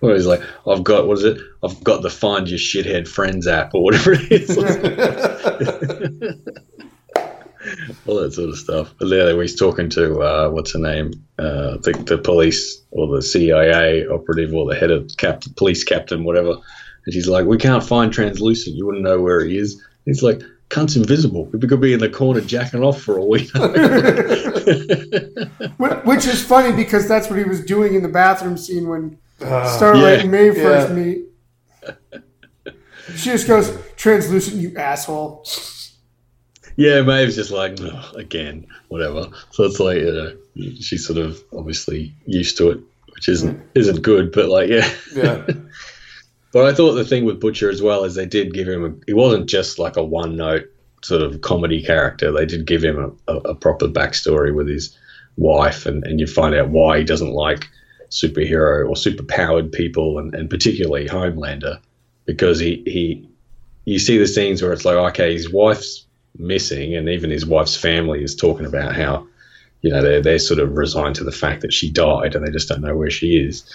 Where 0.00 0.14
he's 0.14 0.26
like, 0.26 0.42
I've 0.66 0.84
got, 0.84 1.06
what 1.06 1.18
is 1.18 1.24
it? 1.24 1.38
I've 1.62 1.84
got 1.84 2.02
the 2.02 2.10
Find 2.10 2.48
Your 2.48 2.58
Shithead 2.58 3.06
Friends 3.06 3.46
app 3.46 3.74
or 3.74 3.84
whatever 3.84 4.14
it 4.14 4.32
is. 4.32 4.56
All 8.06 8.16
that 8.16 8.32
sort 8.32 8.50
of 8.50 8.58
stuff. 8.58 8.94
But 8.98 9.10
there 9.10 9.40
he's 9.40 9.58
talking 9.58 9.88
to, 9.90 10.20
uh, 10.20 10.50
what's 10.50 10.72
her 10.72 10.78
name? 10.78 11.12
Uh, 11.38 11.76
the, 11.78 11.92
the 12.06 12.18
police 12.18 12.82
or 12.90 13.14
the 13.14 13.22
CIA 13.22 14.06
operative 14.06 14.52
or 14.54 14.66
the 14.66 14.78
head 14.78 14.90
of 14.90 15.10
cap- 15.18 15.44
police 15.56 15.84
captain, 15.84 16.24
whatever. 16.24 16.56
And 17.06 17.12
she's 17.12 17.28
like, 17.28 17.46
we 17.46 17.58
can't 17.58 17.84
find 17.84 18.12
Translucent. 18.12 18.76
You 18.76 18.86
wouldn't 18.86 19.04
know 19.04 19.20
where 19.20 19.44
he 19.44 19.58
is. 19.58 19.82
He's 20.06 20.22
like, 20.22 20.40
cunt's 20.74 20.96
invisible. 20.96 21.48
He 21.58 21.66
could 21.66 21.80
be 21.80 21.92
in 21.92 22.00
the 22.00 22.08
corner 22.10 22.40
jacking 22.40 22.82
off 22.82 23.00
for 23.00 23.16
a 23.18 23.24
week. 23.24 23.50
Wh- 25.78 26.06
Which 26.06 26.26
is 26.26 26.44
funny 26.44 26.72
because 26.74 27.08
that's 27.08 27.28
what 27.30 27.38
he 27.38 27.44
was 27.44 27.64
doing 27.64 27.94
in 27.94 28.02
the 28.02 28.08
bathroom 28.08 28.56
scene 28.56 28.88
when 28.88 29.18
Uh, 29.40 29.66
Starlight 29.76 30.16
yeah. 30.18 30.20
and 30.22 30.30
Maeve 30.30 30.54
first 30.56 30.88
Yeah. 30.88 30.94
meet. 30.94 31.24
She 33.16 33.30
just 33.30 33.46
goes, 33.46 33.76
translucent, 33.96 34.56
you 34.56 34.76
asshole. 34.76 35.44
Yeah, 36.76 37.02
Maeve's 37.02 37.36
just 37.36 37.50
like, 37.50 37.78
"Ugh, 37.80 38.16
again, 38.16 38.66
whatever. 38.88 39.28
So 39.52 39.64
it's 39.64 39.78
like, 39.78 39.98
you 39.98 40.12
know, 40.12 40.32
she's 40.80 41.06
sort 41.06 41.18
of 41.18 41.40
obviously 41.56 42.14
used 42.26 42.56
to 42.58 42.70
it, 42.70 42.80
which 43.14 43.28
isn't 43.28 43.60
isn't 43.74 44.02
good, 44.02 44.32
but 44.32 44.48
like, 44.48 44.68
yeah. 44.70 44.88
yeah, 45.14 45.46
But 46.54 46.66
I 46.66 46.72
thought 46.72 46.92
the 46.92 47.04
thing 47.04 47.24
with 47.24 47.40
Butcher 47.40 47.68
as 47.68 47.82
well 47.82 48.04
is 48.04 48.14
they 48.14 48.26
did 48.26 48.54
give 48.54 48.68
him 48.68 48.84
a, 48.84 48.94
he 49.06 49.12
wasn't 49.12 49.48
just 49.48 49.80
like 49.80 49.96
a 49.96 50.04
one 50.04 50.36
note 50.36 50.62
sort 51.02 51.20
of 51.20 51.40
comedy 51.40 51.82
character. 51.82 52.30
They 52.30 52.46
did 52.46 52.64
give 52.64 52.84
him 52.84 52.96
a, 52.96 53.32
a, 53.32 53.38
a 53.38 53.54
proper 53.56 53.88
backstory 53.88 54.54
with 54.54 54.68
his 54.68 54.96
wife, 55.36 55.84
and, 55.84 56.06
and 56.06 56.20
you 56.20 56.28
find 56.28 56.54
out 56.54 56.68
why 56.68 56.98
he 56.98 57.04
doesn't 57.04 57.32
like 57.32 57.68
superhero 58.08 58.88
or 58.88 58.94
superpowered 58.94 59.72
people, 59.72 60.16
and, 60.16 60.32
and 60.32 60.48
particularly 60.48 61.08
Homelander, 61.08 61.80
because 62.24 62.60
he, 62.60 62.84
he 62.86 63.28
you 63.84 63.98
see 63.98 64.16
the 64.16 64.28
scenes 64.28 64.62
where 64.62 64.72
it's 64.72 64.84
like, 64.84 64.94
okay, 65.10 65.32
his 65.32 65.52
wife's 65.52 66.06
missing, 66.38 66.94
and 66.94 67.08
even 67.08 67.30
his 67.30 67.44
wife's 67.44 67.76
family 67.76 68.22
is 68.22 68.36
talking 68.36 68.64
about 68.64 68.94
how 68.94 69.26
you 69.82 69.90
know 69.90 70.00
they're 70.00 70.22
they're 70.22 70.38
sort 70.38 70.60
of 70.60 70.76
resigned 70.76 71.16
to 71.16 71.24
the 71.24 71.32
fact 71.32 71.62
that 71.62 71.72
she 71.72 71.90
died, 71.90 72.36
and 72.36 72.46
they 72.46 72.52
just 72.52 72.68
don't 72.68 72.80
know 72.80 72.94
where 72.94 73.10
she 73.10 73.38
is, 73.38 73.68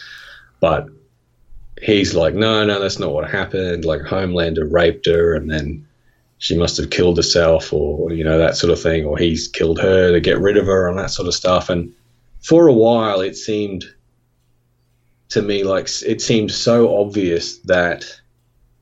but 0.61 0.87
he's 1.81 2.15
like, 2.15 2.33
no, 2.33 2.65
no, 2.65 2.79
that's 2.79 2.99
not 2.99 3.13
what 3.13 3.29
happened. 3.29 3.85
Like 3.85 4.01
Homelander 4.01 4.71
raped 4.71 5.05
her, 5.05 5.35
and 5.35 5.49
then 5.49 5.85
she 6.37 6.57
must 6.57 6.77
have 6.77 6.89
killed 6.89 7.17
herself, 7.17 7.73
or 7.73 8.11
you 8.11 8.23
know 8.23 8.37
that 8.37 8.57
sort 8.57 8.71
of 8.71 8.81
thing, 8.81 9.05
or 9.05 9.17
he's 9.17 9.47
killed 9.47 9.79
her 9.79 10.11
to 10.11 10.19
get 10.19 10.39
rid 10.39 10.57
of 10.57 10.65
her, 10.65 10.87
and 10.87 10.97
that 10.97 11.11
sort 11.11 11.27
of 11.27 11.33
stuff. 11.33 11.69
And 11.69 11.93
for 12.41 12.67
a 12.67 12.73
while, 12.73 13.21
it 13.21 13.35
seemed 13.35 13.85
to 15.29 15.41
me 15.41 15.63
like 15.63 15.89
it 16.05 16.21
seemed 16.21 16.51
so 16.51 16.99
obvious 16.99 17.57
that 17.59 18.05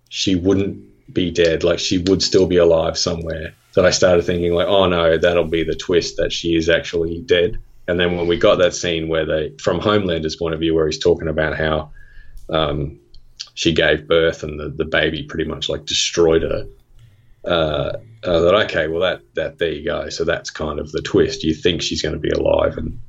she 0.09 0.35
wouldn't 0.35 0.83
be 1.13 1.31
dead. 1.31 1.63
Like 1.63 1.79
she 1.79 1.97
would 1.97 2.21
still 2.21 2.47
be 2.47 2.57
alive 2.57 2.97
somewhere. 2.97 3.53
That 3.75 3.85
I 3.85 3.91
started 3.91 4.25
thinking 4.25 4.53
like, 4.53 4.67
oh 4.67 4.87
no, 4.87 5.17
that'll 5.17 5.43
be 5.43 5.63
the 5.63 5.75
twist 5.75 6.17
that 6.17 6.31
she 6.31 6.55
is 6.55 6.67
actually 6.67 7.21
dead. 7.21 7.59
And 7.87 7.99
then 7.99 8.17
when 8.17 8.27
we 8.27 8.37
got 8.37 8.57
that 8.57 8.73
scene 8.73 9.07
where 9.07 9.25
they, 9.25 9.53
from 9.61 9.79
Homelander's 9.79 10.35
point 10.35 10.53
of 10.53 10.59
view, 10.59 10.73
where 10.73 10.87
he's 10.87 10.99
talking 10.99 11.27
about 11.27 11.55
how 11.55 11.91
um, 12.49 12.99
she 13.53 13.73
gave 13.73 14.07
birth 14.07 14.43
and 14.43 14.59
the, 14.59 14.69
the 14.69 14.85
baby 14.85 15.23
pretty 15.23 15.49
much 15.49 15.69
like 15.69 15.85
destroyed 15.85 16.43
her. 16.43 16.67
Uh, 17.43 17.97
I 18.23 18.25
thought, 18.27 18.63
okay, 18.65 18.87
well 18.87 19.01
that 19.01 19.21
that 19.35 19.57
there 19.57 19.71
you 19.71 19.85
go. 19.85 20.09
So 20.09 20.25
that's 20.25 20.49
kind 20.49 20.79
of 20.79 20.91
the 20.91 21.01
twist. 21.01 21.43
You 21.43 21.53
think 21.53 21.81
she's 21.81 22.01
going 22.01 22.13
to 22.13 22.19
be 22.19 22.29
alive, 22.29 22.77
and 22.77 22.99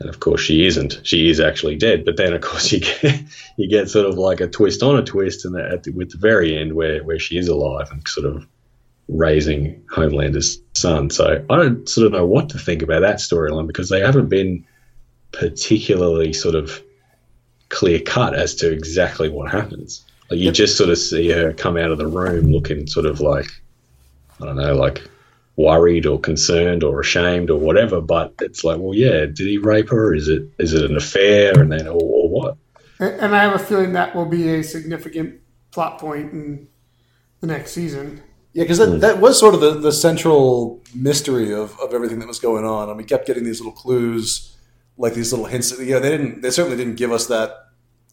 and 0.00 0.08
of 0.08 0.20
course 0.20 0.40
she 0.40 0.66
isn't. 0.66 1.00
She 1.04 1.30
is 1.30 1.40
actually 1.40 1.76
dead. 1.76 2.04
But 2.04 2.16
then 2.16 2.34
of 2.34 2.42
course 2.42 2.70
you 2.72 2.80
get 2.80 3.22
you 3.56 3.68
get 3.68 3.88
sort 3.88 4.06
of 4.06 4.18
like 4.18 4.40
a 4.40 4.48
twist 4.48 4.82
on 4.82 4.98
a 4.98 5.02
twist, 5.02 5.44
and 5.44 5.56
at 5.56 5.84
the, 5.84 5.92
with 5.92 6.10
the 6.10 6.18
very 6.18 6.56
end 6.56 6.74
where 6.74 7.02
where 7.04 7.18
she 7.18 7.38
is 7.38 7.48
alive 7.48 7.88
and 7.90 8.06
sort 8.06 8.26
of 8.26 8.46
raising 9.08 9.82
Homelander's 9.90 10.60
son. 10.74 11.10
So 11.10 11.44
I 11.48 11.56
don't 11.56 11.88
sort 11.88 12.06
of 12.06 12.12
know 12.12 12.26
what 12.26 12.50
to 12.50 12.58
think 12.58 12.82
about 12.82 13.00
that 13.00 13.16
storyline 13.16 13.66
because 13.66 13.88
they 13.88 14.00
haven't 14.00 14.28
been 14.28 14.66
particularly 15.32 16.32
sort 16.32 16.54
of 16.54 16.82
clear 17.68 18.00
cut 18.00 18.34
as 18.34 18.54
to 18.56 18.72
exactly 18.72 19.28
what 19.28 19.50
happens. 19.50 20.04
Like 20.30 20.40
you 20.40 20.50
just 20.50 20.76
sort 20.76 20.90
of 20.90 20.98
see 20.98 21.30
her 21.30 21.52
come 21.52 21.76
out 21.76 21.90
of 21.90 21.98
the 21.98 22.06
room 22.06 22.50
looking 22.50 22.86
sort 22.86 23.06
of 23.06 23.20
like 23.20 23.46
I 24.40 24.46
don't 24.46 24.56
know, 24.56 24.74
like 24.74 25.02
worried 25.56 26.04
or 26.04 26.20
concerned 26.20 26.84
or 26.84 27.00
ashamed 27.00 27.50
or 27.50 27.58
whatever. 27.58 28.00
But 28.00 28.34
it's 28.40 28.64
like, 28.64 28.78
well, 28.78 28.94
yeah, 28.94 29.26
did 29.26 29.38
he 29.38 29.58
rape 29.58 29.88
her? 29.90 30.14
Is 30.14 30.28
it 30.28 30.42
is 30.58 30.74
it 30.74 30.90
an 30.90 30.96
affair? 30.96 31.58
And 31.58 31.72
then 31.72 31.86
or, 31.86 32.00
or 32.00 32.28
what? 32.28 32.56
And 32.98 33.34
I 33.34 33.42
have 33.42 33.54
a 33.54 33.58
feeling 33.58 33.92
that 33.92 34.14
will 34.14 34.26
be 34.26 34.48
a 34.54 34.62
significant 34.62 35.40
plot 35.70 35.98
point 35.98 36.32
in 36.32 36.68
the 37.40 37.46
next 37.46 37.72
season. 37.72 38.22
Yeah, 38.54 38.64
because 38.64 38.78
that, 38.78 38.88
hmm. 38.88 38.98
that 39.00 39.20
was 39.20 39.38
sort 39.38 39.54
of 39.54 39.60
the, 39.60 39.74
the 39.74 39.92
central 39.92 40.82
mystery 40.94 41.52
of, 41.52 41.78
of 41.78 41.92
everything 41.92 42.20
that 42.20 42.28
was 42.28 42.38
going 42.38 42.64
on. 42.64 42.88
I 42.88 42.92
mean, 42.92 42.98
we 42.98 43.04
kept 43.04 43.26
getting 43.26 43.44
these 43.44 43.60
little 43.60 43.74
clues, 43.74 44.55
like 44.98 45.14
these 45.14 45.32
little 45.32 45.46
hints. 45.46 45.78
You 45.78 45.92
know, 45.94 46.00
they 46.00 46.10
didn't. 46.10 46.42
They 46.42 46.50
certainly 46.50 46.76
didn't 46.76 46.96
give 46.96 47.12
us 47.12 47.26
that 47.26 47.50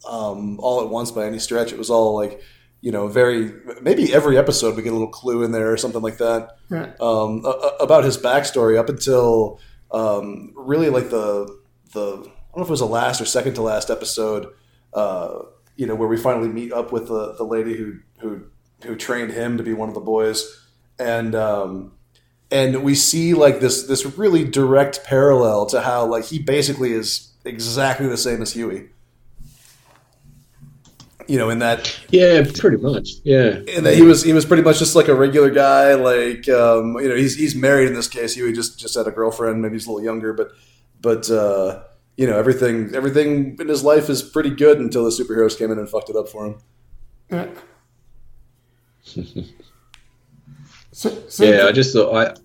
um, 0.10 0.60
all 0.60 0.82
at 0.82 0.90
once 0.90 1.12
by 1.12 1.26
any 1.26 1.40
stretch. 1.40 1.72
It 1.72 1.78
was 1.78 1.90
all 1.90 2.16
like, 2.16 2.42
you 2.82 2.92
know, 2.92 3.08
very 3.08 3.52
maybe 3.82 4.14
every 4.14 4.38
episode 4.38 4.76
we 4.76 4.84
get 4.84 4.90
a 4.92 4.96
little 4.96 5.08
clue 5.08 5.44
in 5.44 5.52
there 5.52 5.72
or 5.72 5.78
something 5.78 6.02
like 6.02 6.18
that 6.18 6.58
Yeah. 6.70 6.92
um, 7.00 7.44
a- 7.46 7.50
a- 7.50 7.78
about 7.84 8.04
his 8.04 8.18
backstory 8.18 8.78
up 8.78 8.90
until 8.90 9.60
um, 9.92 10.52
really 10.56 10.90
like 10.90 11.10
the 11.10 11.48
the 11.94 12.02
I 12.18 12.56
don't 12.56 12.58
know 12.58 12.64
if 12.64 12.68
it 12.68 12.72
was 12.72 12.80
the 12.82 12.86
last 12.88 13.22
or 13.22 13.26
second 13.26 13.54
to 13.56 13.62
last 13.62 13.90
episode. 13.90 14.48
Uh, 14.94 15.40
you 15.76 15.88
know, 15.88 15.96
where 15.96 16.08
we 16.08 16.18
finally 16.18 16.48
meet 16.50 16.72
up 16.72 16.92
with 16.92 17.08
the, 17.08 17.34
the 17.36 17.44
lady 17.44 17.76
who 17.76 17.96
who 18.20 18.44
who 18.84 18.96
trained 18.96 19.32
him 19.32 19.58
to 19.58 19.64
be 19.64 19.74
one 19.74 19.88
of 19.90 19.96
the 19.96 20.02
boys, 20.02 20.46
and 21.00 21.34
um, 21.34 21.94
and 22.54 22.84
we 22.84 22.94
see 22.94 23.34
like 23.34 23.60
this 23.60 23.84
this 23.84 24.06
really 24.18 24.44
direct 24.44 25.04
parallel 25.04 25.66
to 25.66 25.82
how 25.82 26.06
like 26.06 26.26
he 26.26 26.38
basically 26.38 26.94
is 26.94 27.34
exactly 27.44 28.08
the 28.08 28.16
same 28.16 28.42
as 28.42 28.54
Hughie. 28.54 28.90
You 31.28 31.38
know, 31.40 31.50
in 31.50 31.60
that 31.60 32.00
Yeah, 32.10 32.46
pretty 32.56 32.78
much. 32.78 33.10
Yeah. 33.24 33.62
and 33.76 33.86
that 33.86 33.96
he 33.96 34.04
was 34.04 34.24
he 34.24 34.34
was 34.34 34.46
pretty 34.46 34.62
much 34.62 34.78
just 34.78 34.96
like 34.96 35.08
a 35.08 35.16
regular 35.16 35.50
guy. 35.50 35.96
Like 35.96 36.48
um, 36.48 36.96
you 37.00 37.10
know, 37.10 37.16
he's 37.16 37.36
he's 37.36 37.56
married 37.56 37.88
in 37.88 37.96
this 37.96 38.08
case. 38.08 38.36
Hughie 38.36 38.54
just 38.54 38.80
just 38.80 38.96
had 38.96 39.08
a 39.08 39.12
girlfriend. 39.12 39.62
Maybe 39.62 39.74
he's 39.76 39.88
a 39.88 39.92
little 39.92 40.06
younger, 40.06 40.32
but 40.34 40.52
but 41.02 41.30
uh, 41.32 41.84
you 42.18 42.28
know 42.28 42.38
everything 42.38 42.94
everything 42.94 43.58
in 43.60 43.68
his 43.68 43.84
life 43.84 44.10
is 44.10 44.22
pretty 44.22 44.52
good 44.52 44.80
until 44.80 45.06
the 45.06 45.10
superheroes 45.10 45.58
came 45.58 45.72
in 45.72 45.80
and 45.80 45.90
fucked 45.90 46.10
it 46.12 46.16
up 46.16 46.30
for 46.30 46.46
him. 46.46 46.58
Yeah. 47.32 47.48
so, 50.92 51.24
so 51.28 51.44
Yeah, 51.46 51.66
I 51.66 51.72
just 51.72 51.94
thought 51.94 52.14
I 52.14 52.36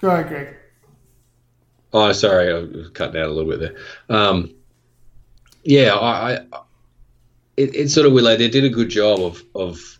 go 0.00 0.10
ahead, 0.10 0.28
Greig. 0.28 0.48
Oh, 1.92 2.12
sorry, 2.12 2.50
I 2.50 2.58
was 2.58 2.90
cutting 2.90 3.20
out 3.20 3.28
a 3.28 3.32
little 3.32 3.50
bit 3.50 3.60
there. 3.60 4.16
Um, 4.16 4.54
yeah, 5.64 5.94
I, 5.94 6.32
I 6.32 6.34
it, 7.56 7.74
it's 7.74 7.94
sort 7.94 8.06
of. 8.06 8.12
Like 8.12 8.38
they 8.38 8.48
did 8.48 8.64
a 8.64 8.68
good 8.68 8.90
job 8.90 9.20
of 9.20 9.42
of 9.54 9.98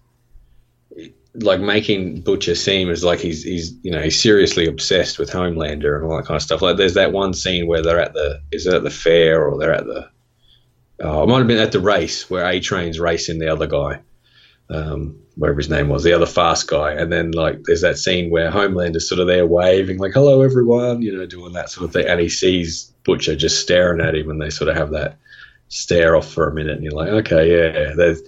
like 1.34 1.61
making 1.61 2.20
Butcher 2.20 2.55
seem 2.55 2.90
as 2.90 3.05
like 3.05 3.20
he's 3.20 3.42
he's 3.42 3.74
you 3.82 3.90
know 3.90 4.03
he's 4.03 4.20
seriously 4.20 4.66
obsessed 4.66 5.18
with 5.18 5.30
Homelander 5.30 5.96
and 5.96 6.05
all 6.05 6.16
that 6.16 6.26
kind 6.26 6.36
of 6.36 6.42
stuff. 6.42 6.62
Like 6.62 6.76
there's 6.76 6.94
that 6.94 7.12
one 7.12 7.34
scene 7.34 7.66
where 7.66 7.82
they're 7.82 8.01
at 8.01 8.14
the 8.14 8.40
is 8.53 8.66
it 8.66 8.74
at 8.74 8.82
the 8.82 8.90
fair 8.90 9.46
or 9.46 9.59
they're 9.59 9.74
at 9.74 9.86
the 9.86 10.09
oh, 11.01 11.22
it 11.22 11.28
might 11.28 11.38
have 11.38 11.46
been 11.46 11.59
at 11.59 11.72
the 11.72 11.80
race 11.80 12.28
where 12.28 12.46
A 12.46 12.61
Train's 12.61 13.01
racing 13.01 13.38
the 13.38 13.53
other 13.53 13.66
guy. 13.66 14.01
Um, 14.70 15.20
whatever 15.39 15.59
his 15.59 15.70
name 15.70 15.89
was, 15.89 16.03
the 16.03 16.12
other 16.12 16.26
fast 16.26 16.66
guy, 16.66 16.93
and 16.93 17.12
then 17.12 17.30
like 17.30 17.62
there's 17.64 17.80
that 17.80 17.97
scene 17.97 18.30
where 18.30 18.51
Homeland 18.51 18.97
is 18.97 19.09
sort 19.09 19.20
of 19.20 19.28
there 19.28 19.47
waving, 19.47 19.99
like 19.99 20.12
"Hello, 20.12 20.43
everyone," 20.43 21.01
you 21.01 21.16
know, 21.16 21.26
doing 21.26 21.53
that 21.53 21.70
sort 21.70 21.86
of 21.86 21.93
thing, 21.93 22.07
and 22.07 22.20
he 22.20 22.28
sees 22.28 22.93
Butcher 23.05 23.36
just 23.36 23.61
staring 23.61 24.01
at 24.01 24.14
him, 24.14 24.30
and 24.30 24.43
they 24.43 24.51
sort 24.51 24.68
of 24.68 24.76
have 24.76 24.91
that 24.91 25.16
stare 25.68 26.16
off 26.16 26.30
for 26.30 26.49
a 26.49 26.55
minute, 26.55 26.74
and 26.74 26.84
you're 26.84 26.93
like, 26.93 27.09
"Okay, 27.09 27.51
yeah." 27.51 27.95
There's 27.95 28.20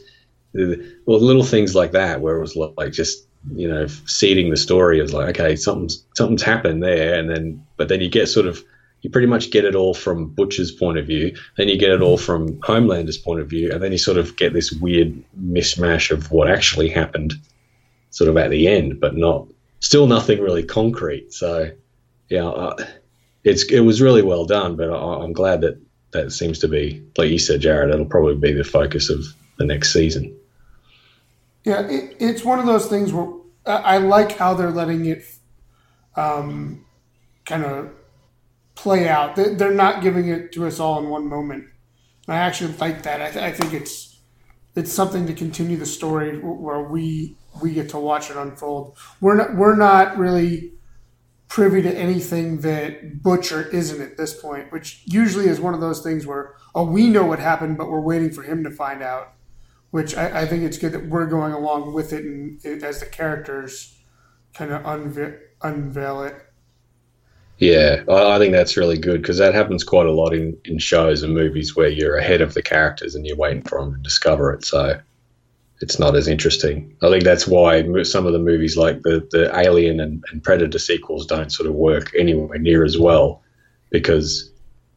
well, 0.52 1.20
little 1.20 1.44
things 1.44 1.74
like 1.74 1.92
that 1.92 2.20
where 2.20 2.36
it 2.36 2.40
was 2.40 2.56
like 2.56 2.92
just 2.92 3.26
you 3.54 3.68
know 3.68 3.86
seeding 4.06 4.50
the 4.50 4.56
story 4.56 5.00
is 5.00 5.12
like, 5.12 5.30
okay, 5.30 5.56
something's 5.56 6.04
something's 6.14 6.42
happened 6.42 6.82
there, 6.82 7.18
and 7.18 7.28
then 7.28 7.64
but 7.76 7.88
then 7.88 8.00
you 8.00 8.08
get 8.08 8.28
sort 8.28 8.46
of 8.46 8.62
you 9.02 9.10
pretty 9.10 9.26
much 9.26 9.50
get 9.50 9.64
it 9.64 9.74
all 9.74 9.94
from 9.94 10.28
Butcher's 10.28 10.70
point 10.70 10.98
of 10.98 11.06
view, 11.06 11.34
then 11.56 11.68
you 11.68 11.78
get 11.78 11.90
it 11.90 12.02
all 12.02 12.18
from 12.18 12.60
Homelander's 12.62 13.18
point 13.18 13.40
of 13.40 13.48
view, 13.48 13.72
and 13.72 13.82
then 13.82 13.92
you 13.92 13.98
sort 13.98 14.18
of 14.18 14.36
get 14.36 14.52
this 14.52 14.72
weird 14.72 15.22
mishmash 15.40 16.10
of 16.10 16.30
what 16.30 16.50
actually 16.50 16.88
happened, 16.88 17.34
sort 18.10 18.28
of 18.28 18.36
at 18.36 18.50
the 18.50 18.68
end, 18.68 19.00
but 19.00 19.16
not 19.16 19.46
still 19.80 20.06
nothing 20.06 20.40
really 20.40 20.62
concrete. 20.62 21.32
So, 21.32 21.70
yeah, 22.28 22.46
uh, 22.46 22.86
it's 23.44 23.64
it 23.64 23.80
was 23.80 24.02
really 24.02 24.22
well 24.22 24.44
done, 24.44 24.76
but 24.76 24.90
I, 24.90 25.22
I'm 25.22 25.32
glad 25.32 25.62
that 25.62 25.80
that 26.12 26.32
seems 26.32 26.58
to 26.60 26.68
be 26.68 27.02
like 27.16 27.30
you 27.30 27.38
said, 27.38 27.60
Jared. 27.60 27.90
It'll 27.90 28.04
probably 28.04 28.34
be 28.34 28.52
the 28.52 28.64
focus 28.64 29.08
of 29.08 29.24
the 29.56 29.64
next 29.64 29.92
season. 29.92 30.36
Yeah, 31.64 31.86
it, 31.86 32.16
it's 32.18 32.44
one 32.44 32.58
of 32.58 32.66
those 32.66 32.86
things 32.86 33.12
where 33.12 33.28
I, 33.66 33.76
I 33.76 33.98
like 33.98 34.32
how 34.32 34.54
they're 34.54 34.70
letting 34.70 35.06
it 35.06 35.24
um, 36.16 36.84
kind 37.44 37.64
of 37.64 37.90
play 38.82 39.08
out. 39.08 39.36
They- 39.36 39.54
They're 39.54 39.74
not 39.74 40.02
giving 40.02 40.28
it 40.28 40.52
to 40.52 40.66
us 40.66 40.80
all 40.80 40.98
in 40.98 41.08
one 41.08 41.26
moment. 41.28 41.64
I 42.28 42.36
actually 42.36 42.74
like 42.78 43.02
that. 43.02 43.20
I, 43.20 43.30
th- 43.30 43.44
I 43.44 43.52
think 43.52 43.72
it's 43.74 44.18
it's 44.76 44.92
something 44.92 45.26
to 45.26 45.34
continue 45.34 45.76
the 45.76 45.86
story 45.86 46.38
where 46.38 46.82
we 46.82 47.36
we 47.62 47.72
get 47.72 47.88
to 47.90 47.98
watch 47.98 48.30
it 48.30 48.36
unfold. 48.36 48.96
We're 49.20 49.36
not 49.36 49.56
we're 49.56 49.76
not 49.76 50.16
really 50.16 50.74
privy 51.48 51.82
to 51.82 51.92
anything 51.92 52.58
that 52.60 53.22
Butcher 53.22 53.62
isn't 53.68 54.00
at 54.00 54.16
this 54.16 54.40
point, 54.40 54.70
which 54.72 55.02
usually 55.06 55.46
is 55.48 55.60
one 55.60 55.74
of 55.74 55.80
those 55.80 56.00
things 56.02 56.24
where 56.26 56.54
oh 56.74 56.84
we 56.84 57.08
know 57.08 57.24
what 57.24 57.40
happened, 57.40 57.76
but 57.78 57.88
we're 57.90 58.00
waiting 58.00 58.30
for 58.30 58.42
him 58.42 58.62
to 58.64 58.70
find 58.70 59.02
out. 59.02 59.32
Which 59.90 60.16
I, 60.16 60.42
I 60.42 60.46
think 60.46 60.62
it's 60.62 60.78
good 60.78 60.92
that 60.92 61.08
we're 61.08 61.26
going 61.26 61.52
along 61.52 61.92
with 61.92 62.12
it 62.12 62.24
and 62.24 62.64
it, 62.64 62.84
as 62.84 63.00
the 63.00 63.06
characters 63.06 63.98
kind 64.54 64.70
of 64.72 64.82
unve- 64.84 65.38
unveil 65.62 66.22
it. 66.22 66.36
Yeah, 67.60 68.02
I, 68.08 68.36
I 68.36 68.38
think 68.38 68.52
that's 68.52 68.78
really 68.78 68.98
good 68.98 69.20
because 69.20 69.38
that 69.38 69.54
happens 69.54 69.84
quite 69.84 70.06
a 70.06 70.12
lot 70.12 70.32
in, 70.32 70.56
in 70.64 70.78
shows 70.78 71.22
and 71.22 71.34
movies 71.34 71.76
where 71.76 71.90
you're 71.90 72.16
ahead 72.16 72.40
of 72.40 72.54
the 72.54 72.62
characters 72.62 73.14
and 73.14 73.26
you're 73.26 73.36
waiting 73.36 73.62
for 73.62 73.80
them 73.80 73.94
to 73.94 74.00
discover 74.00 74.50
it. 74.52 74.64
So 74.64 74.98
it's 75.82 75.98
not 75.98 76.16
as 76.16 76.26
interesting. 76.26 76.96
I 77.02 77.10
think 77.10 77.22
that's 77.22 77.46
why 77.46 77.84
some 78.02 78.26
of 78.26 78.32
the 78.32 78.38
movies 78.38 78.78
like 78.78 79.02
the, 79.02 79.28
the 79.30 79.56
Alien 79.58 80.00
and, 80.00 80.24
and 80.32 80.42
Predator 80.42 80.78
sequels 80.78 81.26
don't 81.26 81.52
sort 81.52 81.68
of 81.68 81.74
work 81.74 82.10
anywhere 82.18 82.58
near 82.58 82.82
as 82.82 82.98
well 82.98 83.42
because, 83.90 84.50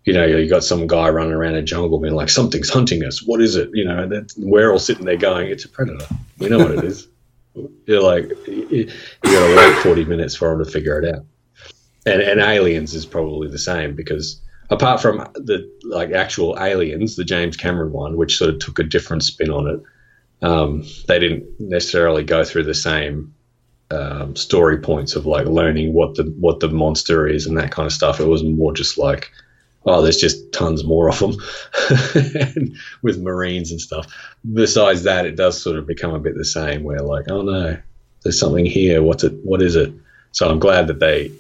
you 0.05 0.13
know, 0.13 0.25
you 0.25 0.49
got 0.49 0.63
some 0.63 0.87
guy 0.87 1.09
running 1.09 1.33
around 1.33 1.55
a 1.55 1.61
jungle 1.61 1.99
being 1.99 2.15
like, 2.15 2.29
something's 2.29 2.69
hunting 2.69 3.03
us. 3.03 3.21
What 3.21 3.41
is 3.41 3.57
it? 3.57 3.71
You 3.73 3.83
know, 3.83 4.25
we're 4.37 4.71
all 4.71 4.79
sitting 4.79 5.05
there 5.05 5.17
going, 5.17 5.49
it's 5.49 5.65
a 5.65 5.69
predator. 5.69 6.05
We 6.37 6.47
know 6.47 6.59
what 6.59 6.71
it 6.71 6.83
is. 6.85 7.09
You're 7.85 8.01
like, 8.01 8.29
you, 8.47 8.67
you 8.69 8.85
got 9.21 9.47
to 9.47 9.55
wait 9.57 9.83
40 9.83 10.05
minutes 10.05 10.33
for 10.33 10.49
them 10.49 10.63
to 10.63 10.71
figure 10.71 10.97
it 11.01 11.13
out 11.13 11.25
and, 12.05 12.21
and 12.21 12.39
aliens 12.39 12.93
is 12.93 13.05
probably 13.05 13.47
the 13.47 13.59
same 13.59 13.95
because 13.95 14.39
apart 14.69 15.01
from 15.01 15.17
the 15.35 15.69
like 15.83 16.11
actual 16.11 16.57
aliens 16.59 17.15
the 17.15 17.23
james 17.23 17.57
cameron 17.57 17.91
one 17.91 18.17
which 18.17 18.37
sort 18.37 18.49
of 18.49 18.59
took 18.59 18.79
a 18.79 18.83
different 18.83 19.23
spin 19.23 19.49
on 19.49 19.67
it 19.67 19.81
um, 20.43 20.83
they 21.07 21.19
didn't 21.19 21.45
necessarily 21.59 22.23
go 22.23 22.43
through 22.43 22.63
the 22.63 22.73
same 22.73 23.33
um, 23.91 24.35
story 24.35 24.77
points 24.77 25.15
of 25.15 25.25
like 25.25 25.45
learning 25.45 25.93
what 25.93 26.15
the 26.15 26.23
what 26.39 26.59
the 26.59 26.69
monster 26.69 27.27
is 27.27 27.45
and 27.45 27.57
that 27.57 27.71
kind 27.71 27.85
of 27.85 27.93
stuff. 27.93 28.19
It 28.19 28.27
was 28.27 28.43
more 28.43 28.73
just 28.73 28.97
like 28.97 29.31
oh 29.85 30.01
there's 30.01 30.17
just 30.17 30.51
tons 30.51 30.83
more 30.83 31.09
of 31.09 31.19
them 31.19 31.35
with 33.01 33.21
marines 33.21 33.71
and 33.71 33.79
stuff. 33.79 34.13
Besides 34.53 35.03
that 35.03 35.25
it 35.25 35.35
does 35.35 35.61
sort 35.61 35.77
of 35.77 35.87
become 35.87 36.13
a 36.13 36.19
bit 36.19 36.35
the 36.35 36.45
same 36.45 36.83
where 36.83 37.01
like 37.01 37.29
oh 37.29 37.41
no 37.41 37.77
there's 38.23 38.39
something 38.39 38.65
here. 38.65 39.01
What's 39.01 39.23
it 39.23 39.33
what 39.43 39.61
is 39.61 39.75
it? 39.75 39.93
So 40.31 40.49
i'm 40.49 40.59
glad 40.59 40.87
that 40.87 40.99
they 40.99 41.31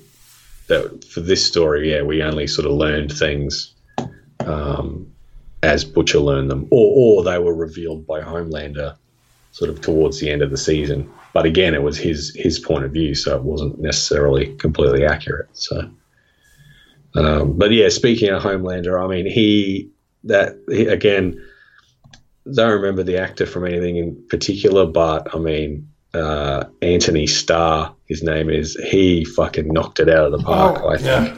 that 0.67 1.03
for 1.05 1.19
this 1.19 1.45
story, 1.45 1.91
yeah, 1.91 2.01
we 2.01 2.23
only 2.23 2.47
sort 2.47 2.65
of 2.65 2.73
learned 2.73 3.11
things 3.11 3.73
um, 4.41 5.11
as 5.61 5.85
Butcher 5.85 6.19
learned 6.19 6.51
them, 6.51 6.67
or 6.71 7.19
or 7.19 7.23
they 7.23 7.39
were 7.39 7.55
revealed 7.55 8.05
by 8.05 8.21
Homelander, 8.21 8.95
sort 9.51 9.69
of 9.69 9.81
towards 9.81 10.19
the 10.19 10.29
end 10.29 10.41
of 10.41 10.51
the 10.51 10.57
season. 10.57 11.09
But 11.33 11.45
again, 11.45 11.73
it 11.73 11.83
was 11.83 11.97
his 11.97 12.33
his 12.35 12.59
point 12.59 12.85
of 12.85 12.91
view, 12.91 13.15
so 13.15 13.35
it 13.35 13.43
wasn't 13.43 13.79
necessarily 13.79 14.53
completely 14.55 15.05
accurate. 15.05 15.49
So, 15.53 15.89
um, 17.15 17.57
but 17.57 17.71
yeah, 17.71 17.89
speaking 17.89 18.29
of 18.29 18.43
Homelander, 18.43 19.03
I 19.03 19.07
mean, 19.07 19.25
he 19.25 19.89
that 20.25 20.57
he, 20.69 20.87
again, 20.87 21.41
don't 22.53 22.71
remember 22.71 23.03
the 23.03 23.17
actor 23.17 23.45
from 23.45 23.65
anything 23.65 23.97
in 23.97 24.23
particular, 24.29 24.85
but 24.85 25.33
I 25.33 25.39
mean, 25.39 25.89
uh, 26.13 26.65
Anthony 26.81 27.25
Starr, 27.27 27.95
his 28.05 28.23
name 28.23 28.49
is. 28.49 28.75
He 28.89 29.25
fucking 29.25 29.67
knocked 29.73 29.99
it 29.99 30.09
out 30.09 30.25
of 30.25 30.31
the 30.31 30.43
park. 30.45 30.81
Oh, 30.83 30.89
I 30.89 30.97
think. 30.97 31.35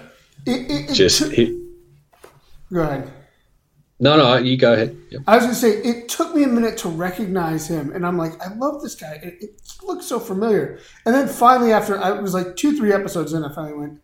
Yeah. 0.48 0.54
It, 0.54 0.72
it, 0.72 0.90
it 0.92 0.94
Just 0.94 1.20
took- 1.20 1.34
he, 1.34 1.68
go 2.72 2.82
ahead. 2.82 3.12
no, 4.00 4.18
no, 4.18 4.36
you 4.38 4.58
go 4.58 4.74
ahead. 4.74 4.96
Yep. 5.12 5.22
I 5.28 5.36
was 5.38 5.46
gonna 5.46 5.56
say 5.56 5.70
it 5.72 6.10
took 6.10 6.36
me 6.36 6.44
a 6.44 6.48
minute 6.48 6.78
to 6.80 6.90
recognize 6.90 7.68
him, 7.68 7.92
and 7.94 8.06
I'm 8.06 8.18
like, 8.18 8.34
I 8.46 8.54
love 8.56 8.82
this 8.82 8.96
guy. 8.96 9.20
It, 9.24 9.36
it 9.42 9.50
looks 9.84 10.06
so 10.06 10.20
familiar. 10.20 10.80
And 11.06 11.16
then 11.16 11.28
finally, 11.28 11.72
after 11.72 11.98
I 11.98 12.12
was 12.12 12.34
like 12.34 12.56
two, 12.56 12.76
three 12.78 12.92
episodes 12.94 13.34
in, 13.34 13.44
I 13.44 13.54
finally 13.54 13.74
went, 13.78 14.02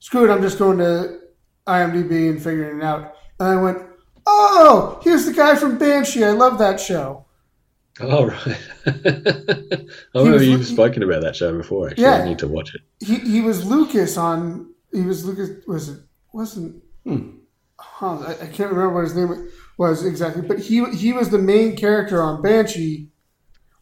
"Screw 0.00 0.28
it! 0.28 0.34
I'm 0.34 0.42
just 0.42 0.58
going 0.58 0.78
to 0.78 1.20
IMDb 1.66 2.28
and 2.30 2.42
figuring 2.42 2.78
it 2.78 2.84
out." 2.84 3.14
And 3.40 3.48
I 3.48 3.62
went, 3.62 3.78
"Oh, 4.26 5.00
here's 5.02 5.24
the 5.26 5.32
guy 5.32 5.54
from 5.54 5.78
Banshee. 5.78 6.24
I 6.24 6.32
love 6.32 6.58
that 6.58 6.80
show." 6.80 7.24
Oh 8.00 8.26
right. 8.26 8.60
I 8.86 10.18
remember 10.18 10.42
you've 10.42 10.66
spoken 10.66 11.02
about 11.02 11.22
that 11.22 11.36
show 11.36 11.56
before. 11.56 11.88
Actually, 11.90 12.04
Yeah. 12.04 12.14
I 12.22 12.24
need 12.28 12.38
to 12.38 12.48
watch 12.48 12.74
it. 12.74 12.80
He 13.06 13.16
he 13.16 13.40
was 13.40 13.64
Lucas 13.66 14.16
on. 14.16 14.72
He 14.92 15.02
was 15.02 15.24
Lucas. 15.24 15.50
Was 15.66 15.88
it 15.90 16.00
wasn't? 16.32 16.82
Huh, 17.78 18.18
I, 18.18 18.32
I 18.32 18.46
can't 18.46 18.70
remember 18.70 18.90
what 18.94 19.04
his 19.04 19.14
name 19.16 19.50
was 19.76 20.04
exactly, 20.04 20.42
but 20.42 20.58
he 20.58 20.84
he 20.92 21.12
was 21.12 21.30
the 21.30 21.38
main 21.38 21.76
character 21.76 22.22
on 22.22 22.40
Banshee, 22.42 23.10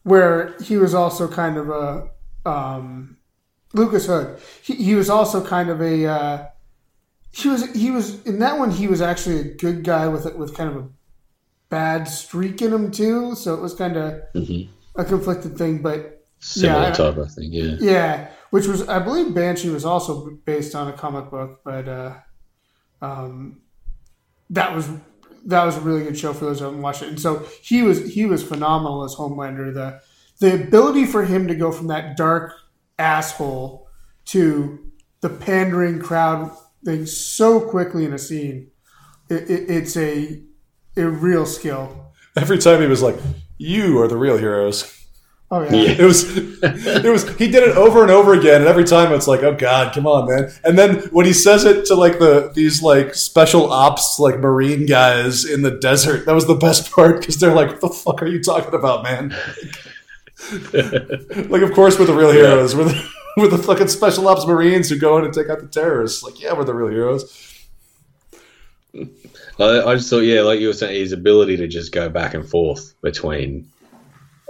where 0.03 0.55
he 0.61 0.77
was 0.77 0.93
also 0.93 1.27
kind 1.27 1.57
of 1.57 1.69
a 1.69 2.09
um, 2.49 3.17
Lucas 3.73 4.07
Hood. 4.07 4.39
He, 4.63 4.75
he 4.75 4.95
was 4.95 5.09
also 5.09 5.43
kind 5.45 5.69
of 5.69 5.81
a 5.81 6.05
uh, 6.05 6.45
he 7.31 7.47
was 7.47 7.71
he 7.73 7.91
was 7.91 8.21
in 8.25 8.39
that 8.39 8.57
one 8.59 8.71
he 8.71 8.87
was 8.87 9.01
actually 9.01 9.39
a 9.39 9.43
good 9.55 9.83
guy 9.83 10.07
with 10.07 10.25
a- 10.25 10.35
with 10.35 10.53
kind 10.55 10.69
of 10.69 10.75
a 10.77 10.87
bad 11.71 12.07
streak 12.07 12.61
in 12.61 12.71
him 12.71 12.91
too. 12.91 13.33
So 13.33 13.55
it 13.55 13.61
was 13.61 13.73
kind 13.73 13.97
of 13.97 14.21
Mhm. 14.35 14.67
a 14.95 15.03
conflicted 15.03 15.57
thing, 15.57 15.81
but 15.81 16.19
Similar 16.43 16.81
Yeah, 16.81 16.87
I- 16.87 16.91
type 16.91 17.29
thing. 17.35 17.53
Yeah. 17.53 17.75
yeah, 17.79 18.27
which 18.49 18.65
was 18.65 18.87
I 18.89 18.97
believe 18.97 19.31
Banshee 19.35 19.69
was 19.69 19.85
also 19.85 20.39
based 20.43 20.73
on 20.73 20.87
a 20.87 20.93
comic 20.93 21.29
book, 21.29 21.59
but 21.63 21.87
uh, 21.87 22.13
um, 23.01 23.61
that 24.49 24.75
was 24.75 24.89
that 25.45 25.63
was 25.63 25.77
a 25.77 25.81
really 25.81 26.03
good 26.03 26.17
show 26.17 26.33
for 26.33 26.45
those 26.45 26.57
who 26.59 26.65
haven't 26.65 26.81
watched 26.81 27.03
it. 27.03 27.09
And 27.09 27.19
so 27.19 27.45
he 27.61 27.83
was 27.83 28.11
he 28.13 28.25
was 28.25 28.41
phenomenal 28.43 29.03
as 29.03 29.13
Homelander. 29.15 29.71
The 29.71 29.99
the 30.39 30.63
ability 30.63 31.05
for 31.05 31.25
him 31.25 31.47
to 31.47 31.53
go 31.53 31.71
from 31.71 31.87
that 31.87 32.17
dark 32.17 32.53
asshole 32.97 33.87
to 34.25 34.79
the 35.21 35.29
pandering 35.29 35.99
crowd 35.99 36.51
thing 36.83 37.05
so 37.05 37.59
quickly 37.59 38.05
in 38.05 38.13
a 38.13 38.17
scene, 38.19 38.71
it, 39.29 39.47
it, 39.49 39.69
it's 39.69 39.95
a 39.95 40.41
a 40.97 41.07
real 41.07 41.45
skill. 41.45 42.13
Every 42.35 42.57
time 42.57 42.81
he 42.81 42.87
was 42.87 43.01
like, 43.01 43.15
"You 43.57 44.01
are 44.01 44.07
the 44.07 44.17
real 44.17 44.37
heroes." 44.37 44.97
Oh 45.53 45.63
yeah. 45.63 45.73
Yeah. 45.73 45.91
It 45.99 46.03
was, 46.05 46.37
it 46.37 47.11
was. 47.11 47.27
He 47.37 47.51
did 47.51 47.63
it 47.63 47.75
over 47.75 48.03
and 48.03 48.11
over 48.11 48.33
again, 48.33 48.61
and 48.61 48.69
every 48.69 48.85
time 48.85 49.11
it's 49.11 49.27
like, 49.27 49.43
"Oh 49.43 49.53
God, 49.53 49.93
come 49.93 50.07
on, 50.07 50.29
man!" 50.29 50.49
And 50.63 50.79
then 50.79 50.99
when 51.11 51.25
he 51.25 51.33
says 51.33 51.65
it 51.65 51.85
to 51.87 51.95
like 51.95 52.19
the 52.19 52.51
these 52.55 52.81
like 52.81 53.13
special 53.15 53.71
ops 53.71 54.17
like 54.17 54.39
marine 54.39 54.85
guys 54.85 55.43
in 55.43 55.61
the 55.61 55.71
desert, 55.71 56.25
that 56.25 56.33
was 56.33 56.47
the 56.47 56.55
best 56.55 56.89
part 56.93 57.19
because 57.19 57.37
they're 57.37 57.53
like, 57.53 57.69
"What 57.69 57.81
the 57.81 57.89
fuck 57.89 58.21
are 58.21 58.27
you 58.27 58.41
talking 58.41 58.73
about, 58.73 59.03
man?" 59.03 59.35
like, 61.49 61.61
of 61.61 61.73
course, 61.73 61.99
we're 61.99 62.05
the 62.05 62.15
real 62.15 62.31
heroes. 62.31 62.73
We're 62.75 62.85
the, 62.85 63.09
we're 63.37 63.47
the 63.49 63.57
fucking 63.57 63.89
special 63.89 64.27
ops 64.29 64.45
marines 64.47 64.89
who 64.89 64.97
go 64.97 65.17
in 65.17 65.25
and 65.25 65.33
take 65.33 65.49
out 65.49 65.59
the 65.59 65.67
terrorists. 65.67 66.23
Like, 66.23 66.41
yeah, 66.41 66.53
we're 66.53 66.63
the 66.63 66.73
real 66.73 66.87
heroes. 66.87 67.67
I, 69.61 69.91
I 69.91 69.95
just 69.95 70.09
thought, 70.09 70.19
yeah, 70.19 70.41
like 70.41 70.59
you 70.59 70.67
were 70.67 70.73
saying, 70.73 70.99
his 70.99 71.11
ability 71.11 71.57
to 71.57 71.67
just 71.67 71.91
go 71.91 72.09
back 72.09 72.33
and 72.33 72.47
forth 72.47 72.95
between 73.01 73.69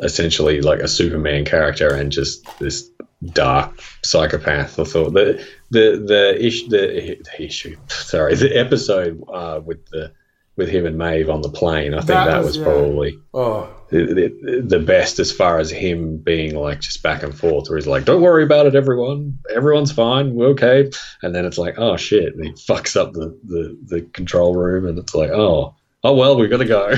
essentially 0.02 0.62
like 0.62 0.80
a 0.80 0.88
Superman 0.88 1.46
character 1.46 1.94
and 1.94 2.12
just 2.12 2.46
this 2.60 2.90
dark 3.34 3.80
psychopath. 4.04 4.80
I 4.80 4.84
thought 4.84 5.14
the 5.14 5.46
the 5.70 6.04
the 6.06 6.46
issue 6.46 6.70
the, 6.70 7.22
the 7.24 7.44
issue, 7.44 7.78
sorry, 7.88 8.36
the 8.36 8.58
episode 8.58 9.24
uh, 9.32 9.62
with 9.64 9.86
the 9.90 10.12
with 10.58 10.70
him 10.70 10.86
and 10.86 10.98
Maeve 10.98 11.30
on 11.30 11.42
the 11.42 11.50
plane. 11.50 11.94
I 11.94 11.98
think 11.98 12.08
That 12.08 12.26
that, 12.26 12.44
was- 12.44 12.58
yeah. 12.58 12.64
probably 12.64 13.18
Oh, 13.34 13.70
the, 13.90 14.06
the, 14.06 14.62
the 14.66 14.80
best 14.80 15.20
as 15.20 15.32
far 15.32 15.60
as 15.60 15.70
him 15.70 16.18
being 16.18 16.56
like 16.56 16.80
just 16.82 17.02
back 17.04 17.24
and 17.24 17.38
forth, 17.38 17.68
where 17.70 17.78
he's 17.78 17.88
like, 17.88 18.06
"Don't 18.06 18.22
worry 18.22 18.44
about 18.44 18.66
it, 18.66 18.76
everyone. 18.76 19.38
Everyone's 19.54 19.92
fine. 19.92 20.34
We're 20.36 20.48
okay." 20.50 20.90
And 21.24 21.34
then 21.36 21.46
it's 21.46 21.58
like, 21.58 21.76
"Oh 21.78 21.98
shit!" 21.98 22.34
And 22.36 22.46
he 22.46 22.52
fucks 22.52 22.96
up 22.96 23.14
the 23.14 23.38
the, 23.44 23.78
the 23.86 24.02
control 24.02 24.56
room, 24.56 24.86
and 24.88 24.98
it's 24.98 25.14
like, 25.16 25.30
"Oh, 25.32 25.76
oh 26.04 26.14
well, 26.16 26.38
we 26.38 26.48
got 26.48 26.58
to 26.58 26.66
go." 26.66 26.94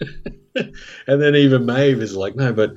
and 0.56 1.22
then 1.22 1.34
even 1.36 1.64
Maeve 1.66 2.00
is 2.02 2.16
like, 2.16 2.34
"No, 2.36 2.52
but 2.52 2.72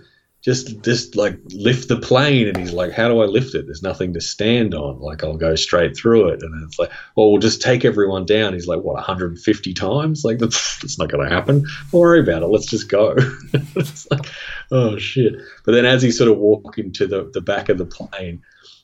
just 0.46 0.82
just 0.84 1.16
like 1.16 1.38
lift 1.54 1.89
the 1.89 2.00
plane." 2.00 2.48
And 2.48 2.56
he's 2.56 2.72
like, 2.72 2.91
"How 2.91 3.10
do 3.10 3.20
I 3.22 3.26
lift 3.26 3.56
it? 3.56 3.66
There's 3.66 3.82
nothing 3.82 4.14
to 4.14 4.22
stand 4.22 4.76
on. 4.76 5.00
Like 5.00 5.24
I'll 5.24 5.36
go 5.36 5.56
straight 5.56 5.98
through 5.98 6.30
it." 6.30 6.43
And 6.43 6.64
it's 6.64 6.80
like, 6.80 6.91
"Well, 7.16 7.32
we'll 7.32 7.41
just 7.41 7.62
take 7.62 7.84
everyone 7.84 8.26
down." 8.26 8.54
He's 8.54 8.68
like, 8.68 8.82
"What, 8.82 8.93
150 8.93 9.74
times? 9.74 10.24
Like 10.24 10.38
that's, 10.38 10.80
that's 10.80 11.00
not 11.00 11.10
going 11.10 11.28
to 11.28 11.36
happen. 11.36 11.64
Don't 11.91 12.00
worry 12.00 12.20
about 12.22 12.43
it. 12.43 12.48
Let's 12.48 12.68
just 12.68 12.88
go." 12.88 13.16
it's 13.76 14.10
like, 14.12 14.28
oh 14.72 14.98
shit. 14.98 15.34
But 15.66 15.74
then 15.74 15.86
as 15.86 16.04
he 16.04 16.12
sort 16.12 16.32
of 16.32 16.38
walking 16.38 16.91
to 16.93 17.08
the, 17.08 17.30
the 17.34 17.41
back 17.41 17.70
of 17.70 17.78
the 17.80 17.86
plane, 17.86 18.41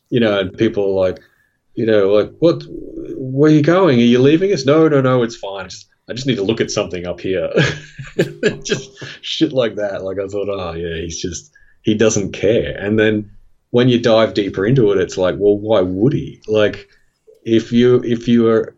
you 0.09 0.19
know, 0.19 0.39
and 0.39 0.57
people 0.57 0.83
are 0.85 1.07
like, 1.07 1.19
you 1.75 1.85
know, 1.85 2.11
like, 2.11 2.33
what, 2.39 2.63
where 2.67 3.51
are 3.51 3.53
you 3.53 3.61
going? 3.61 3.99
Are 3.99 4.03
you 4.03 4.19
leaving 4.19 4.51
us? 4.51 4.65
No, 4.65 4.87
no, 4.87 4.99
no, 4.99 5.23
it's 5.23 5.35
fine. 5.35 5.65
I 5.65 5.67
just, 5.67 5.87
I 6.09 6.13
just 6.13 6.27
need 6.27 6.35
to 6.35 6.43
look 6.43 6.61
at 6.61 6.71
something 6.71 7.05
up 7.05 7.21
here. 7.21 7.49
just 8.63 8.91
shit 9.21 9.53
like 9.53 9.75
that. 9.75 10.03
Like 10.03 10.17
I 10.19 10.27
thought, 10.27 10.49
oh 10.49 10.73
yeah, 10.73 10.95
he's 10.95 11.21
just, 11.21 11.51
he 11.83 11.93
doesn't 11.93 12.33
care. 12.33 12.75
And 12.77 12.99
then 12.99 13.31
when 13.69 13.87
you 13.87 13.99
dive 13.99 14.33
deeper 14.33 14.65
into 14.65 14.91
it, 14.91 14.97
it's 14.97 15.17
like, 15.17 15.35
well, 15.37 15.57
why 15.57 15.81
would 15.81 16.13
he? 16.13 16.41
Like, 16.47 16.89
if 17.43 17.71
you, 17.71 18.01
if 18.03 18.27
you 18.27 18.49
are, 18.49 18.75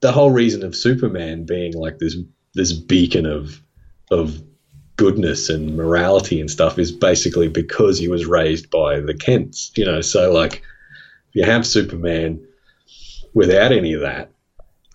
the 0.00 0.12
whole 0.12 0.30
reason 0.30 0.64
of 0.64 0.74
Superman 0.74 1.44
being 1.44 1.74
like 1.74 1.98
this, 1.98 2.16
this 2.54 2.72
beacon 2.72 3.26
of, 3.26 3.62
of 4.10 4.42
goodness 4.96 5.48
and 5.48 5.76
morality 5.76 6.40
and 6.40 6.50
stuff 6.50 6.78
is 6.78 6.90
basically 6.90 7.48
because 7.48 7.98
he 7.98 8.08
was 8.08 8.26
raised 8.26 8.70
by 8.70 9.00
the 9.00 9.14
Kents, 9.14 9.70
you 9.76 9.84
know. 9.84 10.00
So 10.00 10.32
like, 10.32 10.54
if 10.54 11.34
you 11.34 11.44
have 11.44 11.66
Superman 11.66 12.44
without 13.34 13.72
any 13.72 13.92
of 13.92 14.00
that, 14.00 14.32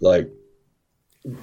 like, 0.01 0.29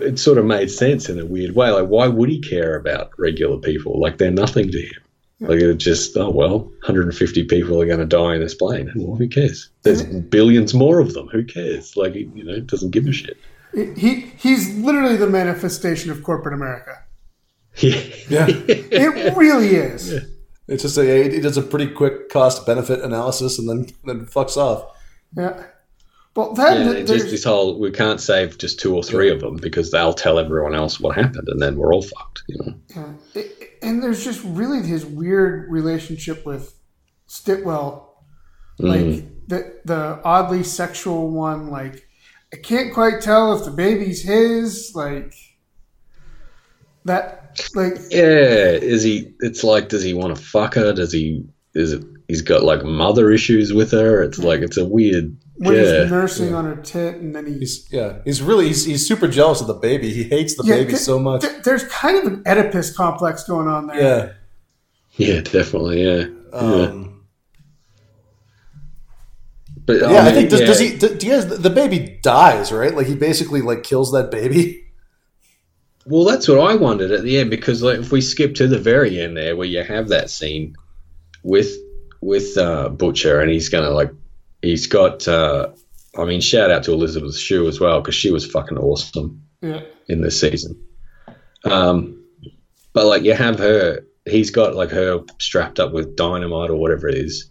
it 0.00 0.18
sort 0.18 0.38
of 0.38 0.44
made 0.44 0.70
sense 0.70 1.08
in 1.08 1.18
a 1.18 1.26
weird 1.26 1.54
way. 1.54 1.70
Like, 1.70 1.88
why 1.88 2.08
would 2.08 2.28
he 2.28 2.40
care 2.40 2.76
about 2.76 3.10
regular 3.18 3.58
people? 3.58 4.00
Like, 4.00 4.18
they're 4.18 4.30
nothing 4.30 4.70
to 4.70 4.80
him. 4.80 5.02
Hmm. 5.40 5.46
Like, 5.46 5.60
it 5.60 5.74
just, 5.74 6.16
oh 6.16 6.30
well, 6.30 6.58
150 6.58 7.44
people 7.44 7.80
are 7.80 7.86
going 7.86 7.98
to 7.98 8.06
die 8.06 8.34
in 8.34 8.40
this 8.40 8.54
plane. 8.54 8.90
Well, 8.94 9.16
who 9.16 9.28
cares? 9.28 9.70
There's 9.82 10.02
hmm. 10.02 10.20
billions 10.20 10.74
more 10.74 11.00
of 11.00 11.14
them. 11.14 11.28
Who 11.28 11.44
cares? 11.44 11.96
Like, 11.96 12.14
you 12.14 12.44
know, 12.44 12.60
doesn't 12.60 12.90
give 12.90 13.06
a 13.06 13.12
shit. 13.12 13.38
He 13.74 14.20
he's 14.38 14.72
literally 14.76 15.16
the 15.16 15.26
manifestation 15.26 16.10
of 16.10 16.22
corporate 16.22 16.54
America. 16.54 16.98
Yeah. 17.76 18.06
yeah. 18.28 18.46
It 18.48 19.36
really 19.36 19.70
is. 19.70 20.12
It's 20.68 20.82
just 20.84 20.96
a 20.96 21.28
he 21.28 21.40
does 21.40 21.56
a 21.56 21.62
pretty 21.62 21.88
quick 21.88 22.28
cost 22.28 22.64
benefit 22.66 23.00
analysis 23.00 23.58
and 23.58 23.68
then 23.68 23.86
then 24.04 24.26
fucks 24.26 24.56
off. 24.56 24.96
Yeah. 25.36 25.64
Well, 26.36 26.52
that 26.54 26.78
Yeah, 26.78 27.02
there's- 27.04 27.30
this 27.30 27.44
whole 27.44 27.78
we 27.78 27.90
can't 27.92 28.20
save 28.20 28.58
just 28.58 28.80
two 28.80 28.94
or 28.94 29.02
three 29.04 29.30
of 29.30 29.40
them 29.40 29.56
because 29.56 29.90
they'll 29.92 30.12
tell 30.14 30.38
everyone 30.38 30.74
else 30.74 30.98
what 30.98 31.14
happened, 31.14 31.48
and 31.48 31.62
then 31.62 31.76
we're 31.76 31.94
all 31.94 32.02
fucked. 32.02 32.42
You 32.48 32.58
know. 32.64 32.74
yeah. 33.34 33.42
And 33.82 34.02
there's 34.02 34.24
just 34.24 34.40
really 34.44 34.80
his 34.82 35.04
weird 35.06 35.70
relationship 35.70 36.44
with 36.44 36.74
Stillwell, 37.26 38.24
like 38.78 39.00
Mm. 39.00 39.26
the 39.46 39.74
the 39.84 40.18
oddly 40.24 40.64
sexual 40.64 41.30
one. 41.30 41.70
Like 41.70 42.08
I 42.52 42.56
can't 42.56 42.92
quite 42.94 43.20
tell 43.20 43.56
if 43.56 43.64
the 43.64 43.70
baby's 43.70 44.22
his. 44.22 44.90
Like 44.94 45.34
that. 47.04 47.40
Like 47.74 47.98
Yeah, 48.10 48.70
is 48.72 49.02
he? 49.02 49.32
It's 49.40 49.62
like, 49.62 49.88
does 49.88 50.02
he 50.02 50.14
want 50.14 50.34
to 50.36 50.42
fuck 50.42 50.74
her? 50.74 50.92
Does 50.92 51.12
he? 51.12 51.44
Is 51.74 51.92
it? 51.92 52.04
He's 52.26 52.42
got 52.42 52.64
like 52.64 52.84
mother 52.84 53.30
issues 53.30 53.72
with 53.72 53.90
her. 53.92 54.22
It's 54.22 54.38
like 54.38 54.60
it's 54.60 54.76
a 54.78 54.84
weird. 54.84 55.36
When 55.56 55.76
yeah, 55.76 56.02
he's 56.02 56.10
nursing 56.10 56.54
on 56.54 56.64
her 56.64 56.76
tit, 56.76 57.16
and 57.16 57.34
then 57.34 57.46
he. 57.46 57.58
He's 57.60 57.86
yeah, 57.92 58.18
he's 58.24 58.42
really 58.42 58.68
he's, 58.68 58.84
he's 58.84 59.06
super 59.06 59.28
jealous 59.28 59.60
of 59.60 59.66
the 59.66 59.74
baby. 59.74 60.12
He 60.12 60.24
hates 60.24 60.56
the 60.56 60.64
Yeah, 60.64 60.76
baby 60.76 60.90
th- 60.92 61.02
so 61.02 61.18
much. 61.18 61.42
th- 61.42 61.62
there's 61.62 61.84
kind 61.84 62.16
of 62.16 62.32
an 62.32 62.42
Oedipus 62.46 62.94
complex 62.96 63.44
going 63.44 63.68
on 63.68 63.86
there. 63.86 64.00
Yeah. 65.16 65.34
yeah, 65.34 65.40
definitely, 65.42 66.02
yeah. 66.04 66.26
yeah. 66.52 66.58
Um, 66.58 67.10
But 69.86 70.00
yeah, 70.00 70.06
I 70.06 70.24
mean, 70.24 70.34
think 70.34 70.50
does, 70.50 70.60
yeah. 70.60 70.66
does 70.66 70.80
he? 70.80 70.96
Do, 70.96 71.14
do 71.14 71.26
you 71.26 71.32
guys? 71.34 71.46
The 71.46 71.70
baby 71.70 72.18
dies, 72.22 72.72
right? 72.72 72.94
Like 72.94 73.06
he 73.06 73.14
basically 73.14 73.60
like 73.60 73.82
kills 73.82 74.12
that 74.12 74.30
baby. 74.30 74.80
Well, 76.06 76.24
that's 76.24 76.48
what 76.48 76.58
I 76.58 76.74
wondered 76.74 77.10
at 77.12 77.22
the 77.22 77.38
end 77.38 77.50
because 77.50 77.82
like 77.82 77.98
if 78.00 78.12
we 78.12 78.20
skip 78.20 78.54
to 78.56 78.66
the 78.66 78.78
very 78.78 79.20
end 79.20 79.36
there 79.36 79.56
where 79.56 79.66
you 79.66 79.82
have 79.82 80.08
that 80.08 80.30
scene 80.30 80.74
with 81.42 81.70
with 82.20 82.56
uh, 82.58 82.88
Butcher 82.90 83.40
and 83.40 83.50
he's 83.50 83.68
gonna 83.68 83.90
like 83.90 84.10
he's 84.64 84.86
got 84.86 85.26
uh, 85.28 85.68
I 86.18 86.24
mean 86.24 86.40
shout 86.40 86.70
out 86.70 86.82
to 86.84 86.92
Elizabeth 86.92 87.36
Shue 87.36 87.66
as 87.68 87.80
well 87.80 88.00
because 88.00 88.14
she 88.14 88.30
was 88.30 88.44
fucking 88.50 88.78
awesome 88.78 89.42
Yeah. 89.62 89.80
in 90.08 90.20
this 90.22 90.40
season. 90.40 90.80
Um, 91.64 92.22
but 92.92 93.06
like 93.06 93.22
you 93.22 93.34
have 93.34 93.58
her, 93.58 94.00
he's 94.26 94.50
got 94.50 94.74
like 94.74 94.90
her 94.90 95.20
strapped 95.38 95.80
up 95.80 95.92
with 95.92 96.16
dynamite 96.16 96.70
or 96.70 96.76
whatever 96.76 97.08
it 97.08 97.14
is 97.16 97.50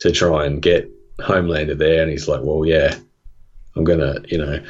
to 0.00 0.10
try 0.12 0.44
and 0.46 0.60
get 0.62 0.90
Homelander 1.20 1.76
there, 1.76 2.02
and 2.02 2.10
he's 2.10 2.28
like, 2.28 2.40
well, 2.42 2.64
yeah, 2.64 2.94
I'm 3.76 3.84
gonna, 3.84 4.16
you 4.28 4.38
know, 4.38 4.62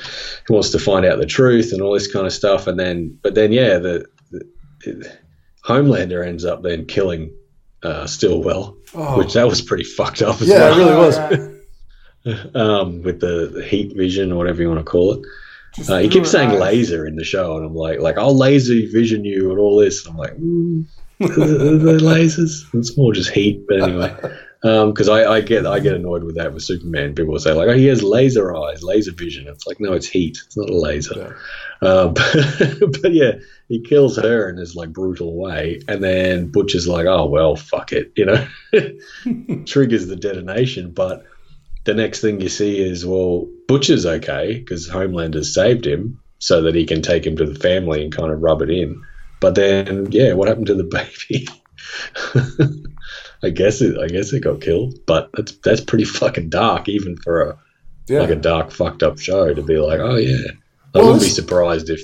he 0.47 0.53
wants 0.53 0.71
to 0.71 0.79
find 0.79 1.05
out 1.05 1.19
the 1.19 1.27
truth 1.27 1.73
and 1.73 1.83
all 1.83 1.93
this 1.95 2.11
kind 2.11 2.27
of 2.27 2.33
stuff, 2.33 2.67
and 2.67 2.79
then, 2.79 3.19
but 3.23 3.35
then, 3.35 3.53
yeah, 3.53 3.79
the, 3.79 4.07
the 4.31 5.13
Homelander 5.67 6.27
ends 6.27 6.45
up 6.47 6.63
then 6.63 6.87
killing 6.87 7.31
uh, 7.83 8.07
Stillwell, 8.07 8.77
Oh. 8.95 9.19
which 9.19 9.35
that 9.35 9.47
was 9.47 9.61
pretty 9.61 9.85
fucked 9.85 10.23
up 10.23 10.41
as 10.41 10.49
Yeah, 10.49 10.71
well 10.71 10.73
it 10.73 10.79
really 10.85 10.97
was. 10.97 11.17
yeah. 12.29 12.45
um, 12.55 13.03
with 13.03 13.21
the, 13.21 13.67
heat 13.69 13.97
vision 13.97 14.33
or 14.33 14.37
whatever 14.37 14.63
you 14.63 14.69
want 14.69 14.81
to 14.81 14.85
call 14.85 15.15
it. 15.15 15.21
Uh, 15.89 15.99
he 15.99 16.09
keeps 16.09 16.31
saying 16.31 16.51
eyes. 16.51 16.61
laser 16.61 17.07
in 17.07 17.17
the 17.17 17.25
show, 17.25 17.57
and 17.57 17.67
I'm 17.67 17.75
like, 17.75 18.01
like 18.01 18.19
I'll 18.19 18.37
laser 18.37 18.75
vision 18.93 19.25
you 19.25 19.51
and 19.51 19.59
all 19.59 19.79
this. 19.79 20.05
And 20.05 20.13
I'm 20.13 20.19
like, 20.19 20.33
mm, 20.39 20.87
the, 21.19 21.99
lasers. 22.01 22.63
It's 22.75 22.97
more 22.97 23.13
just 23.13 23.31
heat, 23.31 23.65
but 23.69 23.83
anyway. 23.83 24.15
Because 24.61 25.09
I, 25.09 25.35
I 25.35 25.41
get 25.41 25.67
I 25.67 25.79
get 25.79 25.95
annoyed 25.95 26.25
with 26.25 26.35
that 26.35 26.53
with 26.53 26.65
Superman. 26.65 27.15
People 27.15 27.33
will 27.33 27.39
say 27.39 27.53
like, 27.53 27.69
oh, 27.69 27.77
he 27.77 27.87
has 27.87 28.03
laser 28.03 28.57
eyes, 28.57 28.83
laser 28.83 29.13
vision. 29.13 29.47
It's 29.47 29.67
like, 29.67 29.79
no, 29.79 29.93
it's 29.93 30.09
heat. 30.09 30.39
It's 30.45 30.57
not 30.57 30.69
a 30.69 30.77
laser. 30.77 31.37
Um, 31.81 32.15
but, 32.15 33.03
but 33.03 33.13
yeah, 33.13 33.33
he 33.69 33.81
kills 33.81 34.17
her 34.17 34.49
in 34.49 34.57
this 34.57 34.75
like 34.75 34.93
brutal 34.93 35.37
way, 35.37 35.81
and 35.87 36.03
then 36.03 36.51
Butcher's 36.51 36.89
like, 36.89 37.07
oh 37.07 37.27
well, 37.27 37.55
fuck 37.55 37.93
it, 37.93 38.13
you 38.17 38.25
know, 38.25 38.47
triggers 39.65 40.09
the 40.09 40.17
detonation. 40.17 40.91
But 40.91 41.25
the 41.89 41.95
next 41.95 42.21
thing 42.21 42.39
you 42.41 42.51
see 42.51 42.79
is 42.79 43.07
well, 43.07 43.49
Butcher's 43.67 44.05
okay 44.05 44.59
because 44.59 44.87
Homelander 44.89 45.43
saved 45.43 45.87
him 45.87 46.21
so 46.39 46.61
that 46.63 46.75
he 46.75 46.85
can 46.85 47.01
take 47.01 47.27
him 47.27 47.35
to 47.39 47.47
the 47.47 47.59
family 47.59 48.03
and 48.05 48.15
kind 48.15 48.31
of 48.31 48.43
rub 48.43 48.61
it 48.61 48.69
in. 48.71 49.03
But 49.41 49.55
then, 49.55 50.13
yeah, 50.13 50.35
what 50.35 50.49
happened 50.49 50.67
to 50.67 50.75
the 50.75 50.85
baby? 50.85 51.49
I 53.43 53.51
guess 53.51 53.81
it. 53.81 53.99
I 53.99 54.09
guess 54.09 54.33
it 54.35 54.41
got 54.41 54.61
killed. 54.61 54.99
But 55.07 55.31
that's 55.33 55.53
that's 55.65 55.81
pretty 55.81 56.05
fucking 56.05 56.51
dark, 56.51 56.89
even 56.89 57.17
for 57.17 57.41
a 57.43 57.59
Yeah. 58.07 58.21
like 58.21 58.31
a 58.31 58.37
dark, 58.37 58.71
fucked 58.71 59.03
up 59.03 59.19
show 59.19 59.55
to 59.55 59.63
be 59.63 59.79
like, 59.79 60.01
oh 60.01 60.17
yeah. 60.17 60.37
I 60.95 60.99
Well, 60.99 61.07
wouldn't 61.07 61.23
be 61.23 61.29
surprised 61.31 61.89
if 61.89 62.01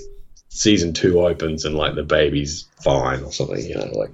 season 0.49 0.93
two 0.95 1.21
opens 1.21 1.65
and 1.65 1.75
like 1.75 1.95
the 1.95 2.05
baby's 2.05 2.67
fine 2.83 3.23
or 3.23 3.33
something. 3.33 3.65
You 3.65 3.75
know, 3.77 3.91
like 3.99 4.13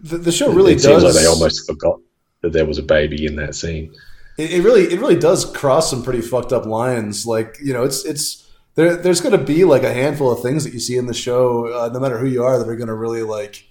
the, 0.00 0.18
the 0.18 0.32
show 0.32 0.52
really 0.52 0.72
it 0.72 0.82
does. 0.82 0.84
seems 0.84 1.02
like 1.04 1.14
they 1.14 1.26
almost 1.26 1.66
forgot 1.66 1.98
that 2.42 2.52
there 2.52 2.66
was 2.66 2.78
a 2.78 2.82
baby 2.82 3.24
in 3.26 3.36
that 3.36 3.54
scene. 3.54 3.94
It, 4.38 4.52
it 4.52 4.62
really 4.62 4.84
it 4.84 4.98
really 5.00 5.18
does 5.18 5.44
cross 5.54 5.90
some 5.90 6.02
pretty 6.02 6.20
fucked 6.22 6.52
up 6.52 6.64
lines. 6.64 7.26
Like 7.26 7.58
you 7.62 7.72
know, 7.74 7.84
it's 7.84 8.04
it's 8.04 8.48
there. 8.74 8.96
There's 8.96 9.20
going 9.20 9.38
to 9.38 9.44
be 9.44 9.64
like 9.64 9.82
a 9.82 9.92
handful 9.92 10.30
of 10.32 10.40
things 10.40 10.64
that 10.64 10.72
you 10.72 10.80
see 10.80 10.96
in 10.96 11.06
the 11.06 11.14
show, 11.14 11.66
uh, 11.66 11.90
no 11.92 12.00
matter 12.00 12.18
who 12.18 12.26
you 12.26 12.42
are, 12.44 12.58
that 12.58 12.68
are 12.68 12.76
going 12.76 12.88
to 12.88 12.94
really 12.94 13.22
like. 13.22 13.66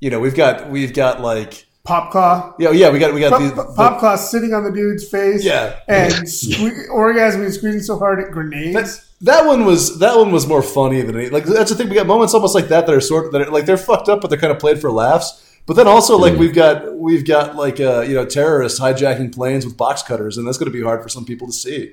You 0.00 0.10
know, 0.10 0.18
we've 0.20 0.34
got 0.34 0.70
we've 0.70 0.94
got 0.94 1.20
like 1.20 1.66
Popclaw. 1.86 2.54
yeah 2.58 2.70
yeah 2.70 2.90
we 2.90 2.98
got 2.98 3.14
we 3.14 3.20
got 3.20 3.30
Pop, 3.32 3.40
the, 3.40 3.48
the- 3.62 3.72
Popclaw 3.74 4.18
sitting 4.18 4.52
on 4.54 4.62
the 4.64 4.70
dude's 4.70 5.08
face. 5.08 5.44
Yeah. 5.44 5.78
And 5.88 6.12
sque- 6.24 6.88
orgasming 6.88 7.52
squeezing 7.52 7.80
so 7.80 7.98
hard 7.98 8.20
at 8.20 8.30
grenades. 8.30 8.74
That, 8.74 9.04
that 9.20 9.46
one 9.46 9.64
was 9.64 9.98
that 9.98 10.16
one 10.16 10.30
was 10.30 10.46
more 10.46 10.62
funny 10.62 11.02
than 11.02 11.16
any, 11.16 11.28
like 11.30 11.44
that's 11.44 11.70
the 11.70 11.76
thing. 11.76 11.88
We 11.88 11.94
got 11.96 12.06
moments 12.06 12.34
almost 12.34 12.54
like 12.54 12.68
that 12.68 12.86
that 12.86 12.94
are 12.94 13.00
sort 13.00 13.26
of 13.26 13.32
that 13.32 13.42
are, 13.42 13.50
like 13.50 13.66
they're 13.66 13.76
fucked 13.76 14.08
up, 14.08 14.20
but 14.20 14.28
they're 14.30 14.38
kind 14.38 14.52
of 14.52 14.58
played 14.60 14.80
for 14.80 14.92
laughs. 14.92 15.44
But 15.68 15.76
then 15.76 15.86
also 15.86 16.16
like 16.16 16.32
Mm. 16.32 16.38
we've 16.38 16.54
got 16.54 16.96
we've 16.96 17.24
got 17.26 17.54
like 17.54 17.78
uh, 17.78 18.00
you 18.00 18.14
know 18.14 18.24
terrorists 18.24 18.80
hijacking 18.80 19.32
planes 19.34 19.64
with 19.66 19.76
box 19.76 20.02
cutters, 20.02 20.36
and 20.38 20.46
that's 20.46 20.56
going 20.58 20.72
to 20.72 20.76
be 20.76 20.82
hard 20.82 21.02
for 21.02 21.10
some 21.10 21.24
people 21.26 21.46
to 21.46 21.52
see. 21.52 21.92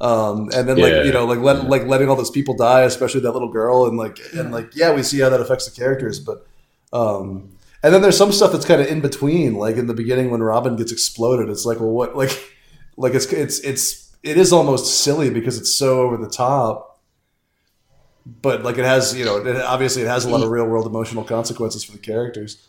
Um, 0.00 0.48
and 0.54 0.68
then 0.68 0.76
Yeah. 0.78 0.84
like 0.86 1.04
you 1.06 1.12
know 1.12 1.26
like 1.26 1.40
let, 1.40 1.68
like 1.68 1.84
letting 1.86 2.08
all 2.08 2.16
those 2.16 2.30
people 2.30 2.54
die, 2.56 2.82
especially 2.82 3.20
that 3.22 3.32
little 3.32 3.50
girl, 3.50 3.86
and 3.86 3.98
like 3.98 4.18
and 4.32 4.52
like 4.52 4.76
yeah, 4.76 4.94
we 4.94 5.02
see 5.02 5.18
how 5.18 5.28
that 5.28 5.40
affects 5.40 5.68
the 5.68 5.74
characters, 5.78 6.18
but. 6.20 6.46
Um, 6.92 7.50
and 7.82 7.92
then 7.92 8.00
there's 8.00 8.16
some 8.16 8.32
stuff 8.32 8.52
that's 8.52 8.64
kind 8.64 8.80
of 8.80 8.86
in 8.86 9.00
between, 9.00 9.54
like 9.54 9.76
in 9.76 9.86
the 9.86 9.92
beginning 9.94 10.30
when 10.30 10.42
Robin 10.42 10.76
gets 10.76 10.92
exploded. 10.92 11.48
It's 11.50 11.66
like, 11.66 11.78
well, 11.78 11.90
what, 11.90 12.16
like, 12.16 12.32
like 12.96 13.12
it's 13.14 13.26
it's 13.32 13.58
it's 13.60 14.16
it 14.22 14.36
is 14.38 14.52
almost 14.52 15.02
silly 15.04 15.30
because 15.30 15.58
it's 15.58 15.74
so 15.74 16.00
over 16.00 16.16
the 16.16 16.28
top. 16.30 17.00
But 18.42 18.62
like 18.64 18.78
it 18.78 18.84
has, 18.84 19.14
you 19.16 19.24
know, 19.24 19.36
it, 19.44 19.56
obviously 19.56 20.02
it 20.02 20.08
has 20.08 20.24
a 20.24 20.30
lot 20.30 20.42
of 20.42 20.50
real 20.50 20.64
world 20.66 20.86
emotional 20.86 21.22
consequences 21.22 21.84
for 21.84 21.92
the 21.92 21.98
characters. 21.98 22.66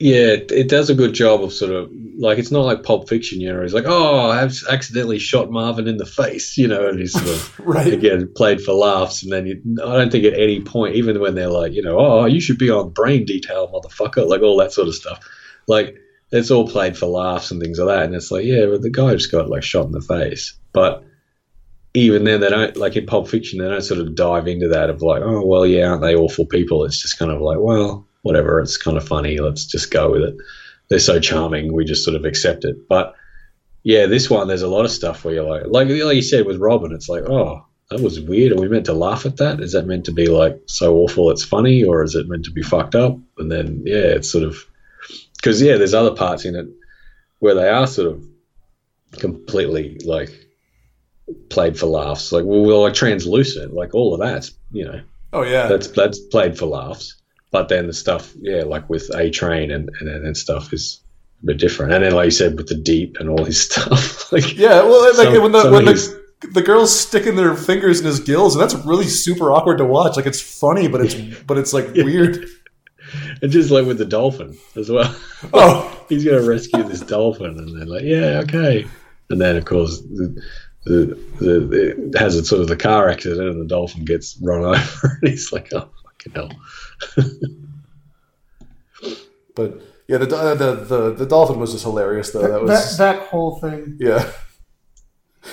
Yeah, 0.00 0.36
it, 0.50 0.68
does 0.68 0.90
a 0.90 0.94
good 0.94 1.14
job 1.14 1.42
of 1.42 1.52
sort 1.52 1.70
of 1.70 1.90
like 2.18 2.38
it's 2.38 2.50
not 2.50 2.64
like 2.64 2.82
Pulp 2.82 3.08
Fiction, 3.08 3.40
you 3.40 3.52
know. 3.52 3.62
He's 3.62 3.74
like, 3.74 3.86
oh, 3.86 4.28
I've 4.30 4.52
accidentally 4.68 5.20
shot 5.20 5.50
Marvin 5.50 5.86
in 5.86 5.98
the 5.98 6.06
face, 6.06 6.58
you 6.58 6.66
know, 6.66 6.88
and 6.88 6.98
he's 6.98 7.12
sort 7.12 7.28
of 7.28 7.60
Right. 7.66 7.92
again 7.92 8.30
played 8.34 8.60
for 8.60 8.72
laughs. 8.72 9.22
And 9.22 9.32
then 9.32 9.46
you, 9.46 9.62
I 9.84 9.96
don't 9.96 10.10
think 10.10 10.24
at 10.24 10.34
any 10.34 10.60
point, 10.60 10.96
even 10.96 11.20
when 11.20 11.36
they're 11.36 11.48
like, 11.48 11.72
you 11.72 11.82
know, 11.82 11.98
oh, 11.98 12.24
you 12.24 12.40
should 12.40 12.58
be 12.58 12.70
on 12.70 12.90
brain 12.90 13.24
detail, 13.24 13.68
motherfucker, 13.68 14.26
like 14.26 14.42
all 14.42 14.56
that 14.58 14.72
sort 14.72 14.88
of 14.88 14.94
stuff, 14.96 15.20
like 15.68 15.96
it's 16.32 16.50
all 16.50 16.66
played 16.68 16.98
for 16.98 17.06
laughs 17.06 17.52
and 17.52 17.62
things 17.62 17.78
like 17.78 17.96
that. 17.96 18.04
And 18.06 18.14
it's 18.16 18.32
like, 18.32 18.44
yeah, 18.44 18.66
but 18.66 18.82
the 18.82 18.90
guy 18.90 19.14
just 19.14 19.30
got 19.30 19.48
like 19.48 19.62
shot 19.62 19.86
in 19.86 19.92
the 19.92 20.00
face, 20.00 20.54
but 20.72 21.04
even 21.94 22.24
then 22.24 22.40
they 22.40 22.50
don't 22.50 22.76
like 22.76 22.96
in 22.96 23.06
Pulp 23.06 23.28
Fiction 23.28 23.60
they 23.60 23.68
don't 23.68 23.80
sort 23.80 24.00
of 24.00 24.16
dive 24.16 24.48
into 24.48 24.66
that 24.68 24.90
of 24.90 25.00
like 25.00 25.22
oh 25.24 25.46
well 25.46 25.64
yeah 25.64 25.86
aren't 25.86 26.02
they 26.02 26.16
awful 26.16 26.44
people 26.44 26.84
it's 26.84 27.00
just 27.00 27.20
kind 27.20 27.30
of 27.30 27.40
like 27.40 27.58
well 27.60 28.04
whatever 28.24 28.60
it's 28.60 28.76
kind 28.76 28.96
of 28.96 29.06
funny 29.06 29.38
let's 29.38 29.64
just 29.66 29.90
go 29.90 30.10
with 30.10 30.22
it. 30.22 30.36
They're 30.88 30.98
so 30.98 31.20
charming 31.20 31.72
we 31.72 31.84
just 31.84 32.04
sort 32.04 32.16
of 32.16 32.24
accept 32.24 32.64
it. 32.64 32.88
But 32.88 33.14
yeah 33.82 34.06
this 34.06 34.28
one 34.28 34.48
there's 34.48 34.62
a 34.62 34.68
lot 34.68 34.84
of 34.84 34.90
stuff 34.90 35.24
where 35.24 35.34
you're 35.34 35.48
like 35.48 35.62
like, 35.66 35.88
like 35.88 36.16
you 36.16 36.22
said 36.22 36.46
with 36.46 36.60
Robin 36.60 36.92
it's 36.92 37.08
like 37.08 37.24
oh 37.28 37.64
that 37.90 38.00
was 38.00 38.20
weird. 38.20 38.52
Are 38.52 38.60
we 38.60 38.68
meant 38.68 38.86
to 38.86 38.94
laugh 38.94 39.26
at 39.26 39.36
that? 39.36 39.60
Is 39.60 39.72
that 39.72 39.86
meant 39.86 40.06
to 40.06 40.12
be 40.12 40.26
like 40.26 40.58
so 40.66 40.96
awful 40.96 41.30
it's 41.30 41.44
funny 41.44 41.84
or 41.84 42.02
is 42.02 42.14
it 42.14 42.28
meant 42.28 42.46
to 42.46 42.50
be 42.50 42.62
fucked 42.62 42.94
up? 42.94 43.16
And 43.38 43.52
then 43.52 43.82
yeah 43.84 44.16
it's 44.16 44.30
sort 44.30 44.44
of 44.44 44.58
because 45.36 45.62
yeah 45.62 45.76
there's 45.76 45.94
other 45.94 46.14
parts 46.14 46.44
in 46.44 46.56
it 46.56 46.66
where 47.40 47.54
they 47.54 47.68
are 47.68 47.86
sort 47.86 48.10
of 48.10 48.26
completely 49.18 49.98
like 50.04 50.30
played 51.48 51.78
for 51.78 51.86
laughs. 51.86 52.32
Like 52.32 52.44
well, 52.44 52.62
well, 52.62 52.82
like 52.82 52.94
translucent, 52.94 53.72
like 53.72 53.94
all 53.94 54.14
of 54.14 54.20
that's 54.20 54.52
you 54.72 54.84
know. 54.84 55.00
Oh 55.32 55.42
yeah, 55.42 55.68
that's 55.68 55.88
that's 55.88 56.18
played 56.18 56.58
for 56.58 56.66
laughs. 56.66 57.20
But 57.54 57.68
then 57.68 57.86
the 57.86 57.92
stuff, 57.92 58.32
yeah, 58.40 58.64
like 58.64 58.90
with 58.90 59.14
A 59.14 59.30
Train 59.30 59.70
and 59.70 59.88
and, 60.00 60.08
and 60.08 60.36
stuff 60.36 60.72
is 60.72 61.00
a 61.40 61.46
bit 61.46 61.58
different. 61.58 61.92
And 61.92 62.02
then 62.02 62.10
like 62.12 62.24
you 62.24 62.30
said 62.32 62.56
with 62.56 62.66
the 62.66 62.74
deep 62.74 63.16
and 63.20 63.30
all 63.30 63.44
his 63.44 63.60
stuff, 63.66 64.32
like 64.32 64.56
yeah. 64.58 64.82
Well, 64.82 65.06
like 65.16 65.28
some- 65.28 65.40
when 65.40 65.52
the 65.52 65.70
when 65.70 65.84
the 65.84 66.24
the 66.52 66.62
girls 66.62 66.98
sticking 66.98 67.36
their 67.36 67.54
fingers 67.54 68.00
in 68.00 68.06
his 68.06 68.18
gills, 68.18 68.56
and 68.56 68.60
that's 68.60 68.74
really 68.84 69.04
super 69.04 69.52
awkward 69.52 69.78
to 69.78 69.84
watch. 69.84 70.16
Like 70.16 70.26
it's 70.26 70.40
funny, 70.40 70.88
but 70.88 71.00
it's 71.02 71.14
but 71.44 71.56
it's 71.56 71.72
like 71.72 71.94
weird. 71.94 72.44
and 73.40 73.52
just 73.52 73.70
like 73.70 73.86
with 73.86 73.98
the 73.98 74.04
dolphin 74.04 74.58
as 74.74 74.90
well. 74.90 75.14
Oh 75.52 76.06
He's 76.08 76.24
gonna 76.24 76.42
rescue 76.42 76.82
this 76.82 77.02
dolphin, 77.02 77.56
and 77.56 77.78
they're 77.78 77.86
like 77.86 78.02
yeah, 78.02 78.40
okay. 78.42 78.84
And 79.30 79.40
then 79.40 79.56
of 79.56 79.64
course 79.64 80.00
the. 80.00 80.42
The, 80.86 81.18
the, 81.40 82.12
it 82.12 82.18
has 82.18 82.36
a 82.36 82.44
sort 82.44 82.60
of 82.60 82.68
the 82.68 82.76
car 82.76 83.08
accident 83.08 83.48
and 83.48 83.58
the 83.58 83.64
dolphin 83.64 84.04
gets 84.04 84.36
run 84.42 84.64
over 84.64 85.18
and 85.22 85.30
he's 85.30 85.50
like 85.50 85.72
oh 85.72 85.88
fucking 86.24 86.32
hell 86.34 86.50
but 89.54 89.80
yeah, 90.08 90.18
the 90.18 90.36
uh, 90.36 90.54
the 90.54 90.74
the, 90.74 91.14
the 91.14 91.26
dolphin 91.26 91.58
was 91.58 91.72
just 91.72 91.84
hilarious 91.84 92.30
though. 92.30 92.42
That 92.42 92.48
that, 92.50 92.62
was 92.62 92.98
that 92.98 93.22
whole 93.28 93.56
thing. 93.56 93.96
yeah. 94.00 94.30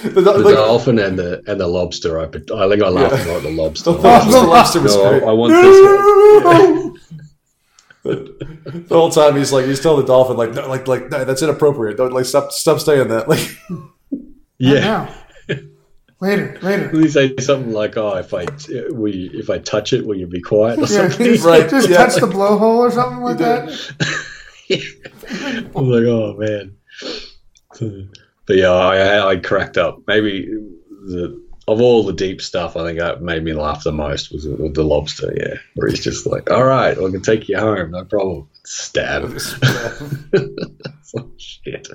The, 0.03 0.09
do- 0.09 0.21
The 0.23 0.31
like, 0.39 0.55
dolphin 0.55 0.99
and 0.99 1.19
the 1.19 1.43
and 1.47 1.59
the 1.59 1.67
lobster. 1.67 2.17
I, 2.17 2.23
I 2.23 2.27
think 2.29 2.53
I 2.81 2.87
laughed 2.87 3.17
Yeah. 3.17 3.25
more 3.27 3.37
at 3.37 3.43
the 3.43 3.49
lobster. 3.61 3.91
the, 3.91 3.99
lobster, 3.99 4.31
the 4.31 4.41
lobster 4.41 4.81
was 4.81 4.95
no, 4.95 5.09
great. 5.09 5.23
I, 5.23 5.27
I 5.27 5.31
want 5.33 5.51
this. 8.03 8.85
the 8.85 8.85
whole 8.95 9.09
time 9.11 9.35
he's 9.35 9.51
like 9.51 9.65
he's 9.65 9.81
telling 9.81 9.99
the 10.01 10.07
dolphin 10.07 10.37
like 10.37 10.53
no, 10.53 10.67
like 10.69 10.87
like 10.87 11.09
no, 11.11 11.25
that's 11.25 11.41
inappropriate. 11.41 11.97
Don't 11.97 12.13
like 12.13 12.23
stop 12.25 12.53
stop 12.53 12.79
saying 12.79 13.09
that. 13.09 13.27
Like 13.27 13.57
Yeah. 14.57 15.13
Now. 16.21 16.27
Later, 16.27 16.59
later. 16.61 16.89
Will 16.91 17.01
you 17.01 17.09
say 17.09 17.35
something 17.39 17.73
like, 17.73 17.97
"Oh, 17.97 18.15
if 18.17 18.33
I 18.33 18.45
will 18.89 19.13
you, 19.13 19.31
if 19.33 19.49
I 19.49 19.57
touch 19.59 19.93
it, 19.93 20.05
will 20.05 20.17
you 20.17 20.27
be 20.27 20.41
quiet?" 20.41 20.77
Or 20.77 20.81
Yeah, 20.81 20.87
something? 21.09 21.25
just, 21.25 21.45
Right, 21.45 21.69
just 21.69 21.89
yeah. 21.89 21.97
touch 21.97 22.15
the 22.15 22.27
blowhole 22.27 22.77
or 22.77 22.91
something 22.91 23.21
like 23.21 23.37
that. 23.39 23.65
I 25.75 25.79
was 25.79 25.99
like, 25.99 26.07
"Oh 26.07 26.35
man." 26.37 26.75
But 28.47 28.57
yeah, 28.57 28.71
I, 28.71 29.29
I 29.31 29.35
cracked 29.37 29.77
up. 29.77 30.01
Maybe 30.07 30.45
the 31.07 31.41
of 31.67 31.79
all 31.79 32.03
the 32.03 32.11
deep 32.13 32.41
stuff, 32.41 32.75
I 32.75 32.83
think 32.85 32.99
that 32.99 33.21
made 33.21 33.43
me 33.43 33.53
laugh 33.53 33.83
the 33.83 33.91
most 33.91 34.31
was 34.31 34.47
with 34.47 34.73
the 34.73 34.83
lobster. 34.83 35.31
Yeah, 35.35 35.55
where 35.75 35.89
he's 35.89 36.03
just 36.03 36.25
like, 36.25 36.49
"All 36.51 36.63
right, 36.65 36.97
I 36.97 37.09
can 37.09 37.21
take 37.21 37.47
you 37.49 37.57
home, 37.57 37.91
no 37.91 38.03
problem." 38.05 38.47
Stab. 38.65 39.23
oh, 40.35 41.31
shit. 41.37 41.87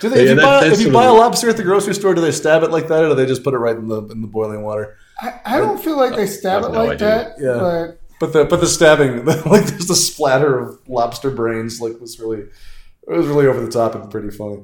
Do 0.00 0.08
they, 0.08 0.20
if 0.20 0.24
Yeah, 0.24 0.30
you 0.30 0.36
that- 0.36 0.42
buy 0.42 0.66
if 0.66 0.80
you 0.80 0.92
buy 0.92 1.04
a 1.06 1.12
lobster 1.12 1.48
at 1.48 1.56
the 1.56 1.62
grocery 1.62 1.94
store, 1.94 2.14
do 2.14 2.20
they 2.20 2.32
stab 2.32 2.62
it 2.62 2.70
like 2.70 2.88
that, 2.88 3.02
or 3.04 3.08
do 3.10 3.14
they 3.14 3.26
just 3.26 3.42
put 3.44 3.54
it 3.54 3.58
right 3.58 3.76
in 3.76 3.88
the 3.88 4.02
in 4.08 4.20
the 4.22 4.28
boiling 4.28 4.62
water? 4.62 4.96
I, 5.20 5.40
I 5.44 5.58
don't 5.58 5.82
feel 5.82 5.96
like 5.96 6.14
they 6.16 6.26
stab 6.26 6.62
it 6.64 6.70
no 6.72 6.84
like 6.84 7.02
idea. 7.02 7.08
that. 7.08 7.34
Yeah. 7.40 7.58
But 7.58 8.00
But 8.20 8.32
the 8.32 8.44
but 8.44 8.60
the 8.60 8.66
stabbing, 8.66 9.24
like 9.26 9.64
there's 9.66 9.86
the 9.88 9.94
splatter 9.96 10.58
of 10.58 10.78
lobster 10.88 11.30
brains, 11.30 11.80
like 11.80 12.00
was 12.00 12.18
really 12.20 12.40
it 12.40 13.16
was 13.16 13.26
really 13.26 13.46
over 13.46 13.60
the 13.60 13.70
top 13.70 13.94
and 13.94 14.10
pretty 14.10 14.30
funny. 14.30 14.62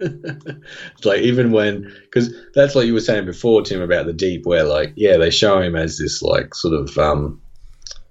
it's 0.00 1.04
like 1.04 1.20
even 1.22 1.50
when 1.50 1.92
because 2.02 2.32
that's 2.54 2.74
like 2.76 2.86
you 2.86 2.94
were 2.94 3.00
saying 3.00 3.24
before 3.26 3.62
tim 3.62 3.80
about 3.80 4.06
the 4.06 4.12
deep 4.12 4.46
where 4.46 4.62
like 4.62 4.92
yeah 4.94 5.16
they 5.16 5.28
show 5.28 5.60
him 5.60 5.74
as 5.74 5.98
this 5.98 6.22
like 6.22 6.54
sort 6.54 6.72
of 6.72 6.96
um 6.98 7.40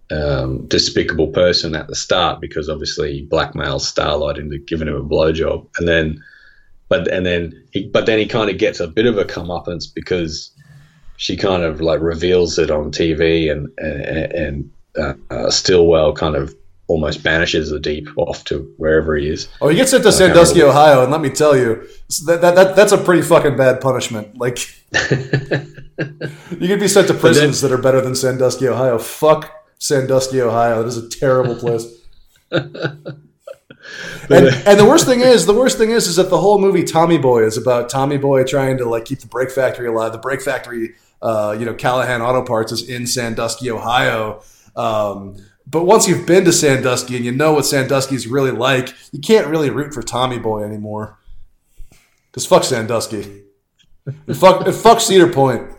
um 0.09 0.65
despicable 0.67 1.27
person 1.27 1.75
at 1.75 1.87
the 1.87 1.95
start 1.95 2.39
because 2.39 2.69
obviously 2.69 3.13
he 3.13 3.27
blackmails 3.27 3.81
starlight 3.81 4.37
into 4.37 4.57
giving 4.57 4.87
him 4.87 4.95
a 4.95 5.03
blowjob 5.03 5.67
and 5.77 5.87
then 5.87 6.23
but 6.87 7.07
and 7.09 7.25
then 7.25 7.61
he 7.71 7.87
but 7.87 8.05
then 8.05 8.17
he 8.17 8.25
kind 8.25 8.49
of 8.49 8.57
gets 8.57 8.79
a 8.79 8.87
bit 8.87 9.05
of 9.05 9.17
a 9.17 9.25
comeuppance 9.25 9.93
because 9.93 10.51
she 11.17 11.35
kind 11.35 11.63
of 11.63 11.81
like 11.81 11.99
reveals 11.99 12.57
it 12.57 12.71
on 12.71 12.89
tv 12.89 13.51
and 13.51 13.67
and, 13.79 14.31
and 14.31 14.71
uh, 14.97 15.13
uh, 15.29 15.51
stillwell 15.51 16.13
kind 16.13 16.35
of 16.35 16.55
almost 16.87 17.21
banishes 17.21 17.69
the 17.69 17.79
deep 17.79 18.07
off 18.15 18.45
to 18.45 18.59
wherever 18.77 19.17
he 19.17 19.27
is 19.27 19.49
Oh, 19.59 19.67
he 19.67 19.75
gets 19.75 19.91
sent 19.91 20.03
to 20.03 20.11
Sandusky. 20.13 20.63
Ohio, 20.63 21.03
and 21.03 21.11
let 21.11 21.19
me 21.19 21.29
tell 21.29 21.55
you, 21.55 21.85
that, 22.25 22.39
that, 22.39 22.55
that 22.55 22.75
that's 22.77 22.93
a 22.93 22.97
pretty 22.97 23.21
fucking 23.21 23.57
bad 23.57 23.81
punishment. 23.81 24.37
Like 24.37 24.59
you 25.11 26.67
could 26.67 26.79
be 26.79 26.87
sent 26.87 27.07
to 27.09 27.13
prisons 27.13 27.59
that 27.59 27.73
are 27.73 27.77
better 27.77 27.99
than 27.99 28.15
Sandusky, 28.15 28.69
Ohio. 28.69 28.97
Fuck 28.97 29.56
Sandusky, 29.77 30.41
Ohio. 30.41 30.81
That 30.81 30.87
is 30.87 30.97
a 30.97 31.09
terrible 31.09 31.55
place. 31.59 31.85
and, 32.51 32.75
and 34.29 34.79
the 34.79 34.85
worst 34.87 35.05
thing 35.05 35.21
is, 35.21 35.45
the 35.45 35.53
worst 35.53 35.77
thing 35.77 35.91
is, 35.91 36.07
is 36.07 36.15
that 36.15 36.29
the 36.29 36.37
whole 36.37 36.59
movie 36.59 36.83
Tommy 36.83 37.17
Boy 37.17 37.43
is 37.43 37.57
about 37.57 37.89
Tommy 37.89 38.17
Boy 38.17 38.43
trying 38.43 38.77
to 38.77 38.85
like 38.85 39.05
keep 39.05 39.19
the 39.19 39.27
brake 39.27 39.51
factory 39.51 39.87
alive. 39.87 40.11
The 40.11 40.17
brake 40.17 40.41
factory, 40.41 40.95
uh, 41.21 41.55
you 41.57 41.65
know, 41.65 41.73
Callahan 41.73 42.21
Auto 42.21 42.43
Parts 42.43 42.71
is 42.71 42.87
in 42.89 43.07
Sandusky, 43.07 43.71
Ohio. 43.71 44.41
Um, 44.75 45.37
but 45.69 45.83
once 45.83 46.07
you've 46.07 46.25
been 46.25 46.45
to 46.45 46.53
Sandusky 46.53 47.17
and 47.17 47.25
you 47.25 47.31
know 47.31 47.53
what 47.53 47.65
Sandusky 47.65 48.15
is 48.15 48.27
really 48.27 48.51
like, 48.51 48.93
you 49.11 49.19
can't 49.19 49.47
really 49.47 49.69
root 49.69 49.93
for 49.93 50.01
Tommy 50.01 50.39
Boy 50.39 50.63
anymore. 50.63 51.19
Because 52.31 52.45
fuck 52.45 52.63
Sandusky. 52.63 53.43
And 54.05 54.37
fuck, 54.37 54.65
and 54.65 54.73
fuck 54.73 55.01
Cedar 55.01 55.27
Point. 55.27 55.69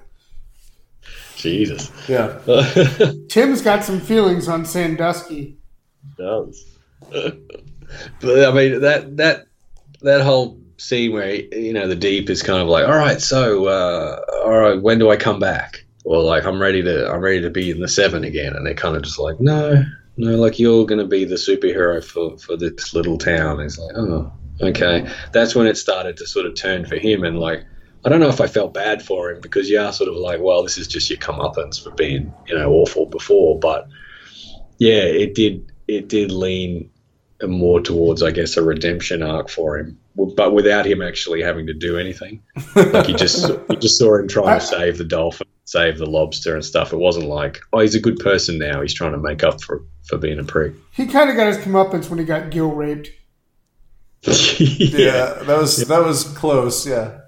Jesus 1.39 1.91
Yeah. 2.09 2.39
Tim's 3.29 3.63
got 3.63 3.85
some 3.85 4.01
feelings 4.01 4.49
on 4.49 4.65
Sandusky. 4.65 5.57
does. 6.17 6.77
but 7.11 8.45
I 8.45 8.53
mean 8.53 8.81
that 8.81 9.17
that 9.17 9.47
that 10.03 10.21
whole 10.21 10.61
scene 10.79 11.13
where 11.13 11.35
you 11.35 11.73
know 11.73 11.89
the 11.89 11.97
deep 11.97 12.31
is 12.31 12.43
kind 12.43 12.63
of 12.63 12.69
like, 12.69 12.87
all 12.87 12.97
right, 12.97 13.21
so 13.21 13.67
uh, 13.67 14.21
all 14.45 14.59
right, 14.59 14.81
when 14.81 14.99
do 14.99 15.11
I 15.11 15.17
come 15.17 15.39
back? 15.39 15.85
Or 16.05 16.23
like 16.23 16.45
I'm 16.45 16.61
ready 16.61 16.83
to 16.83 17.11
I'm 17.11 17.21
ready 17.21 17.41
to 17.43 17.51
be 17.51 17.71
in 17.71 17.81
the 17.81 17.89
seven 17.89 18.25
again, 18.25 18.55
and 18.55 18.65
they're 18.67 18.75
kind 18.75 18.97
of 18.97 19.03
just 19.03 19.19
like, 19.19 19.41
no, 19.41 19.85
no, 20.17 20.37
like 20.37 20.59
you're 20.59 20.87
gonna 20.87 21.07
be 21.07 21.25
the 21.25 21.35
superhero 21.37 22.03
for 22.03 22.39
for 22.39 22.57
this 22.57 22.95
little 22.95 23.19
town. 23.19 23.61
And 23.61 23.67
it's 23.67 23.79
like, 23.79 23.97
oh, 23.97 24.33
okay. 24.61 25.09
That's 25.33 25.55
when 25.55 25.67
it 25.67 25.77
started 25.77 26.17
to 26.19 26.27
sort 26.27 26.47
of 26.47 26.55
turn 26.55 26.87
for 26.87 26.97
him, 26.97 27.25
and 27.25 27.39
like. 27.39 27.65
I 28.05 28.09
don't 28.09 28.21
know 28.21 28.29
if 28.29 28.41
I 28.41 28.47
felt 28.47 28.75
bad 28.75 29.03
for 29.03 29.31
him 29.31 29.41
because 29.41 29.69
you 29.69 29.81
are 29.81 29.93
sort 29.93 30.09
of 30.09 30.17
like, 30.17 30.41
well, 30.41 30.63
this 30.63 30.79
is 30.79 30.87
just 30.87 31.11
your 31.11 31.19
comeuppance 31.19 31.83
for 31.83 31.91
being, 31.91 32.33
you 32.47 32.57
know, 32.57 32.71
awful 32.73 33.07
before. 33.07 33.59
But 33.59 33.89
yeah, 34.79 35.03
it 35.03 35.35
did 35.35 35.71
it 35.89 36.09
did 36.09 36.31
lean 36.31 36.91
more 37.47 37.81
towards, 37.81 38.23
I 38.23 38.31
guess, 38.31 38.57
a 38.57 38.63
redemption 38.63 39.23
arc 39.23 39.49
for 39.49 39.79
him, 39.79 39.99
but 40.17 40.53
without 40.53 40.87
him 40.87 41.03
actually 41.03 41.43
having 41.43 41.67
to 41.67 41.75
do 41.75 41.99
anything. 41.99 42.43
Like 42.75 43.09
you 43.09 43.15
just 43.17 43.49
you 43.49 43.77
just 43.77 43.99
saw 43.99 44.17
him 44.17 44.29
trying 44.29 44.59
to 44.59 44.67
save 44.67 44.99
the 44.99 45.05
dolphin, 45.05 45.47
save 45.65 45.99
the 45.99 46.07
lobster 46.07 46.55
and 46.55 46.65
stuff. 46.65 46.93
It 46.93 46.99
wasn't 46.99 47.27
like, 47.27 47.59
oh, 47.73 47.81
he's 47.81 47.95
a 47.95 48.01
good 48.01 48.19
person 48.19 48.59
now. 48.59 48.81
He's 48.81 48.95
trying 48.95 49.13
to 49.13 49.19
make 49.19 49.43
up 49.43 49.63
for 49.63 49.83
for 50.07 50.19
being 50.19 50.39
a 50.39 50.45
prick. 50.45 50.75
He 50.93 51.07
kind 51.07 51.31
of 51.31 51.37
got 51.37 51.49
his 51.49 51.59
comeuppance 51.59 52.09
when 52.09 52.19
he 52.19 52.25
got 52.25 52.51
gill 52.51 52.71
raped. 52.71 53.11
Yeah, 54.59 55.43
that 55.45 55.59
was 55.59 55.77
that 55.87 56.05
was 56.05 56.25
close. 56.25 56.87
Yeah. 56.87 57.21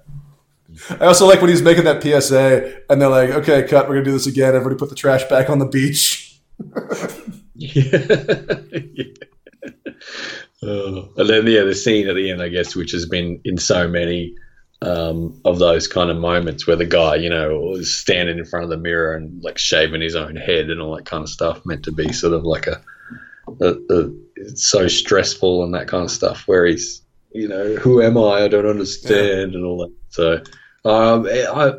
I 0.89 1.05
also 1.05 1.27
like 1.27 1.41
when 1.41 1.49
he's 1.49 1.61
making 1.61 1.83
that 1.85 2.01
PSA 2.01 2.81
and 2.89 3.01
they're 3.01 3.09
like, 3.09 3.29
"Okay, 3.29 3.63
cut. 3.63 3.87
We're 3.87 3.95
gonna 3.95 4.05
do 4.05 4.11
this 4.13 4.27
again. 4.27 4.55
Everybody 4.55 4.77
put 4.77 4.89
the 4.89 4.95
trash 4.95 5.23
back 5.25 5.49
on 5.49 5.59
the 5.59 5.65
beach." 5.65 6.39
yeah. 7.55 9.05
Oh. 10.63 11.09
And 11.17 11.27
then 11.27 11.47
yeah, 11.47 11.63
the 11.63 11.73
scene 11.73 12.07
at 12.07 12.15
the 12.15 12.29
end, 12.29 12.41
I 12.41 12.47
guess, 12.47 12.75
which 12.75 12.91
has 12.91 13.07
been 13.07 13.41
in 13.43 13.57
so 13.57 13.87
many 13.87 14.35
um, 14.83 15.39
of 15.45 15.59
those 15.59 15.87
kind 15.87 16.09
of 16.09 16.17
moments 16.17 16.65
where 16.65 16.75
the 16.75 16.85
guy, 16.85 17.15
you 17.15 17.29
know, 17.29 17.73
is 17.73 17.97
standing 17.97 18.37
in 18.37 18.45
front 18.45 18.63
of 18.63 18.69
the 18.69 18.77
mirror 18.77 19.15
and 19.15 19.43
like 19.43 19.57
shaving 19.57 20.01
his 20.01 20.15
own 20.15 20.35
head 20.35 20.69
and 20.69 20.81
all 20.81 20.95
that 20.95 21.05
kind 21.05 21.23
of 21.23 21.29
stuff, 21.29 21.65
meant 21.65 21.83
to 21.85 21.91
be 21.91 22.11
sort 22.13 22.33
of 22.33 22.43
like 22.43 22.67
a, 22.67 22.81
a, 23.59 23.75
a 23.89 24.11
it's 24.35 24.67
so 24.67 24.87
stressful 24.87 25.63
and 25.63 25.73
that 25.73 25.87
kind 25.87 26.03
of 26.03 26.11
stuff. 26.11 26.43
Where 26.47 26.65
he's, 26.65 27.01
you 27.31 27.47
know, 27.47 27.75
who 27.75 28.01
am 28.01 28.17
I? 28.17 28.43
I 28.43 28.47
don't 28.47 28.65
understand 28.67 29.55
and 29.55 29.65
all 29.65 29.77
that. 29.79 29.93
So, 30.09 30.43
um, 30.85 31.27
I 31.27 31.73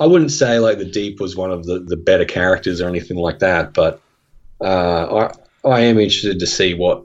I 0.00 0.06
wouldn't 0.06 0.32
say 0.32 0.58
like 0.58 0.78
the 0.78 0.84
Deep 0.84 1.20
was 1.20 1.36
one 1.36 1.50
of 1.50 1.64
the, 1.64 1.78
the 1.80 1.96
better 1.96 2.24
characters 2.24 2.80
or 2.80 2.88
anything 2.88 3.16
like 3.16 3.38
that, 3.40 3.74
but 3.74 4.00
uh, 4.60 5.30
I 5.64 5.68
I 5.68 5.80
am 5.80 5.98
interested 5.98 6.38
to 6.40 6.46
see 6.46 6.74
what 6.74 7.04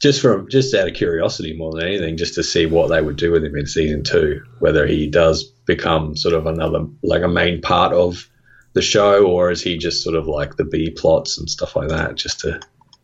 just 0.00 0.20
from 0.20 0.48
just 0.48 0.74
out 0.74 0.88
of 0.88 0.94
curiosity 0.94 1.56
more 1.56 1.72
than 1.72 1.84
anything, 1.84 2.16
just 2.16 2.34
to 2.34 2.42
see 2.42 2.66
what 2.66 2.88
they 2.88 3.02
would 3.02 3.16
do 3.16 3.32
with 3.32 3.44
him 3.44 3.56
in 3.56 3.66
season 3.66 4.04
two, 4.04 4.40
whether 4.60 4.86
he 4.86 5.08
does 5.08 5.44
become 5.66 6.16
sort 6.16 6.34
of 6.34 6.46
another 6.46 6.86
like 7.02 7.22
a 7.22 7.28
main 7.28 7.60
part 7.60 7.92
of 7.92 8.28
the 8.74 8.82
show, 8.82 9.26
or 9.26 9.50
is 9.50 9.62
he 9.62 9.76
just 9.76 10.04
sort 10.04 10.14
of 10.14 10.28
like 10.28 10.56
the 10.56 10.64
B 10.64 10.90
plots 10.90 11.38
and 11.38 11.50
stuff 11.50 11.74
like 11.74 11.88
that, 11.88 12.14
just 12.14 12.40
to 12.40 12.60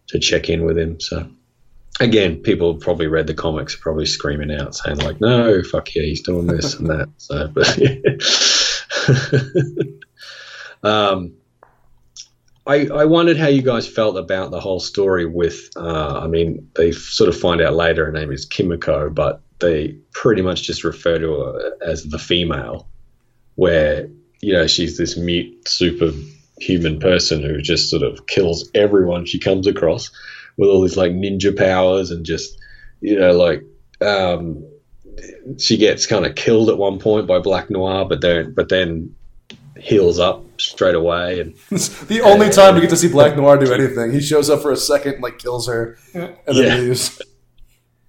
to 0.08 0.18
check 0.18 0.48
in 0.48 0.64
with 0.64 0.78
him. 0.78 1.00
So 1.00 1.28
again, 2.00 2.38
people 2.38 2.74
probably 2.76 3.06
read 3.06 3.26
the 3.26 3.34
comics, 3.34 3.76
probably 3.76 4.06
screaming 4.06 4.52
out 4.52 4.74
saying 4.74 4.98
like, 4.98 5.20
"No, 5.20 5.62
fuck 5.62 5.94
yeah, 5.94 6.02
he's 6.02 6.22
doing 6.22 6.46
this 6.46 6.74
and 6.74 6.88
that." 6.88 7.08
So, 7.18 7.48
but 7.48 7.78
yeah. 7.78 7.98
um, 10.82 11.34
I, 12.66 12.86
I 12.88 13.04
wondered 13.04 13.36
how 13.36 13.48
you 13.48 13.62
guys 13.62 13.86
felt 13.86 14.16
about 14.16 14.50
the 14.50 14.60
whole 14.60 14.80
story 14.80 15.26
with, 15.26 15.68
uh, 15.76 16.20
I 16.22 16.26
mean, 16.26 16.70
they 16.76 16.92
sort 16.92 17.28
of 17.28 17.38
find 17.38 17.60
out 17.60 17.74
later 17.74 18.06
her 18.06 18.12
name 18.12 18.32
is 18.32 18.46
Kimiko, 18.46 19.10
but 19.10 19.42
they 19.58 19.98
pretty 20.12 20.40
much 20.40 20.62
just 20.62 20.82
refer 20.82 21.18
to 21.18 21.34
her 21.34 21.76
as 21.82 22.04
the 22.04 22.18
female, 22.18 22.88
where, 23.56 24.08
you 24.40 24.54
know, 24.54 24.66
she's 24.66 24.96
this 24.96 25.16
mute, 25.16 25.68
superhuman 25.68 27.00
person 27.00 27.42
who 27.42 27.60
just 27.60 27.90
sort 27.90 28.02
of 28.02 28.26
kills 28.26 28.70
everyone 28.74 29.26
she 29.26 29.38
comes 29.38 29.66
across 29.66 30.10
with 30.56 30.68
all 30.68 30.82
these 30.82 30.96
like 30.96 31.12
ninja 31.12 31.56
powers 31.56 32.10
and 32.10 32.24
just, 32.24 32.58
you 33.00 33.18
know, 33.18 33.32
like, 33.32 33.62
um, 34.00 34.64
she 35.58 35.76
gets 35.76 36.06
kind 36.06 36.26
of 36.26 36.34
killed 36.34 36.68
at 36.70 36.78
one 36.78 36.98
point 36.98 37.26
by 37.26 37.38
Black 37.38 37.70
Noir, 37.70 38.04
but 38.04 38.20
then, 38.20 38.52
but 38.54 38.68
then 38.68 39.14
heals 39.78 40.18
up 40.18 40.42
straight 40.60 40.94
away 40.94 41.40
and 41.40 41.54
the 42.08 42.20
only 42.24 42.48
time 42.48 42.74
we 42.74 42.80
get 42.80 42.90
to 42.90 42.96
see 42.96 43.08
Black 43.08 43.36
Noir 43.36 43.58
do 43.58 43.72
anything. 43.72 44.12
He 44.12 44.20
shows 44.20 44.48
up 44.48 44.62
for 44.62 44.70
a 44.72 44.76
second, 44.76 45.20
like 45.20 45.38
kills 45.38 45.66
her, 45.66 45.98
and 46.14 46.36
then 46.46 46.56
Yeah. 46.56 46.76
leaves. 46.76 47.20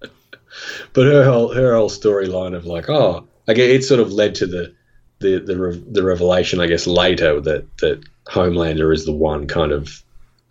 but 0.00 1.06
her 1.06 1.24
whole 1.24 1.52
her 1.52 1.74
whole 1.76 1.90
storyline 1.90 2.54
of 2.54 2.64
like 2.66 2.88
oh 2.88 3.26
I 3.48 3.54
guess 3.54 3.68
it 3.68 3.84
sort 3.84 4.00
of 4.00 4.12
led 4.12 4.34
to 4.36 4.46
the 4.46 4.74
the 5.18 5.38
the, 5.40 5.84
the 5.92 6.02
revelation 6.04 6.60
I 6.60 6.66
guess 6.66 6.86
later 6.86 7.40
that 7.40 7.76
that 7.78 8.02
Homelander 8.26 8.92
is 8.94 9.04
the 9.04 9.12
one 9.12 9.46
kind 9.46 9.72
of 9.72 10.02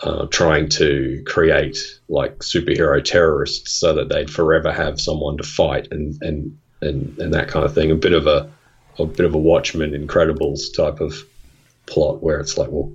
uh, 0.03 0.27
trying 0.27 0.69
to 0.69 1.23
create 1.25 1.77
like 2.09 2.39
superhero 2.39 3.03
terrorists 3.03 3.71
so 3.71 3.93
that 3.93 4.09
they'd 4.09 4.29
forever 4.29 4.71
have 4.71 4.99
someone 4.99 5.37
to 5.37 5.43
fight 5.43 5.87
and 5.91 6.21
and 6.21 6.57
and, 6.81 7.17
and 7.17 7.33
that 7.33 7.47
kind 7.47 7.65
of 7.65 7.73
thing. 7.73 7.91
A 7.91 7.95
bit 7.95 8.13
of 8.13 8.27
a 8.27 8.49
a 8.99 9.05
bit 9.05 9.25
of 9.25 9.33
a 9.33 9.39
Watchmen 9.39 9.91
Incredibles 9.91 10.73
type 10.75 11.01
of 11.01 11.15
plot 11.85 12.21
where 12.21 12.39
it's 12.39 12.57
like 12.57 12.69
well 12.69 12.91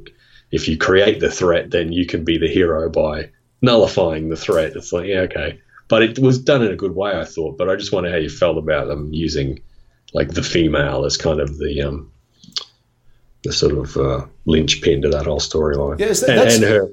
if 0.51 0.67
you 0.69 0.77
create 0.77 1.21
the 1.21 1.31
threat 1.31 1.71
then 1.71 1.93
you 1.93 2.07
can 2.07 2.25
be 2.25 2.37
the 2.37 2.49
hero 2.49 2.89
by 2.91 3.31
nullifying 3.63 4.29
the 4.29 4.37
threat. 4.37 4.77
It's 4.77 4.93
like 4.93 5.07
yeah 5.07 5.21
okay. 5.21 5.61
But 5.89 6.03
it 6.03 6.19
was 6.21 6.39
done 6.39 6.63
in 6.63 6.71
a 6.71 6.77
good 6.77 6.95
way, 6.95 7.19
I 7.19 7.25
thought. 7.25 7.59
But 7.59 7.69
I 7.69 7.75
just 7.75 7.93
wonder 7.93 8.11
how 8.11 8.17
you 8.17 8.31
felt 8.31 8.59
about 8.59 8.87
them 8.87 9.13
using 9.13 9.61
like 10.13 10.29
the 10.29 10.43
female 10.43 11.05
as 11.05 11.17
kind 11.17 11.41
of 11.41 11.59
the 11.59 11.83
um, 11.83 12.13
the 13.43 13.53
sort 13.53 13.73
of 13.73 13.97
uh, 13.97 14.27
linchpin 14.47 15.03
to 15.03 15.09
that 15.11 15.27
whole 15.27 15.41
storyline, 15.41 15.99
Yeah, 15.99 16.09
that- 16.09 16.29
and, 16.29 16.65
and 16.65 16.65
her 16.65 16.89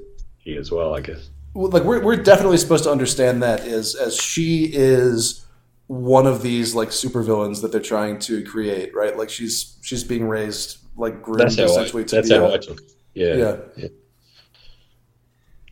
as 0.59 0.71
well, 0.71 0.95
I 0.95 1.01
guess. 1.01 1.29
Well, 1.53 1.69
like 1.71 1.83
we're 1.83 2.01
we're 2.03 2.15
definitely 2.15 2.57
supposed 2.57 2.83
to 2.85 2.91
understand 2.91 3.41
that 3.43 3.61
is 3.65 3.95
as 3.95 4.15
she 4.15 4.69
is 4.71 5.45
one 5.87 6.27
of 6.27 6.41
these 6.43 6.75
like 6.75 6.89
supervillains 6.89 7.61
that 7.61 7.71
they're 7.71 7.81
trying 7.81 8.19
to 8.19 8.43
create, 8.43 8.93
right? 8.95 9.17
Like 9.17 9.29
she's 9.29 9.77
she's 9.81 10.03
being 10.03 10.27
raised 10.27 10.77
like 10.95 11.21
groomed 11.23 11.41
That's 11.41 11.57
how 11.57 11.63
I, 11.63 11.65
essentially 11.67 12.05
to 12.05 12.15
that's 12.15 12.29
be 12.29 12.35
how 12.35 12.45
a- 12.45 12.53
I 12.53 12.57
took. 12.57 12.81
Yeah, 13.13 13.33
Yeah. 13.35 13.55
yeah. 13.75 13.87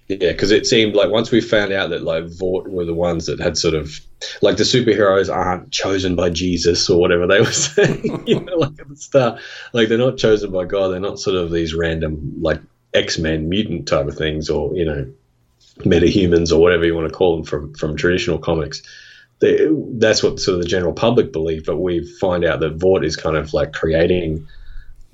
Yeah, 0.07 0.31
because 0.31 0.51
it 0.51 0.67
seemed 0.67 0.93
like 0.95 1.09
once 1.09 1.31
we 1.31 1.41
found 1.41 1.73
out 1.73 1.89
that 1.89 2.03
like 2.03 2.25
Vought 2.25 2.67
were 2.67 2.85
the 2.85 2.93
ones 2.93 3.25
that 3.25 3.39
had 3.39 3.57
sort 3.57 3.73
of 3.73 3.99
like 4.43 4.57
the 4.57 4.63
superheroes 4.63 5.33
aren't 5.33 5.71
chosen 5.71 6.15
by 6.15 6.29
Jesus 6.29 6.87
or 6.89 6.99
whatever 6.99 7.25
they 7.25 7.39
were 7.41 7.51
saying, 7.51 8.23
you 8.27 8.39
know, 8.39 8.55
like 8.55 8.79
at 8.79 8.87
the 8.87 8.95
start, 8.95 9.41
like 9.73 9.89
they're 9.89 9.97
not 9.97 10.17
chosen 10.17 10.51
by 10.51 10.65
God. 10.65 10.89
They're 10.89 10.99
not 10.99 11.19
sort 11.19 11.35
of 11.35 11.51
these 11.51 11.73
random 11.73 12.35
like 12.39 12.61
X 12.93 13.17
Men 13.17 13.49
mutant 13.49 13.87
type 13.87 14.07
of 14.07 14.15
things, 14.15 14.47
or 14.47 14.75
you 14.75 14.85
know, 14.85 15.11
metahumans 15.79 16.51
or 16.51 16.61
whatever 16.61 16.85
you 16.85 16.93
want 16.93 17.09
to 17.09 17.13
call 17.13 17.35
them 17.35 17.45
from 17.45 17.73
from 17.73 17.97
traditional 17.97 18.37
comics. 18.37 18.83
They, 19.39 19.67
that's 19.93 20.21
what 20.21 20.39
sort 20.39 20.55
of 20.55 20.61
the 20.61 20.69
general 20.69 20.93
public 20.93 21.33
believe, 21.33 21.65
but 21.65 21.77
we 21.77 22.05
find 22.19 22.45
out 22.45 22.59
that 22.59 22.75
Vought 22.75 23.03
is 23.03 23.17
kind 23.17 23.35
of 23.35 23.53
like 23.55 23.73
creating 23.73 24.47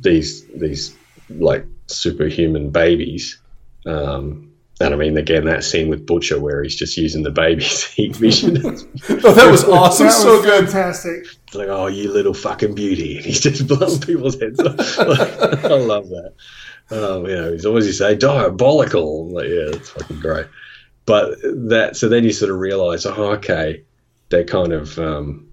these 0.02 0.46
these 0.48 0.94
like 1.30 1.66
superhuman 1.88 2.72
babies. 2.72 3.40
Um, 3.86 4.51
and 4.82 4.94
I 4.94 4.98
mean, 4.98 5.18
again, 5.18 5.46
that 5.46 5.64
scene 5.64 5.90
with 5.90 6.06
Butcher 6.06 6.40
where 6.40 6.64
he's 6.64 6.76
just 6.76 6.98
using 6.98 7.24
the 7.24 7.32
baby's 7.32 7.84
heat 7.94 8.16
vision. 8.16 8.58
Oh, 9.24 9.34
that 9.34 9.52
was 9.52 9.64
awesome. 9.66 10.08
that 10.08 10.14
so 10.14 10.38
was 10.38 10.46
good. 10.46 10.66
fantastic. 10.66 11.26
It's 11.48 11.56
like, 11.56 11.68
oh, 11.68 11.88
you 11.88 12.12
little 12.12 12.34
fucking 12.34 12.76
beauty. 12.76 13.18
And 13.18 13.26
he's 13.26 13.40
just 13.40 13.68
blowing 13.68 14.00
people's 14.00 14.40
heads 14.40 14.60
off. 14.60 14.98
Like, 14.98 15.20
I 15.66 15.76
love 15.76 16.10
that. 16.10 16.34
Um, 16.90 17.26
you 17.26 17.36
know, 17.36 17.52
he's 17.52 17.66
always 17.66 17.86
you 17.88 17.94
say 17.94 18.16
diabolical. 18.16 19.28
I'm 19.28 19.34
like, 19.34 19.48
yeah, 19.48 19.76
it's 19.78 19.90
fucking 19.90 20.20
great. 20.20 20.48
But 21.06 21.38
that, 21.42 21.98
so 21.98 22.10
then 22.10 22.24
you 22.24 22.32
sort 22.32 22.52
of 22.52 22.58
realize, 22.58 23.06
oh, 23.06 23.32
okay, 23.34 23.84
they're 24.30 24.44
kind 24.44 24.72
of 24.72 24.98
um, 24.98 25.50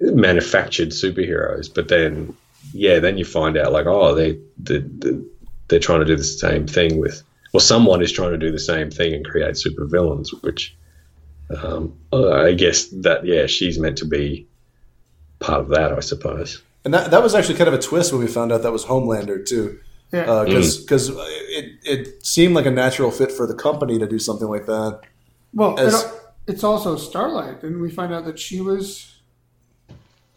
manufactured 0.00 0.88
superheroes. 0.88 1.72
But 1.72 1.88
then, 1.88 2.36
yeah, 2.72 2.98
then 2.98 3.18
you 3.18 3.24
find 3.24 3.56
out, 3.56 3.72
like, 3.72 3.86
oh, 3.86 4.14
they, 4.14 4.38
they, 4.58 4.78
they, 4.78 5.20
they're 5.68 5.80
trying 5.80 6.00
to 6.00 6.06
do 6.06 6.16
the 6.16 6.24
same 6.24 6.66
thing 6.66 6.98
with, 6.98 7.22
well, 7.56 7.60
someone 7.60 8.02
is 8.02 8.12
trying 8.12 8.32
to 8.32 8.38
do 8.38 8.52
the 8.52 8.58
same 8.58 8.90
thing 8.90 9.14
and 9.14 9.24
create 9.24 9.54
supervillains, 9.54 10.28
which 10.42 10.76
um, 11.62 11.94
I 12.12 12.52
guess 12.52 12.88
that, 12.88 13.24
yeah, 13.24 13.46
she's 13.46 13.78
meant 13.78 13.96
to 13.98 14.04
be 14.04 14.46
part 15.38 15.60
of 15.60 15.68
that, 15.68 15.92
I 15.92 16.00
suppose. 16.00 16.62
And 16.84 16.92
that, 16.92 17.10
that 17.10 17.22
was 17.22 17.34
actually 17.34 17.54
kind 17.56 17.68
of 17.68 17.74
a 17.74 17.78
twist 17.78 18.12
when 18.12 18.20
we 18.20 18.26
found 18.26 18.52
out 18.52 18.62
that 18.62 18.72
was 18.72 18.84
Homelander 18.84 19.44
too, 19.46 19.78
Yeah. 20.12 20.44
because 20.44 21.08
it 21.58 21.66
it 21.82 22.26
seemed 22.26 22.54
like 22.54 22.66
a 22.66 22.70
natural 22.70 23.10
fit 23.10 23.32
for 23.32 23.46
the 23.46 23.54
company 23.54 23.98
to 23.98 24.06
do 24.06 24.18
something 24.18 24.48
like 24.48 24.66
that. 24.66 25.00
well, 25.54 25.78
as- 25.80 26.04
it, 26.04 26.10
it's 26.48 26.62
also 26.64 26.96
Starlight. 26.96 27.60
Didn't 27.62 27.80
we 27.80 27.90
find 27.90 28.12
out 28.14 28.24
that 28.26 28.38
she 28.38 28.60
was 28.60 29.14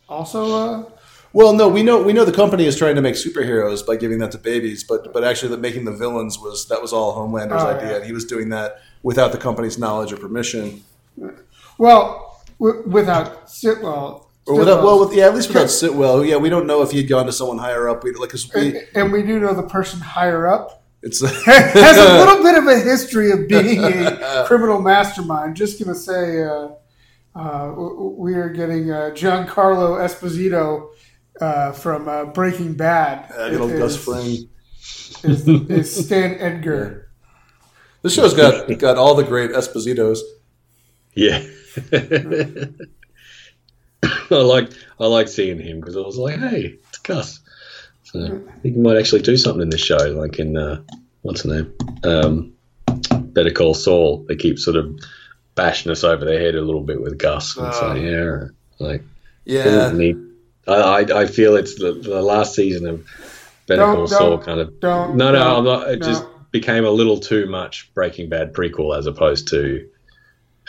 also 0.08 0.42
uh, 0.56 0.90
Well, 1.32 1.54
no, 1.54 1.68
we 1.70 1.84
know 1.84 2.02
we 2.02 2.14
know 2.14 2.26
the 2.26 2.32
company 2.32 2.66
is 2.66 2.76
trying 2.76 2.96
to 2.96 3.02
make 3.02 3.16
superheroes 3.16 3.86
by 3.86 3.96
giving 3.96 4.18
that 4.20 4.32
to 4.32 4.38
babies, 4.38 4.84
but 4.84 5.14
but 5.14 5.24
actually, 5.24 5.50
that 5.50 5.60
making 5.62 5.86
the 5.86 5.92
villains 5.92 6.40
was 6.40 6.68
that 6.70 6.82
was 6.82 6.92
all 6.92 7.14
Homelander's 7.14 7.62
Oh, 7.62 7.68
idea, 7.68 7.90
yeah. 7.92 7.96
and 7.98 8.06
he 8.06 8.14
was 8.14 8.26
doing 8.26 8.50
that 8.50 8.82
without 9.04 9.32
the 9.32 9.38
company's 9.38 9.78
knowledge 9.78 10.12
or 10.12 10.18
permission, 10.18 10.84
well 11.78 12.42
w- 12.60 12.84
without 12.88 13.50
Stillwell? 13.50 14.28
or 14.48 14.58
without 14.58 14.84
well, 14.84 15.00
with, 15.06 15.16
yeah, 15.16 15.26
at 15.26 15.36
least 15.36 15.50
without 15.50 15.70
Stillwell. 15.70 16.26
Yeah, 16.26 16.38
we 16.38 16.50
don't 16.50 16.66
know 16.66 16.82
if 16.82 16.92
he 16.92 16.98
had 16.98 17.08
gone 17.08 17.28
to 17.28 17.32
someone 17.32 17.60
higher 17.60 17.88
up. 17.88 18.04
We 18.04 18.12
like 18.14 18.34
we, 18.56 18.82
and 18.96 19.12
we 19.12 19.22
do 19.22 19.40
know 19.40 19.54
the 19.54 19.64
person 19.64 20.00
higher 20.00 20.48
up 20.48 20.80
it's 21.02 21.22
has 21.46 21.98
a 21.98 22.18
little 22.20 22.44
bit 22.44 22.58
of 22.58 22.68
a 22.68 22.80
history 22.80 23.32
of 23.32 23.48
being 23.48 23.84
a 23.84 24.44
criminal 24.48 24.82
mastermind. 24.82 25.56
Just 25.56 25.82
gonna 25.84 25.96
say, 25.96 26.44
uh, 26.44 26.70
uh, 27.36 27.72
we 27.76 28.34
are 28.34 28.50
getting 28.50 28.92
uh, 28.92 29.12
Giancarlo 29.14 30.00
Esposito 30.00 30.90
uh, 31.42 31.72
from 31.74 32.08
uh, 32.08 32.26
Breaking 32.26 32.74
Bad. 32.74 33.32
Uh, 33.32 33.50
good 33.50 33.62
old 33.62 33.72
Gus 33.72 33.96
Fring. 33.98 34.50
is, 35.24 35.48
is 35.48 36.06
Stan 36.06 36.36
Edgar. 36.40 37.06
This 38.02 38.14
show's 38.14 38.34
got 38.34 38.66
got 38.80 38.98
all 38.98 39.14
the 39.14 39.26
great 39.26 39.52
Espositos. 39.52 40.20
Yeah. 41.16 41.44
I 44.32 44.36
like 44.36 44.70
I 45.00 45.08
like 45.08 45.28
seeing 45.28 45.60
him 45.60 45.82
because 45.82 45.98
I 45.98 46.00
was 46.00 46.18
like, 46.18 46.40
hey, 46.40 46.78
it's 46.88 46.98
Gus. 47.00 47.42
So 48.04 48.24
I 48.26 48.52
think 48.62 48.76
he 48.76 48.82
might 48.82 48.98
actually 48.98 49.22
do 49.22 49.36
something 49.36 49.62
in 49.64 49.70
this 49.70 49.82
show, 49.82 49.98
like 49.98 50.40
in 50.40 50.56
uh, 50.56 50.82
what's 51.24 51.44
the 51.44 51.56
name? 51.56 51.74
Um, 52.06 52.54
Better 53.34 53.52
Call 53.52 53.74
Saul. 53.74 54.26
They 54.30 54.38
keep 54.38 54.58
sort 54.60 54.78
of 54.78 54.98
bashing 55.56 55.92
us 55.92 56.06
over 56.06 56.24
the 56.24 56.40
head 56.40 56.56
a 56.56 56.62
little 56.62 56.84
bit 56.84 57.02
with 57.02 57.18
Gus. 57.18 57.58
And 57.58 57.74
so 57.74 57.88
Oh. 57.90 57.94
yeah, 57.96 58.46
like 58.80 59.04
Yeah, 59.44 59.92
neat. 59.92 60.16
I, 60.68 60.74
I 60.74 61.22
I 61.22 61.26
feel 61.28 61.56
it's 61.56 61.76
the, 61.76 61.94
the 61.94 62.22
last 62.22 62.54
season 62.56 62.88
of 62.88 63.06
Better 63.68 63.84
Call 63.84 64.08
Saul 64.08 64.38
kind 64.40 64.60
of 64.60 64.80
Don't 64.80 65.16
no, 65.16 65.32
no, 65.32 65.40
don't- 65.40 65.58
I'm 65.58 65.64
not. 65.64 65.90
It 65.92 66.00
no. 66.00 66.06
just 66.08 66.24
became 66.52 66.86
a 66.86 66.90
little 66.92 67.20
too 67.20 67.46
much 67.48 67.92
Breaking 67.94 68.30
Bad 68.30 68.54
prequel 68.54 68.98
as 68.98 69.06
opposed 69.08 69.48
to 69.50 69.88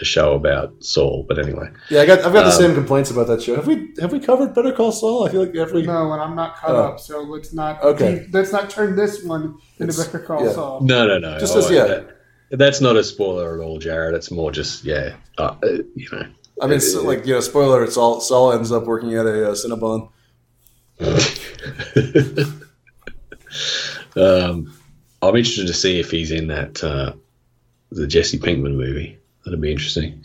a 0.01 0.05
show 0.05 0.34
about 0.34 0.72
Saul. 0.82 1.24
But 1.28 1.38
anyway, 1.38 1.70
yeah. 1.91 2.01
I 2.03 2.07
got 2.07 2.18
I've 2.20 2.32
got 2.32 2.45
the 2.45 2.51
Um, 2.51 2.59
same 2.59 2.74
complaints 2.74 3.11
about 3.11 3.26
that 3.26 3.43
show. 3.43 3.57
Have 3.57 3.66
we 3.66 3.91
have 4.01 4.12
we 4.12 4.20
covered 4.20 4.55
Better 4.55 4.72
Call 4.72 4.93
Saul? 4.93 5.26
I 5.26 5.30
feel 5.30 5.45
like 5.45 5.55
every 5.57 5.82
No, 5.82 6.12
and 6.12 6.22
I'm 6.22 6.34
not 6.36 6.57
caught 6.57 6.70
Oh. 6.70 6.82
up, 6.84 7.01
so 7.01 7.20
let's 7.22 7.53
not. 7.53 7.82
Okay. 7.82 8.26
let's 8.32 8.53
not 8.53 8.70
turn 8.70 8.97
this 8.97 9.22
one 9.24 9.59
into 9.78 9.91
It's- 9.93 10.07
Better 10.07 10.20
Call 10.24 10.45
yeah. 10.47 10.53
Saul. 10.53 10.80
no, 10.82 11.07
no, 11.07 11.18
no. 11.18 11.38
Just 11.38 11.55
I 11.55 11.59
as- 11.59 11.64
like 11.66 11.74
yeah. 11.74 11.84
that. 11.86 12.16
That's 12.53 12.80
not 12.80 12.97
a 12.97 13.05
spoiler 13.05 13.55
at 13.61 13.64
all, 13.64 13.78
Jared. 13.78 14.14
It's 14.14 14.30
more 14.30 14.51
just 14.51 14.84
yeah, 14.84 15.14
uh, 15.38 15.55
uh, 15.62 15.68
you 15.95 16.09
know. 16.11 16.26
I 16.61 16.66
mean, 16.66 16.80
so, 16.80 17.02
like 17.02 17.26
you 17.26 17.34
know, 17.34 17.40
spoiler: 17.40 17.82
it's 17.82 17.96
all 17.96 18.20
Saul 18.20 18.52
ends 18.52 18.70
up 18.72 18.84
working 18.84 19.14
at 19.14 19.26
a 19.26 19.50
uh, 19.50 19.54
Cinnabon. 19.54 20.11
um, 24.16 24.72
I'm 25.22 25.36
interested 25.36 25.66
to 25.66 25.72
see 25.74 25.98
if 25.98 26.11
he's 26.11 26.30
in 26.30 26.48
that 26.48 26.82
uh, 26.84 27.12
the 27.90 28.06
Jesse 28.06 28.38
Pinkman 28.38 28.76
movie. 28.76 29.18
That'd 29.44 29.61
be 29.61 29.72
interesting. 29.72 30.24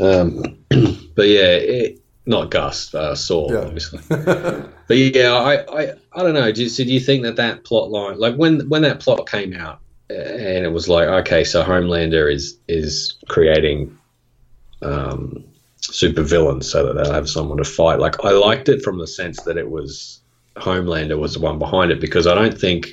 Um, 0.00 0.58
but 1.14 1.28
yeah, 1.28 1.52
it, 1.56 2.00
not 2.26 2.50
Gus, 2.50 2.94
uh, 2.94 3.14
Saul, 3.14 3.52
Yeah. 3.52 3.60
obviously. 3.60 4.00
But 4.08 4.96
yeah, 4.96 5.32
I, 5.34 5.82
I, 5.82 5.92
I 6.12 6.22
don't 6.22 6.34
know. 6.34 6.50
Do 6.52 6.62
you, 6.62 6.68
so 6.70 6.84
do 6.84 6.92
you 6.92 7.00
think 7.00 7.22
that 7.24 7.36
that 7.36 7.64
plot 7.64 7.90
line, 7.90 8.18
like 8.18 8.36
when 8.36 8.68
when 8.70 8.82
that 8.82 9.00
plot 9.00 9.28
came 9.28 9.54
out, 9.54 9.80
and 10.08 10.64
it 10.64 10.72
was 10.72 10.88
like, 10.88 11.08
okay, 11.08 11.44
so 11.44 11.62
Homelander 11.62 12.32
is 12.32 12.58
is 12.68 13.16
creating 13.28 13.97
um, 14.82 15.44
super 15.80 16.22
villains 16.22 16.70
so 16.70 16.86
that 16.86 16.94
they'll 16.94 17.12
have 17.12 17.28
someone 17.28 17.58
to 17.58 17.64
fight. 17.64 17.98
Like 17.98 18.24
I 18.24 18.30
liked 18.30 18.68
it 18.68 18.82
from 18.82 18.98
the 18.98 19.06
sense 19.06 19.42
that 19.42 19.56
it 19.56 19.70
was 19.70 20.20
Homelander 20.56 21.18
was 21.18 21.34
the 21.34 21.40
one 21.40 21.58
behind 21.58 21.90
it 21.90 22.00
because 22.00 22.26
I 22.26 22.34
don't 22.34 22.58
think. 22.58 22.88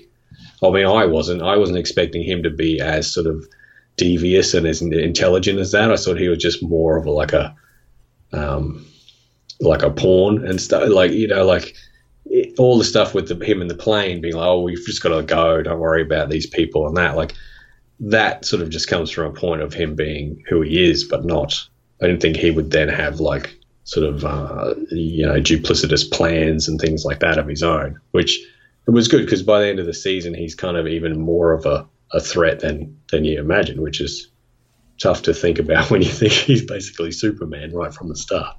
I 0.63 0.69
mean, 0.69 0.85
I 0.85 1.05
wasn't. 1.05 1.41
I 1.41 1.57
wasn't 1.57 1.77
expecting 1.77 2.23
him 2.23 2.43
to 2.43 2.49
be 2.49 2.79
as 2.79 3.11
sort 3.11 3.27
of 3.27 3.45
devious 3.97 4.53
and 4.53 4.65
as 4.65 4.81
intelligent 4.81 5.59
as 5.59 5.71
that. 5.71 5.91
I 5.91 5.97
thought 5.97 6.19
he 6.19 6.29
was 6.29 6.39
just 6.39 6.63
more 6.63 6.97
of 6.97 7.05
a, 7.05 7.11
like 7.11 7.33
a, 7.33 7.55
um, 8.33 8.85
like 9.59 9.83
a 9.83 9.89
pawn 9.89 10.45
and 10.45 10.59
stuff. 10.61 10.89
Like 10.89 11.11
you 11.11 11.27
know, 11.27 11.45
like 11.45 11.75
it, 12.25 12.57
all 12.57 12.77
the 12.77 12.83
stuff 12.83 13.13
with 13.13 13.27
the, 13.27 13.45
him 13.45 13.61
in 13.61 13.67
the 13.67 13.75
plane 13.75 14.21
being 14.21 14.35
like, 14.35 14.47
"Oh, 14.47 14.61
we've 14.61 14.85
just 14.85 15.03
got 15.03 15.15
to 15.15 15.23
go. 15.23 15.61
Don't 15.61 15.79
worry 15.79 16.01
about 16.01 16.29
these 16.29 16.47
people 16.47 16.87
and 16.87 16.97
that." 16.97 17.15
Like 17.15 17.33
that 17.99 18.45
sort 18.45 18.61
of 18.61 18.69
just 18.69 18.87
comes 18.87 19.11
from 19.11 19.25
a 19.25 19.33
point 19.33 19.61
of 19.61 19.73
him 19.73 19.95
being 19.95 20.43
who 20.47 20.61
he 20.61 20.89
is, 20.89 21.03
but 21.03 21.25
not. 21.25 21.67
I 22.01 22.07
didn't 22.07 22.21
think 22.21 22.37
he 22.37 22.51
would 22.51 22.71
then 22.71 22.89
have 22.89 23.19
like 23.19 23.55
sort 23.83 24.05
of 24.07 24.25
uh, 24.25 24.73
you 24.91 25.25
know 25.25 25.39
duplicitous 25.39 26.09
plans 26.11 26.67
and 26.67 26.79
things 26.79 27.05
like 27.05 27.19
that 27.19 27.37
of 27.37 27.47
his 27.47 27.63
own, 27.63 27.99
which 28.11 28.39
it 28.87 28.91
was 28.91 29.07
good 29.07 29.23
because 29.25 29.43
by 29.43 29.59
the 29.61 29.67
end 29.67 29.79
of 29.79 29.85
the 29.85 29.93
season 29.93 30.33
he's 30.33 30.55
kind 30.55 30.77
of 30.77 30.87
even 30.87 31.19
more 31.19 31.53
of 31.53 31.65
a, 31.65 31.87
a 32.11 32.19
threat 32.19 32.59
than 32.59 32.99
than 33.11 33.25
you 33.25 33.39
imagine, 33.39 33.81
which 33.81 34.01
is 34.01 34.27
tough 35.01 35.21
to 35.23 35.33
think 35.33 35.59
about 35.59 35.89
when 35.91 36.01
you 36.01 36.09
think 36.09 36.33
he's 36.33 36.65
basically 36.65 37.11
Superman 37.11 37.73
right 37.73 37.93
from 37.93 38.09
the 38.09 38.15
start. 38.15 38.55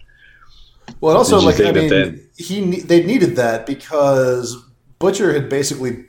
Well, 1.00 1.12
and 1.12 1.18
also, 1.18 1.40
like 1.40 1.60
I 1.60 1.72
mean, 1.72 1.88
then- 1.88 2.28
he 2.36 2.80
they 2.80 3.02
needed 3.02 3.36
that 3.36 3.66
because 3.66 4.56
Butcher 4.98 5.32
had 5.32 5.48
basically 5.48 6.04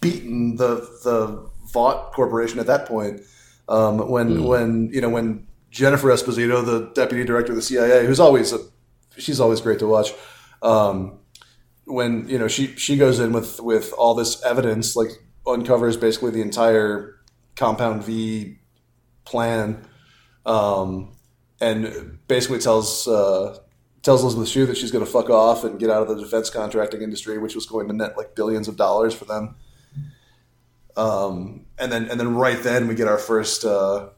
beaten 0.00 0.56
the 0.56 0.76
the 1.04 1.48
Vought 1.72 2.12
Corporation 2.12 2.58
at 2.60 2.66
that 2.66 2.86
point. 2.86 3.22
Um, 3.68 4.08
when 4.10 4.36
Hmm. 4.36 4.44
when 4.44 4.90
you 4.92 5.00
know 5.00 5.08
when 5.08 5.46
Jennifer 5.70 6.08
Esposito, 6.08 6.64
the 6.64 6.90
deputy 6.94 7.24
director 7.24 7.52
of 7.52 7.56
the 7.56 7.62
CIA, 7.62 8.06
who's 8.06 8.20
always 8.20 8.52
a, 8.52 8.58
she's 9.16 9.40
always 9.40 9.60
great 9.60 9.78
to 9.80 9.86
watch. 9.86 10.12
Um, 10.62 11.18
when 11.84 12.28
you 12.28 12.38
know 12.38 12.48
she 12.48 12.68
she 12.76 12.96
goes 12.96 13.18
in 13.18 13.32
with 13.32 13.60
with 13.60 13.92
all 13.96 14.14
this 14.14 14.42
evidence, 14.44 14.96
like 14.96 15.10
uncovers 15.46 15.96
basically 15.96 16.30
the 16.30 16.42
entire 16.42 17.16
Compound 17.56 18.04
V 18.04 18.58
plan, 19.24 19.84
um, 20.46 21.16
and 21.60 22.18
basically 22.28 22.58
tells 22.58 23.08
uh, 23.08 23.58
tells 24.02 24.22
Elizabeth 24.22 24.48
Shue 24.48 24.66
that 24.66 24.76
she's 24.76 24.90
going 24.90 25.04
to 25.04 25.10
fuck 25.10 25.30
off 25.30 25.64
and 25.64 25.78
get 25.78 25.90
out 25.90 26.02
of 26.02 26.08
the 26.08 26.22
defense 26.22 26.50
contracting 26.50 27.02
industry, 27.02 27.38
which 27.38 27.54
was 27.54 27.66
going 27.66 27.88
to 27.88 27.94
net 27.94 28.16
like 28.16 28.34
billions 28.34 28.68
of 28.68 28.76
dollars 28.76 29.14
for 29.14 29.24
them. 29.24 29.56
Um, 30.96 31.66
and 31.78 31.92
then 31.92 32.08
and 32.08 32.18
then 32.18 32.34
right 32.34 32.62
then 32.62 32.88
we 32.88 32.94
get 32.94 33.08
our 33.08 33.18
first 33.18 33.64
uh, 33.64 34.08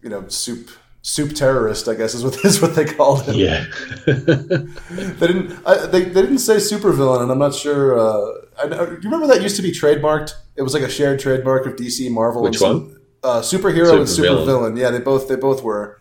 you 0.00 0.08
know 0.08 0.26
soup 0.28 0.70
soup 1.02 1.34
terrorist, 1.34 1.88
I 1.88 1.94
guess 1.94 2.14
is 2.14 2.24
what 2.24 2.44
is 2.44 2.62
what 2.62 2.74
they 2.74 2.84
called 2.84 3.22
him. 3.22 3.34
Yeah. 3.34 3.64
They 4.06 5.26
didn't 5.26 5.58
I, 5.66 5.86
they, 5.86 6.02
they 6.04 6.22
didn't 6.22 6.38
say 6.38 6.56
supervillain, 6.56 7.22
and 7.22 7.30
I'm 7.30 7.38
not 7.38 7.54
sure. 7.54 7.98
Uh, 7.98 8.32
I, 8.62 8.66
know- 8.66 8.86
do 8.86 8.92
you 8.92 9.10
remember 9.10 9.26
that 9.28 9.42
used 9.42 9.56
to 9.56 9.62
be 9.62 9.72
trademarked? 9.72 10.32
It 10.56 10.62
was 10.62 10.74
like 10.74 10.82
a 10.82 10.88
shared 10.90 11.18
trademark 11.20 11.66
of 11.66 11.76
DC, 11.76 12.10
Marvel. 12.10 12.42
Which 12.42 12.54
and 12.54 12.58
some- 12.60 12.84
one? 12.90 12.96
Uh, 13.24 13.40
superhero 13.40 13.92
and 13.98 14.02
Supervillain. 14.06 14.46
supervillain. 14.46 14.78
Yeah, 14.78 14.90
they 14.90 14.98
both 14.98 15.28
they 15.28 15.36
both 15.36 15.62
were. 15.62 16.00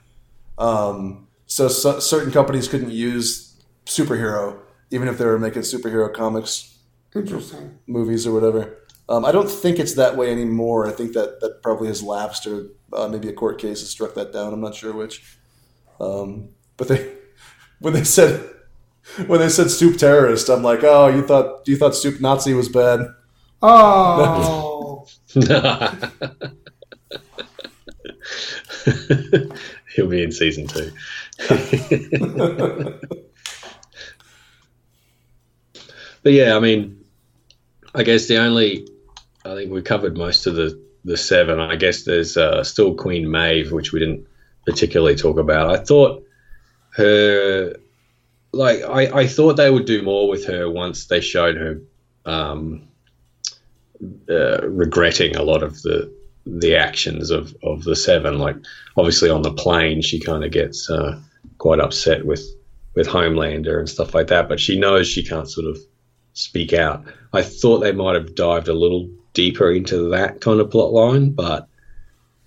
Um, 0.58 1.28
so, 1.46 1.68
so 1.68 2.00
certain 2.00 2.32
companies 2.32 2.68
couldn't 2.68 2.90
use 2.92 3.62
superhero, 3.86 4.58
even 4.90 5.08
if 5.08 5.18
they 5.20 5.26
were 5.26 5.38
making 5.40 5.62
superhero 5.62 6.12
comics, 6.12 6.78
Interesting. 7.16 7.78
movies, 7.88 8.26
or 8.26 8.34
whatever. 8.34 8.76
Um, 9.08 9.24
I 9.26 9.32
don't 9.32 9.50
think 9.50 9.78
it's 9.78 9.94
that 9.96 10.18
way 10.18 10.32
anymore. 10.32 10.88
I 10.88 10.92
think 10.92 11.14
that 11.14 11.42
that 11.42 11.62
probably 11.62 11.90
has 11.90 12.02
lapsed, 12.02 12.48
or 12.48 12.68
uh, 12.94 13.08
maybe 13.08 13.30
a 13.30 13.34
court 13.34 13.60
case 13.60 13.80
has 13.82 13.90
struck 13.90 14.14
that 14.16 14.34
down. 14.34 14.54
I'm 14.54 14.62
not 14.62 14.76
sure 14.76 14.94
which. 14.94 15.38
Um, 16.00 16.50
but 16.78 16.88
they 16.88 17.14
when 17.80 17.94
they 17.94 18.04
said 18.04 18.50
when 19.28 19.40
they 19.40 19.50
said 19.50 19.72
soup 19.72 19.98
terrorist, 19.98 20.50
I'm 20.50 20.64
like, 20.64 20.84
oh, 20.84 21.08
you 21.08 21.26
thought 21.26 21.68
you 21.68 21.78
thought 21.78 21.96
soup 21.96 22.22
Nazi 22.22 22.54
was 22.54 22.70
bad. 22.70 23.08
Oh, 23.62 25.06
He'll 29.96 30.08
be 30.08 30.24
in 30.24 30.32
season 30.32 30.68
two. 30.68 30.92
but 36.24 36.34
yeah, 36.34 36.56
I 36.56 36.60
mean, 36.60 37.04
I 37.94 38.04
guess 38.04 38.28
the 38.28 38.38
only, 38.38 38.88
I 39.46 39.54
think 39.56 39.72
we 39.72 39.82
covered 39.82 40.18
most 40.18 40.48
of 40.48 40.56
the 40.56 40.82
the 41.06 41.18
seven. 41.18 41.60
I 41.60 41.76
guess 41.76 42.04
there's 42.04 42.38
uh, 42.38 42.64
still 42.64 42.96
Queen 42.96 43.30
Maeve, 43.30 43.72
which 43.72 43.92
we 43.92 44.00
didn't 44.00 44.26
particularly 44.66 45.16
talk 45.16 45.38
about. 45.38 45.70
I 45.70 45.84
thought 45.84 46.24
her, 46.92 47.76
like, 48.52 48.82
I, 48.84 49.22
I 49.22 49.28
thought 49.28 49.58
they 49.58 49.72
would 49.72 49.86
do 49.86 50.02
more 50.02 50.28
with 50.28 50.46
her 50.46 50.70
once 50.70 51.06
they 51.06 51.22
showed 51.22 51.58
her 51.58 51.82
um, 52.26 52.88
uh, 54.30 54.68
regretting 54.68 55.36
a 55.36 55.44
lot 55.44 55.64
of 55.64 55.82
the 55.82 56.12
the 56.48 56.76
actions 56.76 57.30
of, 57.30 57.56
of 57.64 57.84
the 57.84 57.96
seven. 57.96 58.40
Like 58.40 58.56
obviously 58.98 59.30
on 59.30 59.44
the 59.44 59.54
plane, 59.54 60.02
she 60.02 60.20
kind 60.20 60.44
of 60.44 60.52
gets 60.52 60.90
uh, 60.90 61.20
quite 61.60 61.80
upset 61.80 62.26
with 62.26 62.44
with 62.96 63.08
Homelander 63.08 63.80
and 63.80 63.90
stuff 63.90 64.14
like 64.14 64.28
that, 64.28 64.50
but 64.50 64.60
she 64.60 64.78
knows 64.78 65.08
she 65.08 65.24
can't 65.24 65.50
sort 65.50 65.68
of 65.68 65.78
speak 66.34 66.74
out. 66.74 67.06
I 67.32 67.42
thought 67.42 67.80
they 67.80 67.94
might 67.94 68.16
have 68.16 68.36
dived 68.36 68.68
a 68.68 68.74
little 68.74 69.10
deeper 69.34 69.72
into 69.72 70.10
that 70.10 70.42
kind 70.42 70.60
of 70.60 70.70
plot 70.70 70.92
line, 70.92 71.32
but 71.32 71.68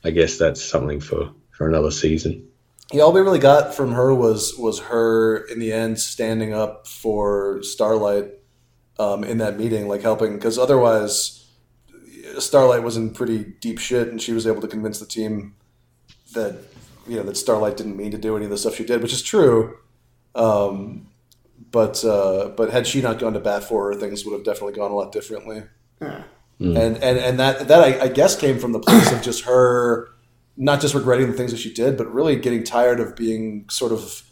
I 0.04 0.10
guess 0.10 0.38
that's 0.38 0.62
something 0.62 1.00
for 1.00 1.30
for 1.50 1.68
another 1.68 1.90
season. 1.90 2.48
Yeah, 2.92 3.02
all 3.02 3.12
we 3.12 3.20
really 3.20 3.38
got 3.38 3.74
from 3.74 3.92
her 3.92 4.14
was 4.14 4.54
was 4.58 4.80
her 4.80 5.38
in 5.46 5.58
the 5.58 5.72
end 5.72 5.98
standing 5.98 6.52
up 6.52 6.86
for 6.86 7.62
Starlight 7.62 8.30
um, 8.98 9.24
in 9.24 9.38
that 9.38 9.58
meeting, 9.58 9.88
like 9.88 10.02
helping 10.02 10.34
because 10.34 10.58
otherwise 10.58 11.46
Starlight 12.38 12.82
was 12.82 12.96
in 12.96 13.12
pretty 13.12 13.44
deep 13.60 13.78
shit, 13.78 14.08
and 14.08 14.20
she 14.20 14.32
was 14.32 14.46
able 14.46 14.60
to 14.60 14.68
convince 14.68 14.98
the 14.98 15.06
team 15.06 15.54
that 16.34 16.56
you 17.08 17.16
know 17.16 17.22
that 17.22 17.36
Starlight 17.36 17.76
didn't 17.76 17.96
mean 17.96 18.10
to 18.10 18.18
do 18.18 18.36
any 18.36 18.44
of 18.44 18.50
the 18.50 18.58
stuff 18.58 18.76
she 18.76 18.84
did, 18.84 19.02
which 19.02 19.12
is 19.12 19.22
true. 19.22 19.78
Um, 20.34 21.08
but 21.70 22.04
uh, 22.04 22.48
but 22.56 22.70
had 22.70 22.86
she 22.86 23.00
not 23.00 23.18
gone 23.18 23.32
to 23.32 23.40
bat 23.40 23.64
for 23.64 23.92
her, 23.92 23.98
things 23.98 24.24
would 24.24 24.32
have 24.32 24.44
definitely 24.44 24.74
gone 24.74 24.90
a 24.90 24.94
lot 24.94 25.12
differently. 25.12 25.64
yeah. 26.00 26.24
And 26.76 26.96
and 26.98 27.18
and 27.18 27.40
that 27.40 27.68
that 27.68 27.82
I, 27.82 28.04
I 28.04 28.08
guess 28.08 28.36
came 28.36 28.58
from 28.58 28.72
the 28.72 28.80
place 28.80 29.12
of 29.12 29.22
just 29.22 29.44
her 29.44 30.08
not 30.56 30.80
just 30.80 30.94
regretting 30.94 31.26
the 31.26 31.36
things 31.36 31.50
that 31.50 31.58
she 31.58 31.72
did, 31.72 31.96
but 31.96 32.12
really 32.12 32.36
getting 32.36 32.62
tired 32.62 33.00
of 33.00 33.16
being 33.16 33.68
sort 33.68 33.92
of 33.92 34.22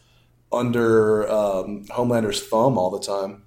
under 0.53 1.29
um, 1.31 1.85
Homelander's 1.91 2.47
thumb 2.47 2.79
all 2.79 2.91
the 2.91 3.01
time. 3.01 3.43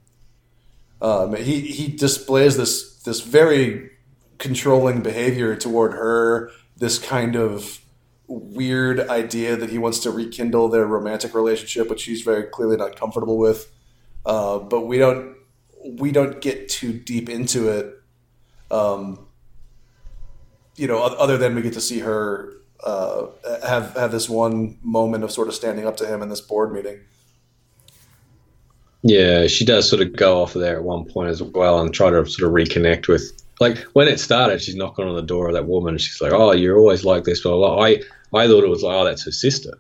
Um, 1.02 1.36
he 1.36 1.62
he 1.62 1.88
displays 1.88 2.58
this 2.58 3.02
this 3.04 3.22
very 3.22 3.92
controlling 4.38 5.02
behavior 5.02 5.56
toward 5.56 5.94
her. 5.94 6.52
This 6.78 7.00
kind 7.00 7.36
of 7.36 7.80
weird 8.28 9.00
idea 9.10 9.56
that 9.56 9.70
he 9.70 9.78
wants 9.78 10.00
to 10.00 10.12
rekindle 10.12 10.68
their 10.70 10.86
romantic 10.86 11.34
relationship, 11.34 11.90
which 11.90 12.02
she's 12.02 12.22
very 12.22 12.44
clearly 12.44 12.76
not 12.76 12.96
comfortable 12.96 13.38
with. 13.38 13.72
Uh, 14.26 14.60
but 14.60 14.82
we 14.82 14.98
don't 14.98 15.36
we 15.84 16.12
don't 16.12 16.42
get 16.42 16.68
too 16.68 16.92
deep 16.94 17.30
into 17.30 17.70
it. 17.70 18.02
Um, 18.72 19.28
you 20.76 20.88
know, 20.88 21.02
other 21.02 21.38
than 21.38 21.56
we 21.56 21.62
get 21.62 21.74
to 21.74 21.82
see 21.82 22.00
her 22.00 22.54
uh, 22.84 23.28
have 23.66 23.96
have 23.96 24.12
this 24.12 24.30
one 24.30 24.78
moment 24.82 25.24
of 25.24 25.32
sort 25.32 25.48
of 25.48 25.54
standing 25.54 25.88
up 25.88 25.98
to 25.98 26.06
him 26.06 26.22
in 26.22 26.30
this 26.30 26.42
board 26.42 26.74
meeting. 26.74 27.00
Yeah, 29.02 29.48
she 29.48 29.66
does 29.66 29.88
sort 29.88 30.02
of 30.02 30.16
go 30.16 30.42
off 30.42 30.54
there 30.54 30.78
at 30.78 30.84
one 30.84 31.06
point 31.06 31.30
as 31.30 31.42
well 31.42 31.80
and 31.80 31.94
try 31.94 32.10
to 32.10 32.26
sort 32.26 32.48
of 32.48 32.56
reconnect 32.56 33.08
with. 33.08 33.32
Like 33.60 33.78
when 33.94 34.08
it 34.08 34.20
started, 34.20 34.62
she's 34.62 34.76
knocking 34.76 35.08
on 35.08 35.16
the 35.16 35.22
door 35.22 35.48
of 35.48 35.54
that 35.54 35.68
woman. 35.68 35.94
And 35.94 36.02
she's 36.02 36.20
like, 36.20 36.34
"Oh, 36.34 36.52
you're 36.52 36.78
always 36.78 37.06
like 37.06 37.24
this." 37.24 37.42
Blah. 37.42 37.80
I 37.80 38.02
I 38.34 38.48
thought 38.48 38.64
it 38.64 38.70
was 38.70 38.84
like, 38.84 38.96
"Oh, 38.96 39.06
that's 39.06 39.26
her 39.26 39.32
sister," 39.32 39.80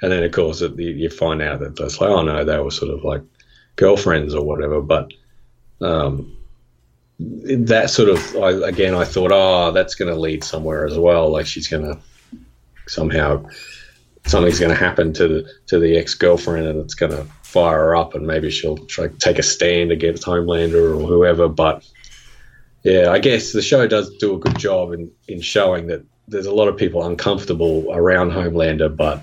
and 0.00 0.10
then 0.10 0.22
of 0.22 0.32
course 0.32 0.62
it, 0.62 0.78
you 0.78 1.10
find 1.10 1.42
out 1.42 1.60
that 1.60 1.76
that's 1.76 2.00
like, 2.00 2.10
"Oh 2.10 2.22
no, 2.22 2.44
they 2.44 2.58
were 2.58 2.70
sort 2.70 2.94
of 2.94 3.04
like 3.04 3.22
girlfriends 3.76 4.34
or 4.34 4.44
whatever." 4.44 4.80
But 4.80 5.12
um, 5.80 6.36
that 7.66 7.90
sort 7.90 8.08
of 8.08 8.36
I, 8.36 8.68
again, 8.68 8.94
I 8.94 9.04
thought, 9.04 9.30
"Oh, 9.32 9.72
that's 9.72 9.94
going 9.94 10.12
to 10.12 10.18
lead 10.18 10.44
somewhere 10.44 10.86
as 10.86 10.98
well." 10.98 11.30
Like 11.30 11.46
she's 11.46 11.68
going 11.68 11.84
to 11.84 11.98
somehow 12.86 13.44
something's 14.26 14.58
going 14.58 14.70
to 14.70 14.84
happen 14.84 15.12
to 15.14 15.28
the 15.28 15.50
to 15.66 15.78
the 15.78 15.96
ex 15.96 16.14
girlfriend, 16.14 16.66
and 16.66 16.80
it's 16.80 16.94
going 16.94 17.12
to 17.12 17.24
fire 17.42 17.78
her 17.78 17.96
up, 17.96 18.14
and 18.14 18.26
maybe 18.26 18.50
she'll 18.50 18.78
try 18.78 19.08
take 19.18 19.38
a 19.38 19.42
stand 19.42 19.92
against 19.92 20.24
Homelander 20.24 20.96
or 20.96 21.06
whoever. 21.06 21.48
But 21.48 21.84
yeah, 22.82 23.10
I 23.10 23.18
guess 23.18 23.52
the 23.52 23.62
show 23.62 23.86
does 23.86 24.16
do 24.18 24.34
a 24.34 24.38
good 24.38 24.58
job 24.58 24.92
in 24.92 25.10
in 25.28 25.40
showing 25.40 25.86
that 25.88 26.04
there's 26.28 26.46
a 26.46 26.54
lot 26.54 26.68
of 26.68 26.76
people 26.76 27.04
uncomfortable 27.04 27.86
around 27.90 28.30
Homelander, 28.30 28.94
but 28.94 29.22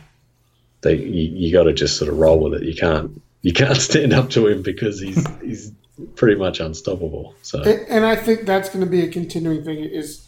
they 0.82 0.96
you, 0.96 1.32
you 1.34 1.54
got 1.54 1.64
to 1.64 1.74
just 1.74 1.98
sort 1.98 2.12
of 2.12 2.18
roll 2.18 2.40
with 2.40 2.62
it. 2.62 2.64
You 2.64 2.76
can't 2.76 3.22
you 3.42 3.54
can't 3.54 3.78
stand 3.90 4.14
up 4.14 4.30
to 4.32 4.48
him 4.48 4.62
because 4.62 5.00
he's 5.00 5.26
he's 5.42 5.72
pretty 6.16 6.36
much 6.36 6.60
unstoppable. 6.60 7.36
So 7.42 7.62
And 7.62 7.88
and 7.88 8.06
I 8.06 8.16
think 8.16 8.46
that's 8.46 8.70
going 8.70 8.84
to 8.84 8.90
be 8.90 9.02
a 9.02 9.10
continuing 9.10 9.64
thing 9.64 9.80
is 9.80 10.28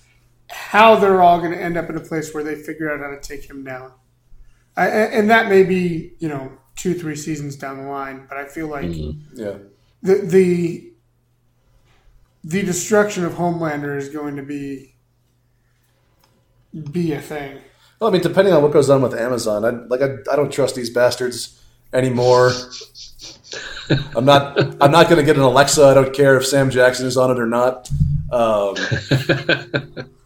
how 0.49 0.95
they're 0.95 1.21
all 1.21 1.39
going 1.39 1.51
to 1.51 1.61
end 1.61 1.77
up 1.77 1.89
in 1.89 1.95
a 1.95 2.01
place 2.01 2.33
where 2.33 2.43
they 2.43 2.55
figure 2.55 2.91
out 2.91 2.99
how 2.99 3.09
to 3.09 3.19
take 3.19 3.49
him 3.49 3.63
down. 3.63 3.93
I, 4.75 4.87
and 4.87 5.13
and 5.13 5.29
that 5.29 5.49
may 5.49 5.63
be, 5.63 6.13
you 6.19 6.29
know, 6.29 6.51
two, 6.75 6.93
three 6.93 7.15
seasons 7.15 7.55
down 7.55 7.77
the 7.77 7.89
line, 7.89 8.25
but 8.27 8.37
I 8.37 8.45
feel 8.45 8.67
like 8.67 8.85
mm-hmm. 8.85 9.39
Yeah, 9.39 9.57
the, 10.01 10.15
the 10.15 10.93
the 12.43 12.61
destruction 12.63 13.23
of 13.23 13.33
Homelander 13.33 13.97
is 13.97 14.09
going 14.09 14.35
to 14.35 14.43
be 14.43 14.95
be 16.91 17.13
a 17.13 17.21
thing. 17.21 17.59
well, 17.99 18.09
I 18.09 18.13
mean, 18.13 18.21
depending 18.21 18.53
on 18.53 18.63
what 18.63 18.71
goes 18.71 18.89
on 18.89 19.01
with 19.01 19.13
Amazon, 19.13 19.65
I 19.65 19.69
like 19.69 20.01
I, 20.01 20.17
I 20.31 20.35
don't 20.35 20.51
trust 20.51 20.75
these 20.75 20.89
bastards 20.89 21.61
anymore. 21.93 22.51
I'm 24.15 24.25
not 24.25 24.57
I'm 24.81 24.91
not 24.91 25.09
going 25.09 25.17
to 25.17 25.23
get 25.23 25.35
an 25.35 25.41
Alexa. 25.41 25.83
I 25.83 25.93
don't 25.93 26.13
care 26.13 26.37
if 26.37 26.45
Sam 26.45 26.69
Jackson 26.69 27.05
is 27.05 27.17
on 27.17 27.31
it 27.31 27.39
or 27.39 27.47
not. 27.47 27.89
Um, 28.31 28.75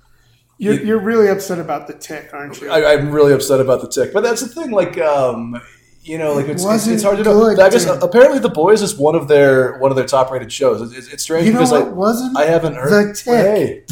You're, 0.57 0.82
you're 0.82 0.99
really 0.99 1.28
upset 1.28 1.59
about 1.59 1.88
the 1.88 1.93
tick, 1.93 2.30
aren't 2.32 2.61
you? 2.61 2.70
I, 2.70 2.93
I'm 2.93 3.11
really 3.11 3.34
upset 3.34 3.59
about 3.59 3.82
the 3.82 3.89
tick, 3.89 4.13
but 4.13 4.22
that's 4.22 4.41
the 4.41 4.47
thing. 4.47 4.72
Like, 4.72 4.97
um, 4.97 5.61
you 6.01 6.18
know, 6.18 6.34
like 6.34 6.45
it's, 6.45 6.61
it's, 6.61 6.63
wasn't 6.63 6.93
it's 6.95 7.03
hard 7.03 7.18
to 7.18 7.24
know. 7.24 7.34
good, 7.34 7.59
I 7.59 7.70
guess 7.70 7.84
dude. 7.84 8.01
apparently 8.01 8.39
the 8.39 8.49
boys 8.49 8.82
is 8.82 8.95
one 8.95 9.16
of 9.16 9.28
their 9.28 9.78
one 9.80 9.91
of 9.91 9.97
their 9.97 10.05
top 10.05 10.32
rated 10.32 10.53
shows. 10.53 10.93
It's, 10.95 11.11
it's 11.11 11.24
strange 11.24 11.47
you 11.47 11.51
know 11.51 11.59
because 11.59 11.72
what 11.72 11.82
I 11.82 11.89
wasn't? 11.89 12.38
I 12.38 12.45
haven't 12.45 12.76
heard 12.76 13.09
The 13.09 13.13
Tick. 13.16 13.26
Hey, 13.34 13.84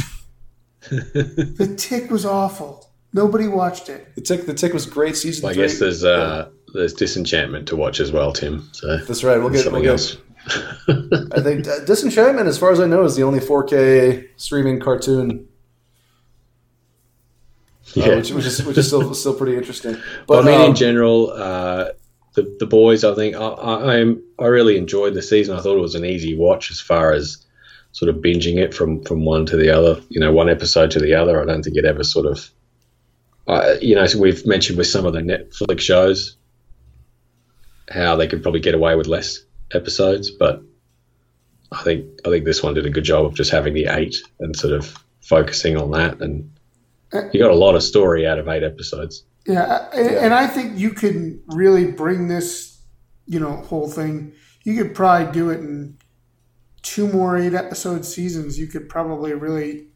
the 0.90 1.76
tick 1.78 2.10
was 2.10 2.26
awful. 2.26 2.90
Nobody 3.12 3.48
watched 3.48 3.90
it. 3.90 4.16
the 4.16 4.22
tick 4.22 4.46
the 4.46 4.54
tick 4.54 4.74
was 4.74 4.86
great 4.86 5.18
season. 5.18 5.50
I 5.50 5.54
three. 5.54 5.64
guess 5.64 5.80
there's 5.80 6.06
uh 6.06 6.50
there's 6.74 6.94
disenchantment 6.94 7.68
to 7.70 7.76
watch 7.76 8.00
as 8.00 8.12
well, 8.12 8.34
Tim. 8.34 8.68
So 8.72 8.98
That's 8.98 9.24
right. 9.24 9.38
We'll 9.38 9.50
get, 9.50 9.72
we'll 9.72 9.84
something 9.84 9.84
get 9.84 9.92
else. 9.92 10.18
I 11.38 11.40
think 11.42 11.68
uh, 11.68 11.80
Disenchantment, 11.86 12.48
as 12.48 12.58
far 12.58 12.72
as 12.72 12.80
I 12.82 12.86
know, 12.86 13.04
is 13.06 13.16
the 13.16 13.24
only 13.24 13.40
4K 13.40 14.28
streaming 14.36 14.80
cartoon, 14.82 15.48
uh, 17.96 18.02
Yeah. 18.02 18.16
which, 18.16 18.32
which 18.32 18.46
is 18.46 18.64
which 18.66 18.78
is 18.78 18.88
still 18.88 19.14
still 19.14 19.34
pretty 19.36 19.56
interesting. 19.56 19.94
But 20.28 20.44
But 20.44 20.44
I 20.44 20.46
mean, 20.52 20.62
um, 20.62 20.70
in 20.72 20.76
general, 20.76 21.32
uh, 21.32 21.90
the 22.34 22.56
the 22.60 22.66
boys, 22.66 23.04
I 23.04 23.14
think 23.16 23.36
I, 23.36 23.40
I 23.46 23.96
I'm 24.00 24.22
I 24.40 24.46
really 24.48 24.78
enjoyed 24.78 25.14
the 25.14 25.22
season. 25.22 25.56
I 25.58 25.62
thought 25.62 25.78
it 25.78 25.82
was 25.82 25.96
an 25.96 26.06
easy 26.06 26.36
watch 26.36 26.72
as 26.72 26.80
far 26.82 27.14
as 27.14 27.38
sort 27.92 28.10
of 28.10 28.18
binging 28.22 28.58
it 28.58 28.74
from 28.74 29.04
from 29.04 29.24
one 29.26 29.46
to 29.46 29.56
the 29.58 29.70
other. 29.70 30.02
You 30.10 30.20
know, 30.20 30.32
one 30.34 30.50
episode 30.50 30.92
to 30.92 31.00
the 31.00 31.14
other. 31.14 31.42
I 31.42 31.46
don't 31.46 31.64
think 31.64 31.78
it 31.78 31.86
ever 31.86 32.04
sort 32.04 32.26
of. 32.26 32.50
Uh, 33.48 33.76
you 33.82 33.94
know, 33.94 34.06
so 34.08 34.20
we've 34.20 34.46
mentioned 34.46 34.78
with 34.78 34.88
some 34.88 35.06
of 35.06 35.14
the 35.14 35.20
Netflix 35.20 35.82
shows 35.82 36.38
how 37.90 38.16
they 38.16 38.28
could 38.28 38.42
probably 38.42 38.60
get 38.62 38.76
away 38.76 38.96
with 38.96 39.08
less 39.08 39.40
episodes, 39.74 40.30
but 40.32 40.62
I 41.72 41.82
think 41.84 42.06
I 42.26 42.30
think 42.30 42.46
this 42.46 42.62
one 42.64 42.74
did 42.74 42.86
a 42.86 42.90
good 42.90 43.04
job 43.04 43.26
of 43.26 43.34
just 43.36 43.52
having 43.52 43.74
the 43.74 43.88
eight 43.88 44.16
and 44.40 44.56
sort 44.56 44.74
of 44.74 44.96
focusing 45.22 45.78
on 45.78 45.92
that, 45.92 46.22
and 46.22 46.50
you 47.34 47.40
got 47.40 47.52
a 47.52 47.56
lot 47.56 47.76
of 47.76 47.84
story 47.84 48.28
out 48.28 48.40
of 48.40 48.48
eight 48.48 48.64
episodes. 48.64 49.24
Yeah, 49.48 49.88
I- 49.94 49.98
and 50.00 50.34
I 50.34 50.48
think 50.48 50.78
you 50.78 50.92
could 50.92 51.40
really 51.48 51.92
bring 51.92 52.28
this, 52.28 52.78
you 53.26 53.40
know, 53.40 53.58
whole 53.58 53.90
thing. 53.90 54.34
You 54.64 54.82
could 54.82 54.96
probably 54.96 55.32
do 55.34 55.50
it 55.50 55.60
in 55.60 55.98
two 56.82 57.08
more 57.12 57.38
eight 57.38 57.54
episode 57.54 58.06
seasons. 58.06 58.58
You 58.60 58.68
could 58.68 58.88
probably 58.90 59.34
really 59.34 59.88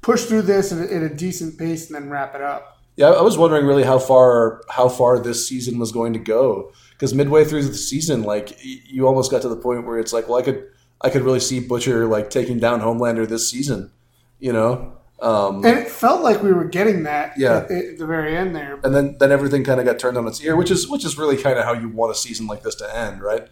push 0.00 0.24
through 0.24 0.42
this 0.42 0.72
at 0.72 0.90
a 0.90 1.08
decent 1.08 1.58
pace 1.58 1.86
and 1.90 1.94
then 1.94 2.10
wrap 2.10 2.34
it 2.34 2.40
up. 2.42 2.78
Yeah, 2.96 3.08
I 3.10 3.22
was 3.22 3.36
wondering 3.36 3.66
really 3.66 3.82
how 3.82 3.98
far 3.98 4.62
how 4.68 4.88
far 4.88 5.18
this 5.18 5.48
season 5.48 5.78
was 5.78 5.90
going 5.92 6.12
to 6.12 6.18
go 6.20 6.72
because 6.92 7.12
midway 7.14 7.44
through 7.44 7.64
the 7.64 7.74
season, 7.74 8.22
like 8.22 8.56
you 8.62 9.06
almost 9.06 9.30
got 9.30 9.42
to 9.42 9.48
the 9.48 9.56
point 9.56 9.84
where 9.86 9.98
it's 9.98 10.12
like, 10.12 10.28
well, 10.28 10.38
I 10.38 10.42
could 10.42 10.64
I 11.00 11.10
could 11.10 11.22
really 11.22 11.40
see 11.40 11.58
Butcher 11.60 12.06
like 12.06 12.30
taking 12.30 12.58
down 12.60 12.80
Homelander 12.80 13.26
this 13.28 13.50
season, 13.50 13.90
you 14.38 14.52
know. 14.52 14.92
Um, 15.20 15.64
And 15.64 15.78
it 15.78 15.88
felt 15.88 16.22
like 16.22 16.42
we 16.42 16.52
were 16.52 16.64
getting 16.64 17.04
that 17.04 17.34
Yeah. 17.36 17.58
at, 17.58 17.70
at 17.70 17.98
the 17.98 18.06
very 18.06 18.36
end 18.36 18.54
there. 18.54 18.78
and 18.84 18.94
then 18.94 19.16
then 19.18 19.32
everything 19.32 19.64
kind 19.64 19.80
of 19.80 19.86
got 19.86 19.98
turned 19.98 20.16
on 20.16 20.26
its 20.28 20.40
ear, 20.42 20.54
which 20.54 20.70
is 20.70 20.88
which 20.88 21.04
is 21.04 21.18
really 21.18 21.36
kind 21.36 21.58
of 21.58 21.64
how 21.64 21.72
you 21.72 21.88
want 21.88 22.12
a 22.12 22.14
season 22.14 22.46
like 22.46 22.62
this 22.62 22.74
to 22.76 22.96
end, 22.96 23.22
right? 23.22 23.48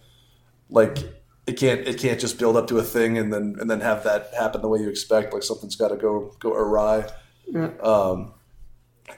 Like 0.70 0.98
it 1.46 1.54
can't 1.58 1.80
it 1.88 1.98
can't 1.98 2.20
just 2.20 2.38
build 2.38 2.56
up 2.56 2.68
to 2.68 2.78
a 2.78 2.82
thing 2.84 3.18
and 3.18 3.32
then 3.32 3.56
and 3.60 3.68
then 3.68 3.80
have 3.80 4.04
that 4.04 4.32
happen 4.38 4.62
the 4.62 4.68
way 4.68 4.78
you 4.80 4.88
expect. 4.88 5.32
Like 5.34 5.42
something's 5.42 5.74
got 5.76 5.88
to 5.88 5.96
go 5.96 6.32
go 6.38 6.52
awry. 6.52 7.08
Yeah. 7.46 7.70
Um, 7.82 8.34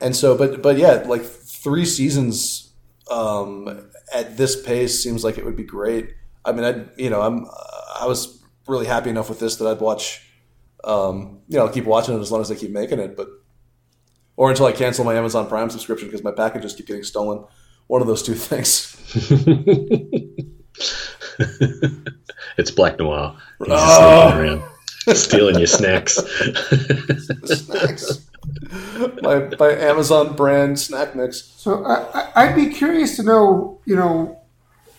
and 0.00 0.14
so, 0.14 0.36
but 0.36 0.62
but 0.62 0.76
yeah, 0.78 1.02
like 1.06 1.22
three 1.24 1.84
seasons 1.84 2.72
um, 3.10 3.90
at 4.14 4.36
this 4.36 4.60
pace 4.60 5.02
seems 5.02 5.24
like 5.24 5.38
it 5.38 5.44
would 5.44 5.56
be 5.56 5.64
great. 5.64 6.14
I 6.44 6.52
mean, 6.52 6.64
I 6.64 6.84
you 7.00 7.10
know 7.10 7.22
I'm 7.22 7.46
I 8.00 8.06
was 8.06 8.42
really 8.66 8.86
happy 8.86 9.10
enough 9.10 9.28
with 9.28 9.40
this 9.40 9.56
that 9.56 9.66
I'd 9.68 9.80
watch. 9.80 10.20
Um, 10.84 11.40
you 11.48 11.58
know, 11.58 11.64
I'll 11.66 11.72
keep 11.72 11.84
watching 11.86 12.14
it 12.16 12.20
as 12.20 12.30
long 12.30 12.42
as 12.42 12.48
they 12.50 12.56
keep 12.56 12.70
making 12.70 12.98
it, 12.98 13.16
but 13.16 13.28
or 14.36 14.50
until 14.50 14.66
I 14.66 14.72
cancel 14.72 15.04
my 15.04 15.14
Amazon 15.14 15.48
Prime 15.48 15.70
subscription 15.70 16.08
because 16.08 16.24
my 16.24 16.32
packages 16.32 16.74
keep 16.74 16.86
getting 16.86 17.04
stolen. 17.04 17.44
One 17.86 18.00
of 18.02 18.06
those 18.08 18.22
two 18.22 18.34
things. 18.34 18.90
it's 22.58 22.70
Black 22.70 22.98
Noir. 22.98 23.36
He's 23.58 23.68
Oh. 23.70 24.30
sneaking 24.30 24.48
around, 24.48 24.62
stealing 25.16 25.58
your 25.58 25.66
snacks. 25.66 26.14
Snacks. 27.44 28.26
My 29.22 29.50
my 29.58 29.70
Amazon 29.72 30.34
brand 30.36 30.78
snack 30.78 31.14
mix. 31.16 31.42
So 31.56 31.84
I, 31.84 32.20
I- 32.20 32.32
I'd 32.44 32.54
be 32.56 32.66
curious 32.70 33.16
to 33.16 33.22
know, 33.22 33.80
you 33.84 33.96
know, 33.96 34.40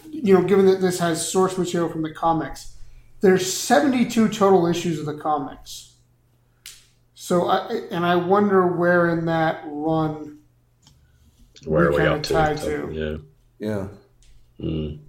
you 0.10 0.34
know, 0.34 0.42
given 0.44 0.66
that 0.68 0.82
this 0.82 1.00
has 1.00 1.28
source 1.32 1.58
material 1.58 1.90
from 1.90 2.02
the 2.04 2.14
comics, 2.14 2.76
there's 3.22 3.52
72 3.52 4.30
total 4.30 4.66
issues 4.68 5.00
of 5.00 5.06
the 5.06 5.16
comics. 5.16 5.94
So 7.14 7.48
I 7.48 7.82
and 7.92 8.06
I 8.06 8.16
wonder 8.16 8.68
where 8.68 9.10
in 9.10 9.26
that 9.26 9.64
run. 9.68 10.40
Where 11.66 11.86
are 11.88 11.92
We 11.92 11.98
we 11.98 12.06
up 12.06 12.24
to? 12.24 12.56
to. 12.58 13.22
Yeah. 13.60 13.68
Yeah. 13.68 13.88
Mm. 14.64 15.00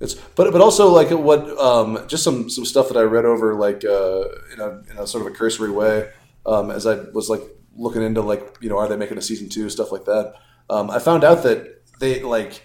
It's 0.00 0.14
but 0.14 0.50
but 0.50 0.60
also 0.62 0.88
like 0.88 1.10
what 1.10 1.46
um, 1.58 2.06
just 2.08 2.24
some 2.24 2.48
some 2.48 2.64
stuff 2.64 2.88
that 2.88 2.96
I 2.96 3.02
read 3.02 3.24
over 3.26 3.54
like 3.54 3.84
uh, 3.84 4.22
in 4.52 4.60
a 4.60 4.82
in 4.90 4.96
a 4.98 5.06
sort 5.06 5.26
of 5.26 5.32
a 5.32 5.36
cursory 5.36 5.70
way 5.70 6.10
um, 6.46 6.70
as 6.70 6.86
I 6.86 6.96
was 7.12 7.28
like 7.28 7.42
looking 7.76 8.02
into 8.02 8.20
like 8.20 8.56
you 8.60 8.68
know 8.68 8.78
are 8.78 8.88
they 8.88 8.96
making 8.96 9.18
a 9.18 9.22
season 9.22 9.48
two 9.48 9.70
stuff 9.70 9.92
like 9.92 10.04
that. 10.04 10.34
Um, 10.68 10.90
I 10.90 10.98
found 10.98 11.24
out 11.24 11.42
that 11.42 11.82
they 11.98 12.22
like 12.22 12.62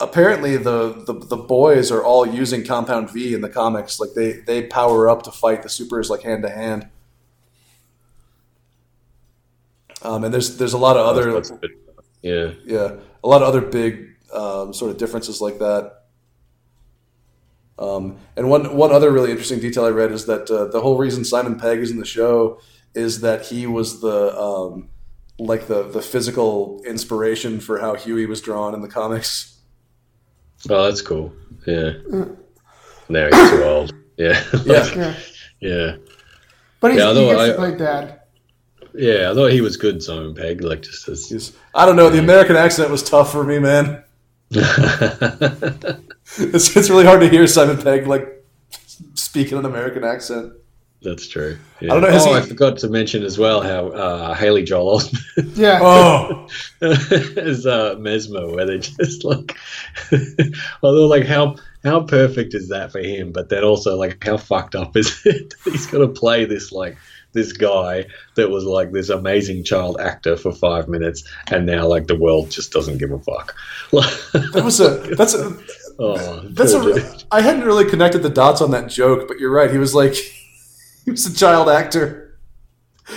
apparently 0.00 0.56
the, 0.56 0.92
the 1.06 1.12
the 1.12 1.36
boys 1.36 1.90
are 1.90 2.02
all 2.02 2.26
using 2.26 2.64
Compound 2.64 3.10
V 3.10 3.34
in 3.34 3.40
the 3.40 3.48
comics. 3.48 4.00
Like 4.00 4.10
they 4.14 4.32
they 4.32 4.66
power 4.66 5.08
up 5.08 5.22
to 5.24 5.30
fight 5.30 5.62
the 5.62 5.68
supers 5.68 6.10
like 6.10 6.22
hand 6.22 6.42
to 6.42 6.50
hand. 6.50 6.88
Um, 10.02 10.24
and 10.24 10.32
there's 10.32 10.56
there's 10.58 10.74
a 10.74 10.78
lot 10.78 10.96
of 10.96 11.06
other 11.06 11.42
yeah. 12.22 12.52
yeah, 12.64 12.96
a 13.24 13.28
lot 13.28 13.42
of 13.42 13.48
other 13.48 13.60
big 13.60 14.14
um, 14.32 14.72
sort 14.72 14.90
of 14.90 14.96
differences 14.98 15.40
like 15.40 15.58
that. 15.58 16.04
Um, 17.78 18.18
and 18.36 18.48
one 18.48 18.76
one 18.76 18.92
other 18.92 19.10
really 19.10 19.30
interesting 19.30 19.60
detail 19.60 19.84
I 19.84 19.90
read 19.90 20.12
is 20.12 20.26
that 20.26 20.50
uh, 20.50 20.66
the 20.66 20.80
whole 20.80 20.98
reason 20.98 21.24
Simon 21.24 21.58
Pegg 21.58 21.78
is 21.78 21.90
in 21.90 21.98
the 21.98 22.04
show 22.04 22.60
is 22.94 23.20
that 23.20 23.46
he 23.46 23.66
was 23.66 24.00
the 24.00 24.36
um, 24.38 24.88
like 25.38 25.66
the 25.66 25.82
the 25.84 26.02
physical 26.02 26.82
inspiration 26.86 27.60
for 27.60 27.78
how 27.78 27.94
Hughie 27.94 28.26
was 28.26 28.40
drawn 28.40 28.74
in 28.74 28.80
the 28.80 28.88
comics. 28.88 29.58
Oh, 30.68 30.84
that's 30.84 31.02
cool. 31.02 31.32
Yeah. 31.66 31.92
Now 33.08 33.28
he's 33.30 33.50
too 33.50 33.62
old. 33.64 33.94
Yeah. 34.16 34.42
Yeah. 34.64 35.14
Yeah, 35.60 35.70
yeah. 35.76 35.96
but 36.80 36.92
he's, 36.92 36.98
Yeah, 37.00 37.04
he 37.04 37.08
although 37.08 37.26
gets 37.30 37.40
I- 37.40 37.48
to 37.48 37.54
play 37.54 37.76
dad. 37.76 38.20
Yeah. 38.94 39.30
I 39.30 39.34
thought 39.34 39.52
he 39.52 39.60
was 39.60 39.76
good, 39.76 40.02
Simon 40.02 40.34
Pegg. 40.34 40.62
Like 40.62 40.82
just 40.82 41.08
as. 41.08 41.28
He's, 41.28 41.52
I 41.74 41.84
don't 41.86 41.96
know. 41.96 42.10
The 42.10 42.18
American 42.18 42.56
accent 42.56 42.90
was 42.90 43.02
tough 43.02 43.30
for 43.32 43.44
me, 43.44 43.58
man. 43.58 44.02
It's, 46.40 46.76
it's 46.76 46.90
really 46.90 47.04
hard 47.06 47.20
to 47.20 47.28
hear 47.28 47.46
Simon 47.46 47.78
Pegg 47.78 48.06
like 48.06 48.44
speak 49.14 49.50
in 49.50 49.58
an 49.58 49.64
American 49.64 50.04
accent. 50.04 50.52
That's 51.00 51.28
true. 51.28 51.56
Yeah. 51.80 51.90
don't 51.94 52.02
know, 52.02 52.10
has 52.10 52.26
oh, 52.26 52.30
he- 52.32 52.38
I 52.38 52.40
forgot 52.42 52.76
to 52.78 52.88
mention 52.88 53.22
as 53.22 53.38
well 53.38 53.60
how 53.60 53.88
uh, 53.90 54.34
Haley 54.34 54.64
Joel 54.64 54.98
Osment 54.98 55.56
Yeah, 55.56 55.78
Oh, 55.80 56.48
is 56.82 57.66
uh, 57.66 57.94
Mesmer, 58.00 58.48
where 58.48 58.66
they 58.66 58.78
just 58.78 59.22
like, 59.24 59.56
although 60.82 61.06
like 61.06 61.24
how 61.26 61.56
how 61.84 62.00
perfect 62.02 62.54
is 62.54 62.68
that 62.70 62.90
for 62.92 62.98
him? 63.00 63.30
But 63.32 63.48
then 63.48 63.62
also 63.64 63.96
like 63.96 64.22
how 64.24 64.36
fucked 64.36 64.74
up 64.74 64.96
is 64.96 65.24
it? 65.24 65.54
that 65.64 65.70
He's 65.72 65.86
got 65.86 65.98
to 65.98 66.08
play 66.08 66.44
this 66.44 66.72
like 66.72 66.96
this 67.32 67.52
guy 67.52 68.06
that 68.36 68.50
was 68.50 68.64
like 68.64 68.90
this 68.90 69.10
amazing 69.10 69.62
child 69.62 70.00
actor 70.00 70.36
for 70.36 70.50
five 70.50 70.88
minutes, 70.88 71.22
and 71.48 71.64
now 71.66 71.86
like 71.86 72.06
the 72.08 72.16
world 72.16 72.50
just 72.50 72.72
doesn't 72.72 72.98
give 72.98 73.12
a 73.12 73.18
fuck. 73.20 73.54
that 73.92 74.62
was 74.64 74.80
a 74.80 74.96
that's 75.14 75.34
a 75.34 75.56
oh, 76.00 76.40
That's 76.50 76.72
poor 76.72 76.90
a. 76.90 76.94
dude. 76.94 77.24
I 77.30 77.40
hadn't 77.40 77.64
really 77.64 77.88
connected 77.88 78.22
the 78.22 78.30
dots 78.30 78.60
on 78.60 78.70
that 78.72 78.88
joke, 78.88 79.28
but 79.28 79.38
you're 79.38 79.52
right. 79.52 79.70
He 79.70 79.78
was 79.78 79.94
like, 79.94 80.14
he 81.08 81.10
was 81.12 81.26
a 81.26 81.34
child 81.34 81.68
actor, 81.70 82.38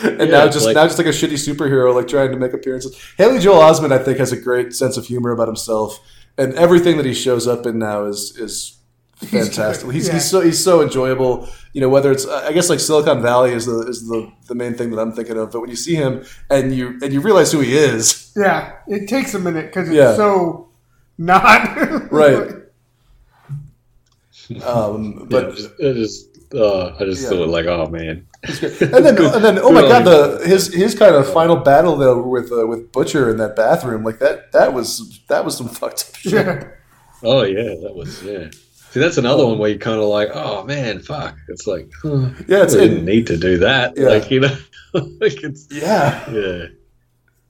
and 0.03 0.19
Yeah, 0.19 0.25
now 0.25 0.47
just 0.47 0.65
like- 0.65 0.75
now 0.75 0.85
just 0.85 0.97
like 0.97 1.07
a 1.07 1.11
shitty 1.11 1.33
superhero, 1.33 1.93
like 1.93 2.07
trying 2.07 2.31
to 2.31 2.37
make 2.37 2.53
appearances. 2.53 2.95
Haley 3.17 3.39
Joel 3.39 3.59
Osment, 3.61 3.91
I 3.91 3.97
think, 3.97 4.17
has 4.19 4.31
a 4.31 4.37
great 4.37 4.73
sense 4.73 4.95
of 4.97 5.05
humor 5.05 5.31
about 5.31 5.47
himself, 5.47 5.99
and 6.37 6.53
everything 6.53 6.95
that 6.97 7.05
he 7.05 7.13
shows 7.13 7.47
up 7.47 7.65
in 7.65 7.77
now 7.79 8.05
is 8.05 8.37
is 8.37 8.77
fantastic. 9.21 9.91
He's, 9.91 10.07
yeah. 10.07 10.13
he's 10.13 10.29
so 10.29 10.39
he's 10.41 10.63
so 10.63 10.81
enjoyable. 10.81 11.47
You 11.73 11.81
know, 11.81 11.89
whether 11.89 12.11
it's 12.11 12.25
I 12.25 12.53
guess 12.53 12.69
like 12.69 12.79
Silicon 12.79 13.21
Valley 13.21 13.51
is 13.53 13.65
the 13.65 13.79
is 13.87 14.07
the 14.07 14.31
the 14.47 14.55
main 14.55 14.73
thing 14.75 14.91
that 14.91 14.99
I'm 15.01 15.11
thinking 15.11 15.37
of. 15.37 15.51
But 15.51 15.59
when 15.61 15.69
you 15.69 15.75
see 15.75 15.95
him 15.95 16.23
and 16.49 16.73
you 16.73 16.97
and 17.03 17.11
you 17.13 17.19
realize 17.21 17.51
who 17.51 17.59
he 17.59 17.75
is, 17.75 18.31
yeah. 18.35 18.77
It 18.87 19.07
takes 19.09 19.33
a 19.33 19.39
minute 19.39 19.65
because 19.67 19.89
it's 19.89 19.95
Yeah. 19.97 20.15
so 20.15 20.69
not 21.17 22.11
Right. 22.11 22.51
um, 24.65 25.27
But 25.29 25.55
but. 25.55 25.59
it 25.79 25.93
just, 25.95 26.30
uh, 26.53 26.95
I 26.99 27.05
just 27.05 27.23
Yeah. 27.23 27.29
thought 27.29 27.49
like, 27.49 27.65
oh 27.65 27.87
man, 27.87 28.27
and 28.43 28.55
then, 29.05 29.17
and 29.17 29.43
then, 29.45 29.59
oh 29.59 29.71
my 29.71 29.81
god, 29.81 30.03
the 30.05 30.41
his 30.47 30.73
his 30.73 30.95
kind 30.97 31.15
of 31.15 31.31
final 31.31 31.55
battle 31.57 31.95
though 31.95 32.21
with 32.21 32.51
uh, 32.51 32.65
with 32.67 32.91
Butcher 32.91 33.29
in 33.29 33.37
that 33.37 33.55
bathroom, 33.55 34.03
like 34.03 34.19
that 34.19 34.51
that 34.51 34.73
was 34.73 35.19
that 35.29 35.45
was 35.45 35.57
some 35.57 35.67
fucked 35.79 36.09
up 36.09 36.15
shit. 36.15 36.67
oh 37.23 37.43
yeah, 37.43 37.75
that 37.83 37.93
was 37.95 38.21
yeah. 38.23 38.49
See, 38.91 38.99
that's 38.99 39.17
another 39.17 39.45
one 39.45 39.57
where 39.57 39.69
you 39.69 39.79
kind 39.79 39.99
of 40.01 40.07
like, 40.09 40.31
oh 40.33 40.65
man, 40.65 40.99
fuck. 40.99 41.37
It's 41.47 41.65
like, 41.65 41.89
huh, 42.03 42.29
Yeah, 42.47 42.63
it's 42.63 42.75
I 42.75 42.79
didn't 42.79 42.97
it, 42.99 43.03
need 43.03 43.27
to 43.27 43.37
do 43.37 43.57
that. 43.59 43.93
Yeah. 43.95 44.07
Like 44.09 44.29
you 44.29 44.41
know, 44.41 44.57
like 44.93 45.41
it's 45.43 45.67
yeah, 45.71 46.29
yeah, 46.29 46.65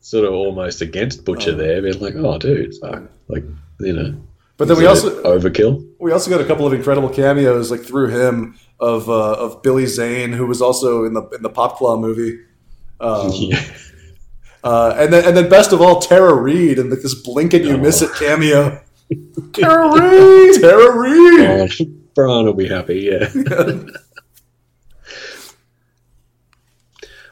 sort 0.02 0.26
of 0.26 0.34
almost 0.34 0.82
against 0.82 1.26
Butcher 1.26 1.52
Oh. 1.52 1.56
there, 1.56 1.82
being 1.82 2.00
like, 2.00 2.16
oh 2.16 2.38
dude, 2.38 2.76
fuck, 2.82 3.04
like 3.28 3.44
you 3.80 3.94
know. 3.94 4.16
But 4.62 4.68
then 4.68 4.78
we 4.78 4.86
also 4.86 5.24
overkill. 5.24 5.84
we 5.98 6.12
also 6.12 6.30
got 6.30 6.40
a 6.40 6.46
couple 6.46 6.68
of 6.68 6.74
incredible 6.74 7.10
cameos 7.10 7.72
like 7.72 7.82
through 7.82 8.10
him 8.10 8.60
of 8.80 9.10
uh, 9.10 9.34
of 9.34 9.64
Billy 9.64 9.88
Zane, 9.88 10.32
who 10.32 10.46
was 10.46 10.62
also 10.62 11.04
in 11.04 11.14
the 11.14 11.28
in 11.30 11.42
the 11.42 11.50
Pop 11.50 11.78
Claw 11.78 11.98
movie. 11.98 12.40
Um, 13.00 13.32
yeah. 13.34 13.60
uh, 14.64 14.94
and 15.00 15.12
then 15.12 15.26
and 15.26 15.36
then 15.36 15.50
best 15.50 15.74
of 15.74 15.82
all, 15.82 16.00
Tara 16.00 16.36
Reid 16.36 16.78
and 16.78 16.92
like 16.92 17.02
this 17.02 17.16
blink 17.16 17.56
and 17.56 17.66
you 17.66 17.76
miss 17.76 18.04
it 18.04 18.12
cameo. 18.14 18.80
Terry! 19.54 20.54
Tara 20.60 20.96
Reid. 20.96 21.40
Oh, 21.50 21.86
Brian 22.14 22.46
will 22.46 22.54
be 22.54 22.68
happy, 22.68 23.00
yeah. 23.12 23.32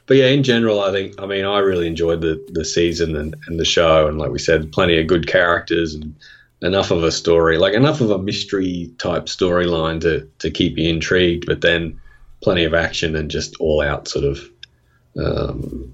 But 0.07 0.18
yeah, 0.18 0.30
in 0.30 0.41
general, 0.41 0.81
I 0.81 0.91
think 0.91 1.22
I 1.22 1.27
mean 1.27 1.45
I 1.45 1.60
really 1.60 1.85
enjoyed 1.85 2.22
the 2.22 2.43
the 2.53 2.65
season 2.65 3.15
and, 3.15 3.35
and 3.45 3.60
the 3.60 3.65
show, 3.65 4.07
and 4.07 4.18
like 4.18 4.31
we 4.31 4.39
said, 4.39 4.72
plenty 4.72 4.99
of 4.99 5.06
good 5.06 5.27
characters 5.27 5.93
and 5.93 6.15
enough 6.61 6.91
of 6.91 7.03
a 7.03 7.11
story, 7.11 7.57
like 7.57 7.73
enough 7.73 8.02
of 8.02 8.11
a 8.11 8.18
mystery 8.18 8.91
type 8.98 9.26
storyline 9.26 10.02
to 10.02 10.30
to 10.40 10.52
keep 10.52 10.77
you 10.77 10.90
intrigued, 10.90 11.45
but 11.45 11.61
then 11.61 11.99
plenty 12.41 12.64
of 12.64 12.73
action 12.73 13.15
and 13.15 13.31
just 13.31 13.56
all 13.60 13.81
out 13.81 14.07
sort 14.07 14.26
of 14.26 14.40
um, 15.18 15.94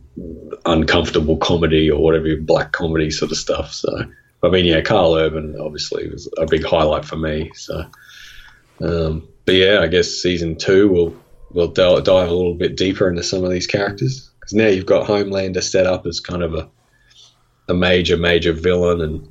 uncomfortable 0.65 1.37
comedy 1.37 1.89
or 1.89 2.01
whatever 2.01 2.35
black 2.37 2.71
comedy 2.71 3.09
sort 3.11 3.31
of 3.31 3.37
stuff. 3.37 3.71
So 3.73 3.91
I 4.43 4.49
mean, 4.49 4.65
yeah, 4.65 4.81
Karl 4.81 5.15
Urban 5.15 5.55
obviously 5.59 6.07
was 6.09 6.29
a 6.37 6.45
big 6.45 6.63
highlight 6.63 7.05
for 7.05 7.15
me. 7.15 7.51
So, 7.55 7.85
um, 8.81 9.27
but 9.45 9.55
yeah, 9.55 9.79
I 9.81 9.87
guess 9.87 10.09
season 10.09 10.55
two 10.55 11.15
will 11.51 11.67
dive, 11.67 12.03
dive 12.03 12.29
a 12.29 12.33
little 12.33 12.53
bit 12.53 12.75
deeper 12.75 13.09
into 13.09 13.23
some 13.23 13.43
of 13.43 13.51
these 13.51 13.67
characters 13.67 14.29
because 14.39 14.53
now 14.53 14.67
you've 14.67 14.85
got 14.85 15.07
Homelander 15.07 15.63
set 15.63 15.87
up 15.87 16.05
as 16.05 16.19
kind 16.19 16.43
of 16.43 16.53
a 16.53 16.69
a 17.67 17.73
major 17.73 18.15
major 18.15 18.53
villain 18.53 19.01
and 19.01 19.27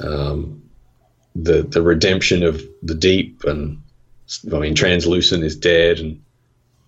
um, 0.00 0.62
the 1.34 1.62
the 1.62 1.82
redemption 1.82 2.42
of 2.42 2.62
the 2.82 2.94
Deep 2.94 3.44
and 3.44 3.80
I 4.52 4.58
mean 4.58 4.74
Translucent 4.74 5.42
is 5.44 5.56
dead 5.56 5.98
and 5.98 6.20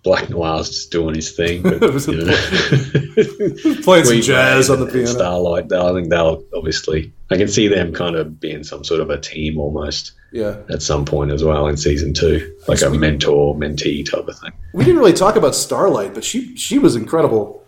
Black 0.03 0.29
Noir's 0.29 0.67
just 0.69 0.91
doing 0.91 1.15
his 1.15 1.31
thing. 1.31 1.61
But, 1.63 1.81
you 2.07 2.25
know. 2.25 2.35
Playing 3.83 4.05
some 4.05 4.21
jazz 4.21 4.69
on 4.69 4.81
the 4.81 4.87
piano. 4.91 5.07
Starlight, 5.07 5.71
I 5.71 5.93
think 5.93 6.09
they'll 6.09 6.43
obviously. 6.53 7.13
I 7.31 7.37
can 7.37 7.47
see 7.47 7.67
them 7.69 7.93
kind 7.93 8.15
of 8.17 8.39
being 8.39 8.63
some 8.65 8.83
sort 8.83 8.99
of 8.99 9.09
a 9.09 9.19
team 9.19 9.57
almost 9.57 10.11
Yeah. 10.33 10.57
at 10.69 10.81
some 10.81 11.05
point 11.05 11.31
as 11.31 11.43
well 11.43 11.67
in 11.67 11.77
season 11.77 12.13
two, 12.13 12.53
like 12.67 12.81
a 12.81 12.89
mentor 12.89 13.55
mentee 13.55 14.05
type 14.09 14.27
of 14.27 14.37
thing. 14.37 14.51
We 14.73 14.83
didn't 14.83 14.99
really 14.99 15.13
talk 15.13 15.35
about 15.37 15.55
Starlight, 15.55 16.13
but 16.13 16.23
she 16.25 16.55
she 16.57 16.77
was 16.79 16.95
incredible. 16.97 17.62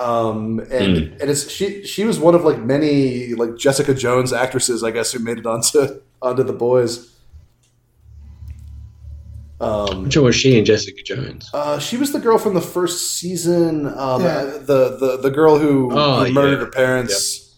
Um, 0.00 0.60
and 0.70 0.96
Hmm. 0.96 1.12
and 1.20 1.30
it's 1.30 1.50
she 1.50 1.84
she 1.84 2.04
was 2.04 2.18
one 2.18 2.34
of 2.34 2.42
like 2.44 2.58
many 2.60 3.34
like 3.34 3.56
Jessica 3.56 3.92
Jones 3.94 4.32
actresses, 4.32 4.82
I 4.82 4.90
guess, 4.92 5.12
who 5.12 5.18
made 5.18 5.38
it 5.38 5.46
onto 5.46 6.00
onto 6.22 6.42
the 6.42 6.52
boys. 6.54 7.06
Um, 9.60 10.04
I'm 10.04 10.10
sure 10.10 10.22
was 10.22 10.36
she 10.36 10.56
and 10.56 10.66
Jessica 10.66 11.02
Jones. 11.02 11.50
uh, 11.52 11.78
she 11.78 11.98
was 11.98 12.12
the 12.12 12.18
girl 12.18 12.38
from 12.38 12.54
the 12.54 12.62
first 12.62 13.18
season. 13.18 13.86
Um, 13.86 14.22
Yeah. 14.22 14.44
the, 14.44 14.96
the 14.98 15.18
the 15.20 15.30
girl 15.30 15.58
who, 15.58 15.90
Oh, 15.92 16.24
who 16.24 16.32
murdered 16.32 16.52
yeah. 16.60 16.64
her 16.64 16.70
parents. 16.70 17.56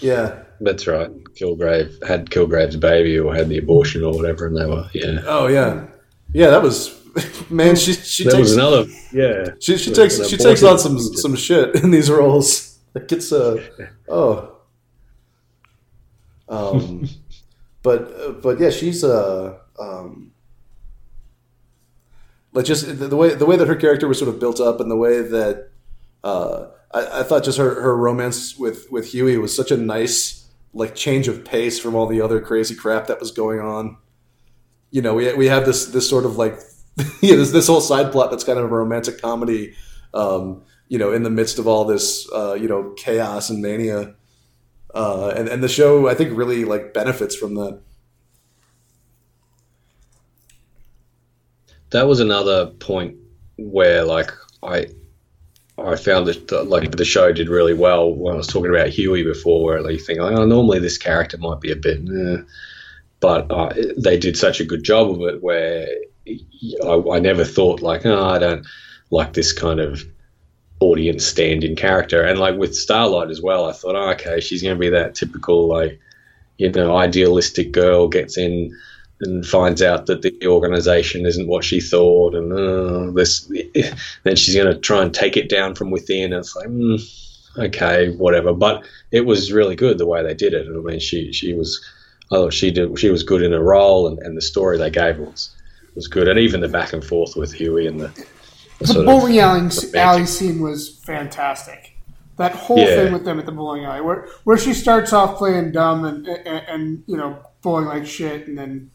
Yeah. 0.00 0.42
That's 0.60 0.88
right. 0.88 1.10
Kilgrave 1.34 2.04
had 2.04 2.30
Kilgrave's 2.30 2.76
baby 2.76 3.16
or 3.18 3.32
had 3.34 3.48
the 3.48 3.58
abortion 3.58 4.02
or 4.02 4.12
whatever, 4.12 4.46
and 4.46 4.56
they 4.56 4.66
were 4.66 4.86
yeah. 4.92 5.20
Oh 5.26 5.46
yeah. 5.46 5.84
Yeah, 6.32 6.50
that 6.50 6.62
was 6.62 6.98
man. 7.50 7.76
She 7.76 7.92
she 7.92 8.24
That 8.24 8.32
takes 8.32 8.40
was 8.40 8.56
another 8.56 8.86
yeah. 9.12 9.50
She 9.60 9.76
she 9.76 9.92
takes 9.92 10.26
she 10.28 10.36
takes 10.36 10.62
on 10.62 10.78
some 10.78 10.98
some 10.98 11.36
shit 11.36 11.74
in 11.76 11.90
these 11.90 12.10
roles. 12.10 12.78
It 12.94 13.08
gets 13.08 13.32
uh 13.32 13.62
oh. 14.08 14.48
Um, 16.48 17.08
but 17.82 18.42
but 18.42 18.60
yeah, 18.60 18.70
she's 18.70 19.02
uh 19.04 19.58
um. 19.78 20.32
Like 22.54 22.66
just 22.66 22.86
the, 22.86 23.08
the 23.08 23.16
way 23.16 23.34
the 23.34 23.46
way 23.46 23.56
that 23.56 23.66
her 23.66 23.76
character 23.76 24.06
was 24.06 24.18
sort 24.18 24.28
of 24.28 24.38
built 24.38 24.60
up 24.60 24.80
and 24.80 24.90
the 24.90 24.96
way 24.96 25.22
that 25.22 25.70
uh, 26.22 26.66
I, 26.92 27.20
I 27.20 27.22
thought 27.22 27.44
just 27.44 27.58
her, 27.58 27.80
her 27.80 27.96
romance 27.96 28.56
with 28.58 28.90
with 28.90 29.12
Hughie 29.12 29.38
was 29.38 29.56
such 29.56 29.70
a 29.70 29.76
nice 29.76 30.46
like 30.74 30.94
change 30.94 31.28
of 31.28 31.44
pace 31.44 31.78
from 31.78 31.94
all 31.94 32.06
the 32.06 32.20
other 32.20 32.40
crazy 32.40 32.74
crap 32.74 33.06
that 33.06 33.20
was 33.20 33.30
going 33.30 33.60
on. 33.60 33.96
You 34.90 35.02
know, 35.02 35.14
we 35.14 35.32
we 35.34 35.46
have 35.46 35.64
this 35.64 35.86
this 35.86 36.08
sort 36.08 36.26
of 36.26 36.36
like 36.36 36.58
yeah, 37.20 37.36
this 37.36 37.52
this 37.52 37.66
whole 37.66 37.80
side 37.80 38.12
plot 38.12 38.30
that's 38.30 38.44
kind 38.44 38.58
of 38.58 38.64
a 38.66 38.68
romantic 38.68 39.20
comedy, 39.20 39.74
um, 40.12 40.62
you 40.88 40.98
know, 40.98 41.12
in 41.12 41.22
the 41.22 41.30
midst 41.30 41.58
of 41.58 41.66
all 41.66 41.84
this, 41.84 42.30
uh, 42.32 42.54
you 42.54 42.68
know, 42.68 42.92
chaos 42.96 43.48
and 43.48 43.62
mania, 43.62 44.14
uh, 44.94 45.32
and 45.34 45.48
and 45.48 45.62
the 45.62 45.68
show 45.68 46.08
I 46.08 46.14
think 46.14 46.36
really 46.36 46.64
like 46.64 46.92
benefits 46.92 47.34
from 47.34 47.54
that. 47.54 47.80
That 51.90 52.06
was 52.06 52.20
another 52.20 52.66
point 52.66 53.16
where 53.56 54.04
like 54.04 54.30
I 54.62 54.88
I 55.78 55.96
found 55.96 56.26
that, 56.26 56.68
like 56.68 56.90
the 56.90 57.04
show 57.04 57.32
did 57.32 57.48
really 57.48 57.74
well 57.74 58.12
when 58.14 58.34
I 58.34 58.36
was 58.36 58.46
talking 58.46 58.70
about 58.70 58.88
Hughie 58.88 59.24
before, 59.24 59.64
where 59.64 59.82
like, 59.82 59.94
you 59.94 59.98
think, 59.98 60.20
oh, 60.20 60.44
normally 60.44 60.78
this 60.78 60.98
character 60.98 61.38
might 61.38 61.60
be 61.60 61.72
a 61.72 61.76
bit, 61.76 62.00
eh. 62.00 62.42
but 63.20 63.50
uh, 63.50 63.72
they 63.96 64.18
did 64.18 64.36
such 64.36 64.60
a 64.60 64.64
good 64.64 64.84
job 64.84 65.10
of 65.10 65.20
it 65.22 65.42
where 65.42 65.88
I, 66.26 67.02
I 67.12 67.18
never 67.18 67.44
thought 67.44 67.82
like, 67.82 68.06
oh, 68.06 68.24
I 68.28 68.38
don't 68.38 68.66
like 69.10 69.32
this 69.32 69.52
kind 69.52 69.80
of 69.80 70.04
audience 70.80 71.24
stand-in 71.24 71.76
character, 71.76 72.22
and 72.22 72.38
like 72.38 72.56
with 72.56 72.74
Starlight 72.74 73.30
as 73.30 73.40
well, 73.40 73.68
I 73.68 73.72
thought, 73.72 73.96
oh, 73.96 74.10
okay, 74.10 74.40
she's 74.40 74.62
going 74.62 74.74
to 74.76 74.80
be 74.80 74.90
that 74.90 75.14
typical 75.14 75.68
like, 75.68 76.00
you 76.58 76.70
know, 76.70 76.96
idealistic 76.96 77.72
girl 77.72 78.08
gets 78.08 78.36
in 78.36 78.76
and 79.20 79.46
finds 79.46 79.82
out 79.82 80.06
that 80.06 80.22
the 80.22 80.46
organization 80.46 81.26
isn't 81.26 81.46
what 81.46 81.64
she 81.64 81.80
thought, 81.80 82.34
and 82.34 82.52
uh, 82.52 83.10
this, 83.12 83.40
then 84.24 84.36
she's 84.36 84.54
going 84.54 84.72
to 84.72 84.78
try 84.80 85.02
and 85.02 85.14
take 85.14 85.36
it 85.36 85.48
down 85.48 85.74
from 85.74 85.90
within. 85.90 86.32
And 86.32 86.40
it's 86.40 86.56
like, 86.56 86.66
mm, 86.66 87.00
okay, 87.58 88.10
whatever. 88.16 88.52
But 88.52 88.84
it 89.12 89.22
was 89.22 89.52
really 89.52 89.76
good 89.76 89.98
the 89.98 90.06
way 90.06 90.22
they 90.22 90.34
did 90.34 90.54
it. 90.54 90.66
I 90.66 90.78
mean, 90.80 90.98
she 90.98 91.32
she 91.32 91.54
was, 91.54 91.80
I 92.32 92.36
thought 92.36 92.52
she 92.52 92.70
did 92.70 92.98
she 92.98 93.10
was 93.10 93.22
good 93.22 93.42
in 93.42 93.52
her 93.52 93.62
role, 93.62 94.08
and, 94.08 94.18
and 94.18 94.36
the 94.36 94.42
story 94.42 94.76
they 94.76 94.90
gave 94.90 95.18
was 95.18 95.50
was 95.94 96.08
good, 96.08 96.28
and 96.28 96.38
even 96.38 96.60
the 96.60 96.68
back 96.68 96.92
and 96.92 97.04
forth 97.04 97.36
with 97.36 97.52
Hughie 97.52 97.86
and 97.86 98.00
the, 98.00 98.08
the 98.08 98.26
The 98.80 98.86
sort 98.86 98.98
of- 99.00 99.06
bowling 99.06 99.38
alley, 99.38 99.68
alley 99.94 100.26
scene 100.26 100.60
was 100.60 101.00
fantastic. 101.04 101.96
That 102.38 102.52
whole 102.52 102.78
Yeah. 102.78 102.96
thing 102.96 103.12
with 103.12 103.24
them 103.24 103.38
at 103.38 103.46
the 103.46 103.52
bowling 103.52 103.84
alley, 103.84 104.00
where 104.00 104.26
where 104.44 104.56
she 104.58 104.72
starts 104.72 105.12
off 105.12 105.36
playing 105.38 105.72
dumb 105.72 106.04
and 106.04 106.26
and, 106.26 106.62
and 106.68 107.02
you 107.06 107.16
know 107.16 107.38
bowling 107.62 107.84
like 107.86 108.06
shit, 108.06 108.48
and 108.48 108.56
then 108.58 108.90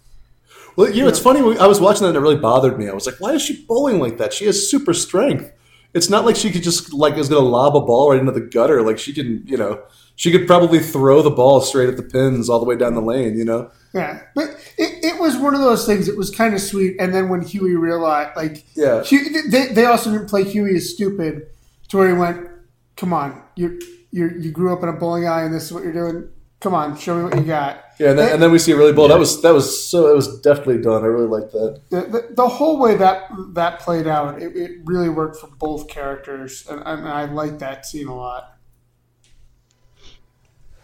Well, 0.75 0.89
you 0.91 1.03
know, 1.03 1.07
it's 1.09 1.19
funny. 1.19 1.39
I 1.59 1.67
was 1.67 1.79
watching 1.79 2.01
that 2.03 2.09
and 2.09 2.17
it 2.17 2.19
really 2.21 2.35
bothered 2.35 2.77
me. 2.77 2.87
I 2.89 2.93
was 2.93 3.05
like, 3.05 3.15
why 3.19 3.31
is 3.33 3.41
she 3.41 3.63
bowling 3.65 3.99
like 3.99 4.17
that? 4.17 4.33
She 4.33 4.45
has 4.45 4.69
super 4.69 4.93
strength. 4.93 5.51
It's 5.93 6.09
not 6.09 6.25
like 6.25 6.35
she 6.35 6.51
could 6.51 6.61
just 6.63 6.93
like 6.93 7.15
is 7.17 7.29
going 7.29 7.41
to 7.43 7.47
lob 7.49 7.75
a 7.75 7.81
ball 7.81 8.11
right 8.11 8.19
into 8.19 8.31
the 8.31 8.41
gutter. 8.41 8.81
Like 8.83 8.99
she 8.99 9.13
can, 9.13 9.41
you 9.45 9.57
know, 9.57 9.81
she 10.15 10.31
could 10.31 10.45
probably 10.45 10.79
throw 10.79 11.21
the 11.21 11.29
ball 11.31 11.61
straight 11.61 11.89
at 11.89 11.97
the 11.97 12.03
pins 12.03 12.49
all 12.49 12.59
the 12.59 12.65
way 12.65 12.75
down 12.75 12.93
the 12.95 13.01
lane. 13.01 13.37
You 13.37 13.45
know. 13.45 13.71
Yeah. 13.93 14.21
But 14.35 14.49
it, 14.77 15.03
it 15.03 15.19
was 15.19 15.37
one 15.37 15.55
of 15.55 15.61
those 15.61 15.85
things. 15.85 16.07
It 16.07 16.17
was 16.17 16.29
kind 16.29 16.53
of 16.53 16.61
sweet. 16.61 16.97
And 16.99 17.13
then 17.13 17.29
when 17.29 17.41
Hughie 17.41 17.75
realized, 17.75 18.35
like, 18.35 18.65
Yeah. 18.75 19.03
Hu- 19.03 19.49
they 19.49 19.67
they 19.67 19.85
also 19.85 20.11
didn't 20.11 20.29
play 20.29 20.43
Hughie 20.43 20.75
as 20.75 20.89
stupid, 20.93 21.47
to 21.89 21.97
where 21.97 22.07
he 22.07 22.13
went, 22.13 22.47
"Come 22.95 23.13
on, 23.13 23.41
you 23.55 23.79
you 24.11 24.29
you 24.37 24.51
grew 24.51 24.73
up 24.73 24.83
in 24.83 24.89
a 24.89 24.93
bowling 24.93 25.25
alley, 25.25 25.45
and 25.45 25.53
this 25.53 25.63
is 25.63 25.73
what 25.73 25.83
you're 25.83 25.93
doing. 25.93 26.29
Come 26.59 26.73
on, 26.73 26.97
show 26.97 27.15
me 27.17 27.23
what 27.23 27.37
you 27.37 27.43
got." 27.43 27.83
Yeah, 27.99 28.11
and 28.11 28.19
then, 28.19 28.33
and 28.33 28.43
then 28.43 28.51
we 28.51 28.59
see 28.59 28.73
a 28.73 28.77
really 28.77 28.93
bold. 28.93 29.09
That 29.09 29.17
was 29.19 29.41
that 29.41 29.53
was 29.53 29.87
so. 29.87 30.11
It 30.11 30.15
was 30.15 30.39
definitely 30.41 30.81
done. 30.81 31.03
I 31.03 31.07
really 31.07 31.27
liked 31.27 31.51
that. 31.53 31.81
the, 31.89 32.01
the, 32.01 32.33
the 32.35 32.47
whole 32.47 32.77
way 32.79 32.95
that 32.95 33.31
that 33.53 33.79
played 33.79 34.05
out, 34.05 34.41
it, 34.41 34.55
it 34.55 34.71
really 34.83 35.09
worked 35.09 35.37
for 35.37 35.47
both 35.47 35.87
characters, 35.87 36.67
and, 36.69 36.81
and 36.85 37.07
I 37.07 37.25
like 37.25 37.59
that 37.59 37.85
scene 37.85 38.07
a 38.07 38.15
lot. 38.15 38.53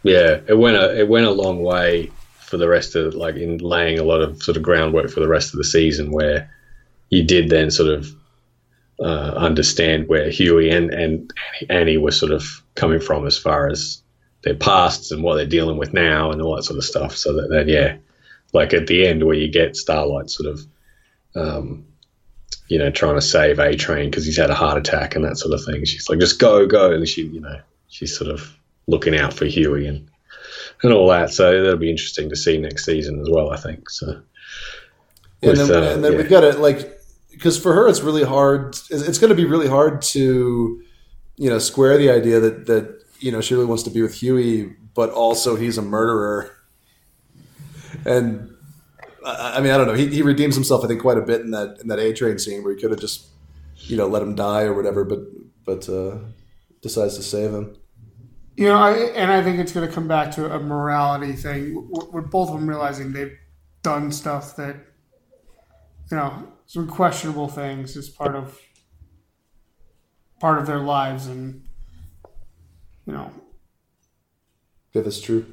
Yeah, 0.03 0.39
it 0.47 0.57
went 0.57 0.75
a 0.77 0.99
it 0.99 1.07
went 1.07 1.25
a 1.25 1.31
long 1.31 1.61
way 1.63 2.11
for 2.53 2.57
the 2.57 2.67
rest 2.67 2.95
of 2.95 3.15
like 3.15 3.35
in 3.35 3.57
laying 3.57 3.97
a 3.97 4.03
lot 4.03 4.21
of 4.21 4.43
sort 4.43 4.57
of 4.57 4.61
groundwork 4.61 5.09
for 5.09 5.21
the 5.21 5.27
rest 5.27 5.55
of 5.55 5.57
the 5.57 5.63
season, 5.63 6.11
where 6.11 6.53
you 7.09 7.23
did 7.23 7.49
then 7.49 7.71
sort 7.71 7.89
of 7.89 8.07
uh, 8.99 9.33
understand 9.35 10.07
where 10.07 10.29
Hughie 10.29 10.69
and 10.69 10.93
and 10.93 11.33
Annie 11.67 11.97
were 11.97 12.11
sort 12.11 12.31
of 12.31 12.43
coming 12.75 12.99
from 12.99 13.25
as 13.25 13.39
far 13.39 13.67
as 13.69 14.03
their 14.43 14.53
pasts 14.53 15.09
and 15.09 15.23
what 15.23 15.37
they're 15.37 15.47
dealing 15.47 15.77
with 15.77 15.93
now 15.93 16.31
and 16.31 16.43
all 16.43 16.55
that 16.55 16.61
sort 16.61 16.77
of 16.77 16.83
stuff. 16.83 17.17
So 17.17 17.33
that, 17.33 17.49
that 17.49 17.67
yeah, 17.67 17.97
like 18.53 18.71
at 18.75 18.85
the 18.85 19.07
end 19.07 19.25
where 19.25 19.35
you 19.35 19.47
get 19.47 19.75
Starlight 19.75 20.29
sort 20.29 20.53
of. 20.53 20.61
Um, 21.35 21.85
you 22.67 22.77
know, 22.79 22.91
trying 22.91 23.15
to 23.15 23.21
save 23.21 23.59
A 23.59 23.75
Train 23.75 24.09
because 24.09 24.25
he's 24.25 24.37
had 24.37 24.49
a 24.49 24.55
heart 24.55 24.77
attack 24.77 25.15
and 25.15 25.25
that 25.25 25.37
sort 25.37 25.53
of 25.53 25.65
thing. 25.65 25.83
She's 25.85 26.07
like, 26.07 26.19
just 26.19 26.39
go, 26.39 26.65
go, 26.65 26.91
and 26.91 27.07
she, 27.07 27.23
you 27.23 27.41
know, 27.41 27.59
she's 27.89 28.15
sort 28.17 28.29
of 28.29 28.57
looking 28.87 29.17
out 29.17 29.33
for 29.33 29.45
Hughie 29.45 29.87
and 29.87 30.07
and 30.83 30.93
all 30.93 31.07
that. 31.07 31.31
So 31.31 31.63
that'll 31.63 31.77
be 31.77 31.89
interesting 31.89 32.29
to 32.29 32.35
see 32.35 32.57
next 32.57 32.85
season 32.85 33.19
as 33.19 33.29
well. 33.29 33.51
I 33.51 33.57
think 33.57 33.89
so. 33.89 34.21
and 35.41 35.57
then, 35.57 35.71
uh, 35.71 35.93
and 35.93 36.03
then 36.03 36.11
yeah. 36.11 36.17
we've 36.17 36.29
got 36.29 36.41
to 36.41 36.51
like 36.53 36.99
because 37.31 37.59
for 37.59 37.73
her 37.73 37.87
it's 37.87 38.01
really 38.01 38.23
hard. 38.23 38.75
It's, 38.89 38.91
it's 38.91 39.17
going 39.17 39.29
to 39.29 39.35
be 39.35 39.45
really 39.45 39.67
hard 39.67 40.01
to 40.01 40.83
you 41.37 41.49
know 41.49 41.59
square 41.59 41.97
the 41.97 42.09
idea 42.09 42.39
that 42.39 42.67
that 42.67 43.03
you 43.19 43.31
know 43.31 43.41
she 43.41 43.55
really 43.55 43.65
wants 43.65 43.83
to 43.83 43.89
be 43.89 44.01
with 44.01 44.15
Hughie, 44.15 44.75
but 44.93 45.09
also 45.09 45.55
he's 45.55 45.77
a 45.77 45.81
murderer. 45.81 46.51
And 48.05 48.53
I, 49.25 49.57
I 49.57 49.61
mean, 49.61 49.71
I 49.71 49.77
don't 49.77 49.87
know. 49.87 49.93
He, 49.93 50.07
he 50.07 50.21
redeems 50.21 50.55
himself, 50.55 50.83
I 50.83 50.87
think, 50.87 51.01
quite 51.01 51.17
a 51.17 51.21
bit 51.21 51.41
in 51.41 51.51
that 51.51 51.79
in 51.81 51.87
that 51.87 51.99
A 51.99 52.13
train 52.13 52.37
scene 52.37 52.63
where 52.63 52.75
he 52.75 52.81
could 52.81 52.91
have 52.91 52.99
just 52.99 53.27
you 53.77 53.97
know 53.97 54.07
let 54.07 54.21
him 54.21 54.35
die 54.35 54.63
or 54.63 54.73
whatever, 54.73 55.03
but 55.03 55.19
but 55.65 55.87
uh, 55.87 56.17
decides 56.81 57.15
to 57.15 57.23
save 57.23 57.51
him. 57.51 57.77
You 58.55 58.67
know, 58.67 58.75
I, 58.75 58.91
and 58.91 59.31
I 59.31 59.41
think 59.41 59.59
it's 59.59 59.71
going 59.71 59.87
to 59.87 59.93
come 59.93 60.07
back 60.07 60.31
to 60.31 60.53
a 60.53 60.59
morality 60.59 61.33
thing, 61.33 61.73
w- 61.73 62.11
with 62.11 62.29
both 62.29 62.49
of 62.49 62.55
them 62.55 62.69
realizing 62.69 63.11
they've 63.11 63.35
done 63.81 64.11
stuff 64.11 64.55
that, 64.57 64.75
you 66.11 66.17
know, 66.17 66.47
some 66.65 66.87
questionable 66.87 67.47
things 67.47 67.97
as 67.97 68.09
part 68.09 68.35
of 68.35 68.59
part 70.39 70.59
of 70.59 70.67
their 70.67 70.79
lives, 70.79 71.27
and 71.27 71.63
you 73.05 73.13
know, 73.13 73.31
Yeah, 74.93 75.01
that's 75.01 75.21
true. 75.21 75.45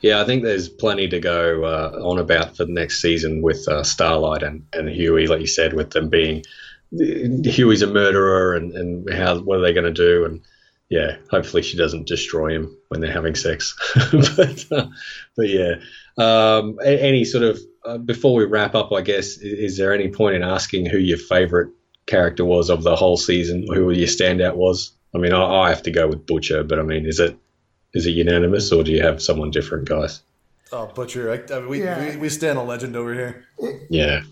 Yeah, 0.00 0.20
I 0.20 0.24
think 0.24 0.42
there's 0.42 0.68
plenty 0.68 1.08
to 1.08 1.20
go 1.20 1.64
uh, 1.64 1.98
on 2.02 2.18
about 2.18 2.56
for 2.56 2.64
the 2.66 2.72
next 2.72 3.00
season 3.00 3.40
with 3.40 3.66
uh, 3.68 3.82
Starlight 3.82 4.42
and, 4.42 4.66
and 4.74 4.88
Hughie, 4.88 5.28
like 5.28 5.40
you 5.40 5.46
said, 5.46 5.72
with 5.72 5.90
them 5.90 6.10
being 6.10 6.44
Hughie's 6.92 7.82
a 7.82 7.86
murderer 7.86 8.54
and, 8.54 8.72
and 8.72 9.12
how 9.14 9.38
what 9.38 9.58
are 9.58 9.62
they 9.62 9.72
going 9.72 9.86
to 9.86 9.92
do? 9.92 10.26
And 10.26 10.42
yeah, 10.94 11.16
hopefully 11.28 11.60
she 11.62 11.76
doesn't 11.76 12.06
destroy 12.06 12.54
him 12.54 12.76
when 12.86 13.00
they're 13.00 13.12
having 13.12 13.34
sex. 13.34 13.74
but, 14.12 14.64
uh, 14.70 14.86
but 15.36 15.48
yeah, 15.48 15.74
um, 16.18 16.78
any 16.84 17.24
sort 17.24 17.42
of 17.42 17.58
uh, 17.84 17.98
before 17.98 18.36
we 18.36 18.44
wrap 18.44 18.76
up, 18.76 18.92
I 18.92 19.00
guess, 19.00 19.36
is, 19.38 19.72
is 19.72 19.76
there 19.76 19.92
any 19.92 20.08
point 20.08 20.36
in 20.36 20.44
asking 20.44 20.86
who 20.86 20.98
your 20.98 21.18
favorite 21.18 21.70
character 22.06 22.44
was 22.44 22.70
of 22.70 22.84
the 22.84 22.94
whole 22.94 23.16
season? 23.16 23.66
Who 23.74 23.90
your 23.90 24.06
standout 24.06 24.54
was? 24.54 24.92
I 25.16 25.18
mean, 25.18 25.32
I, 25.32 25.42
I 25.42 25.68
have 25.68 25.82
to 25.82 25.90
go 25.90 26.06
with 26.06 26.26
Butcher, 26.26 26.62
but 26.62 26.78
I 26.78 26.82
mean, 26.82 27.06
is 27.06 27.18
it 27.18 27.36
is 27.92 28.06
it 28.06 28.10
unanimous 28.12 28.70
or 28.70 28.84
do 28.84 28.92
you 28.92 29.02
have 29.02 29.20
someone 29.20 29.50
different, 29.50 29.88
guys? 29.88 30.22
Oh, 30.70 30.86
Butcher! 30.86 31.32
I, 31.32 31.54
I 31.54 31.58
mean, 31.58 31.68
we, 31.68 31.82
Yeah. 31.82 31.98
we 32.12 32.16
we 32.18 32.28
stand 32.28 32.56
a 32.56 32.62
legend 32.62 32.94
over 32.94 33.12
here. 33.12 33.44
Yeah, 33.90 34.22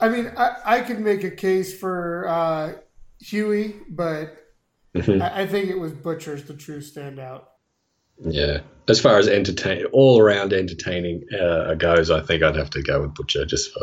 I 0.00 0.08
mean, 0.08 0.32
I, 0.34 0.56
I 0.64 0.80
could 0.80 1.00
make 1.00 1.24
a 1.24 1.30
case 1.30 1.78
for 1.78 2.26
uh, 2.26 2.72
Hughie, 3.20 3.74
but 3.90 4.47
Mhm. 4.94 5.22
I, 5.22 5.42
I 5.42 5.46
think 5.46 5.68
it 5.68 5.78
was 5.78 5.92
Butcher's 5.92 6.44
the 6.44 6.54
true 6.54 6.80
standout. 6.80 7.44
Yeah, 8.20 8.60
as 8.88 9.00
far 9.00 9.18
as 9.18 9.28
entertain, 9.28 9.84
all 9.86 10.20
around 10.20 10.52
entertaining 10.52 11.22
uh, 11.38 11.74
goes, 11.74 12.10
I 12.10 12.20
think 12.20 12.42
I'd 12.42 12.56
have 12.56 12.70
to 12.70 12.82
go 12.82 13.02
with 13.02 13.14
Butcher 13.14 13.44
just 13.44 13.72
for, 13.72 13.82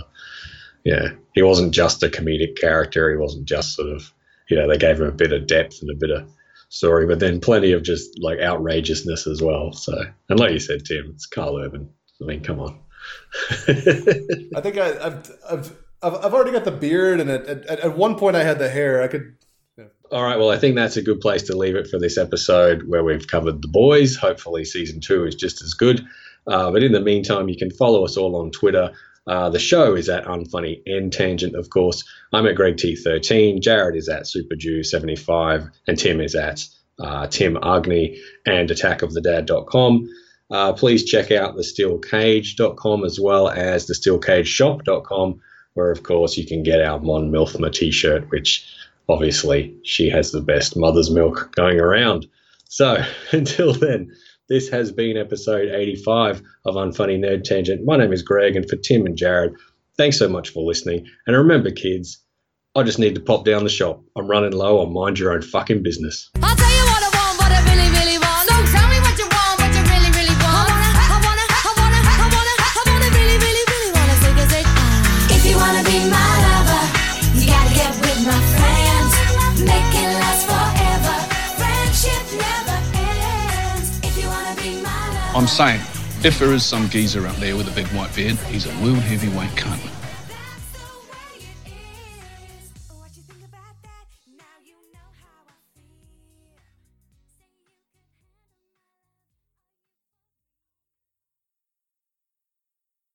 yeah, 0.83 1.09
he 1.33 1.41
wasn't 1.41 1.73
just 1.73 2.03
a 2.03 2.09
comedic 2.09 2.57
character. 2.59 3.09
He 3.11 3.17
wasn't 3.17 3.45
just 3.45 3.75
sort 3.75 3.89
of, 3.89 4.11
you 4.49 4.57
know, 4.57 4.67
they 4.67 4.77
gave 4.77 4.99
him 4.99 5.07
a 5.07 5.11
bit 5.11 5.31
of 5.31 5.47
depth 5.47 5.81
and 5.81 5.89
a 5.89 5.95
bit 5.95 6.11
of 6.11 6.29
story, 6.67 7.05
but 7.07 7.19
then 7.19 7.39
plenty 7.39 7.71
of 7.71 7.83
just 7.83 8.19
like 8.19 8.39
outrageousness 8.39 9.25
as 9.25 9.41
well. 9.41 9.71
So, 9.71 10.03
and 10.27 10.39
like 10.39 10.51
you 10.51 10.59
said, 10.59 10.83
Tim, 10.83 11.11
it's 11.13 11.25
Karl 11.25 11.57
Urban. 11.57 11.89
I 12.21 12.25
mean, 12.25 12.43
come 12.43 12.59
on. 12.59 12.79
I 13.67 14.61
think 14.61 14.77
I, 14.77 14.97
I've, 15.01 15.31
I've 15.49 15.77
I've 16.01 16.25
I've 16.25 16.33
already 16.33 16.51
got 16.51 16.65
the 16.65 16.71
beard, 16.71 17.19
and 17.19 17.29
at, 17.29 17.45
at, 17.47 17.65
at 17.67 17.97
one 17.97 18.15
point 18.17 18.35
I 18.35 18.43
had 18.43 18.59
the 18.59 18.69
hair. 18.69 19.01
I 19.01 19.07
could. 19.07 19.35
All 20.11 20.23
right. 20.23 20.37
Well, 20.37 20.51
I 20.51 20.57
think 20.57 20.75
that's 20.75 20.97
a 20.97 21.01
good 21.01 21.19
place 21.19 21.43
to 21.43 21.57
leave 21.57 21.75
it 21.75 21.87
for 21.87 21.97
this 21.97 22.17
episode 22.17 22.87
where 22.87 23.03
we've 23.03 23.27
covered 23.27 23.61
the 23.61 23.67
boys. 23.67 24.15
Hopefully, 24.15 24.63
season 24.63 24.99
two 25.01 25.25
is 25.25 25.35
just 25.35 25.63
as 25.63 25.73
good. 25.73 26.05
Uh, 26.47 26.71
but 26.71 26.83
in 26.83 26.91
the 26.91 26.99
meantime, 26.99 27.49
you 27.49 27.57
can 27.57 27.71
follow 27.71 28.05
us 28.05 28.15
all 28.15 28.35
on 28.35 28.51
Twitter. 28.51 28.91
Uh, 29.27 29.49
the 29.49 29.59
show 29.59 29.95
is 29.95 30.07
at 30.07 30.25
Unfunny 30.25 30.81
and 30.85 31.11
Tangent, 31.11 31.55
of 31.55 31.71
course. 31.71 32.03
I'm 32.31 32.45
at 32.45 32.55
Greig 32.55 32.77
T13. 32.77 33.61
Jared 33.61 33.95
is 33.95 34.07
at 34.07 34.23
SuperJew75. 34.23 35.71
And 35.87 35.97
Tim 35.97 36.21
is 36.21 36.35
at 36.35 36.63
uh, 36.99 37.25
Tim 37.27 37.57
Agne 37.57 38.17
and 38.45 38.69
attackofthedad.com. 38.69 40.09
Uh, 40.51 40.73
please 40.73 41.03
check 41.05 41.31
out 41.31 41.55
the 41.55 41.63
thesteelcage.com 41.63 43.03
as 43.03 43.19
well 43.19 43.49
as 43.49 43.87
the 43.87 43.95
thesteelcageshop.com, 43.95 45.41
where, 45.73 45.91
of 45.91 46.03
course, 46.03 46.37
you 46.37 46.45
can 46.45 46.61
get 46.61 46.81
our 46.81 46.99
Mon 46.99 47.31
Milfma 47.31 47.71
t 47.73 47.89
shirt, 47.89 48.29
which 48.29 48.67
obviously 49.09 49.75
she 49.83 50.09
has 50.09 50.31
the 50.31 50.41
best 50.41 50.77
mother's 50.77 51.11
milk 51.11 51.51
going 51.55 51.79
around. 51.79 52.27
So 52.65 53.03
until 53.31 53.73
then, 53.73 54.11
this 54.47 54.69
has 54.69 54.91
been 54.91 55.17
episode 55.17 55.69
85 55.69 56.41
of 56.65 56.75
Unfunny 56.75 57.19
Nerd 57.19 57.43
Tangent. 57.43 57.83
My 57.85 57.97
name 57.97 58.13
is 58.13 58.21
Greig, 58.21 58.55
and 58.55 58.69
for 58.69 58.75
Tim 58.75 59.05
and 59.05 59.17
Jared, 59.17 59.53
thanks 59.97 60.19
so 60.19 60.29
much 60.29 60.49
for 60.49 60.63
listening. 60.63 61.07
And 61.25 61.35
remember, 61.35 61.71
kids, 61.71 62.19
I 62.75 62.83
just 62.83 62.99
need 62.99 63.15
to 63.15 63.21
pop 63.21 63.45
down 63.45 63.63
the 63.63 63.69
shop. 63.69 64.03
I'm 64.15 64.27
running 64.27 64.51
low 64.51 64.79
on 64.79 64.93
mind 64.93 65.17
your 65.17 65.31
own 65.31 65.41
fucking 65.41 65.81
business. 65.81 66.29
I'm 85.35 85.47
saying, 85.47 85.81
if 86.23 86.39
there 86.39 86.53
is 86.53 86.63
some 86.63 86.87
geezer 86.87 87.27
out 87.27 87.35
there 87.41 87.57
with 87.57 87.67
a 87.67 87.75
big 87.75 87.87
white 87.87 88.15
beard, 88.15 88.37
he's 88.47 88.67
a 88.67 88.69
world 88.81 88.99
heavyweight 88.99 89.49
cunt. 89.51 89.94